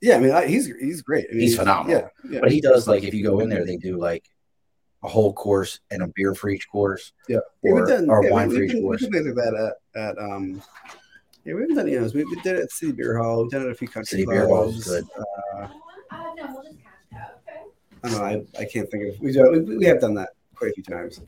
Yeah, 0.00 0.16
I 0.16 0.20
mean 0.20 0.32
I, 0.32 0.46
he's 0.46 0.66
he's 0.66 1.02
great. 1.02 1.26
I 1.30 1.32
mean, 1.32 1.42
he's 1.42 1.56
phenomenal. 1.56 2.10
Yeah, 2.24 2.30
yeah, 2.30 2.40
but 2.40 2.52
he 2.52 2.60
does 2.60 2.86
like 2.86 3.02
if 3.02 3.12
you 3.12 3.24
go 3.24 3.40
in 3.40 3.48
there, 3.48 3.64
they 3.64 3.76
do 3.76 3.98
like 3.98 4.24
a 5.02 5.08
whole 5.08 5.32
course 5.32 5.80
and 5.90 6.02
a 6.02 6.08
beer 6.14 6.34
for 6.34 6.48
each 6.50 6.68
course. 6.68 7.12
Yeah, 7.28 7.38
or, 7.62 7.86
done, 7.86 8.08
or 8.08 8.24
yeah, 8.24 8.30
wine 8.30 8.48
we, 8.48 8.56
for 8.56 8.62
each 8.62 8.74
we, 8.74 8.80
course. 8.80 9.02
We 9.02 9.10
did 9.10 9.34
that 9.34 9.74
at, 9.96 10.00
at 10.00 10.18
um. 10.18 10.62
Yeah, 11.44 11.54
we 11.54 11.62
haven't 11.62 11.76
done 11.76 11.92
know 11.92 12.10
we, 12.14 12.24
we 12.24 12.40
did 12.42 12.56
it 12.56 12.62
at 12.62 12.70
City 12.70 12.92
Beer 12.92 13.18
Hall. 13.18 13.42
We've 13.42 13.50
done 13.50 13.62
it 13.62 13.66
at 13.66 13.72
a 13.72 13.74
few 13.74 13.88
country 13.88 14.06
City 14.06 14.26
Beer 14.26 14.46
Hall 14.46 14.68
is 14.68 14.84
good. 14.84 15.04
Uh, 15.18 15.66
I 16.10 18.08
don't 18.08 18.12
know. 18.12 18.24
I, 18.24 18.42
I 18.58 18.64
can't 18.64 18.88
think 18.90 19.14
of 19.14 19.20
we 19.20 19.32
do 19.32 19.50
we, 19.50 19.76
we 19.78 19.84
have 19.86 20.00
done 20.00 20.14
that 20.14 20.30
quite 20.54 20.70
a 20.70 20.74
few 20.74 20.84
times. 20.84 21.20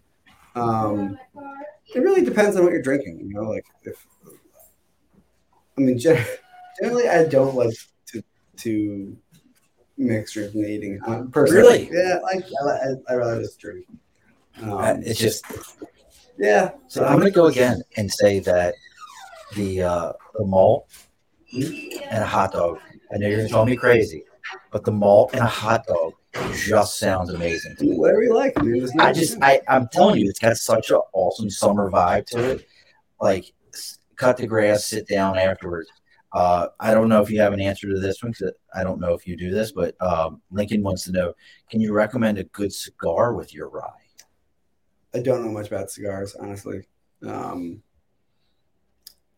Um, 0.54 1.18
it 1.94 2.00
really 2.00 2.24
depends 2.24 2.56
on 2.56 2.64
what 2.64 2.72
you're 2.72 2.82
drinking. 2.82 3.20
You 3.20 3.34
know, 3.34 3.48
like 3.48 3.66
if 3.84 4.06
I 5.76 5.80
mean, 5.80 5.98
generally, 5.98 7.08
I 7.08 7.24
don't 7.24 7.54
like 7.54 7.74
to 8.08 8.22
to 8.58 9.16
mix 9.96 10.32
drinking 10.32 10.62
and 10.62 10.70
eating. 10.70 11.00
Um, 11.06 11.30
personally, 11.30 11.88
really? 11.90 11.90
Yeah, 11.92 12.18
like 12.22 12.44
I, 12.66 13.12
I, 13.12 13.16
rather 13.16 13.40
just 13.42 13.58
drink. 13.58 13.86
Um, 14.62 15.02
it's 15.04 15.18
just 15.18 15.44
yeah. 16.38 16.72
So 16.88 17.04
I'm 17.04 17.18
gonna 17.18 17.30
go 17.30 17.46
again 17.46 17.82
and 17.96 18.10
say 18.10 18.38
that 18.40 18.74
the 19.54 19.82
uh, 19.82 20.12
the 20.34 20.44
malt 20.44 20.88
and 21.52 22.22
a 22.22 22.26
hot 22.26 22.52
dog. 22.52 22.78
I 23.12 23.18
know 23.18 23.28
you're 23.28 23.38
gonna 23.38 23.50
call 23.50 23.66
me 23.66 23.76
crazy, 23.76 24.24
but 24.70 24.84
the 24.84 24.92
malt 24.92 25.32
and 25.32 25.42
a 25.42 25.46
hot 25.46 25.86
dog 25.86 26.12
just 26.54 26.98
sounds 26.98 27.30
amazing. 27.30 27.76
To 27.76 27.84
me. 27.84 27.96
Whatever 27.96 28.22
you 28.22 28.34
like. 28.34 28.54
dude. 28.56 28.90
I 28.98 29.12
just 29.12 29.38
I 29.42 29.60
I'm 29.68 29.88
telling 29.88 30.20
you, 30.20 30.28
it's 30.28 30.38
got 30.38 30.56
such 30.56 30.90
an 30.90 31.00
awesome 31.12 31.50
summer 31.50 31.90
vibe 31.90 32.26
to 32.26 32.52
it. 32.52 32.66
Like 33.20 33.52
cut 34.16 34.36
the 34.36 34.46
grass, 34.46 34.84
sit 34.86 35.08
down 35.08 35.38
afterwards. 35.38 35.90
Uh, 36.32 36.68
I 36.80 36.94
don't 36.94 37.08
know 37.08 37.22
if 37.22 37.30
you 37.30 37.40
have 37.40 37.52
an 37.52 37.60
answer 37.60 37.88
to 37.88 38.00
this 38.00 38.22
one 38.22 38.32
because 38.32 38.52
I 38.74 38.82
don't 38.82 39.00
know 39.00 39.14
if 39.14 39.24
you 39.26 39.36
do 39.36 39.52
this, 39.52 39.70
but 39.70 39.94
um, 40.02 40.42
Lincoln 40.50 40.82
wants 40.82 41.04
to 41.04 41.12
know: 41.12 41.32
Can 41.70 41.80
you 41.80 41.92
recommend 41.92 42.38
a 42.38 42.44
good 42.44 42.72
cigar 42.72 43.34
with 43.34 43.54
your 43.54 43.68
rye? 43.68 43.88
I 45.14 45.20
don't 45.20 45.44
know 45.44 45.52
much 45.52 45.68
about 45.68 45.92
cigars, 45.92 46.34
honestly. 46.34 46.88
Um, 47.24 47.82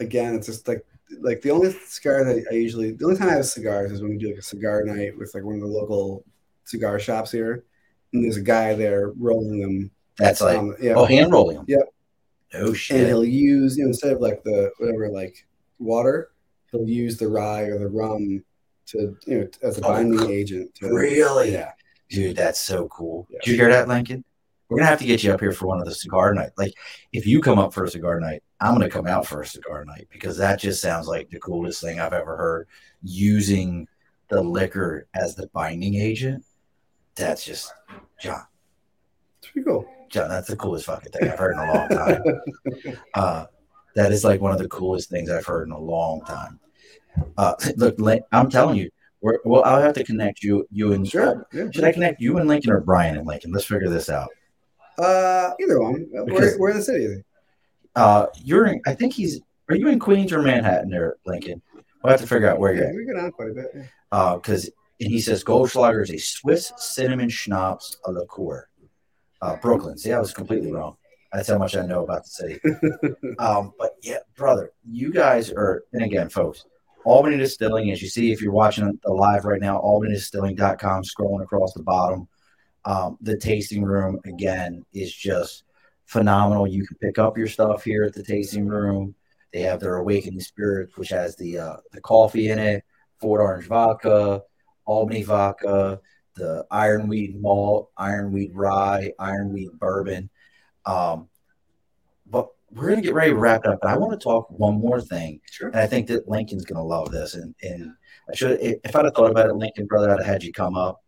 again, 0.01 0.35
it's 0.35 0.47
just 0.47 0.66
like 0.66 0.87
like 1.20 1.43
the 1.43 1.51
only 1.51 1.73
cigar 1.87 2.24
that 2.24 2.45
I 2.51 2.55
usually 2.55 2.93
the 2.93 3.05
only 3.05 3.16
time 3.16 3.28
I 3.28 3.35
have 3.35 3.47
cigars 3.47 3.93
is 3.93 4.03
when 4.03 4.11
we 4.11 4.19
do 4.19 4.28
like 4.28 4.39
a 4.39 4.43
cigar 4.43 4.83
night 4.85 5.16
with 5.16 5.35
like 5.35 5.45
one 5.45 5.55
of 5.55 5.61
the 5.61 5.66
local 5.66 6.24
cigar 6.65 6.99
shops 6.99 7.31
here, 7.31 7.65
and 8.12 8.24
there's 8.24 8.37
a 8.37 8.43
guy 8.43 8.74
there 8.74 9.12
rolling 9.19 9.61
them. 9.61 9.91
That's 10.19 10.41
like 10.41 10.59
um, 10.59 10.74
yeah, 10.81 10.95
oh, 10.95 11.05
hand 11.05 11.33
rolling 11.33 11.59
them. 11.59 11.66
Yep. 11.69 11.95
Oh 12.55 12.73
shit! 12.73 12.99
And 12.99 13.07
he'll 13.07 13.24
use 13.24 13.77
you 13.77 13.85
know, 13.85 13.89
instead 13.89 14.12
of 14.12 14.20
like 14.20 14.43
the 14.43 14.70
whatever 14.78 15.09
like 15.09 15.47
water, 15.78 16.31
he'll 16.70 16.89
use 16.89 17.16
the 17.19 17.28
rye 17.28 17.62
or 17.62 17.78
the 17.78 17.89
rum 17.89 18.43
to 18.87 19.16
you 19.27 19.39
know 19.41 19.49
as 19.62 19.78
a 19.78 19.85
oh, 19.85 19.89
binding 19.89 20.31
agent. 20.31 20.74
To, 20.77 20.89
really? 20.89 21.53
Yeah. 21.53 21.73
Dude, 22.09 22.37
that's 22.37 22.61
so 22.61 22.89
cool. 22.89 23.27
Yeah. 23.31 23.39
Did 23.43 23.51
you 23.51 23.57
hear 23.57 23.69
that, 23.70 23.89
Lincoln? 23.89 24.24
We're 24.68 24.78
gonna 24.78 24.90
have 24.90 24.98
to 24.98 25.06
get 25.06 25.22
you 25.22 25.32
up 25.32 25.40
here 25.40 25.52
for 25.52 25.66
one 25.66 25.80
of 25.80 25.86
the 25.86 25.94
cigar 25.94 26.34
night. 26.34 26.51
Like, 26.56 26.74
if 27.12 27.26
you 27.26 27.40
come 27.40 27.59
up 27.59 27.72
for 27.72 27.84
a 27.84 27.90
cigar 27.90 28.18
night, 28.20 28.43
I'm 28.60 28.74
gonna 28.74 28.90
come 28.90 29.06
out 29.06 29.26
for 29.26 29.43
a 29.43 29.47
cigar 29.47 29.84
night 29.84 30.09
because 30.10 30.36
that 30.38 30.59
just 30.59 30.82
sounds 30.82 31.06
like 31.06 31.30
the 31.30 31.38
coolest 31.38 31.80
thing 31.80 32.01
I've 32.01 32.12
ever 32.12 32.36
heard. 32.36 32.68
Using 33.02 33.86
the 34.28 34.43
liquor 34.43 35.06
as 35.14 35.36
the 35.36 35.47
binding 35.48 35.94
agent, 35.94 36.44
that's 37.14 37.44
just 37.44 37.72
John. 38.20 38.43
It's 39.38 39.51
pretty 39.51 39.66
cool. 39.66 39.86
John, 40.09 40.28
that's 40.28 40.48
the 40.48 40.56
coolest 40.56 40.86
fucking 40.86 41.12
thing 41.12 41.28
I've 41.30 41.38
heard 41.38 41.52
in 41.52 41.59
a 41.59 41.72
long 41.72 41.88
time. 41.88 42.22
Uh, 43.14 43.47
that 43.94 44.12
is 44.12 44.24
like 44.24 44.40
one 44.40 44.52
of 44.52 44.59
the 44.59 44.68
coolest 44.68 45.09
things 45.09 45.30
I've 45.30 45.47
heard 45.47 45.66
in 45.66 45.72
a 45.72 45.78
long 45.78 46.20
time. 46.26 46.60
Uh, 47.38 47.55
look, 47.76 47.97
I'm 48.30 48.51
telling 48.51 48.76
you, 48.76 48.90
we're, 49.22 49.38
well, 49.44 49.64
I'll 49.64 49.80
have 49.80 49.94
to 49.94 50.05
connect 50.05 50.43
you, 50.43 50.66
you 50.70 50.93
and 50.93 51.09
Sure. 51.09 51.47
Yeah. 51.52 51.70
Should 51.72 51.84
I 51.84 51.93
connect 51.93 52.20
you 52.20 52.36
and 52.36 52.47
Lincoln 52.47 52.72
or 52.72 52.80
Brian 52.80 53.16
and 53.16 53.26
Lincoln? 53.26 53.52
Let's 53.52 53.64
figure 53.64 53.88
this 53.88 54.10
out. 54.10 54.28
Uh, 54.98 55.51
either 55.60 55.81
one. 55.81 56.06
Where, 56.10 56.24
Because- 56.24 56.59
where 56.59 56.70
in 56.70 56.77
the 56.78 56.82
city 56.82 57.05
is 57.05 57.16
he? 57.18 57.23
Uh, 57.94 58.27
you're 58.44 58.66
in, 58.66 58.81
I 58.86 58.94
think 58.94 59.14
he's, 59.14 59.40
are 59.70 59.77
you 59.77 59.89
in 59.89 59.98
Queens 59.98 60.32
or 60.32 60.43
Manhattan 60.43 60.90
there, 60.90 61.16
Lincoln? 61.24 61.62
We'll 62.05 62.10
have 62.12 62.20
to 62.20 62.27
figure 62.27 62.48
out 62.51 62.59
where 62.59 62.74
you're 62.74 62.85
Yeah, 62.85 62.90
at. 62.90 62.94
we 62.97 63.05
get 63.06 63.16
on 63.16 63.32
quite 63.32 63.51
a 63.51 63.55
bit. 63.55 63.70
yeah. 63.74 63.82
Uh, 64.12 64.39
cause, 64.39 64.70
and 65.01 65.10
he 65.10 65.20
says 65.20 65.43
Goldschlager 65.43 66.02
is 66.02 66.10
a 66.10 66.18
Swiss 66.18 66.73
cinnamon 66.77 67.28
schnapps 67.31 67.97
a 68.06 68.12
liqueur. 68.12 68.68
Uh, 69.43 69.56
Brooklyn. 69.56 69.97
See, 69.98 70.12
I 70.12 70.18
was 70.18 70.32
completely 70.32 70.73
wrong. 70.73 70.97
That's 71.32 71.48
how 71.48 71.59
much 71.59 71.77
I 71.77 71.85
know 71.85 72.05
about 72.05 72.24
the 72.24 72.31
city. 72.31 72.60
um, 73.39 73.73
but 73.78 73.93
yeah, 74.02 74.18
brother, 74.36 74.73
you 74.89 75.12
guys 75.12 75.51
are, 75.51 75.85
and 75.93 76.02
again, 76.02 76.28
folks, 76.28 76.64
Albany 77.05 77.36
Distilling, 77.36 77.90
as 77.90 78.01
you 78.02 78.09
see, 78.09 78.32
if 78.32 78.40
you're 78.40 78.52
watching 78.52 78.98
the 79.05 79.12
live 79.12 79.44
right 79.44 79.60
now, 79.60 79.78
albanydistilling.com, 79.81 81.02
scrolling 81.02 81.43
across 81.43 81.73
the 81.74 81.82
bottom. 81.82 82.28
Um, 82.87 83.19
the 83.21 83.37
tasting 83.37 83.83
room, 83.85 84.21
again, 84.25 84.85
is 84.95 85.13
just 85.13 85.65
phenomenal. 86.07 86.67
You 86.67 86.87
can 86.87 86.97
pick 86.99 87.19
up 87.19 87.37
your 87.37 87.49
stuff 87.49 87.83
here 87.85 88.05
at 88.05 88.15
the 88.15 88.23
tasting 88.23 88.67
room. 88.67 89.15
They 89.53 89.63
have 89.63 89.81
their 89.81 89.97
Awakening 89.97 90.41
Spirits, 90.41 90.97
which 90.97 91.09
has 91.11 91.37
the 91.37 91.59
uh, 91.59 91.77
the 91.93 92.01
coffee 92.01 92.51
in 92.51 92.59
it, 92.59 92.85
Fort 93.21 93.41
Orange 93.41 93.67
vodka, 93.67 94.43
Albany 94.85 95.23
vodka, 95.25 96.01
the 96.35 96.65
Ironweed 96.71 97.41
malt, 97.41 97.91
Ironweed 97.97 98.53
rye, 98.55 99.13
Ironweed 99.19 99.71
bourbon. 99.81 100.31
Um, 100.85 101.29
but 102.27 102.49
we're 102.71 102.91
gonna 102.91 103.03
get 103.03 103.15
ready 103.15 103.31
to 103.31 103.37
wrap 103.37 103.65
it 103.65 103.71
up. 103.73 103.79
But 103.83 103.91
I 103.91 103.97
want 103.97 104.13
to 104.13 104.23
talk 104.23 104.49
one 104.51 104.79
more 104.79 105.01
thing, 105.01 105.41
Sure. 105.51 105.69
and 105.69 105.77
I 105.79 105.87
think 105.87 106.07
that 106.09 106.29
Lincoln's 106.29 106.65
gonna 106.65 106.85
love 106.85 107.11
this. 107.11 107.35
And 107.35 107.55
and 107.63 107.93
I 108.31 108.35
should, 108.35 108.59
if 108.61 108.95
I'd 108.95 109.05
have 109.07 109.15
thought 109.15 109.31
about 109.31 109.49
it, 109.49 109.55
Lincoln, 109.57 109.87
brother, 109.87 110.11
I'd 110.11 110.19
have 110.19 110.27
had 110.27 110.45
you 110.45 110.53
come 110.53 110.77
up. 110.77 111.03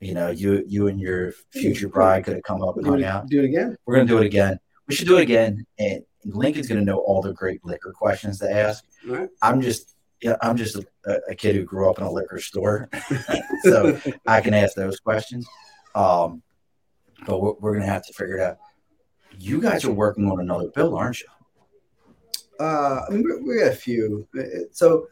You 0.00 0.14
know, 0.14 0.30
you 0.30 0.62
you 0.66 0.86
and 0.86 1.00
your 1.00 1.32
future 1.50 1.88
bride 1.88 2.24
could 2.24 2.34
have 2.34 2.42
come 2.44 2.62
up 2.62 2.76
and 2.76 2.84
Do 2.84 2.90
hung 2.92 3.00
it, 3.00 3.04
out. 3.04 3.26
do 3.28 3.40
it 3.40 3.46
again. 3.46 3.76
We're 3.84 3.96
gonna 3.96 4.06
do 4.06 4.18
it 4.18 4.26
again. 4.26 4.58
We 4.86 4.94
should 4.94 5.08
do 5.08 5.18
it 5.18 5.22
again, 5.22 5.66
and 5.78 6.02
Lincoln's 6.24 6.68
gonna 6.68 6.82
know 6.82 6.98
all 6.98 7.20
the 7.20 7.32
great 7.32 7.64
liquor 7.64 7.92
questions 7.92 8.38
to 8.38 8.50
ask. 8.50 8.84
Right. 9.06 9.28
I'm 9.42 9.60
just, 9.60 9.96
yeah, 10.22 10.36
I'm 10.40 10.56
just 10.56 10.76
a, 10.76 11.18
a 11.28 11.34
kid 11.34 11.56
who 11.56 11.64
grew 11.64 11.90
up 11.90 11.98
in 11.98 12.04
a 12.04 12.10
liquor 12.12 12.38
store, 12.38 12.88
so 13.64 13.98
I 14.26 14.40
can 14.40 14.54
ask 14.54 14.74
those 14.76 15.00
questions. 15.00 15.46
Um, 15.96 16.42
but 17.26 17.40
we're, 17.40 17.54
we're 17.60 17.72
gonna 17.74 17.86
have 17.86 18.06
to 18.06 18.12
figure 18.12 18.38
it 18.38 18.42
out. 18.42 18.58
You 19.40 19.60
guys 19.60 19.84
are 19.84 19.92
working 19.92 20.30
on 20.30 20.38
another 20.40 20.68
bill, 20.74 20.96
aren't 20.96 21.20
you? 21.20 21.26
Uh, 22.60 23.02
I 23.08 23.12
mean, 23.12 23.24
we, 23.24 23.54
we 23.54 23.58
got 23.60 23.72
a 23.72 23.76
few. 23.76 24.26
So, 24.72 25.06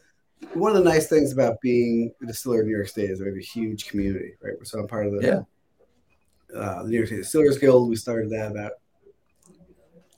one 0.54 0.74
of 0.76 0.82
the 0.82 0.88
nice 0.88 1.08
things 1.08 1.32
about 1.32 1.60
being 1.60 2.12
a 2.22 2.26
distiller 2.26 2.60
in 2.60 2.66
New 2.66 2.74
York 2.74 2.88
State 2.88 3.10
is 3.10 3.20
we 3.20 3.26
have 3.26 3.36
a 3.36 3.40
huge 3.40 3.88
community, 3.88 4.34
right? 4.42 4.54
So, 4.64 4.78
I'm 4.80 4.88
part 4.88 5.06
of 5.06 5.12
the 5.14 5.26
Yeah. 5.26 6.58
uh, 6.58 6.82
the 6.82 6.90
New 6.90 6.96
York 6.96 7.08
State 7.08 7.16
Distillers 7.18 7.58
Guild. 7.58 7.88
We 7.88 7.96
started 7.96 8.30
that 8.30 8.52
about 8.52 8.72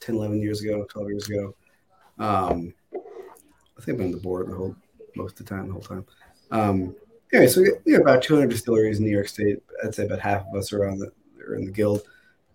10, 0.00 0.14
11 0.16 0.40
years 0.40 0.62
ago, 0.62 0.84
12 0.88 1.08
years 1.08 1.28
ago. 1.28 1.54
Um, 2.18 2.74
I 2.94 3.80
think 3.80 3.88
I've 3.90 3.96
been 3.98 4.06
on 4.06 4.12
the 4.12 4.18
board 4.18 4.48
the 4.48 4.54
whole 4.56 4.76
most 5.14 5.40
of 5.40 5.46
the 5.46 5.54
time, 5.54 5.66
the 5.68 5.72
whole 5.72 5.82
time. 5.82 6.04
Um, 6.50 6.94
anyway, 7.32 7.48
so 7.48 7.64
we 7.84 7.92
have 7.92 8.02
about 8.02 8.22
200 8.22 8.48
distilleries 8.50 8.98
in 8.98 9.04
New 9.04 9.10
York 9.10 9.28
State. 9.28 9.62
I'd 9.84 9.94
say 9.94 10.06
about 10.06 10.18
half 10.20 10.46
of 10.46 10.54
us 10.54 10.72
are 10.72 10.86
on 10.88 10.98
the 10.98 11.12
are 11.46 11.54
in 11.54 11.64
the 11.64 11.70
guild. 11.70 12.02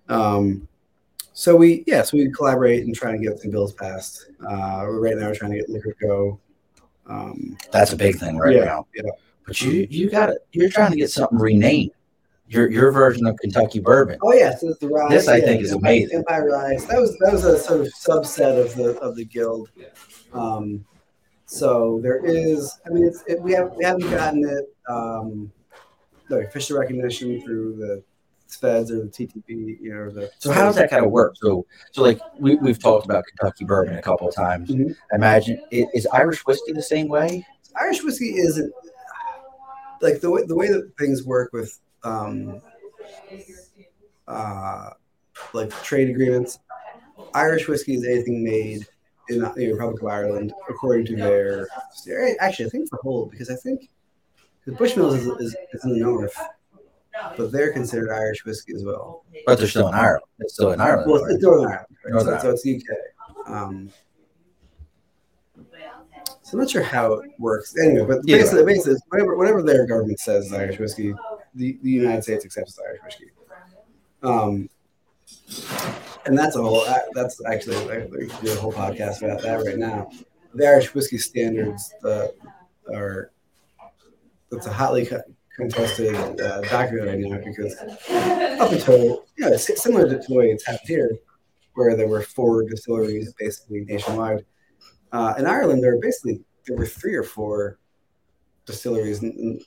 Um, 0.09 0.67
so 1.33 1.55
we 1.55 1.83
yeah, 1.87 2.03
so 2.03 2.17
we 2.17 2.29
collaborate 2.31 2.85
and 2.85 2.93
try 2.93 3.11
and 3.11 3.23
get 3.23 3.39
some 3.39 3.51
bills 3.51 3.73
passed. 3.73 4.27
Uh, 4.47 4.85
right 4.87 5.15
now 5.17 5.27
we're 5.27 5.35
trying 5.35 5.51
to 5.51 5.57
get 5.57 5.69
Liquor 5.69 5.95
Go. 5.99 6.39
Um, 7.07 7.57
That's 7.71 7.91
a 7.93 7.97
big 7.97 8.17
thing 8.17 8.37
right 8.37 8.55
Yeah, 8.55 8.65
now. 8.65 8.87
yeah. 8.95 9.09
But 9.45 9.59
you 9.61 9.87
you 9.89 10.09
got 10.09 10.29
it. 10.29 10.37
You're 10.53 10.69
trying 10.69 10.91
to 10.91 10.97
get 10.97 11.11
something 11.11 11.37
renamed. 11.37 11.91
Your 12.47 12.69
your 12.69 12.91
version 12.91 13.25
of 13.25 13.35
Kentucky 13.37 13.79
bourbon. 13.79 14.19
oh 14.21 14.33
yeah, 14.33 14.55
so 14.55 14.73
the 14.79 14.87
rye. 14.87 15.09
This, 15.09 15.27
I 15.27 15.37
yeah, 15.37 15.45
think, 15.45 15.61
is 15.63 15.71
amazing. 15.71 16.17
Empire 16.19 16.49
Rye. 16.49 16.77
That 16.87 16.99
was 17.01 17.17
that 17.19 17.33
was 17.33 17.43
a 17.45 17.57
sort 17.59 17.81
of 17.81 17.87
subset 17.87 18.59
of 18.59 18.75
the 18.75 18.97
of 18.99 19.15
the 19.15 19.25
guild. 19.25 19.69
Um, 20.33 20.85
so 21.45 21.99
there 22.03 22.23
is. 22.23 22.79
I 22.85 22.89
mean, 22.89 23.05
it's 23.05 23.23
it, 23.27 23.41
we 23.41 23.51
have 23.53 23.73
we 23.75 23.83
haven't 23.83 24.09
gotten 24.09 24.47
it. 24.47 24.65
Um, 24.87 25.51
the 26.29 26.37
official 26.39 26.77
recognition 26.77 27.41
through 27.41 27.75
the 27.75 28.03
Feds 28.55 28.91
or 28.91 28.99
the 28.99 29.07
TTB. 29.07 29.79
You 29.81 29.93
know, 29.93 30.09
the 30.09 30.31
So 30.39 30.51
how 30.51 30.65
does 30.65 30.75
that 30.75 30.89
kind 30.89 31.05
of 31.05 31.11
work? 31.11 31.35
So 31.37 31.65
so 31.91 32.01
like 32.01 32.19
we 32.39 32.55
we've 32.55 32.79
talked 32.79 33.05
about 33.05 33.23
Kentucky 33.25 33.65
bourbon 33.65 33.97
a 33.97 34.01
couple 34.01 34.27
of 34.27 34.35
times. 34.35 34.69
Mhm. 34.69 34.95
Imagine 35.13 35.61
is 35.71 36.07
Irish 36.07 36.45
whiskey 36.45 36.73
the 36.73 36.81
same 36.81 37.07
way? 37.07 37.45
Irish 37.79 38.03
whiskey 38.03 38.35
isn't 38.35 38.71
like 40.01 40.19
the 40.21 40.29
way 40.29 40.43
the 40.45 40.55
way 40.55 40.67
that 40.67 40.91
things 40.99 41.23
work 41.23 41.51
with 41.53 41.79
um, 42.03 42.61
uh, 44.27 44.89
like 45.53 45.71
trade 45.83 46.09
agreements. 46.09 46.59
Irish 47.33 47.67
whiskey 47.67 47.95
is 47.95 48.05
anything 48.05 48.43
made 48.43 48.85
in 49.29 49.39
the 49.39 49.71
Republic 49.71 50.01
of 50.01 50.07
Ireland 50.07 50.53
according 50.69 51.05
to 51.07 51.15
their. 51.15 51.67
Actually, 52.39 52.65
I 52.65 52.69
think 52.69 52.89
for 52.89 52.99
whole 53.01 53.25
because 53.25 53.49
I 53.49 53.55
think 53.55 53.89
the 54.65 54.73
Bushmills 54.73 55.15
is, 55.15 55.25
is, 55.25 55.55
is 55.73 55.85
in 55.85 55.93
the 55.93 55.99
north, 55.99 56.37
but 57.37 57.51
they're 57.51 57.71
considered 57.71 58.11
Irish 58.11 58.45
whiskey 58.45 58.73
as 58.75 58.83
well. 58.83 59.23
But 59.45 59.57
they're 59.59 59.67
still 59.67 59.87
in 59.87 59.93
Ireland. 59.93 60.23
They're 60.37 60.49
still 60.49 60.71
in 60.71 60.81
Ireland. 60.81 61.11
Well, 61.11 61.23
right? 61.23 61.33
it's 61.33 61.43
Northern 61.43 61.67
Ireland, 61.67 61.97
right? 62.05 62.13
Northern 62.13 62.39
so, 62.39 62.55
so 62.55 62.69
it's 62.69 62.85
UK. 63.45 63.51
Um, 63.53 63.89
so 66.43 66.53
I'm 66.53 66.59
not 66.59 66.69
sure 66.69 66.83
how 66.83 67.13
it 67.13 67.31
works. 67.39 67.75
Anyway, 67.77 68.05
but 68.05 68.19
Yeah. 68.25 68.37
basically, 68.37 68.65
basically, 68.65 68.95
whatever 69.09 69.37
whatever 69.37 69.61
their 69.61 69.85
government 69.85 70.19
says 70.19 70.47
is 70.47 70.53
Irish 70.53 70.79
whiskey, 70.79 71.13
the, 71.55 71.77
the 71.81 71.89
United 71.89 72.23
States 72.23 72.45
accepts 72.45 72.79
Irish 72.79 73.01
whiskey. 73.03 73.31
Um, 74.21 74.69
and 76.25 76.37
that's 76.37 76.55
a 76.55 76.61
whole. 76.61 76.85
That's 77.13 77.43
actually 77.45 77.77
like, 77.85 78.11
we 78.11 78.27
could 78.27 78.45
do 78.45 78.53
a 78.53 78.55
whole 78.55 78.73
podcast 78.73 79.21
about 79.23 79.41
that 79.41 79.63
right 79.65 79.77
now. 79.77 80.09
The 80.53 80.67
Irish 80.67 80.93
whiskey 80.93 81.17
standards 81.17 81.93
uh, 82.03 82.27
are 82.93 83.31
that's 84.51 84.67
a 84.67 84.71
hotly 84.73 85.05
co- 85.05 85.21
contested 85.55 86.15
uh, 86.41 86.61
document 86.61 87.07
right 87.07 87.19
now 87.19 87.39
because 87.43 87.75
up 88.59 88.71
until 88.71 89.25
yeah, 89.37 89.49
it's 89.49 89.81
similar 89.81 90.09
to 90.09 90.17
the 90.27 90.35
way 90.35 90.49
it's 90.49 90.65
happened 90.65 90.87
here, 90.87 91.11
where 91.75 91.95
there 91.95 92.07
were 92.07 92.21
four 92.21 92.63
distilleries 92.63 93.33
basically 93.33 93.81
nationwide. 93.85 94.45
Uh, 95.11 95.33
in 95.37 95.45
Ireland, 95.45 95.83
there 95.83 95.95
were 95.95 96.01
basically 96.01 96.43
there 96.67 96.77
were 96.77 96.85
three 96.85 97.15
or 97.15 97.23
four 97.23 97.79
distilleries 98.65 99.21
in, 99.21 99.31
in, 99.31 99.59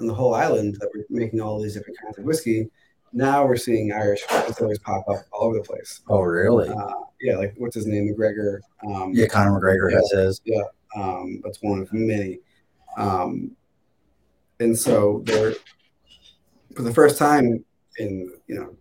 in 0.00 0.06
the 0.06 0.14
whole 0.14 0.34
island 0.34 0.76
that 0.80 0.88
were 0.94 1.04
making 1.10 1.40
all 1.40 1.60
these 1.60 1.74
different 1.74 1.98
kinds 2.02 2.18
of 2.18 2.24
whiskey. 2.24 2.68
Now 3.12 3.44
we're 3.46 3.56
seeing 3.56 3.92
Irish 3.92 4.22
distilleries 4.46 4.78
pop 4.78 5.06
up 5.08 5.24
all 5.32 5.48
over 5.48 5.58
the 5.58 5.62
place. 5.62 6.00
Oh 6.08 6.22
really? 6.22 6.68
Uh, 6.68 6.94
yeah, 7.20 7.36
like 7.36 7.54
what's 7.58 7.74
his 7.74 7.86
name, 7.86 8.08
McGregor. 8.08 8.58
Um, 8.86 9.12
Yeah, 9.14 9.26
Conor 9.26 9.60
McGregor 9.60 9.92
has 9.92 10.10
his. 10.10 10.40
Yeah, 10.44 10.62
um, 10.96 11.40
that's 11.44 11.62
one 11.62 11.80
of 11.80 11.92
many. 11.92 12.40
Um, 12.96 13.54
and 14.62 14.78
so 14.78 15.22
they're 15.24 15.54
for 16.76 16.82
the 16.82 16.94
first 16.94 17.18
time 17.18 17.64
in 17.98 18.32
you 18.46 18.54
know 18.54 18.76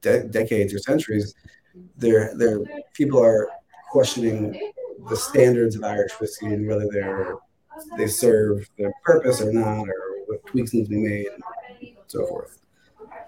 de- 0.00 0.24
decades 0.28 0.72
or 0.74 0.78
centuries, 0.78 1.34
there 1.96 2.32
there 2.36 2.58
people 2.94 3.22
are 3.22 3.48
questioning 3.90 4.40
the 5.08 5.16
standards 5.16 5.76
of 5.76 5.84
Irish 5.84 6.12
whiskey 6.20 6.46
and 6.46 6.66
whether 6.68 6.86
they're 6.90 7.36
they 7.96 8.06
serve 8.08 8.68
their 8.78 8.92
purpose 9.04 9.40
or 9.40 9.52
not, 9.52 9.88
or 9.88 10.00
what 10.26 10.44
tweaks 10.46 10.72
need 10.74 10.84
to 10.84 10.90
be 10.90 10.96
made, 10.96 11.26
and 11.28 11.42
so 12.08 12.26
forth. 12.26 12.58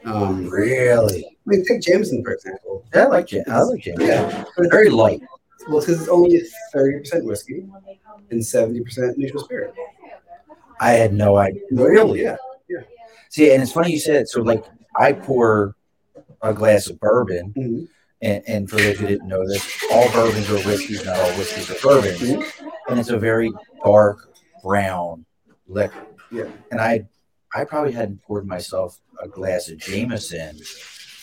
Um, 0.04 0.48
Really? 0.48 1.24
I 1.26 1.30
mean, 1.46 1.64
take 1.64 1.82
Jameson 1.82 2.24
for 2.24 2.32
example. 2.32 2.84
Yeah, 2.94 3.04
I 3.04 3.06
like 3.06 3.26
Jam. 3.26 3.44
I 3.48 3.60
like 3.62 3.82
Jam. 3.82 3.96
Yeah, 4.00 4.44
Very 4.70 4.90
light. 4.90 5.20
well, 5.68 5.80
because 5.80 6.00
it's 6.00 6.08
only 6.08 6.42
thirty 6.72 6.98
percent 6.98 7.24
whiskey 7.26 7.64
and 8.30 8.44
seventy 8.44 8.80
percent 8.80 9.18
neutral 9.18 9.44
spirit. 9.44 9.72
I 10.80 10.92
had 10.92 11.12
no 11.12 11.36
idea. 11.36 11.60
Really? 11.70 12.22
Yeah. 12.22 12.36
See, 13.28 13.52
and 13.52 13.62
it's 13.62 13.70
funny 13.72 13.92
you 13.92 14.00
said 14.00 14.28
so. 14.28 14.42
Like, 14.42 14.64
I 14.96 15.12
pour 15.12 15.76
a 16.42 16.52
glass 16.52 16.88
of 16.88 16.98
bourbon, 16.98 17.52
Mhm. 17.56 17.88
and, 18.22 18.42
and 18.48 18.68
for 18.70 18.76
those 18.76 18.98
who 18.98 19.06
didn't 19.06 19.28
know 19.28 19.46
this, 19.46 19.62
all 19.92 20.10
bourbons 20.10 20.50
are 20.50 20.58
whiskeys, 20.68 21.04
not 21.04 21.16
all 21.16 21.30
whiskeys 21.38 21.70
are 21.70 21.80
bourbons, 21.80 22.22
and 22.88 22.98
it's 22.98 23.10
a 23.10 23.18
very 23.18 23.52
dark 23.84 24.34
brown 24.64 25.24
liquor. 25.68 26.06
Yeah. 26.32 26.48
And 26.72 26.80
I, 26.80 27.06
I 27.54 27.64
probably 27.64 27.92
hadn't 27.92 28.22
poured 28.22 28.46
myself 28.48 28.98
a 29.22 29.28
glass 29.28 29.68
of 29.68 29.78
Jameson 29.78 30.58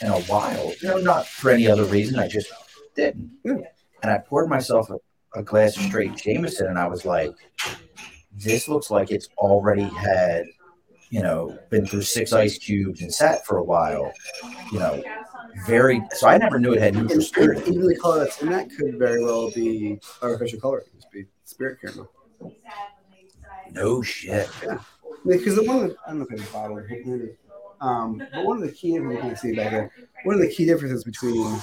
in 0.02 0.08
a 0.08 0.22
while. 0.22 0.72
You 0.82 0.90
know, 0.90 0.98
not 1.00 1.26
for 1.28 1.50
any 1.52 1.68
other 1.68 1.84
reason. 1.86 2.20
I 2.20 2.28
just 2.30 2.52
didn't. 2.96 3.32
Yeah. 3.44 3.56
And 4.04 4.12
I 4.12 4.20
poured 4.20 4.48
myself 4.50 4.90
a, 4.92 4.98
a 5.38 5.44
glass 5.44 5.76
of 5.76 5.84
straight 5.84 6.16
Jameson, 6.16 6.68
and 6.68 6.80
I 6.80 6.88
was 6.88 7.04
like, 7.06 7.32
"This 8.38 8.68
looks 8.68 8.90
like 8.92 9.12
it's 9.12 9.30
already 9.38 9.84
had." 9.84 10.46
you 11.10 11.22
know, 11.24 11.58
been 11.70 11.86
through 11.86 12.02
six 12.02 12.34
ice 12.34 12.58
cubes 12.58 13.02
and 13.02 13.14
sat 13.14 13.46
for 13.46 13.60
a 13.60 13.64
while, 13.64 14.12
you 14.74 14.78
know, 14.78 15.02
very. 15.66 16.02
So 16.12 16.28
I 16.28 16.38
never 16.38 16.60
knew 16.60 16.74
it 16.74 16.82
had 16.82 16.96
And 16.96 17.04
neutral 17.04 17.22
spirit. 17.22 17.66
even 17.68 17.88
the 17.88 17.96
color 17.96 18.20
that's 18.20 18.42
in 18.42 18.50
that 18.50 18.70
could 18.78 19.00
very 19.00 19.24
well 19.24 19.50
be 19.52 20.02
artificial 20.22 20.60
color. 20.60 20.80
It 20.80 20.90
could 20.92 21.12
be 21.14 21.26
spirit 21.46 21.80
caramel. 21.80 22.12
No 23.72 24.02
shit. 24.02 24.50
Yeah. 24.64 24.80
Because 25.26 25.56
the 25.56 25.64
one, 25.64 25.96
I 26.06 26.10
don't 26.10 26.20
know 26.20 26.26
if 26.30 26.42
it's 26.42 26.52
bottled, 26.52 26.84
um, 27.80 28.22
but 28.34 28.46
one 28.46 28.58
of 28.58 28.64
the 28.64 28.72
key 28.72 28.94
differences, 28.94 29.24
you 29.24 29.30
can 29.30 29.38
see 29.38 29.56
back 29.56 29.72
there, 29.72 29.92
one 30.24 30.36
of 30.36 30.42
the 30.42 30.50
key 30.50 30.66
differences 30.66 31.04
between 31.04 31.58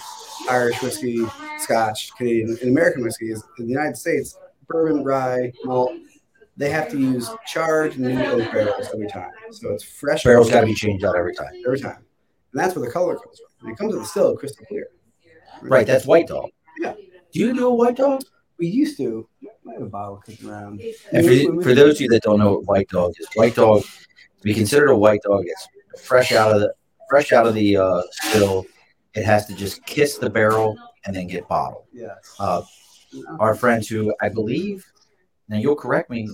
Irish 0.48 0.80
whiskey, 0.82 1.24
Scotch, 1.58 2.14
Canadian, 2.16 2.56
and 2.60 2.70
American 2.70 3.02
whiskey 3.02 3.30
is 3.30 3.42
in 3.58 3.66
the 3.66 3.70
United 3.70 3.96
States, 3.96 4.38
bourbon, 4.68 5.04
rye, 5.04 5.52
malt, 5.64 5.92
they 6.56 6.70
have 6.70 6.88
to 6.90 6.98
use 6.98 7.30
charred 7.46 7.98
new 7.98 8.22
oak 8.24 8.52
barrels 8.52 8.88
every 8.92 9.08
time. 9.08 9.30
So 9.50 9.70
it's 9.72 9.84
fresh. 9.84 10.22
Barrels 10.24 10.50
got 10.50 10.60
to 10.60 10.66
be 10.66 10.74
changed 10.74 11.04
out 11.04 11.16
every 11.16 11.34
time. 11.34 11.52
every 11.66 11.80
time. 11.80 12.04
And 12.52 12.60
that's 12.62 12.76
where 12.76 12.86
the 12.86 12.92
color 12.92 13.16
comes 13.16 13.38
from. 13.38 13.66
And 13.68 13.74
It 13.74 13.78
comes 13.78 13.92
with 13.92 14.02
the 14.02 14.08
still 14.08 14.36
crystal 14.36 14.64
clear. 14.66 14.88
Right. 15.62 15.86
That's 15.86 16.06
white 16.06 16.28
dog. 16.28 16.50
Yeah. 16.80 16.94
Do 17.32 17.40
you 17.40 17.54
do 17.54 17.66
a 17.66 17.74
white 17.74 17.96
dog? 17.96 18.22
We 18.58 18.68
used 18.68 18.96
to. 18.98 19.28
I 19.68 19.72
have 19.72 19.82
a 19.82 19.86
bottle 19.86 20.22
kicking 20.24 20.48
around. 20.48 20.80
And 21.10 21.26
for, 21.26 21.62
for 21.62 21.74
those 21.74 21.96
of 21.96 22.02
you 22.02 22.08
that 22.10 22.22
don't 22.22 22.38
know 22.38 22.52
what 22.52 22.66
white 22.66 22.88
dog 22.88 23.14
is, 23.18 23.26
white 23.34 23.54
dog 23.56 23.82
to 23.82 24.42
be 24.42 24.54
considered 24.54 24.90
a 24.90 24.96
white 24.96 25.22
dog, 25.22 25.44
it's 25.46 25.68
fresh 26.04 26.32
out 26.32 26.52
of 26.54 26.60
the 26.60 26.72
fresh 27.08 27.32
out 27.32 27.46
of 27.46 27.54
the 27.54 27.76
uh, 27.76 28.02
still. 28.10 28.66
It 29.14 29.24
has 29.24 29.46
to 29.46 29.54
just 29.54 29.84
kiss 29.86 30.18
the 30.18 30.28
barrel 30.28 30.76
and 31.06 31.14
then 31.14 31.26
get 31.26 31.48
bottled. 31.48 31.84
Yeah. 31.92 32.14
Uh, 32.38 32.62
our 33.38 33.54
friends 33.54 33.88
who 33.88 34.14
I 34.20 34.28
believe, 34.28 34.84
now 35.48 35.56
you'll 35.58 35.76
correct 35.76 36.10
me, 36.10 36.28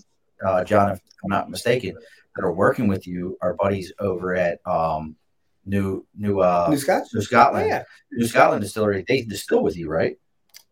uh, 0.47 0.65
John, 0.65 0.91
if 0.93 1.01
I'm 1.25 1.31
not 1.31 1.51
mistaken, 1.51 1.95
that 2.37 2.45
are 2.45 2.53
working 2.53 2.87
with 2.89 3.07
you 3.07 3.37
are 3.43 3.55
buddies 3.55 3.93
over 3.99 4.35
at 4.35 4.59
um, 4.67 5.17
New 5.67 6.07
New 6.17 6.41
uh, 6.41 6.67
New 6.71 6.77
Scotch? 6.79 7.05
New 7.15 7.23
Scotland. 7.23 7.69
yeah. 7.69 7.83
New 8.13 8.27
Scotland 8.27 8.63
Distillery. 8.63 9.05
They 9.07 9.23
distill 9.23 9.63
with 9.63 9.77
you, 9.77 9.89
right? 9.89 10.17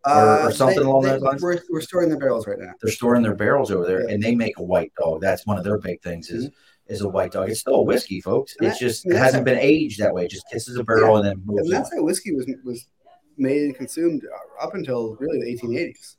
Or- 0.05 0.47
or 0.47 0.51
something 0.51 0.79
along 0.79 1.03
those 1.03 1.21
lines? 1.21 1.43
Uh, 1.43 1.45
We're, 1.45 1.59
we're 1.69 1.81
storing 1.81 2.09
the 2.09 2.15
barrels 2.17 2.47
right 2.47 2.57
now. 2.57 2.71
They're 2.81 2.91
storing 2.91 3.21
their 3.21 3.35
barrels 3.35 3.69
over 3.69 3.85
there, 3.85 4.07
Yeah. 4.07 4.13
and 4.13 4.23
they 4.23 4.33
make 4.33 4.57
a 4.57 4.63
white 4.63 4.93
dog. 4.97 5.19
That's 5.21 5.45
one 5.45 5.57
of 5.57 5.63
their 5.65 5.77
big 5.77 6.01
things 6.01 6.29
is 6.29 6.49
is 6.87 7.01
a 7.01 7.09
white 7.09 7.31
dog. 7.33 7.49
It's 7.49 7.59
still 7.59 7.75
a 7.75 7.81
whiskey, 7.83 8.19
folks. 8.21 8.55
And 8.59 8.67
It's 8.69 8.79
just 8.79 9.05
it 9.05 9.15
hasn't 9.15 9.45
been 9.45 9.59
aged 9.59 9.99
that 9.99 10.13
way. 10.13 10.25
It 10.25 10.31
just 10.31 10.49
kisses 10.49 10.77
a 10.77 10.83
barrel 10.83 11.17
and 11.17 11.25
then 11.27 11.41
moves 11.45 11.59
And 11.67 11.67
on. 11.75 11.81
that's 11.81 11.93
how 11.93 12.01
whiskey 12.03 12.33
was 12.33 12.49
was 12.63 12.87
made 13.37 13.61
and 13.63 13.75
consumed 13.75 14.23
up 14.61 14.73
until 14.73 15.15
really 15.19 15.39
the 15.39 15.67
1880s. 15.67 16.15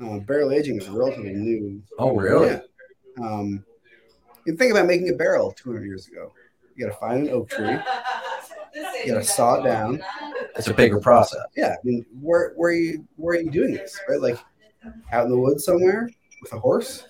Uh, 0.00 0.18
barrel 0.20 0.52
aging 0.52 0.76
is 0.78 0.88
relatively 0.88 1.32
new. 1.32 1.82
Oh, 1.98 2.14
really? 2.14 2.48
Yeah. 2.48 2.60
Um, 3.20 3.64
you 4.44 4.56
think 4.56 4.70
about 4.70 4.86
making 4.86 5.08
a 5.10 5.14
barrel 5.14 5.52
200 5.52 5.84
years 5.84 6.06
ago. 6.08 6.32
You 6.74 6.86
got 6.86 6.92
to 6.92 7.00
find 7.00 7.26
an 7.26 7.34
oak 7.34 7.48
tree. 7.48 7.78
You 9.04 9.12
got 9.12 9.18
to 9.18 9.24
saw 9.24 9.60
it 9.60 9.64
down. 9.64 10.02
It's 10.56 10.68
a 10.68 10.74
bigger 10.74 11.00
process. 11.00 11.40
Yeah, 11.56 11.74
I 11.74 11.78
mean, 11.84 12.04
where 12.20 12.52
where 12.56 12.70
are 12.70 12.74
you 12.74 13.06
where 13.16 13.36
are 13.36 13.40
you 13.40 13.50
doing 13.50 13.72
this? 13.72 13.98
Right, 14.08 14.20
like 14.20 14.38
out 15.12 15.24
in 15.24 15.30
the 15.30 15.38
woods 15.38 15.64
somewhere 15.64 16.08
with 16.42 16.52
a 16.52 16.58
horse. 16.58 17.04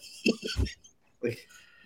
like 1.23 1.39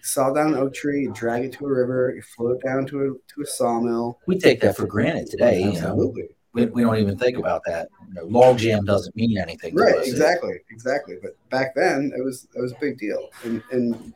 saw 0.02 0.32
down 0.32 0.54
an 0.54 0.60
oak 0.60 0.74
tree, 0.74 1.02
you 1.02 1.12
drag 1.12 1.44
it 1.44 1.52
to 1.54 1.66
a 1.66 1.68
river, 1.68 2.12
you 2.14 2.22
float 2.22 2.58
it 2.58 2.66
down 2.66 2.86
to 2.86 3.00
a 3.00 3.08
to 3.34 3.42
a 3.42 3.46
sawmill. 3.46 4.18
We 4.26 4.38
take 4.38 4.60
that 4.60 4.76
for 4.76 4.86
granted 4.86 5.30
today. 5.30 5.60
You 5.60 5.72
know, 5.72 5.78
Absolutely. 5.78 6.28
We, 6.52 6.66
we 6.66 6.82
don't 6.82 6.96
even 6.98 7.16
think 7.16 7.38
about 7.38 7.62
that. 7.66 7.88
You 8.08 8.14
know, 8.14 8.24
log 8.24 8.58
jam 8.58 8.84
doesn't 8.84 9.14
mean 9.14 9.38
anything. 9.38 9.76
to 9.76 9.82
Right, 9.82 9.96
us. 9.96 10.08
exactly, 10.08 10.58
exactly. 10.70 11.16
But 11.22 11.36
back 11.50 11.74
then, 11.74 12.12
it 12.16 12.22
was 12.24 12.48
it 12.54 12.60
was 12.60 12.72
a 12.72 12.76
big 12.80 12.98
deal, 12.98 13.30
and 13.44 13.62
and 13.70 14.12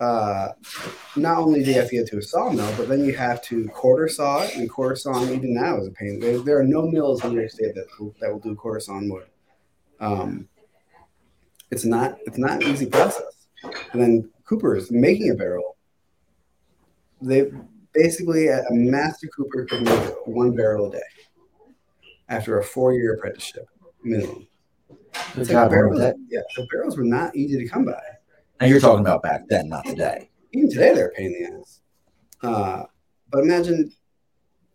uh, 0.00 0.48
not 1.14 1.38
only 1.38 1.62
do 1.62 1.70
you 1.70 1.76
have 1.78 1.88
to 1.88 1.96
get 1.96 2.08
to 2.08 2.18
a 2.18 2.22
sawmill, 2.22 2.72
but 2.76 2.88
then 2.88 3.04
you 3.04 3.14
have 3.14 3.40
to 3.42 3.68
quarter 3.68 4.08
saw 4.08 4.42
it, 4.42 4.56
and 4.56 4.68
quarter 4.68 4.96
sawing 4.96 5.32
even 5.32 5.54
now 5.54 5.78
is 5.78 5.86
a 5.86 5.92
pain. 5.92 6.18
There, 6.18 6.38
there 6.40 6.58
are 6.58 6.64
no 6.64 6.82
mills 6.82 7.24
in 7.24 7.30
New 7.30 7.38
York 7.38 7.50
State 7.52 7.74
that 7.76 7.86
will, 7.98 8.14
that 8.20 8.32
will 8.32 8.40
do 8.40 8.54
quarter 8.56 8.80
sawn 8.80 9.08
wood. 9.08 9.26
Um, 10.00 10.48
it's 11.70 11.84
not 11.84 12.18
it's 12.26 12.38
not 12.38 12.62
an 12.62 12.70
easy 12.70 12.86
process. 12.86 13.46
And 13.92 14.02
then 14.02 14.30
Cooper's 14.44 14.90
making 14.90 15.30
a 15.30 15.34
barrel. 15.34 15.76
They 17.20 17.52
basically 17.94 18.48
a 18.48 18.64
master 18.70 19.28
Cooper 19.28 19.64
could 19.66 19.82
make 19.84 20.14
one 20.26 20.56
barrel 20.56 20.88
a 20.88 20.96
day 20.96 21.02
after 22.32 22.58
a 22.58 22.64
four 22.64 22.94
year 22.94 23.14
apprenticeship 23.14 23.66
minimum. 24.02 24.46
Good 25.34 25.42
It's 25.42 25.50
God, 25.50 25.70
barrels, 25.70 25.98
that- 26.00 26.16
yeah, 26.28 26.40
the 26.56 26.66
barrels 26.72 26.96
were 26.96 27.04
not 27.04 27.36
easy 27.36 27.58
to 27.58 27.68
come 27.68 27.84
by. 27.84 28.00
Now 28.60 28.66
you're 28.66 28.80
talking 28.80 29.00
about 29.00 29.22
back 29.22 29.42
then, 29.48 29.68
not 29.68 29.84
today. 29.84 30.30
Even 30.52 30.70
today, 30.70 30.94
they're 30.94 31.08
a 31.08 31.12
pain 31.12 31.26
in 31.26 31.32
the 31.54 31.60
ass. 31.60 31.80
Uh, 32.42 32.82
but 33.30 33.40
imagine 33.42 33.92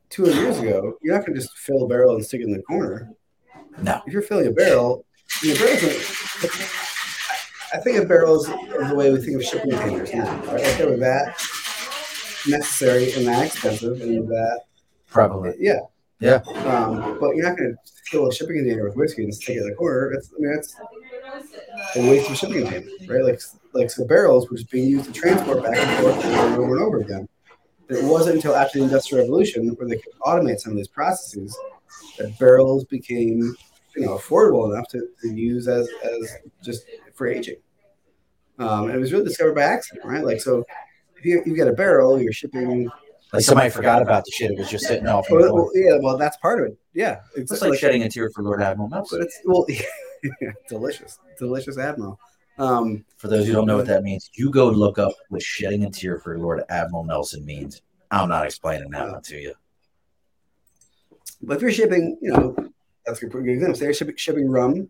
200 0.10 0.36
years 0.40 0.60
ago, 0.60 0.98
you're 1.02 1.16
not 1.16 1.26
going 1.26 1.34
to 1.36 1.42
just 1.42 1.58
fill 1.58 1.84
a 1.84 1.88
barrel 1.88 2.16
and 2.16 2.24
stick 2.26 2.42
it 2.42 2.46
in 2.46 2.52
the 2.54 2.62
corner. 2.64 3.12
No. 3.82 4.02
If 4.06 4.14
you're 4.14 4.22
filling 4.22 4.48
a 4.48 4.52
barrel, 4.52 5.06
your 5.42 5.56
barrels 5.58 5.84
are, 5.84 6.50
I 7.74 7.78
think 7.84 7.98
of 7.98 8.08
barrels 8.08 8.48
of 8.50 8.90
the 8.90 8.96
way 8.96 9.12
we 9.12 9.20
think 9.20 9.36
of 9.38 9.44
shipping 9.44 9.72
containers 9.72 10.14
now. 10.14 10.36
Right? 10.46 10.64
Like 10.64 10.78
they 10.78 10.86
were 10.86 10.98
that 10.98 11.28
necessary 12.48 13.12
and 13.14 13.28
that 13.28 13.46
expensive 13.48 14.02
and 14.02 14.28
that, 14.30 14.62
Probably. 15.08 15.54
yeah. 15.60 15.80
Yeah. 16.20 16.42
Um, 16.66 17.20
but 17.20 17.36
you're 17.36 17.48
not 17.48 17.58
going 17.58 17.74
to 17.74 17.92
fill 18.06 18.28
a 18.28 18.34
shipping 18.34 18.58
container 18.58 18.84
with 18.86 18.96
whiskey 18.96 19.24
and 19.24 19.34
stick 19.34 19.58
it 19.58 19.62
in 19.62 19.70
the 19.70 19.76
corner. 19.76 20.14
It's, 20.14 20.32
I 20.36 20.40
mean, 20.40 20.54
that's 20.54 20.76
a 21.96 22.10
waste 22.10 22.28
of 22.28 22.34
a 22.34 22.36
shipping 22.36 22.64
container, 22.64 22.88
right? 23.08 23.24
Like, 23.24 23.42
like 23.74 23.92
so 23.92 24.06
barrels 24.06 24.50
was 24.50 24.64
being 24.64 24.90
used 24.90 25.06
to 25.06 25.12
transport 25.12 25.64
back 25.64 25.78
and 25.78 26.00
forth 26.00 26.26
over 26.26 26.28
and 26.28 26.56
over 26.56 26.76
and 26.76 26.84
over 26.84 26.98
again. 27.02 27.30
It 27.90 28.04
wasn't 28.04 28.38
until 28.38 28.56
after 28.56 28.80
the 28.80 28.86
Industrial 28.86 29.24
Revolution 29.24 29.68
where 29.76 29.88
they 29.88 29.98
could 29.98 30.14
automate 30.26 30.60
some 30.60 30.72
of 30.72 30.78
these 30.78 30.88
processes 30.88 31.58
that 32.18 32.38
barrels 32.40 32.84
became, 32.86 33.56
you 33.96 34.06
know, 34.06 34.18
affordable 34.18 34.74
enough 34.74 34.88
to, 34.90 35.08
to 35.22 35.34
use 35.34 35.68
as, 35.68 35.88
as 36.04 36.38
just 36.64 36.86
for 37.14 37.28
aging. 37.28 37.58
Um, 38.60 38.86
and 38.86 38.96
it 38.96 39.00
was 39.00 39.14
really 39.14 39.26
discovered 39.26 39.54
by 39.54 39.62
accident, 39.62 40.06
right? 40.06 40.26
Like, 40.26 40.42
so 40.42 40.66
if 41.16 41.24
you, 41.24 41.44
you 41.46 41.56
get 41.56 41.68
a 41.68 41.74
barrel, 41.74 42.20
you're 42.20 42.34
shipping. 42.34 42.90
Like 43.34 43.44
somebody 43.44 43.70
forgot 43.70 44.02
about 44.02 44.24
the 44.26 44.32
shit. 44.32 44.52
It 44.52 44.58
was 44.58 44.70
just 44.70 44.86
sitting 44.86 45.08
off. 45.08 45.28
Well, 45.30 45.54
well, 45.54 45.70
yeah, 45.74 45.98
well, 46.02 46.18
that's 46.18 46.38
part 46.38 46.62
of 46.62 46.68
it. 46.68 46.78
Yeah, 46.94 47.20
It's 47.36 47.62
like 47.62 47.78
shedding 47.78 48.04
a 48.04 48.10
tear 48.10 48.30
for 48.30 48.42
Lord 48.44 48.62
Admiral 48.62 48.90
Nelson. 48.90 49.20
But 49.20 49.26
it's 49.26 49.42
well, 49.44 49.66
delicious, 50.70 51.20
delicious 51.38 51.78
admiral. 51.78 52.20
Um, 52.58 53.06
For 53.18 53.28
those 53.28 53.46
who 53.46 53.54
don't 53.54 53.68
know 53.68 53.78
what 53.78 53.86
that 53.88 54.04
means, 54.04 54.30
you 54.34 54.50
go 54.50 54.70
look 54.70 54.98
up 54.98 55.12
what 55.30 55.42
shedding 55.42 55.84
a 55.84 55.90
tear 55.92 56.20
for 56.20 56.40
Lord 56.40 56.64
Admiral 56.70 57.04
Nelson 57.04 57.46
means. 57.46 57.82
I'm 58.10 58.30
not 58.30 58.46
explaining 58.46 58.90
that 58.92 59.12
one 59.12 59.22
to 59.24 59.38
you. 59.38 59.54
but 61.42 61.58
if 61.58 61.62
you're 61.62 61.72
shipping, 61.72 62.18
you 62.22 62.32
know, 62.32 62.56
that's 63.06 63.22
a 63.22 63.28
good 63.28 63.48
example. 63.48 63.76
Say 63.76 63.86
you're 63.86 63.94
shipping, 63.94 64.16
shipping 64.16 64.50
rum 64.50 64.90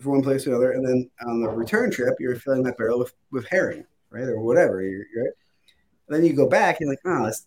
from 0.00 0.12
one 0.12 0.22
place 0.22 0.44
to 0.44 0.50
another, 0.50 0.72
and 0.72 0.84
then 0.86 1.08
on 1.26 1.40
the 1.42 1.48
return 1.48 1.90
trip, 1.90 2.14
you're 2.18 2.34
filling 2.36 2.62
that 2.64 2.76
barrel 2.78 2.98
with, 2.98 3.12
with 3.30 3.46
herring, 3.48 3.84
right, 4.10 4.24
or 4.24 4.40
whatever. 4.40 4.78
Right? 4.78 5.30
Then 6.12 6.24
you 6.24 6.32
go 6.32 6.48
back, 6.48 6.80
and 6.80 6.86
you're 6.86 6.92
like, 6.92 7.00
oh, 7.04 7.26
this 7.26 7.46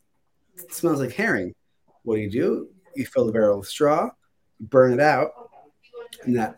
it 0.57 0.73
smells 0.73 0.99
like 0.99 1.13
herring. 1.13 1.53
What 2.03 2.15
do 2.15 2.21
you 2.21 2.29
do? 2.29 2.69
You 2.95 3.05
fill 3.05 3.25
the 3.25 3.31
barrel 3.31 3.59
with 3.59 3.67
straw, 3.67 4.09
burn 4.59 4.93
it 4.93 4.99
out, 4.99 5.31
and 6.23 6.35
that 6.37 6.57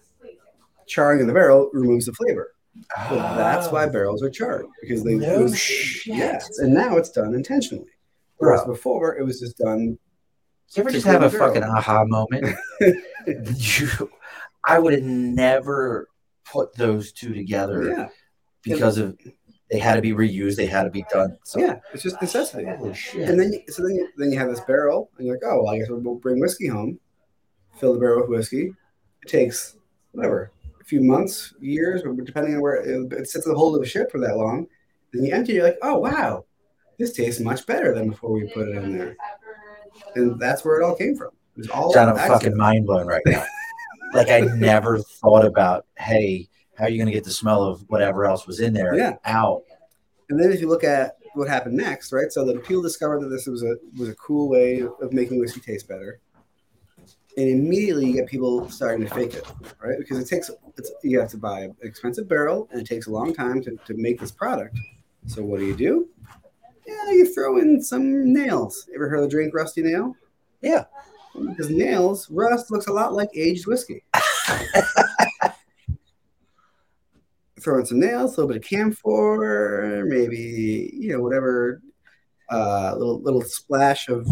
charring 0.88 1.22
of 1.22 1.28
the 1.28 1.34
barrel 1.34 1.70
removes 1.74 2.06
the 2.06 2.14
flavor. 2.14 2.54
So 3.10 3.16
that's 3.16 3.72
why 3.72 3.86
ah. 3.86 3.90
barrels 3.90 4.22
are 4.22 4.30
charred 4.30 4.68
because 4.82 5.04
they 5.04 5.16
No 5.16 5.52
shit. 5.52 6.16
Yes, 6.16 6.60
and 6.60 6.74
now 6.74 6.98
it's 6.98 7.10
done 7.10 7.34
intentionally. 7.34 7.90
Whereas 8.38 8.64
Bro. 8.64 8.74
before 8.74 9.18
it 9.18 9.24
was 9.24 9.40
just 9.40 9.58
done. 9.58 9.98
You 10.76 10.82
ever 10.82 10.92
just 10.92 11.06
have 11.06 11.24
a 11.24 11.30
fucking 11.30 11.64
aha 11.64 12.04
moment? 12.06 12.56
you, 13.28 14.12
I 14.66 14.78
would 14.80 14.94
have 14.94 15.04
never 15.04 16.08
put 16.46 16.76
those 16.76 17.14
two 17.14 17.34
together 17.34 17.90
Yeah, 17.90 18.10
because 18.64 18.98
of 18.98 19.18
they 19.70 19.80
had 19.80 19.96
to 19.96 20.02
be 20.02 20.12
reused, 20.12 20.56
they 20.56 20.66
had 20.66 20.84
to 20.84 20.90
be 20.90 21.04
done. 21.12 21.38
So, 21.44 21.60
yeah, 21.60 21.80
it's 21.94 22.04
just 22.04 22.22
necessity. 22.22 22.66
holy 22.66 22.94
shit. 22.94 23.30
And 23.30 23.40
then, 23.40 23.54
you- 23.54 23.64
so 23.68 23.84
then, 23.84 23.96
you, 23.96 24.10
then 24.18 24.32
you 24.32 24.40
have 24.40 24.50
this 24.50 24.62
barrel, 24.62 25.10
and 25.18 25.28
you're 25.28 25.36
like, 25.36 25.44
oh, 25.46 25.64
well, 25.64 25.74
I 25.74 25.80
guess 25.80 25.88
we'll 25.90 26.16
bring 26.16 26.40
whiskey 26.40 26.68
home, 26.68 27.00
fill 27.78 27.94
the 27.94 28.00
barrel 28.00 28.22
with 28.22 28.30
whiskey. 28.30 28.74
It 29.24 29.30
takes 29.30 29.76
whatever, 30.14 30.52
a 30.80 30.84
few 30.86 31.02
months, 31.02 31.54
years, 31.60 32.04
or 32.04 32.14
depending 32.14 32.56
on 32.56 32.62
where 32.62 32.76
it, 32.76 33.12
it 33.14 33.28
sits 33.30 33.46
in 33.46 33.52
the 33.52 33.58
hold 33.58 33.76
of 33.76 33.82
a 33.82 33.86
ship 33.86 34.10
for 34.12 34.20
that 34.20 34.38
long. 34.38 34.68
Then 35.14 35.24
you 35.26 35.34
empty, 35.34 35.54
you're 35.54 35.64
like, 35.64 35.78
oh 35.82 35.98
wow, 35.98 36.46
this 36.98 37.14
tastes 37.14 37.42
much 37.42 37.66
better 37.66 37.94
than 37.94 38.10
before 38.10 38.32
we 38.32 38.48
put 38.54 38.68
it 38.70 38.76
in 38.76 38.98
there. 38.98 39.16
And 40.16 40.40
that's 40.40 40.64
where 40.64 40.80
it 40.80 40.84
all 40.86 40.96
came 40.96 41.16
from. 41.16 41.30
It 41.56 41.60
was 41.60 41.70
all 41.70 41.94
John, 41.94 42.10
I'm 42.10 42.16
fucking 42.18 42.56
mind 42.56 42.86
blown 42.86 43.08
right 43.08 43.22
now. 43.26 43.44
like 44.14 44.30
I 44.30 44.42
never 44.56 45.00
thought 45.00 45.46
about, 45.46 45.86
hey, 45.98 46.48
how 46.78 46.86
are 46.86 46.90
you 46.90 46.98
gonna 47.00 47.12
get 47.12 47.24
the 47.24 47.32
smell 47.32 47.64
of 47.64 47.82
whatever 47.90 48.26
else 48.26 48.46
was 48.48 48.60
in 48.60 48.74
there 48.74 48.96
Yeah. 48.96 49.16
out? 49.26 49.64
And 50.30 50.40
then 50.40 50.52
if 50.52 50.60
you 50.62 50.68
look 50.68 50.84
at 50.84 51.18
what 51.34 51.48
happened 51.48 51.76
next, 51.78 52.12
right? 52.12 52.32
So 52.32 52.44
the 52.46 52.60
people 52.60 52.82
discovered 52.82 53.22
that 53.22 53.30
this 53.30 53.48
was 53.48 53.64
a 53.64 53.76
was 53.98 54.10
a 54.10 54.16
cool 54.16 54.50
way 54.50 54.82
of 54.82 55.14
making 55.14 55.40
whiskey 55.40 55.60
taste 55.62 55.88
better. 55.88 56.20
And 57.38 57.48
immediately 57.48 58.08
you 58.08 58.14
get 58.14 58.26
people 58.28 58.68
starting 58.70 59.08
to 59.08 59.14
fake 59.14 59.36
it, 59.36 59.46
right? 59.84 59.98
Because 60.00 60.18
it 60.18 60.28
takes 60.28 60.50
it's 60.78 60.92
you 61.04 61.20
have 61.20 61.30
to 61.30 61.38
buy 61.38 61.62
an 61.62 61.76
expensive 61.84 62.28
barrel 62.28 62.68
and 62.72 62.82
it 62.82 62.88
takes 62.88 63.06
a 63.08 63.12
long 63.12 63.34
time 63.34 63.62
to, 63.64 63.78
to 63.86 63.94
make 63.94 64.20
this 64.20 64.32
product. 64.32 64.78
So 65.28 65.44
what 65.44 65.60
do 65.60 65.66
you 65.66 65.76
do? 65.76 66.10
Yeah, 66.86 67.12
you 67.12 67.32
throw 67.34 67.58
in 67.58 67.82
some 67.84 68.32
nails. 68.34 68.90
Ever 68.96 69.10
heard 69.10 69.18
of 69.20 69.24
the 69.26 69.30
drink 69.30 69.54
rusty 69.54 69.82
nail? 69.84 70.16
Yeah. 70.62 70.86
Because 71.38 71.70
nails 71.70 72.30
rust 72.32 72.72
looks 72.72 72.88
a 72.88 72.94
lot 72.94 73.14
like 73.14 73.30
aged 73.36 73.68
whiskey. 73.68 74.04
Throw 77.68 77.80
in 77.80 77.86
some 77.86 78.00
nails, 78.00 78.38
a 78.38 78.40
little 78.40 78.48
bit 78.48 78.64
of 78.64 78.70
camphor, 78.70 80.06
maybe 80.08 80.90
you 80.94 81.10
know 81.12 81.20
whatever, 81.22 81.82
uh, 82.50 82.96
little 82.96 83.20
little 83.22 83.42
splash 83.42 84.08
of 84.08 84.26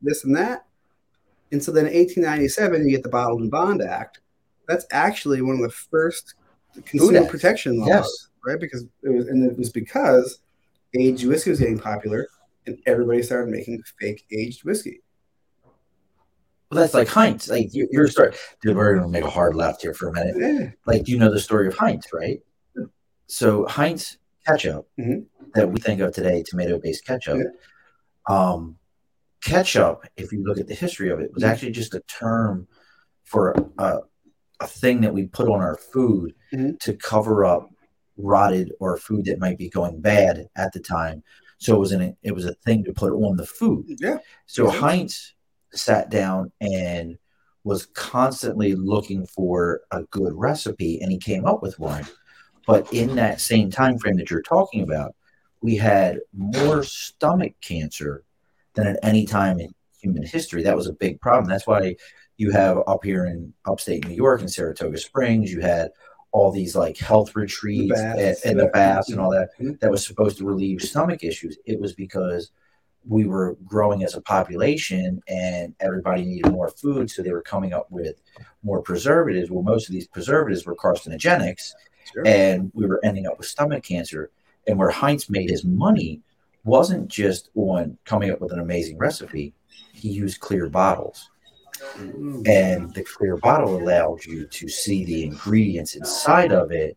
this 0.00 0.22
and 0.22 0.36
that. 0.36 0.66
And 1.50 1.60
so 1.60 1.72
then, 1.72 1.86
in 1.88 1.94
1897, 1.94 2.84
you 2.84 2.92
get 2.94 3.02
the 3.02 3.08
Bottled 3.08 3.40
in 3.42 3.50
Bond 3.50 3.82
Act. 3.82 4.20
That's 4.68 4.86
actually 4.92 5.42
one 5.42 5.56
of 5.56 5.62
the 5.62 5.70
first 5.70 6.34
consumer 6.84 7.26
protection 7.26 7.80
laws, 7.80 7.88
Yes. 7.88 8.28
right? 8.46 8.60
Because 8.60 8.84
it 9.02 9.08
was, 9.08 9.26
and 9.26 9.44
it 9.50 9.58
was 9.58 9.70
because 9.70 10.38
aged 10.96 11.26
whiskey 11.26 11.50
was 11.50 11.58
getting 11.58 11.80
popular, 11.80 12.28
and 12.68 12.78
everybody 12.86 13.20
started 13.20 13.50
making 13.50 13.82
fake 13.98 14.24
aged 14.30 14.62
whiskey. 14.62 15.00
Well, 16.70 16.82
that's 16.82 16.94
like 16.94 17.08
Heinz. 17.08 17.48
Like 17.48 17.74
you, 17.74 17.88
you're 17.90 18.06
story, 18.06 18.32
dude. 18.62 18.76
We're 18.76 18.94
gonna 18.94 19.08
make 19.08 19.24
a 19.24 19.30
hard 19.30 19.56
left 19.56 19.82
here 19.82 19.92
for 19.92 20.10
a 20.10 20.12
minute. 20.12 20.36
Yeah. 20.38 20.70
Like 20.86 21.08
you 21.08 21.18
know 21.18 21.32
the 21.32 21.40
story 21.40 21.66
of 21.66 21.74
Heinz, 21.76 22.06
right? 22.12 22.40
So 23.26 23.66
Heinz 23.66 24.18
ketchup 24.46 24.88
Mhm. 24.98 25.26
that 25.54 25.70
we 25.70 25.80
think 25.80 26.00
of 26.00 26.12
today, 26.14 26.42
tomato-based 26.46 27.04
ketchup. 27.04 27.38
Um, 28.28 28.78
ketchup, 29.42 30.04
if 30.16 30.32
you 30.32 30.44
look 30.44 30.58
at 30.58 30.66
the 30.68 30.74
history 30.74 31.10
of 31.10 31.20
it, 31.20 31.32
was 31.34 31.42
Mhm. 31.42 31.48
actually 31.48 31.72
just 31.72 31.94
a 31.94 32.00
term 32.00 32.66
for 33.24 33.54
a, 33.78 34.00
a 34.60 34.66
thing 34.66 35.00
that 35.00 35.12
we 35.12 35.26
put 35.26 35.48
on 35.48 35.60
our 35.60 35.76
food 35.76 36.34
Mhm. 36.52 36.78
to 36.80 36.94
cover 36.96 37.44
up 37.44 37.68
rotted 38.16 38.72
or 38.80 38.96
food 38.96 39.26
that 39.26 39.38
might 39.38 39.58
be 39.58 39.68
going 39.68 40.00
bad 40.00 40.48
at 40.56 40.72
the 40.72 40.80
time. 40.80 41.22
So 41.58 41.74
it 41.76 41.78
was 41.80 41.92
an 41.92 42.16
it 42.22 42.32
was 42.32 42.44
a 42.46 42.54
thing 42.54 42.84
to 42.84 42.92
put 42.92 43.12
on 43.12 43.36
the 43.36 43.46
food. 43.46 43.86
Yeah. 44.00 44.18
So 44.46 44.66
sense. 44.66 44.78
Heinz 44.78 45.34
sat 45.72 46.08
down 46.10 46.52
and 46.60 47.18
was 47.64 47.86
constantly 47.86 48.74
looking 48.74 49.26
for 49.26 49.82
a 49.90 50.04
good 50.04 50.32
recipe, 50.34 51.00
and 51.00 51.10
he 51.10 51.18
came 51.18 51.44
up 51.44 51.62
with 51.62 51.78
one. 51.78 52.04
But 52.66 52.92
in 52.92 53.14
that 53.16 53.40
same 53.40 53.70
time 53.70 53.98
frame 53.98 54.16
that 54.16 54.30
you're 54.30 54.42
talking 54.42 54.82
about, 54.82 55.14
we 55.62 55.76
had 55.76 56.20
more 56.36 56.82
stomach 56.82 57.54
cancer 57.60 58.24
than 58.74 58.86
at 58.88 58.98
any 59.02 59.24
time 59.24 59.60
in 59.60 59.72
human 60.00 60.24
history. 60.24 60.62
That 60.62 60.76
was 60.76 60.86
a 60.86 60.92
big 60.92 61.20
problem. 61.20 61.48
That's 61.48 61.66
why 61.66 61.96
you 62.36 62.50
have 62.50 62.78
up 62.86 63.04
here 63.04 63.24
in 63.24 63.54
upstate 63.64 64.06
New 64.06 64.14
York 64.14 64.42
in 64.42 64.48
Saratoga 64.48 64.98
Springs, 64.98 65.50
you 65.50 65.60
had 65.60 65.90
all 66.32 66.52
these 66.52 66.76
like 66.76 66.98
health 66.98 67.34
retreats 67.34 67.98
and, 67.98 68.16
baths. 68.18 68.42
and 68.44 68.60
the 68.60 68.66
baths 68.66 69.08
and 69.10 69.18
all 69.20 69.30
that 69.30 69.48
Mhm. 69.58 69.80
that 69.80 69.90
was 69.90 70.04
supposed 70.04 70.36
to 70.38 70.44
relieve 70.44 70.82
stomach 70.82 71.24
issues. 71.24 71.56
It 71.64 71.80
was 71.80 71.94
because 71.94 72.50
we 73.08 73.24
were 73.24 73.56
growing 73.64 74.02
as 74.04 74.14
a 74.16 74.20
population 74.20 75.22
and 75.28 75.74
everybody 75.80 76.24
needed 76.24 76.52
more 76.52 76.68
food, 76.68 77.08
so 77.10 77.22
they 77.22 77.32
were 77.32 77.40
coming 77.40 77.72
up 77.72 77.86
with 77.90 78.20
more 78.62 78.82
preservatives. 78.82 79.50
Well, 79.50 79.62
most 79.62 79.88
of 79.88 79.92
these 79.94 80.08
preservatives 80.08 80.66
were 80.66 80.74
carcinogenics, 80.74 81.72
Sure. 82.12 82.26
and 82.26 82.70
we 82.74 82.86
were 82.86 83.00
ending 83.04 83.26
up 83.26 83.36
with 83.38 83.46
stomach 83.46 83.82
cancer. 83.84 84.30
And 84.68 84.78
where 84.78 84.90
Heinz 84.90 85.30
made 85.30 85.48
his 85.50 85.64
money 85.64 86.20
wasn't 86.64 87.08
just 87.08 87.50
on 87.54 87.96
coming 88.04 88.30
up 88.30 88.40
with 88.40 88.52
an 88.52 88.58
amazing 88.60 88.98
recipe. 88.98 89.54
He 89.92 90.08
used 90.10 90.40
clear 90.40 90.68
bottles, 90.68 91.30
Mm. 91.98 92.48
and 92.48 92.94
the 92.94 93.04
clear 93.04 93.36
bottle 93.36 93.76
allowed 93.76 94.24
you 94.24 94.46
to 94.46 94.68
see 94.68 95.04
the 95.04 95.24
ingredients 95.24 95.94
inside 95.94 96.50
of 96.52 96.72
it. 96.72 96.96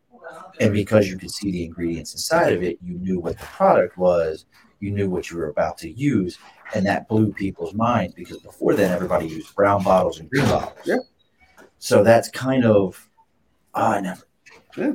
And 0.59 0.73
because 0.73 1.09
you 1.09 1.17
could 1.17 1.31
see 1.31 1.51
the 1.51 1.63
ingredients 1.65 2.13
inside 2.13 2.53
of 2.53 2.63
it, 2.63 2.77
you 2.81 2.95
knew 2.97 3.19
what 3.19 3.37
the 3.37 3.45
product 3.45 3.97
was, 3.97 4.45
you 4.79 4.91
knew 4.91 5.09
what 5.09 5.29
you 5.29 5.37
were 5.37 5.49
about 5.49 5.77
to 5.79 5.89
use, 5.91 6.37
and 6.73 6.85
that 6.85 7.07
blew 7.09 7.33
people's 7.33 7.73
minds 7.73 8.13
because 8.13 8.37
before 8.39 8.73
then 8.73 8.91
everybody 8.91 9.27
used 9.27 9.53
brown 9.55 9.83
bottles 9.83 10.19
and 10.19 10.29
green 10.29 10.45
bottles. 10.45 10.79
Yeah. 10.85 10.97
So 11.77 12.03
that's 12.03 12.29
kind 12.29 12.63
of 12.65 13.09
ah, 13.75 13.95
I 13.95 14.01
never. 14.01 14.23
Yeah. 14.77 14.93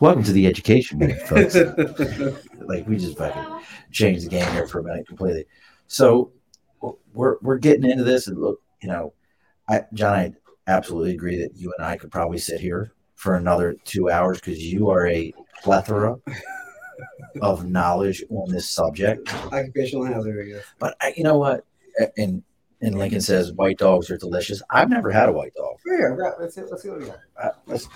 Welcome 0.00 0.22
to 0.24 0.32
the 0.32 0.46
education 0.46 0.98
minute, 0.98 1.20
folks. 1.28 1.54
like 2.60 2.86
we 2.86 2.96
just 2.96 3.18
fucking 3.18 3.64
changed 3.90 4.24
the 4.24 4.30
game 4.30 4.50
here 4.52 4.66
for 4.66 4.80
a 4.80 4.84
minute 4.84 5.06
completely. 5.06 5.44
So 5.86 6.32
we're 7.12 7.36
we're 7.42 7.58
getting 7.58 7.90
into 7.90 8.04
this, 8.04 8.28
and 8.28 8.38
look, 8.38 8.60
you 8.80 8.88
know, 8.88 9.12
I, 9.68 9.84
John, 9.92 10.14
I 10.14 10.32
absolutely 10.66 11.12
agree 11.12 11.40
that 11.42 11.56
you 11.56 11.74
and 11.76 11.86
I 11.86 11.96
could 11.96 12.10
probably 12.10 12.38
sit 12.38 12.60
here 12.60 12.92
for 13.16 13.34
another 13.34 13.74
two 13.84 14.10
hours 14.10 14.38
because 14.38 14.62
you 14.62 14.88
are 14.90 15.06
a 15.08 15.34
plethora 15.62 16.16
of 17.42 17.68
knowledge 17.68 18.22
on 18.30 18.50
this 18.50 18.70
subject. 18.70 19.34
Occupational 19.52 20.04
hazard, 20.04 20.46
I 20.46 20.48
guess. 20.48 20.64
But 20.78 20.96
I, 21.00 21.12
you 21.16 21.24
know 21.24 21.38
what? 21.38 21.64
And 22.16 22.42
and 22.80 22.98
Lincoln 22.98 23.20
says 23.20 23.52
white 23.52 23.78
dogs 23.78 24.10
are 24.10 24.16
delicious. 24.16 24.62
I've 24.70 24.88
never 24.90 25.10
had 25.10 25.28
a 25.28 25.32
white 25.32 25.54
dog. 25.54 25.76
Here, 25.84 26.16
yeah, 26.20 26.30
let's 26.40 26.54
see, 26.54 26.62
let's 26.62 26.82
see 26.82 26.90
what 26.90 27.00
we 27.00 27.06
got. 27.06 27.18
Uh, 27.42 27.50
let's, 27.66 27.88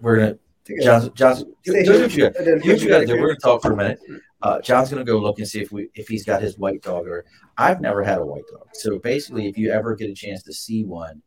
we're 0.00 0.16
gonna 0.16 0.38
Take 0.64 0.78
a- 0.80 0.84
John's 0.84 1.08
John's 1.10 1.44
do, 1.64 1.84
do 1.84 2.00
what 2.02 2.14
you 2.14 2.30
got. 2.30 2.44
Do 2.44 2.52
what 2.52 2.80
you 2.80 2.88
got 2.88 2.98
to 3.00 3.06
do. 3.06 3.20
We're 3.20 3.28
gonna 3.28 3.38
talk 3.38 3.62
for 3.62 3.72
a 3.72 3.76
minute. 3.76 4.00
Uh, 4.42 4.60
John's 4.60 4.90
gonna 4.90 5.04
go 5.04 5.18
look 5.18 5.38
and 5.38 5.48
see 5.48 5.60
if 5.60 5.72
we 5.72 5.88
if 5.94 6.08
he's 6.08 6.24
got 6.24 6.42
his 6.42 6.58
white 6.58 6.82
dog 6.82 7.06
or 7.06 7.24
I've 7.56 7.80
never 7.80 8.02
had 8.02 8.18
a 8.18 8.24
white 8.26 8.44
dog. 8.52 8.68
So 8.74 8.98
basically, 8.98 9.48
if 9.48 9.56
you 9.56 9.70
ever 9.70 9.94
get 9.94 10.10
a 10.10 10.14
chance 10.14 10.42
to 10.44 10.52
see 10.52 10.84
one, 10.84 11.22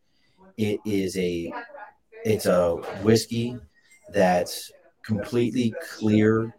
it 0.57 0.79
is 0.85 1.17
a 1.17 1.51
it's 2.25 2.45
a 2.45 2.75
whiskey 3.01 3.57
that's 4.13 4.71
completely 5.03 5.73
clear. 5.97 6.53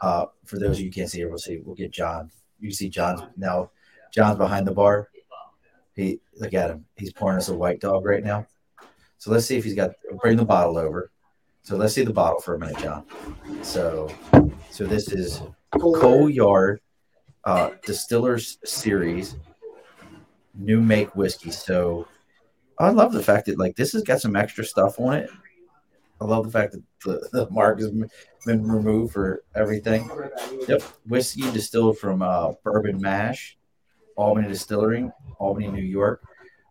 Uh, 0.00 0.26
for 0.44 0.58
those 0.58 0.76
of 0.76 0.80
you 0.80 0.86
who 0.86 0.92
can't 0.92 1.10
see 1.10 1.20
it, 1.22 1.28
we'll 1.28 1.38
see. 1.38 1.60
We'll 1.64 1.74
get 1.76 1.90
John. 1.90 2.30
You 2.60 2.70
see 2.72 2.88
John's 2.88 3.22
now. 3.36 3.70
John's 4.12 4.36
behind 4.38 4.66
the 4.66 4.72
bar. 4.72 5.08
He 5.96 6.20
look 6.38 6.54
at 6.54 6.70
him. 6.70 6.84
He's 6.96 7.12
pouring 7.12 7.38
us 7.38 7.48
a 7.48 7.54
white 7.54 7.80
dog 7.80 8.04
right 8.04 8.22
now. 8.22 8.46
So 9.18 9.30
let's 9.30 9.46
see 9.46 9.56
if 9.56 9.64
he's 9.64 9.74
got. 9.74 9.92
Bring 10.20 10.36
the 10.36 10.44
bottle 10.44 10.78
over. 10.78 11.10
So 11.62 11.76
let's 11.76 11.94
see 11.94 12.04
the 12.04 12.12
bottle 12.12 12.40
for 12.40 12.54
a 12.54 12.58
minute, 12.58 12.78
John. 12.78 13.04
So, 13.62 14.08
so 14.70 14.86
this 14.86 15.10
is 15.10 15.42
Coal 15.80 16.30
Yard 16.30 16.80
uh, 17.44 17.70
Distillers 17.84 18.58
Series 18.64 19.36
new 20.58 20.80
make 20.80 21.14
whiskey. 21.14 21.50
So 21.50 22.06
I 22.78 22.90
love 22.90 23.12
the 23.12 23.22
fact 23.22 23.46
that 23.46 23.58
like 23.58 23.76
this 23.76 23.92
has 23.92 24.02
got 24.02 24.20
some 24.20 24.36
extra 24.36 24.64
stuff 24.64 24.98
on 25.00 25.14
it. 25.14 25.30
I 26.20 26.24
love 26.24 26.44
the 26.44 26.50
fact 26.50 26.72
that 26.72 26.82
the, 27.04 27.28
the 27.32 27.50
mark 27.50 27.78
has 27.78 27.92
been 28.46 28.66
removed 28.66 29.12
for 29.12 29.42
everything. 29.54 30.10
Yep, 30.66 30.82
whiskey 31.06 31.42
distilled 31.50 31.98
from 31.98 32.22
uh, 32.22 32.52
Bourbon 32.64 33.00
Mash, 33.00 33.55
Albany 34.16 34.48
Distillery, 34.48 35.10
Albany, 35.38 35.68
New 35.68 35.82
York. 35.82 36.22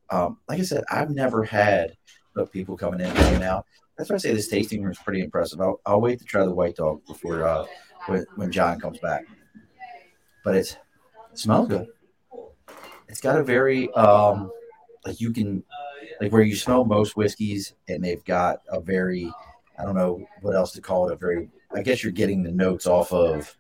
Um, 0.10 0.38
like 0.48 0.60
I 0.60 0.64
said, 0.64 0.84
I've 0.92 1.10
never 1.10 1.44
had 1.44 1.96
the 2.36 2.46
people 2.46 2.78
coming 2.78 3.00
in 3.00 3.08
and 3.08 3.18
hanging 3.18 3.44
out. 3.44 3.66
That's 3.98 4.10
why 4.10 4.16
I 4.16 4.20
say 4.20 4.34
this 4.34 4.50
tasting 4.50 4.84
room 4.84 4.92
is 4.92 4.98
pretty 5.00 5.22
impressive. 5.22 5.62
I'll, 5.62 5.80
I'll 5.86 6.02
wait 6.02 6.20
to 6.20 6.26
try 6.26 6.44
the 6.44 6.54
white 6.54 6.76
dog 6.76 7.06
before 7.06 7.48
uh, 7.48 7.66
when, 8.08 8.26
when 8.36 8.52
John 8.52 8.80
comes 8.80 9.00
back. 9.00 9.26
But 10.44 10.56
it's 10.56 10.74
it 11.32 11.40
smells 11.40 11.70
good. 11.70 11.88
It's 13.08 13.22
got 13.22 13.40
a 13.40 13.44
very 13.44 13.92
um, 13.94 14.52
like 15.06 15.22
you 15.22 15.32
can 15.32 15.64
like 16.22 16.32
where 16.32 16.42
you 16.42 16.56
smell 16.56 16.86
most 16.86 17.16
whiskeys 17.16 17.74
and 17.88 18.04
they've 18.04 18.24
got 18.26 18.62
a 18.70 18.80
very 18.80 19.32
I 19.80 19.84
don't 19.84 19.96
know 19.96 20.26
what 20.42 20.56
else 20.56 20.72
to 20.74 20.82
call 20.82 21.10
it 21.10 21.14
a 21.14 21.18
very 21.18 21.50
I 21.74 21.82
guess 21.82 22.04
you're 22.04 22.12
getting 22.12 22.44
the 22.44 22.52
notes 22.52 22.88
off 22.88 23.12
of 23.12 23.56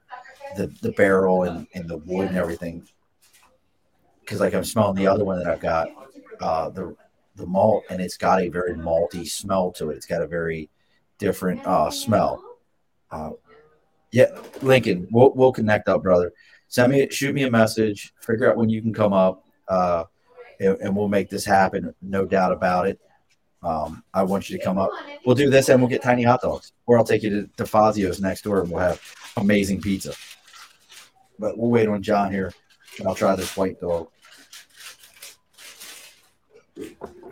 the 0.57 0.67
the 0.81 0.91
barrel 0.93 1.43
and, 1.43 1.67
and 1.73 1.89
the 1.89 1.97
wood 1.97 2.27
and 2.27 2.37
everything 2.37 2.87
because 4.25 4.39
like 4.39 4.55
I'm 4.55 4.63
smelling 4.63 4.95
the 4.95 5.07
other 5.07 5.23
one 5.23 5.37
that 5.37 5.47
I've 5.47 5.59
got 5.59 5.87
uh, 6.41 6.69
the 6.69 6.95
the 7.35 7.45
malt 7.45 7.83
and 7.89 8.01
it's 8.01 8.17
got 8.17 8.41
a 8.41 8.49
very 8.49 8.73
malty 8.73 9.27
smell 9.27 9.71
to 9.73 9.91
it. 9.91 9.97
It's 9.97 10.05
got 10.05 10.21
a 10.21 10.27
very 10.27 10.69
different 11.19 11.65
uh, 11.65 11.91
smell. 11.91 12.43
Uh, 13.11 13.31
yeah, 14.11 14.37
Lincoln, 14.61 15.07
we'll 15.11 15.31
we'll 15.33 15.51
connect 15.51 15.87
up, 15.87 16.01
brother. 16.01 16.33
Send 16.67 16.91
me 16.91 17.07
shoot 17.09 17.35
me 17.35 17.43
a 17.43 17.51
message. 17.51 18.13
Figure 18.21 18.49
out 18.49 18.57
when 18.57 18.69
you 18.69 18.81
can 18.81 18.93
come 18.93 19.13
up, 19.13 19.45
uh, 19.67 20.05
and, 20.59 20.77
and 20.79 20.95
we'll 20.95 21.07
make 21.07 21.29
this 21.29 21.45
happen. 21.45 21.93
No 22.01 22.25
doubt 22.25 22.51
about 22.51 22.87
it. 22.87 22.99
Um, 23.61 24.03
I 24.13 24.23
want 24.23 24.49
you 24.49 24.57
to 24.57 24.63
come 24.63 24.77
up. 24.77 24.91
We'll 25.25 25.35
do 25.35 25.49
this 25.49 25.69
and 25.69 25.81
we'll 25.81 25.89
get 25.89 26.03
tiny 26.03 26.23
hot 26.23 26.41
dogs, 26.41 26.71
or 26.85 26.97
I'll 26.97 27.03
take 27.03 27.23
you 27.23 27.29
to, 27.31 27.49
to 27.57 27.63
Fazio's 27.63 28.21
next 28.21 28.43
door 28.43 28.61
and 28.61 28.69
we'll 28.69 28.81
have 28.81 29.01
amazing 29.37 29.81
pizza. 29.81 30.13
But 31.39 31.57
we'll 31.57 31.71
wait 31.71 31.87
on 31.87 32.01
John 32.01 32.31
here, 32.31 32.53
and 32.99 33.07
I'll 33.07 33.15
try 33.15 33.35
this 33.35 33.57
white 33.57 33.79
dog. 33.81 34.09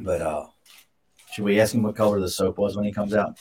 But 0.04 0.22
uh, 0.22 0.48
should 1.32 1.46
we 1.46 1.60
ask 1.60 1.74
him 1.74 1.84
what 1.84 1.96
color 1.96 2.20
the 2.20 2.30
soap 2.30 2.58
was 2.58 2.76
when 2.76 2.86
he 2.86 2.92
comes 2.92 3.14
out? 3.14 3.38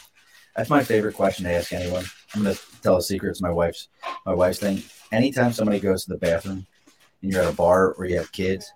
That's 0.56 0.70
my 0.70 0.84
favorite 0.84 1.14
question 1.14 1.44
to 1.44 1.52
ask 1.52 1.72
anyone. 1.72 2.05
I'm 2.34 2.43
gonna 2.43 2.56
tell 2.82 2.97
a 2.97 3.02
secret. 3.02 3.30
It's 3.30 3.43
my 3.43 3.51
wife's 3.51 3.89
my 4.24 4.34
wife's 4.34 4.59
thing. 4.59 4.82
Anytime 5.10 5.52
somebody 5.52 5.80
goes 5.80 6.05
to 6.05 6.10
the 6.12 6.18
bathroom 6.18 6.66
and 7.22 7.32
you're 7.32 7.43
at 7.43 7.52
a 7.52 7.56
bar 7.56 7.93
or 7.94 8.05
you 8.05 8.16
have 8.16 8.30
kids, 8.32 8.70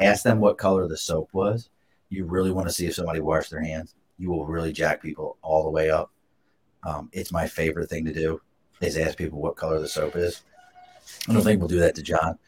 ask 0.00 0.22
them 0.22 0.40
what 0.40 0.58
color 0.58 0.88
the 0.88 0.96
soap 0.96 1.28
was. 1.32 1.70
You 2.08 2.24
really 2.24 2.50
want 2.50 2.68
to 2.68 2.72
see 2.72 2.86
if 2.86 2.94
somebody 2.94 3.20
washed 3.20 3.50
their 3.50 3.62
hands. 3.62 3.94
You 4.16 4.30
will 4.30 4.46
really 4.46 4.72
jack 4.72 5.02
people 5.02 5.36
all 5.42 5.64
the 5.64 5.70
way 5.70 5.90
up. 5.90 6.10
Um, 6.84 7.10
it's 7.12 7.32
my 7.32 7.46
favorite 7.46 7.90
thing 7.90 8.04
to 8.06 8.12
do 8.12 8.40
is 8.80 8.96
ask 8.96 9.18
people 9.18 9.40
what 9.40 9.56
color 9.56 9.80
the 9.80 9.88
soap 9.88 10.16
is. 10.16 10.42
I 11.28 11.32
don't 11.32 11.42
think 11.42 11.60
we'll 11.60 11.68
do 11.68 11.80
that 11.80 11.94
to 11.96 12.02
John 12.02 12.38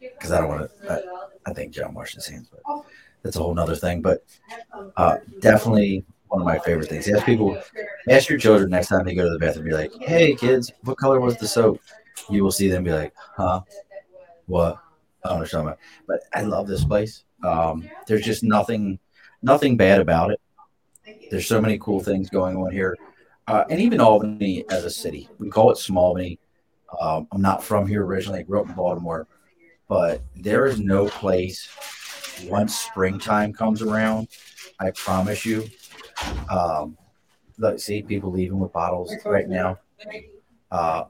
because 0.00 0.32
I 0.32 0.40
don't 0.40 0.48
want 0.48 0.70
to. 0.82 1.04
I 1.46 1.52
think 1.52 1.74
John 1.74 1.92
washed 1.92 2.14
his 2.14 2.26
hands, 2.26 2.48
but 2.50 2.84
that's 3.24 3.36
a 3.36 3.40
whole 3.40 3.54
nother 3.54 3.74
thing. 3.74 4.02
But 4.02 4.24
uh, 4.96 5.16
definitely 5.40 6.04
one 6.28 6.42
of 6.42 6.46
my 6.46 6.58
favorite 6.58 6.88
things. 6.88 7.08
Ask 7.08 7.26
people, 7.26 7.60
ask 8.08 8.28
your 8.28 8.38
children 8.38 8.70
next 8.70 8.88
time 8.88 9.04
they 9.04 9.14
go 9.14 9.24
to 9.24 9.30
the 9.30 9.38
bathroom, 9.38 9.64
be 9.64 9.72
like, 9.72 9.92
"Hey 10.00 10.34
kids, 10.34 10.70
what 10.82 10.98
color 10.98 11.20
was 11.20 11.36
the 11.38 11.48
soap?" 11.48 11.80
You 12.30 12.44
will 12.44 12.52
see 12.52 12.68
them 12.68 12.84
be 12.84 12.92
like, 12.92 13.12
"Huh, 13.36 13.62
what?" 14.46 14.78
I 15.24 15.30
don't 15.30 15.38
understand. 15.38 15.74
But 16.06 16.20
I 16.34 16.42
love 16.42 16.68
this 16.68 16.84
place. 16.84 17.24
Um, 17.42 17.88
there's 18.06 18.24
just 18.24 18.44
nothing, 18.44 18.98
nothing 19.42 19.76
bad 19.76 20.00
about 20.00 20.30
it. 20.32 20.40
There's 21.30 21.46
so 21.46 21.60
many 21.60 21.78
cool 21.78 22.00
things 22.00 22.28
going 22.28 22.56
on 22.56 22.70
here, 22.70 22.96
uh, 23.46 23.64
and 23.70 23.80
even 23.80 24.00
Albany 24.00 24.64
as 24.70 24.84
a 24.84 24.90
city. 24.90 25.28
We 25.38 25.48
call 25.50 25.70
it 25.70 25.78
Smallbany. 25.78 26.38
Um, 27.00 27.26
I'm 27.32 27.42
not 27.42 27.64
from 27.64 27.86
here 27.86 28.04
originally. 28.04 28.40
I 28.40 28.42
grew 28.42 28.60
up 28.60 28.68
in 28.68 28.74
Baltimore, 28.74 29.26
but 29.88 30.22
there 30.36 30.66
is 30.66 30.78
no 30.78 31.08
place 31.08 31.68
once 32.44 32.76
springtime 32.76 33.52
comes 33.52 33.82
around. 33.82 34.28
I 34.80 34.90
promise 34.92 35.44
you. 35.44 35.68
Um, 36.50 36.96
look, 37.58 37.78
see 37.78 38.02
people 38.02 38.30
leaving 38.30 38.58
with 38.58 38.72
bottles 38.72 39.12
right 39.24 39.48
now. 39.48 39.78
Uh, 40.70 41.04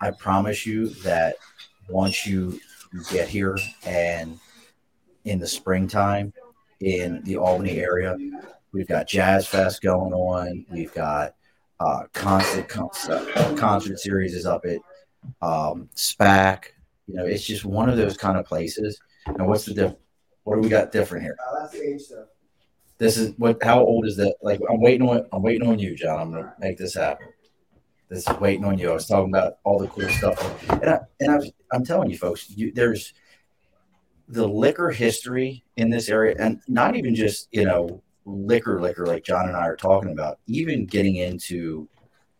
I 0.00 0.10
promise 0.12 0.64
you 0.64 0.88
that 1.02 1.36
once 1.88 2.26
you 2.26 2.60
get 3.10 3.28
here 3.28 3.58
and 3.84 4.38
in 5.24 5.38
the 5.38 5.46
springtime 5.46 6.32
in 6.80 7.22
the 7.24 7.36
Albany 7.36 7.78
area, 7.78 8.16
we've 8.72 8.88
got 8.88 9.06
Jazz 9.08 9.46
Fest 9.46 9.82
going 9.82 10.12
on. 10.12 10.64
We've 10.70 10.92
got 10.94 11.34
uh, 11.80 12.04
constant 12.12 12.68
concert, 12.68 13.56
concert 13.56 13.98
series 13.98 14.34
is 14.34 14.46
up 14.46 14.64
at 14.64 14.78
um, 15.42 15.88
SPAC. 15.94 16.64
You 17.06 17.16
know, 17.16 17.26
it's 17.26 17.44
just 17.44 17.64
one 17.64 17.88
of 17.88 17.96
those 17.96 18.16
kind 18.16 18.38
of 18.38 18.46
places. 18.46 18.98
And 19.26 19.46
what's 19.46 19.64
the 19.64 19.74
diff? 19.74 19.94
What 20.44 20.56
do 20.56 20.62
we 20.62 20.68
got 20.68 20.92
different 20.92 21.24
here? 21.24 21.36
Uh, 21.46 21.60
that's 21.60 21.72
the 21.72 21.82
age 21.94 22.00
stuff. 22.02 22.26
This 22.98 23.16
is 23.16 23.32
what? 23.38 23.62
How 23.62 23.80
old 23.80 24.06
is 24.06 24.16
that? 24.16 24.34
Like, 24.42 24.60
I'm 24.70 24.80
waiting 24.80 25.08
on. 25.08 25.26
I'm 25.32 25.42
waiting 25.42 25.66
on 25.66 25.78
you, 25.78 25.94
John. 25.94 26.18
I'm 26.20 26.32
gonna 26.32 26.54
make 26.58 26.76
this 26.78 26.94
happen. 26.94 27.28
This 28.08 28.28
is 28.28 28.40
waiting 28.40 28.64
on 28.64 28.78
you. 28.78 28.90
I 28.90 28.94
was 28.94 29.06
talking 29.06 29.32
about 29.32 29.58
all 29.64 29.78
the 29.78 29.86
cool 29.88 30.08
stuff, 30.10 30.70
and 30.70 30.84
I 30.90 30.98
and 31.20 31.30
I 31.30 31.36
was, 31.36 31.50
I'm 31.72 31.84
telling 31.84 32.10
you, 32.10 32.18
folks, 32.18 32.50
you, 32.50 32.72
there's 32.72 33.14
the 34.28 34.46
liquor 34.46 34.90
history 34.90 35.64
in 35.76 35.90
this 35.90 36.08
area, 36.08 36.34
and 36.38 36.60
not 36.68 36.94
even 36.96 37.14
just 37.14 37.48
you 37.52 37.64
know 37.64 38.02
liquor, 38.26 38.80
liquor 38.80 39.06
like 39.06 39.24
John 39.24 39.46
and 39.48 39.56
I 39.56 39.66
are 39.66 39.76
talking 39.76 40.10
about. 40.12 40.38
Even 40.46 40.84
getting 40.86 41.16
into 41.16 41.88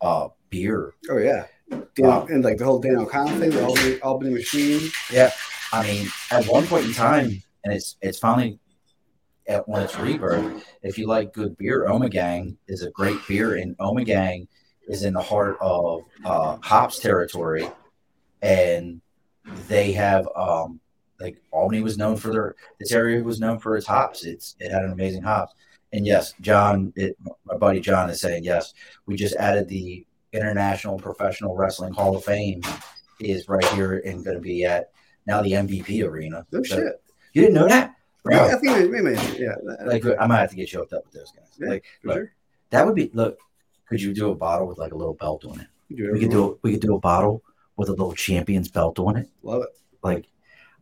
uh, 0.01 0.27
beer. 0.49 0.93
Oh 1.09 1.17
yeah, 1.17 1.45
Wow. 1.97 2.27
and 2.29 2.43
like 2.43 2.57
the 2.57 2.65
whole 2.65 2.79
Dan 2.79 2.97
O'Connell 2.97 3.39
thing, 3.39 3.49
the 3.49 3.65
Albany, 3.65 3.99
Albany 4.01 4.29
machine. 4.31 4.91
Yeah, 5.11 5.31
I 5.73 5.81
mean, 5.83 6.07
at 6.29 6.45
one 6.45 6.67
point 6.67 6.85
in 6.85 6.93
time, 6.93 7.41
and 7.63 7.73
it's 7.73 7.97
it's 8.01 8.17
finally 8.19 8.59
at 9.47 9.67
when 9.67 9.81
it's 9.81 9.97
rebirth. 9.97 10.63
If 10.83 10.97
you 10.97 11.07
like 11.07 11.33
good 11.33 11.57
beer, 11.57 11.85
Ommegang 11.87 12.57
is 12.67 12.83
a 12.83 12.91
great 12.91 13.17
beer, 13.27 13.55
and 13.55 13.77
Ommegang 13.77 14.47
is 14.87 15.03
in 15.03 15.13
the 15.13 15.21
heart 15.21 15.57
of 15.61 16.01
uh, 16.25 16.57
hops 16.61 16.99
territory, 16.99 17.67
and 18.41 19.01
they 19.67 19.91
have 19.93 20.27
um 20.35 20.79
like 21.19 21.37
Albany 21.51 21.81
was 21.81 21.97
known 21.97 22.17
for 22.17 22.31
their 22.31 22.55
this 22.79 22.91
area 22.91 23.23
was 23.23 23.39
known 23.39 23.59
for 23.59 23.75
its 23.77 23.85
hops. 23.87 24.23
It's 24.25 24.55
it 24.59 24.71
had 24.71 24.83
an 24.83 24.91
amazing 24.91 25.23
hops. 25.23 25.53
And 25.93 26.05
yes, 26.05 26.33
John, 26.39 26.93
it, 26.95 27.17
my 27.45 27.57
buddy 27.57 27.81
John 27.81 28.09
is 28.09 28.21
saying 28.21 28.43
yes. 28.45 28.73
We 29.05 29.15
just 29.17 29.35
added 29.35 29.67
the 29.67 30.05
International 30.31 30.97
Professional 30.97 31.55
Wrestling 31.57 31.93
Hall 31.93 32.15
of 32.15 32.23
Fame 32.23 32.61
is 33.19 33.49
right 33.49 33.65
here 33.73 34.01
and 34.05 34.23
going 34.23 34.37
to 34.37 34.41
be 34.41 34.63
at 34.63 34.91
now 35.27 35.41
the 35.41 35.51
MVP 35.51 36.03
arena. 36.07 36.45
No 36.51 36.63
So- 36.63 36.75
shit. 36.77 37.01
You 37.33 37.43
didn't 37.43 37.55
know 37.55 37.67
that? 37.67 37.95
Bro, 38.23 38.35
Yeah, 38.35 38.55
I 38.55 38.59
think 38.59 38.91
we, 38.91 39.01
may, 39.01 39.13
yeah. 39.37 39.55
like 39.85 40.05
I 40.19 40.27
might 40.27 40.39
have 40.39 40.49
to 40.51 40.55
get 40.55 40.71
you 40.71 40.79
hooked 40.79 40.93
up 40.93 41.05
with 41.05 41.13
those 41.13 41.31
guys. 41.31 41.47
Yeah, 41.59 41.69
like 41.69 41.85
look, 42.03 42.15
sure. 42.15 42.33
that 42.69 42.85
would 42.85 42.95
be 42.95 43.09
look. 43.13 43.39
Could 43.87 44.01
you 44.01 44.13
do 44.13 44.29
a 44.31 44.35
bottle 44.35 44.67
with 44.67 44.77
like 44.77 44.93
a 44.93 44.95
little 44.95 45.15
belt 45.15 45.43
on 45.45 45.59
it? 45.59 45.67
We 45.89 46.19
could 46.19 46.31
do 46.31 46.51
a, 46.51 46.55
we 46.61 46.71
could 46.71 46.81
do 46.81 46.95
a 46.95 46.99
bottle 46.99 47.43
with 47.75 47.89
a 47.89 47.91
little 47.91 48.13
champion's 48.13 48.69
belt 48.69 48.99
on 48.99 49.17
it. 49.17 49.29
Love 49.43 49.63
it. 49.63 49.69
Like 50.03 50.27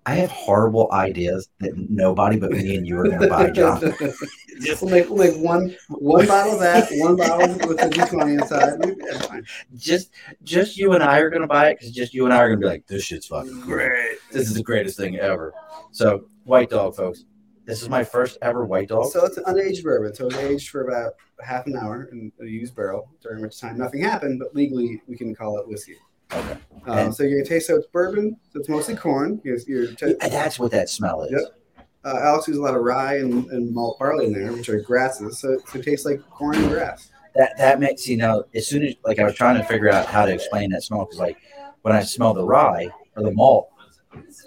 I 0.09 0.15
have 0.15 0.31
horrible 0.31 0.89
ideas 0.91 1.49
that 1.59 1.73
nobody 1.77 2.39
but 2.39 2.49
me 2.49 2.75
and 2.77 2.87
you 2.87 2.97
are 2.97 3.03
going 3.03 3.19
to 3.21 3.27
buy, 3.27 3.51
John. 3.51 3.79
Just 4.59 4.81
We'll 4.81 4.89
make, 4.91 5.07
we'll 5.07 5.19
make 5.19 5.37
one 5.37 5.75
one 5.89 6.25
bottle 6.27 6.53
of 6.55 6.59
that, 6.61 6.89
one 6.93 7.15
bottle 7.15 7.47
with 7.67 7.77
the 7.77 7.85
D20 7.85 8.41
inside. 8.41 8.83
We- 8.83 8.95
Yeah, 9.05 9.19
fine. 9.19 9.45
just 9.77 10.09
just 10.43 10.77
you 10.77 10.93
and 10.93 11.03
I 11.03 11.19
are 11.19 11.29
going 11.29 11.43
to 11.43 11.47
buy 11.47 11.69
it 11.69 11.77
because 11.79 11.93
just 11.93 12.13
you 12.13 12.25
and 12.25 12.33
I 12.33 12.37
are 12.39 12.47
going 12.47 12.59
to 12.59 12.65
be 12.65 12.69
like, 12.69 12.87
this 12.87 13.03
shit's 13.03 13.27
fucking 13.27 13.61
great. 13.61 14.17
This 14.31 14.49
is 14.49 14.55
the 14.55 14.63
greatest 14.63 14.97
thing 14.97 15.17
ever. 15.17 15.53
So 15.91 16.25
white 16.43 16.71
dog, 16.71 16.95
folks. 16.95 17.23
This 17.65 17.83
is 17.83 17.87
my 17.87 18.03
first 18.03 18.39
ever 18.41 18.65
white 18.65 18.89
dog. 18.89 19.11
So 19.11 19.23
it's 19.25 19.37
an 19.37 19.43
unaged 19.43 19.83
bourbon. 19.83 20.15
So 20.15 20.25
it's 20.25 20.37
aged 20.37 20.69
for 20.69 20.87
about 20.89 21.13
half 21.39 21.67
an 21.67 21.77
hour 21.77 22.09
in 22.11 22.31
a 22.41 22.45
used 22.45 22.75
barrel, 22.75 23.07
during 23.21 23.43
which 23.43 23.59
time 23.61 23.77
nothing 23.77 24.01
happened, 24.01 24.39
but 24.39 24.55
legally 24.55 25.01
we 25.07 25.15
can 25.15 25.35
call 25.35 25.59
it 25.59 25.67
whiskey. 25.67 25.95
Okay. 26.33 26.57
Um, 26.85 27.11
so 27.11 27.23
you're 27.23 27.39
gonna 27.39 27.49
taste 27.49 27.67
so 27.67 27.75
it's 27.77 27.87
bourbon. 27.87 28.37
So 28.53 28.59
it's 28.59 28.69
mostly 28.69 28.95
corn. 28.95 29.41
You're, 29.43 29.57
you're 29.67 29.87
t- 29.93 30.15
Yeah, 30.21 30.29
that's 30.29 30.59
what 30.59 30.71
that 30.71 30.89
smell 30.89 31.23
is. 31.23 31.31
Yep. 31.31 31.85
uh, 32.05 32.19
Alex 32.23 32.47
uses 32.47 32.59
a 32.59 32.63
lot 32.63 32.75
of 32.75 32.81
rye 32.83 33.15
and, 33.17 33.45
and 33.51 33.73
malt 33.73 33.99
barley 33.99 34.27
in 34.27 34.33
there, 34.33 34.53
which 34.53 34.69
are 34.69 34.79
grasses. 34.79 35.39
So, 35.39 35.57
so 35.67 35.79
it 35.79 35.83
tastes 35.85 36.05
like 36.05 36.21
corn 36.29 36.55
and 36.55 36.69
grass. 36.69 37.09
that 37.35 37.57
that 37.57 37.79
makes 37.79 38.07
you 38.07 38.17
know 38.17 38.43
as 38.55 38.67
soon 38.67 38.83
as 38.83 38.95
like 39.03 39.19
I 39.19 39.23
was 39.23 39.35
trying 39.35 39.57
to 39.57 39.63
figure 39.63 39.89
out 39.91 40.05
how 40.05 40.25
to 40.25 40.33
explain 40.33 40.69
that 40.71 40.83
smell 40.83 41.05
because 41.05 41.19
like 41.19 41.37
when 41.81 41.95
I 41.95 42.01
smell 42.03 42.33
the 42.33 42.45
rye 42.45 42.89
or 43.15 43.23
the 43.23 43.31
malt, 43.31 43.69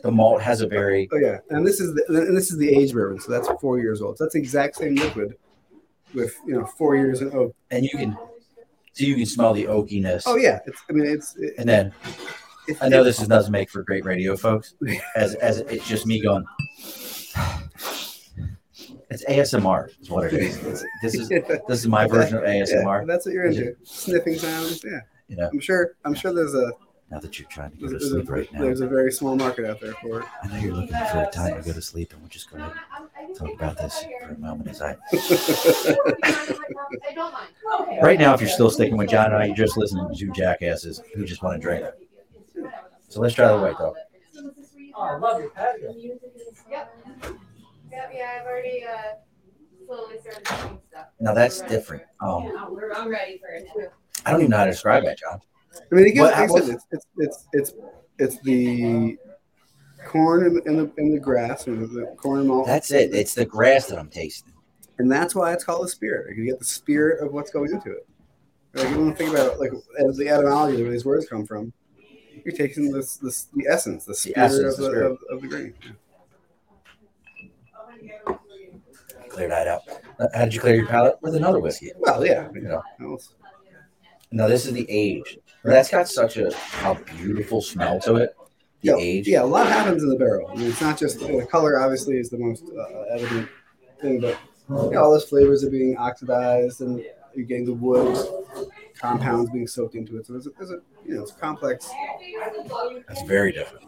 the 0.02 0.10
malt 0.10 0.40
has 0.42 0.60
a 0.62 0.66
very 0.66 1.08
Oh 1.12 1.16
yeah, 1.18 1.38
and 1.50 1.66
this 1.66 1.80
is 1.80 1.94
the, 1.94 2.04
and 2.08 2.36
this 2.36 2.50
is 2.50 2.58
the 2.58 2.68
aged 2.74 2.94
bourbon. 2.94 3.20
So 3.20 3.30
that's 3.30 3.48
four 3.60 3.78
years 3.78 4.00
old. 4.02 4.18
So 4.18 4.24
that's 4.24 4.34
the 4.34 4.40
exact 4.40 4.76
same 4.76 4.94
liquid 4.96 5.36
with 6.14 6.34
you 6.46 6.54
know 6.54 6.64
four 6.66 6.96
years 6.96 7.20
in 7.20 7.32
oak. 7.34 7.54
and 7.70 7.84
you 7.84 7.90
can 7.96 8.16
so 8.92 9.04
you 9.04 9.14
can 9.16 9.26
smell 9.26 9.54
the 9.54 9.64
oakiness. 9.64 10.24
Oh 10.26 10.36
yeah, 10.36 10.60
it's 10.66 10.82
I 10.88 10.92
mean 10.92 11.06
it's 11.06 11.36
it, 11.36 11.54
And 11.58 11.68
then 11.68 11.92
it, 12.68 12.76
I 12.80 12.88
know 12.88 13.02
this 13.02 13.20
is 13.20 13.28
doesn't 13.28 13.52
make 13.52 13.70
for 13.70 13.82
great 13.82 14.04
radio, 14.04 14.36
folks. 14.36 14.74
As 15.16 15.34
as 15.36 15.58
it's 15.60 15.86
just 15.88 16.06
me 16.06 16.20
going. 16.20 16.44
It's 19.10 19.26
ASMR, 19.26 19.88
is 20.00 20.08
what 20.08 20.24
it 20.24 20.32
is. 20.32 20.56
It's, 20.64 20.84
this 21.02 21.14
is 21.14 21.28
this 21.68 21.80
is 21.80 21.86
my 21.86 22.06
version 22.06 22.38
of 22.38 22.44
Yeah, 22.44 22.62
ASMR. 22.62 23.06
that's 23.06 23.26
what 23.26 23.34
you're 23.34 23.44
into. 23.44 23.76
Sniffing 23.82 24.38
sounds. 24.38 24.82
Yeah. 24.82 25.00
You 25.28 25.36
know, 25.36 25.50
I'm 25.52 25.60
sure. 25.60 25.96
I'm 26.06 26.14
sure 26.14 26.32
there's 26.32 26.54
a 26.54 26.72
now 27.12 27.18
that 27.20 27.38
you're 27.38 27.46
trying 27.48 27.70
to 27.72 27.76
go 27.76 27.88
there's, 27.88 28.04
to 28.04 28.08
there's 28.08 28.24
sleep 28.24 28.28
a, 28.30 28.32
right 28.32 28.52
now, 28.54 28.60
there's 28.62 28.80
a 28.80 28.86
very 28.86 29.12
small 29.12 29.36
market 29.36 29.66
out 29.66 29.78
there 29.82 29.92
for 30.02 30.20
it. 30.20 30.26
I 30.42 30.46
know 30.48 30.56
you're 30.56 30.72
looking 30.72 30.96
for 30.96 31.22
a 31.22 31.30
time 31.30 31.54
to 31.54 31.60
go 31.66 31.74
to 31.74 31.82
sleep, 31.82 32.10
and 32.12 32.22
we'll 32.22 32.30
just 32.30 32.50
go 32.50 32.56
ahead 32.56 32.72
and 33.20 33.36
talk 33.36 33.52
about 33.52 33.76
this 33.76 34.02
for 34.22 34.30
a 34.30 34.38
moment. 34.38 34.68
As 34.70 34.80
I 34.80 34.96
right 38.02 38.18
now, 38.18 38.32
if 38.32 38.40
you're 38.40 38.48
still 38.48 38.70
sticking 38.70 38.96
with 38.96 39.10
John 39.10 39.26
and 39.26 39.36
I, 39.36 39.44
you're 39.44 39.54
just 39.56 39.76
listening 39.76 40.08
to 40.08 40.14
two 40.18 40.32
jackasses 40.32 41.02
who 41.14 41.26
just 41.26 41.42
want 41.42 41.60
to 41.60 41.62
drink. 41.62 41.84
So 43.10 43.20
let's 43.20 43.34
try 43.34 43.48
the 43.48 43.58
white 43.58 43.76
dog. 43.76 43.94
Oh, 44.94 45.02
I 45.02 45.16
love 45.18 45.40
your 45.40 45.50
patio. 45.50 45.92
Yep. 45.94 46.96
Yep, 47.90 48.12
yeah, 48.14 48.38
I've 48.40 48.46
already 48.46 48.84
uh, 48.84 49.16
slowly 49.86 50.18
started 50.20 50.44
doing 50.44 50.78
stuff. 50.88 51.06
Now 51.20 51.34
that's 51.34 51.60
different. 51.60 52.04
Um, 52.20 52.44
Yeah, 52.44 52.68
we're- 52.70 52.94
I'm 52.96 53.10
ready 53.10 53.38
for 53.38 53.48
it. 53.48 53.66
I 54.24 54.30
don't 54.30 54.40
even 54.40 54.50
know 54.50 54.56
how 54.58 54.64
to 54.64 54.70
describe 54.70 55.04
that, 55.04 55.18
John. 55.18 55.40
I 55.90 55.94
mean, 55.94 56.06
it 56.06 56.12
gives, 56.12 56.20
What- 56.20 56.32
like 56.32 56.48
I 56.48 56.52
what- 56.52 56.64
said, 56.64 56.74
it's, 56.74 56.86
it's 56.90 57.06
it's 57.18 57.46
it's 57.52 57.72
it's 58.18 58.38
the 58.42 59.16
corn 60.06 60.44
and, 60.46 60.66
and 60.66 60.78
the 60.78 60.92
and 60.98 61.14
the 61.14 61.20
grass 61.20 61.66
or 61.68 61.74
the 61.76 62.14
corn 62.16 62.40
and 62.40 62.48
malt. 62.48 62.66
That's 62.66 62.90
it. 62.90 63.14
It's 63.14 63.34
the 63.34 63.44
grass 63.44 63.86
that 63.86 63.98
I'm 63.98 64.08
tasting. 64.08 64.52
and 64.98 65.10
that's 65.10 65.34
why 65.34 65.52
it's 65.52 65.64
called 65.64 65.84
a 65.84 65.88
spirit. 65.88 66.36
You 66.36 66.44
get 66.44 66.58
the 66.58 66.64
spirit 66.64 67.24
of 67.24 67.32
what's 67.32 67.50
going 67.50 67.70
into 67.72 67.90
it. 67.90 68.06
Like 68.74 68.88
you 68.90 68.98
want 68.98 69.16
to 69.16 69.24
think 69.24 69.34
about 69.36 69.58
like 69.60 69.72
as 70.08 70.16
the 70.16 70.28
etymology 70.28 70.76
of 70.76 70.82
where 70.82 70.92
these 70.92 71.04
words 71.04 71.28
come 71.28 71.46
from. 71.46 71.72
You're 72.44 72.56
taking 72.56 72.90
this 72.90 73.16
this 73.16 73.44
the 73.54 73.66
essence, 73.68 74.04
the 74.04 74.14
spirit 74.14 74.38
essence, 74.38 74.74
of, 74.74 74.76
the 74.78 74.82
the, 74.82 74.88
spirit. 74.90 75.10
Of, 75.12 75.18
of 75.30 75.42
the 75.42 75.48
grain. 75.48 75.74
Clear 79.28 79.48
that 79.48 79.66
out. 79.66 79.82
Uh, 80.18 80.26
How 80.34 80.44
did 80.44 80.54
you 80.54 80.60
clear 80.60 80.74
your 80.74 80.86
palate 80.86 81.16
with 81.22 81.34
another 81.34 81.58
whiskey? 81.58 81.90
Well, 81.98 82.24
yeah. 82.26 82.48
You 82.54 82.60
know. 82.62 82.82
How 82.98 83.12
else? 83.12 83.34
No, 84.30 84.48
this 84.48 84.66
is 84.66 84.72
the 84.74 84.86
age. 84.90 85.38
That's 85.64 85.90
got 85.90 86.08
such 86.08 86.36
a, 86.38 86.48
a 86.84 86.94
beautiful 87.16 87.60
smell 87.62 88.00
to 88.00 88.16
it. 88.16 88.36
The 88.80 88.88
Yeah, 88.88 88.96
age. 88.98 89.28
yeah, 89.28 89.42
a 89.42 89.44
lot 89.44 89.66
happens 89.68 90.02
in 90.02 90.08
the 90.08 90.16
barrel. 90.16 90.50
I 90.50 90.56
mean, 90.56 90.66
it's 90.68 90.80
not 90.80 90.98
just 90.98 91.20
the 91.20 91.46
color. 91.48 91.80
Obviously, 91.80 92.18
is 92.18 92.30
the 92.30 92.38
most 92.38 92.64
uh, 92.76 93.02
evident 93.14 93.48
thing, 94.00 94.20
but 94.20 94.38
you 94.68 94.90
know, 94.90 95.02
all 95.04 95.12
those 95.12 95.24
flavors 95.24 95.62
are 95.64 95.70
being 95.70 95.96
oxidized, 95.96 96.80
and 96.80 97.04
you're 97.34 97.46
getting 97.46 97.64
the 97.64 97.74
wood 97.74 98.26
compounds 98.98 99.50
being 99.50 99.66
soaked 99.68 99.94
into 99.94 100.18
it. 100.18 100.26
So 100.26 100.32
there's 100.32 100.46
a, 100.46 100.50
there's 100.58 100.70
a 100.70 100.80
you 101.06 101.14
know, 101.14 101.22
it's 101.22 101.32
complex. 101.32 101.88
That's 103.08 103.22
very 103.22 103.52
different. 103.52 103.84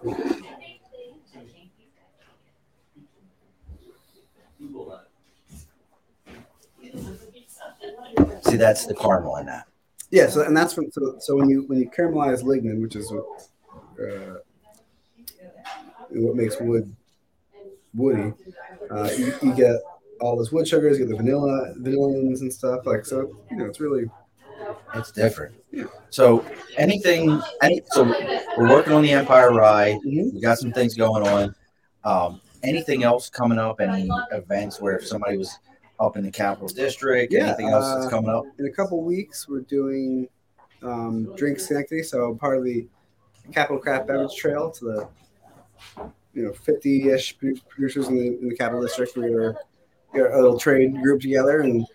See, 8.43 8.57
that's 8.57 8.87
the 8.87 8.95
caramel 8.95 9.37
in 9.37 9.47
that. 9.47 9.67
Yeah. 10.15 10.29
So 10.29 10.43
and 10.43 10.57
that's 10.57 10.77
when 10.77 10.93
so, 10.93 11.17
so 11.19 11.35
when 11.37 11.51
you 11.51 11.65
when 11.67 11.81
you 11.81 11.91
caramelize 11.91 12.45
lignin, 12.45 12.81
which 12.81 12.95
is 12.95 13.13
what 13.13 13.27
uh, 14.01 14.39
what 16.11 16.37
makes 16.37 16.61
wood 16.61 16.95
woody. 17.95 18.33
Uh, 18.91 19.11
you, 19.19 19.35
you 19.43 19.55
get 19.55 19.77
all 20.21 20.37
those 20.37 20.53
wood 20.53 20.69
sugars, 20.69 20.99
you 20.99 21.07
get 21.07 21.11
the 21.11 21.17
vanilla, 21.17 21.75
vanillins 21.81 22.41
and 22.43 22.53
stuff. 22.53 22.87
Like 22.87 23.05
so, 23.05 23.37
you 23.51 23.57
know, 23.57 23.65
it's 23.67 23.81
really 23.81 24.05
It's 24.95 25.11
different. 25.11 25.55
Yeah. 25.73 25.87
So 26.11 26.45
anything, 26.77 27.43
any, 27.63 27.83
so 27.91 28.05
we're 28.57 28.69
working 28.71 28.93
on 28.93 29.03
the 29.03 29.13
Empire 29.13 29.53
Rye. 29.53 29.99
Mhm. 30.07 30.35
We 30.35 30.41
got 30.41 30.59
some 30.59 30.73
things 30.73 30.95
going 30.95 31.27
on. 31.27 31.55
Um, 32.05 32.41
anything 32.63 33.03
else 33.03 33.29
coming 33.29 33.59
up? 33.59 33.81
Any 33.81 34.09
events 34.33 34.81
where 34.81 34.97
if 34.97 35.07
somebody 35.07 35.39
was 35.39 35.59
up 36.01 36.17
in 36.17 36.25
the 36.25 36.31
Capital 36.31 36.69
District? 36.69 37.33
Yeah, 37.33 37.49
anything 37.49 37.69
else 37.69 37.93
that's 37.95 38.07
uh, 38.07 38.11
coming 38.11 38.31
up? 38.31 38.45
in 38.59 38.67
a 38.67 38.71
couple 38.73 39.03
weeks 39.03 39.49
we're 39.49 39.61
doing 39.61 40.29
um, 40.83 41.35
drink 41.37 41.59
Schenectady, 41.59 42.03
so 42.03 42.35
part 42.35 42.59
of 42.59 42.65
the 42.65 42.87
Capital 43.53 43.79
Craft 43.79 44.07
Beverage 44.09 44.35
Trail 44.37 44.71
to 44.73 44.85
the 44.85 45.09
you 46.35 46.43
know 46.45 46.51
50-ish 46.51 47.39
producers 47.69 48.09
in 48.09 48.17
the, 48.17 48.27
in 48.41 48.49
the 48.49 48.57
Capital 48.57 48.83
District. 48.83 49.17
We 49.17 49.31
were 49.31 49.57
we 50.13 50.21
got 50.21 50.33
a 50.33 50.37
little 50.37 50.59
trade 50.59 50.95
group 51.03 51.21
together, 51.21 51.61
and 51.61 51.87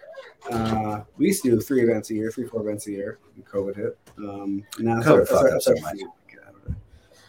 uh, 0.51 1.01
we 1.17 1.27
used 1.27 1.43
to 1.43 1.51
do 1.51 1.61
three 1.61 1.81
events 1.83 2.09
a 2.09 2.15
year, 2.15 2.31
three 2.31 2.45
four 2.47 2.61
events 2.61 2.87
a 2.87 2.91
year. 2.91 3.19
when 3.35 3.45
COVID 3.45 3.75
hit. 3.75 3.97
Um, 4.17 4.63
and 4.77 4.85
now 4.87 5.01
COVID 5.01 5.21
it's 5.21 5.31
our- 5.31 5.37
fucked 5.37 5.51
up 5.51 5.57
it's 5.57 5.67
our- 5.67 5.75
much. 5.75 5.97
get 6.29 6.39
out 6.47 6.55
of 6.55 6.71
it. 6.71 6.75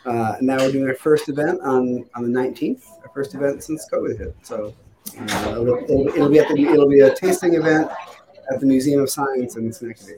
Uh, 0.07 0.35
and 0.39 0.47
now 0.47 0.57
we're 0.57 0.73
doing 0.73 0.89
our 0.89 0.95
first 0.95 1.29
event 1.29 1.61
on 1.63 2.05
on 2.15 2.23
the 2.33 2.39
19th, 2.39 2.85
our 3.03 3.11
first 3.15 3.35
event 3.35 3.63
since 3.63 3.89
COVID 3.93 4.19
hit. 4.19 4.35
So 4.43 4.75
uh, 5.19 5.51
it'll, 5.51 5.77
it'll, 5.85 6.09
it'll 6.09 6.29
be 6.29 6.39
at 6.39 6.49
the, 6.49 6.63
it'll 6.67 6.89
be 6.89 7.01
a 7.01 7.15
tasting 7.15 7.55
event 7.55 7.91
at 8.53 8.61
the 8.61 8.67
Museum 8.67 9.01
of 9.03 9.11
Science 9.11 9.57
in 9.57 9.73
Schenectady. 9.73 10.15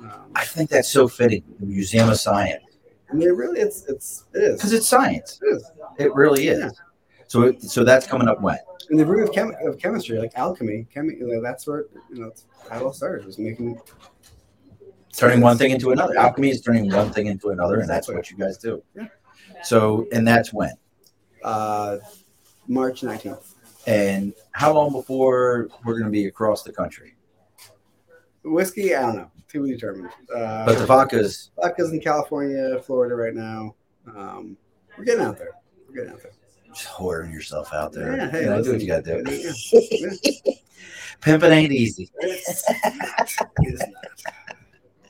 Um, 0.00 0.10
I 0.34 0.44
think 0.44 0.70
that's 0.70 0.88
so 0.88 1.08
fitting. 1.08 1.42
The 1.60 1.66
Museum 1.66 2.08
of 2.08 2.18
Science, 2.20 2.62
I 3.10 3.14
mean, 3.14 3.28
it 3.28 3.32
really, 3.32 3.60
it's 3.60 3.84
it's 3.86 4.24
it 4.34 4.38
is. 4.42 4.56
because 4.56 4.72
it's 4.72 4.86
science. 4.86 5.40
It 5.42 5.46
is. 5.56 5.70
It 5.98 6.14
really 6.14 6.48
is. 6.48 6.58
Yeah. 6.60 6.70
So, 7.28 7.42
it, 7.44 7.62
so 7.62 7.82
that's 7.84 8.06
coming 8.06 8.28
up 8.28 8.40
when? 8.40 8.58
In 8.90 8.96
the 8.96 9.06
room 9.06 9.22
of, 9.26 9.32
chem- 9.32 9.54
of 9.64 9.78
chemistry, 9.78 10.18
like 10.18 10.32
alchemy, 10.36 10.86
chemi- 10.94 11.18
you 11.18 11.26
know, 11.26 11.42
that's 11.42 11.66
where 11.66 11.86
you 12.12 12.20
know 12.20 12.26
it's 12.28 12.44
how 12.70 12.78
it 12.78 12.82
all 12.82 12.92
started. 12.92 13.24
Was 13.26 13.38
making 13.38 13.80
Turning 15.16 15.40
one 15.40 15.56
thing 15.56 15.70
into 15.70 15.92
another. 15.92 16.16
Alchemy 16.18 16.50
is 16.50 16.60
turning 16.60 16.92
one 16.92 17.10
thing 17.10 17.26
into 17.26 17.48
another, 17.48 17.80
and 17.80 17.88
that's 17.88 18.06
what 18.06 18.30
you 18.30 18.36
guys 18.36 18.58
do. 18.58 18.82
Yeah. 18.94 19.06
So, 19.64 20.06
and 20.12 20.28
that's 20.28 20.52
when. 20.52 20.72
uh, 21.42 21.98
March 22.68 23.00
19th. 23.00 23.54
And 23.86 24.34
how 24.52 24.72
long 24.72 24.92
before 24.92 25.68
we're 25.84 25.94
going 25.94 26.04
to 26.06 26.10
be 26.10 26.26
across 26.26 26.62
the 26.62 26.72
country? 26.72 27.14
Whiskey, 28.44 28.94
I 28.94 29.02
don't 29.02 29.16
know. 29.16 29.30
To 29.48 29.64
be 29.64 29.70
determined. 29.72 30.10
Uh, 30.34 30.66
But 30.66 30.78
the 30.78 30.86
vodkas, 30.86 31.50
vodka's 31.56 31.92
in 31.92 32.00
California, 32.00 32.80
Florida 32.82 33.14
right 33.14 33.34
now. 33.34 33.74
Um, 34.06 34.56
we're 34.98 35.04
getting 35.04 35.24
out 35.24 35.38
there. 35.38 35.52
We're 35.88 35.94
getting 35.94 36.10
out 36.12 36.22
there. 36.22 36.32
just 36.68 36.88
whoring 36.88 37.32
yourself 37.32 37.72
out 37.72 37.92
there. 37.92 38.16
Yeah, 38.16 38.30
hey, 38.30 38.40
you 38.42 38.46
know, 38.46 38.62
do 38.62 38.72
what 38.72 38.80
you 38.80 38.86
got 38.88 39.04
to 39.04 39.22
do. 39.22 39.30
Yeah, 39.32 39.52
yeah. 39.90 40.54
Pimping 41.20 41.50
ain't 41.52 41.72
easy. 41.72 42.10
It's, 42.18 42.64
it's 43.60 43.80
not. 43.80 44.04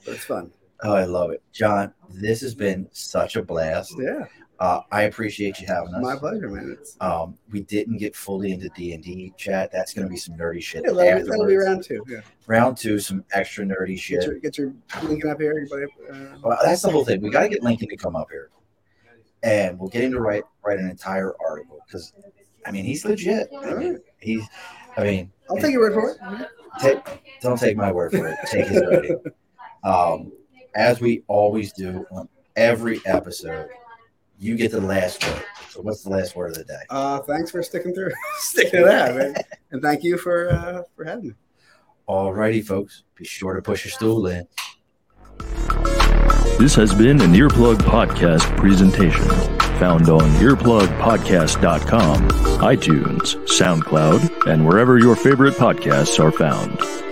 But 0.05 0.15
it's 0.15 0.24
fun. 0.24 0.53
Oh, 0.82 0.94
I 0.94 1.05
love 1.05 1.31
it, 1.31 1.43
John. 1.53 1.93
This 2.11 2.40
has 2.43 2.55
been 2.55 2.89
such 2.93 3.36
a 3.36 3.43
blast. 3.43 3.94
Yeah, 3.98 4.27
Uh, 4.59 4.81
I 4.91 5.03
appreciate 5.03 5.61
you 5.61 5.66
having 5.66 5.95
us. 5.95 6.03
my 6.03 6.16
pleasure, 6.16 6.49
man. 6.49 6.78
Um, 7.01 7.37
we 7.51 7.61
didn't 7.61 7.99
get 7.99 8.16
fully 8.16 8.53
into 8.53 8.69
D 8.70 8.93
and 8.95 9.03
D 9.05 9.33
chat. 9.37 9.70
That's 9.70 9.93
going 9.93 10.07
to 10.07 10.11
be 10.11 10.16
some 10.16 10.35
nerdy 10.37 10.62
shit. 10.62 10.83
yeah, 10.87 10.93
that'll, 10.93 11.19
be, 11.24 11.28
that'll 11.28 11.47
be 11.47 11.57
round 11.57 11.85
two. 11.85 12.03
Yeah. 12.09 12.20
Round 12.47 12.77
two, 12.77 12.99
some 12.99 13.23
extra 13.33 13.65
nerdy 13.66 13.89
Get 13.89 13.99
shit. 14.01 14.23
your, 14.24 14.35
get 14.39 14.57
your 14.57 14.73
linking 15.03 15.31
up 15.31 15.41
here, 15.41 15.51
everybody. 15.51 15.85
Uh, 16.11 16.39
Well, 16.43 16.59
that's 16.65 16.81
the 16.83 16.91
whole 16.91 17.05
thing. 17.05 17.20
We 17.20 17.28
got 17.31 17.43
to 17.43 17.49
get 17.51 17.62
Lincoln 17.62 17.89
to 17.91 17.97
come 17.97 18.16
up 18.16 18.28
here, 18.31 18.51
and 19.43 19.78
we'll 19.78 19.91
get 19.91 20.05
him 20.05 20.12
to 20.12 20.20
write 20.20 20.45
write 20.65 20.78
an 20.78 20.89
entire 20.89 21.35
article 21.41 21.78
because, 21.87 22.15
I 22.65 22.70
mean, 22.70 22.85
he's 22.85 23.05
legit. 23.05 23.53
Mean, 23.53 24.01
he's, 24.20 24.43
I 24.97 25.03
mean, 25.05 25.33
I'll 25.51 25.57
take 25.59 25.73
your 25.73 25.81
word 25.83 25.95
for 25.95 26.11
it. 26.41 26.49
take, 26.81 27.23
don't 27.43 27.59
take 27.61 27.77
my 27.77 27.93
word 27.93 28.12
for 28.12 28.27
it. 28.28 28.39
Take 28.51 28.66
his 28.69 28.83
writing. 28.87 29.23
Um, 29.85 30.33
as 30.74 31.01
we 31.01 31.23
always 31.28 31.73
do 31.73 32.05
on 32.11 32.28
every 32.57 33.01
episode, 33.07 33.69
you 34.39 34.57
get 34.57 34.71
the 34.71 34.81
last 34.81 35.27
word. 35.27 35.45
So, 35.71 35.83
what's 35.83 36.03
the 36.03 36.11
last 36.11 36.37
word 36.37 36.51
of 36.51 36.59
the 36.59 36.65
day? 36.65 36.83
Uh, 36.91 37.21
thanks 37.21 37.51
for 37.51 37.63
sticking 37.63 37.95
through, 37.95 38.11
sticking 38.39 38.81
to 38.81 38.87
that, 38.87 39.15
man. 39.15 39.35
And 39.71 39.83
thank 39.83 40.03
you 40.03 40.19
for 40.19 40.51
uh, 40.51 40.83
for 40.95 41.05
having 41.05 41.29
me. 41.29 41.35
All 42.07 42.33
righty, 42.33 42.63
folks. 42.63 43.03
Be 43.15 43.25
sure 43.25 43.55
to 43.55 43.63
push 43.63 43.85
your 43.85 43.93
stool 43.93 44.27
in. 44.27 44.47
This 46.59 46.75
has 46.77 46.95
been 46.95 47.21
an 47.21 47.33
Earplug 47.33 47.77
Podcast 47.79 48.57
presentation. 48.57 49.29
Found 49.79 50.09
on 50.09 50.23
earplugpodcast.com, 50.41 52.29
iTunes, 52.61 53.37
SoundCloud, 53.47 54.51
and 54.51 54.67
wherever 54.67 54.99
your 54.99 55.17
favorite 55.17 55.55
podcasts 55.55 56.19
are 56.19 56.33
found. 56.33 57.06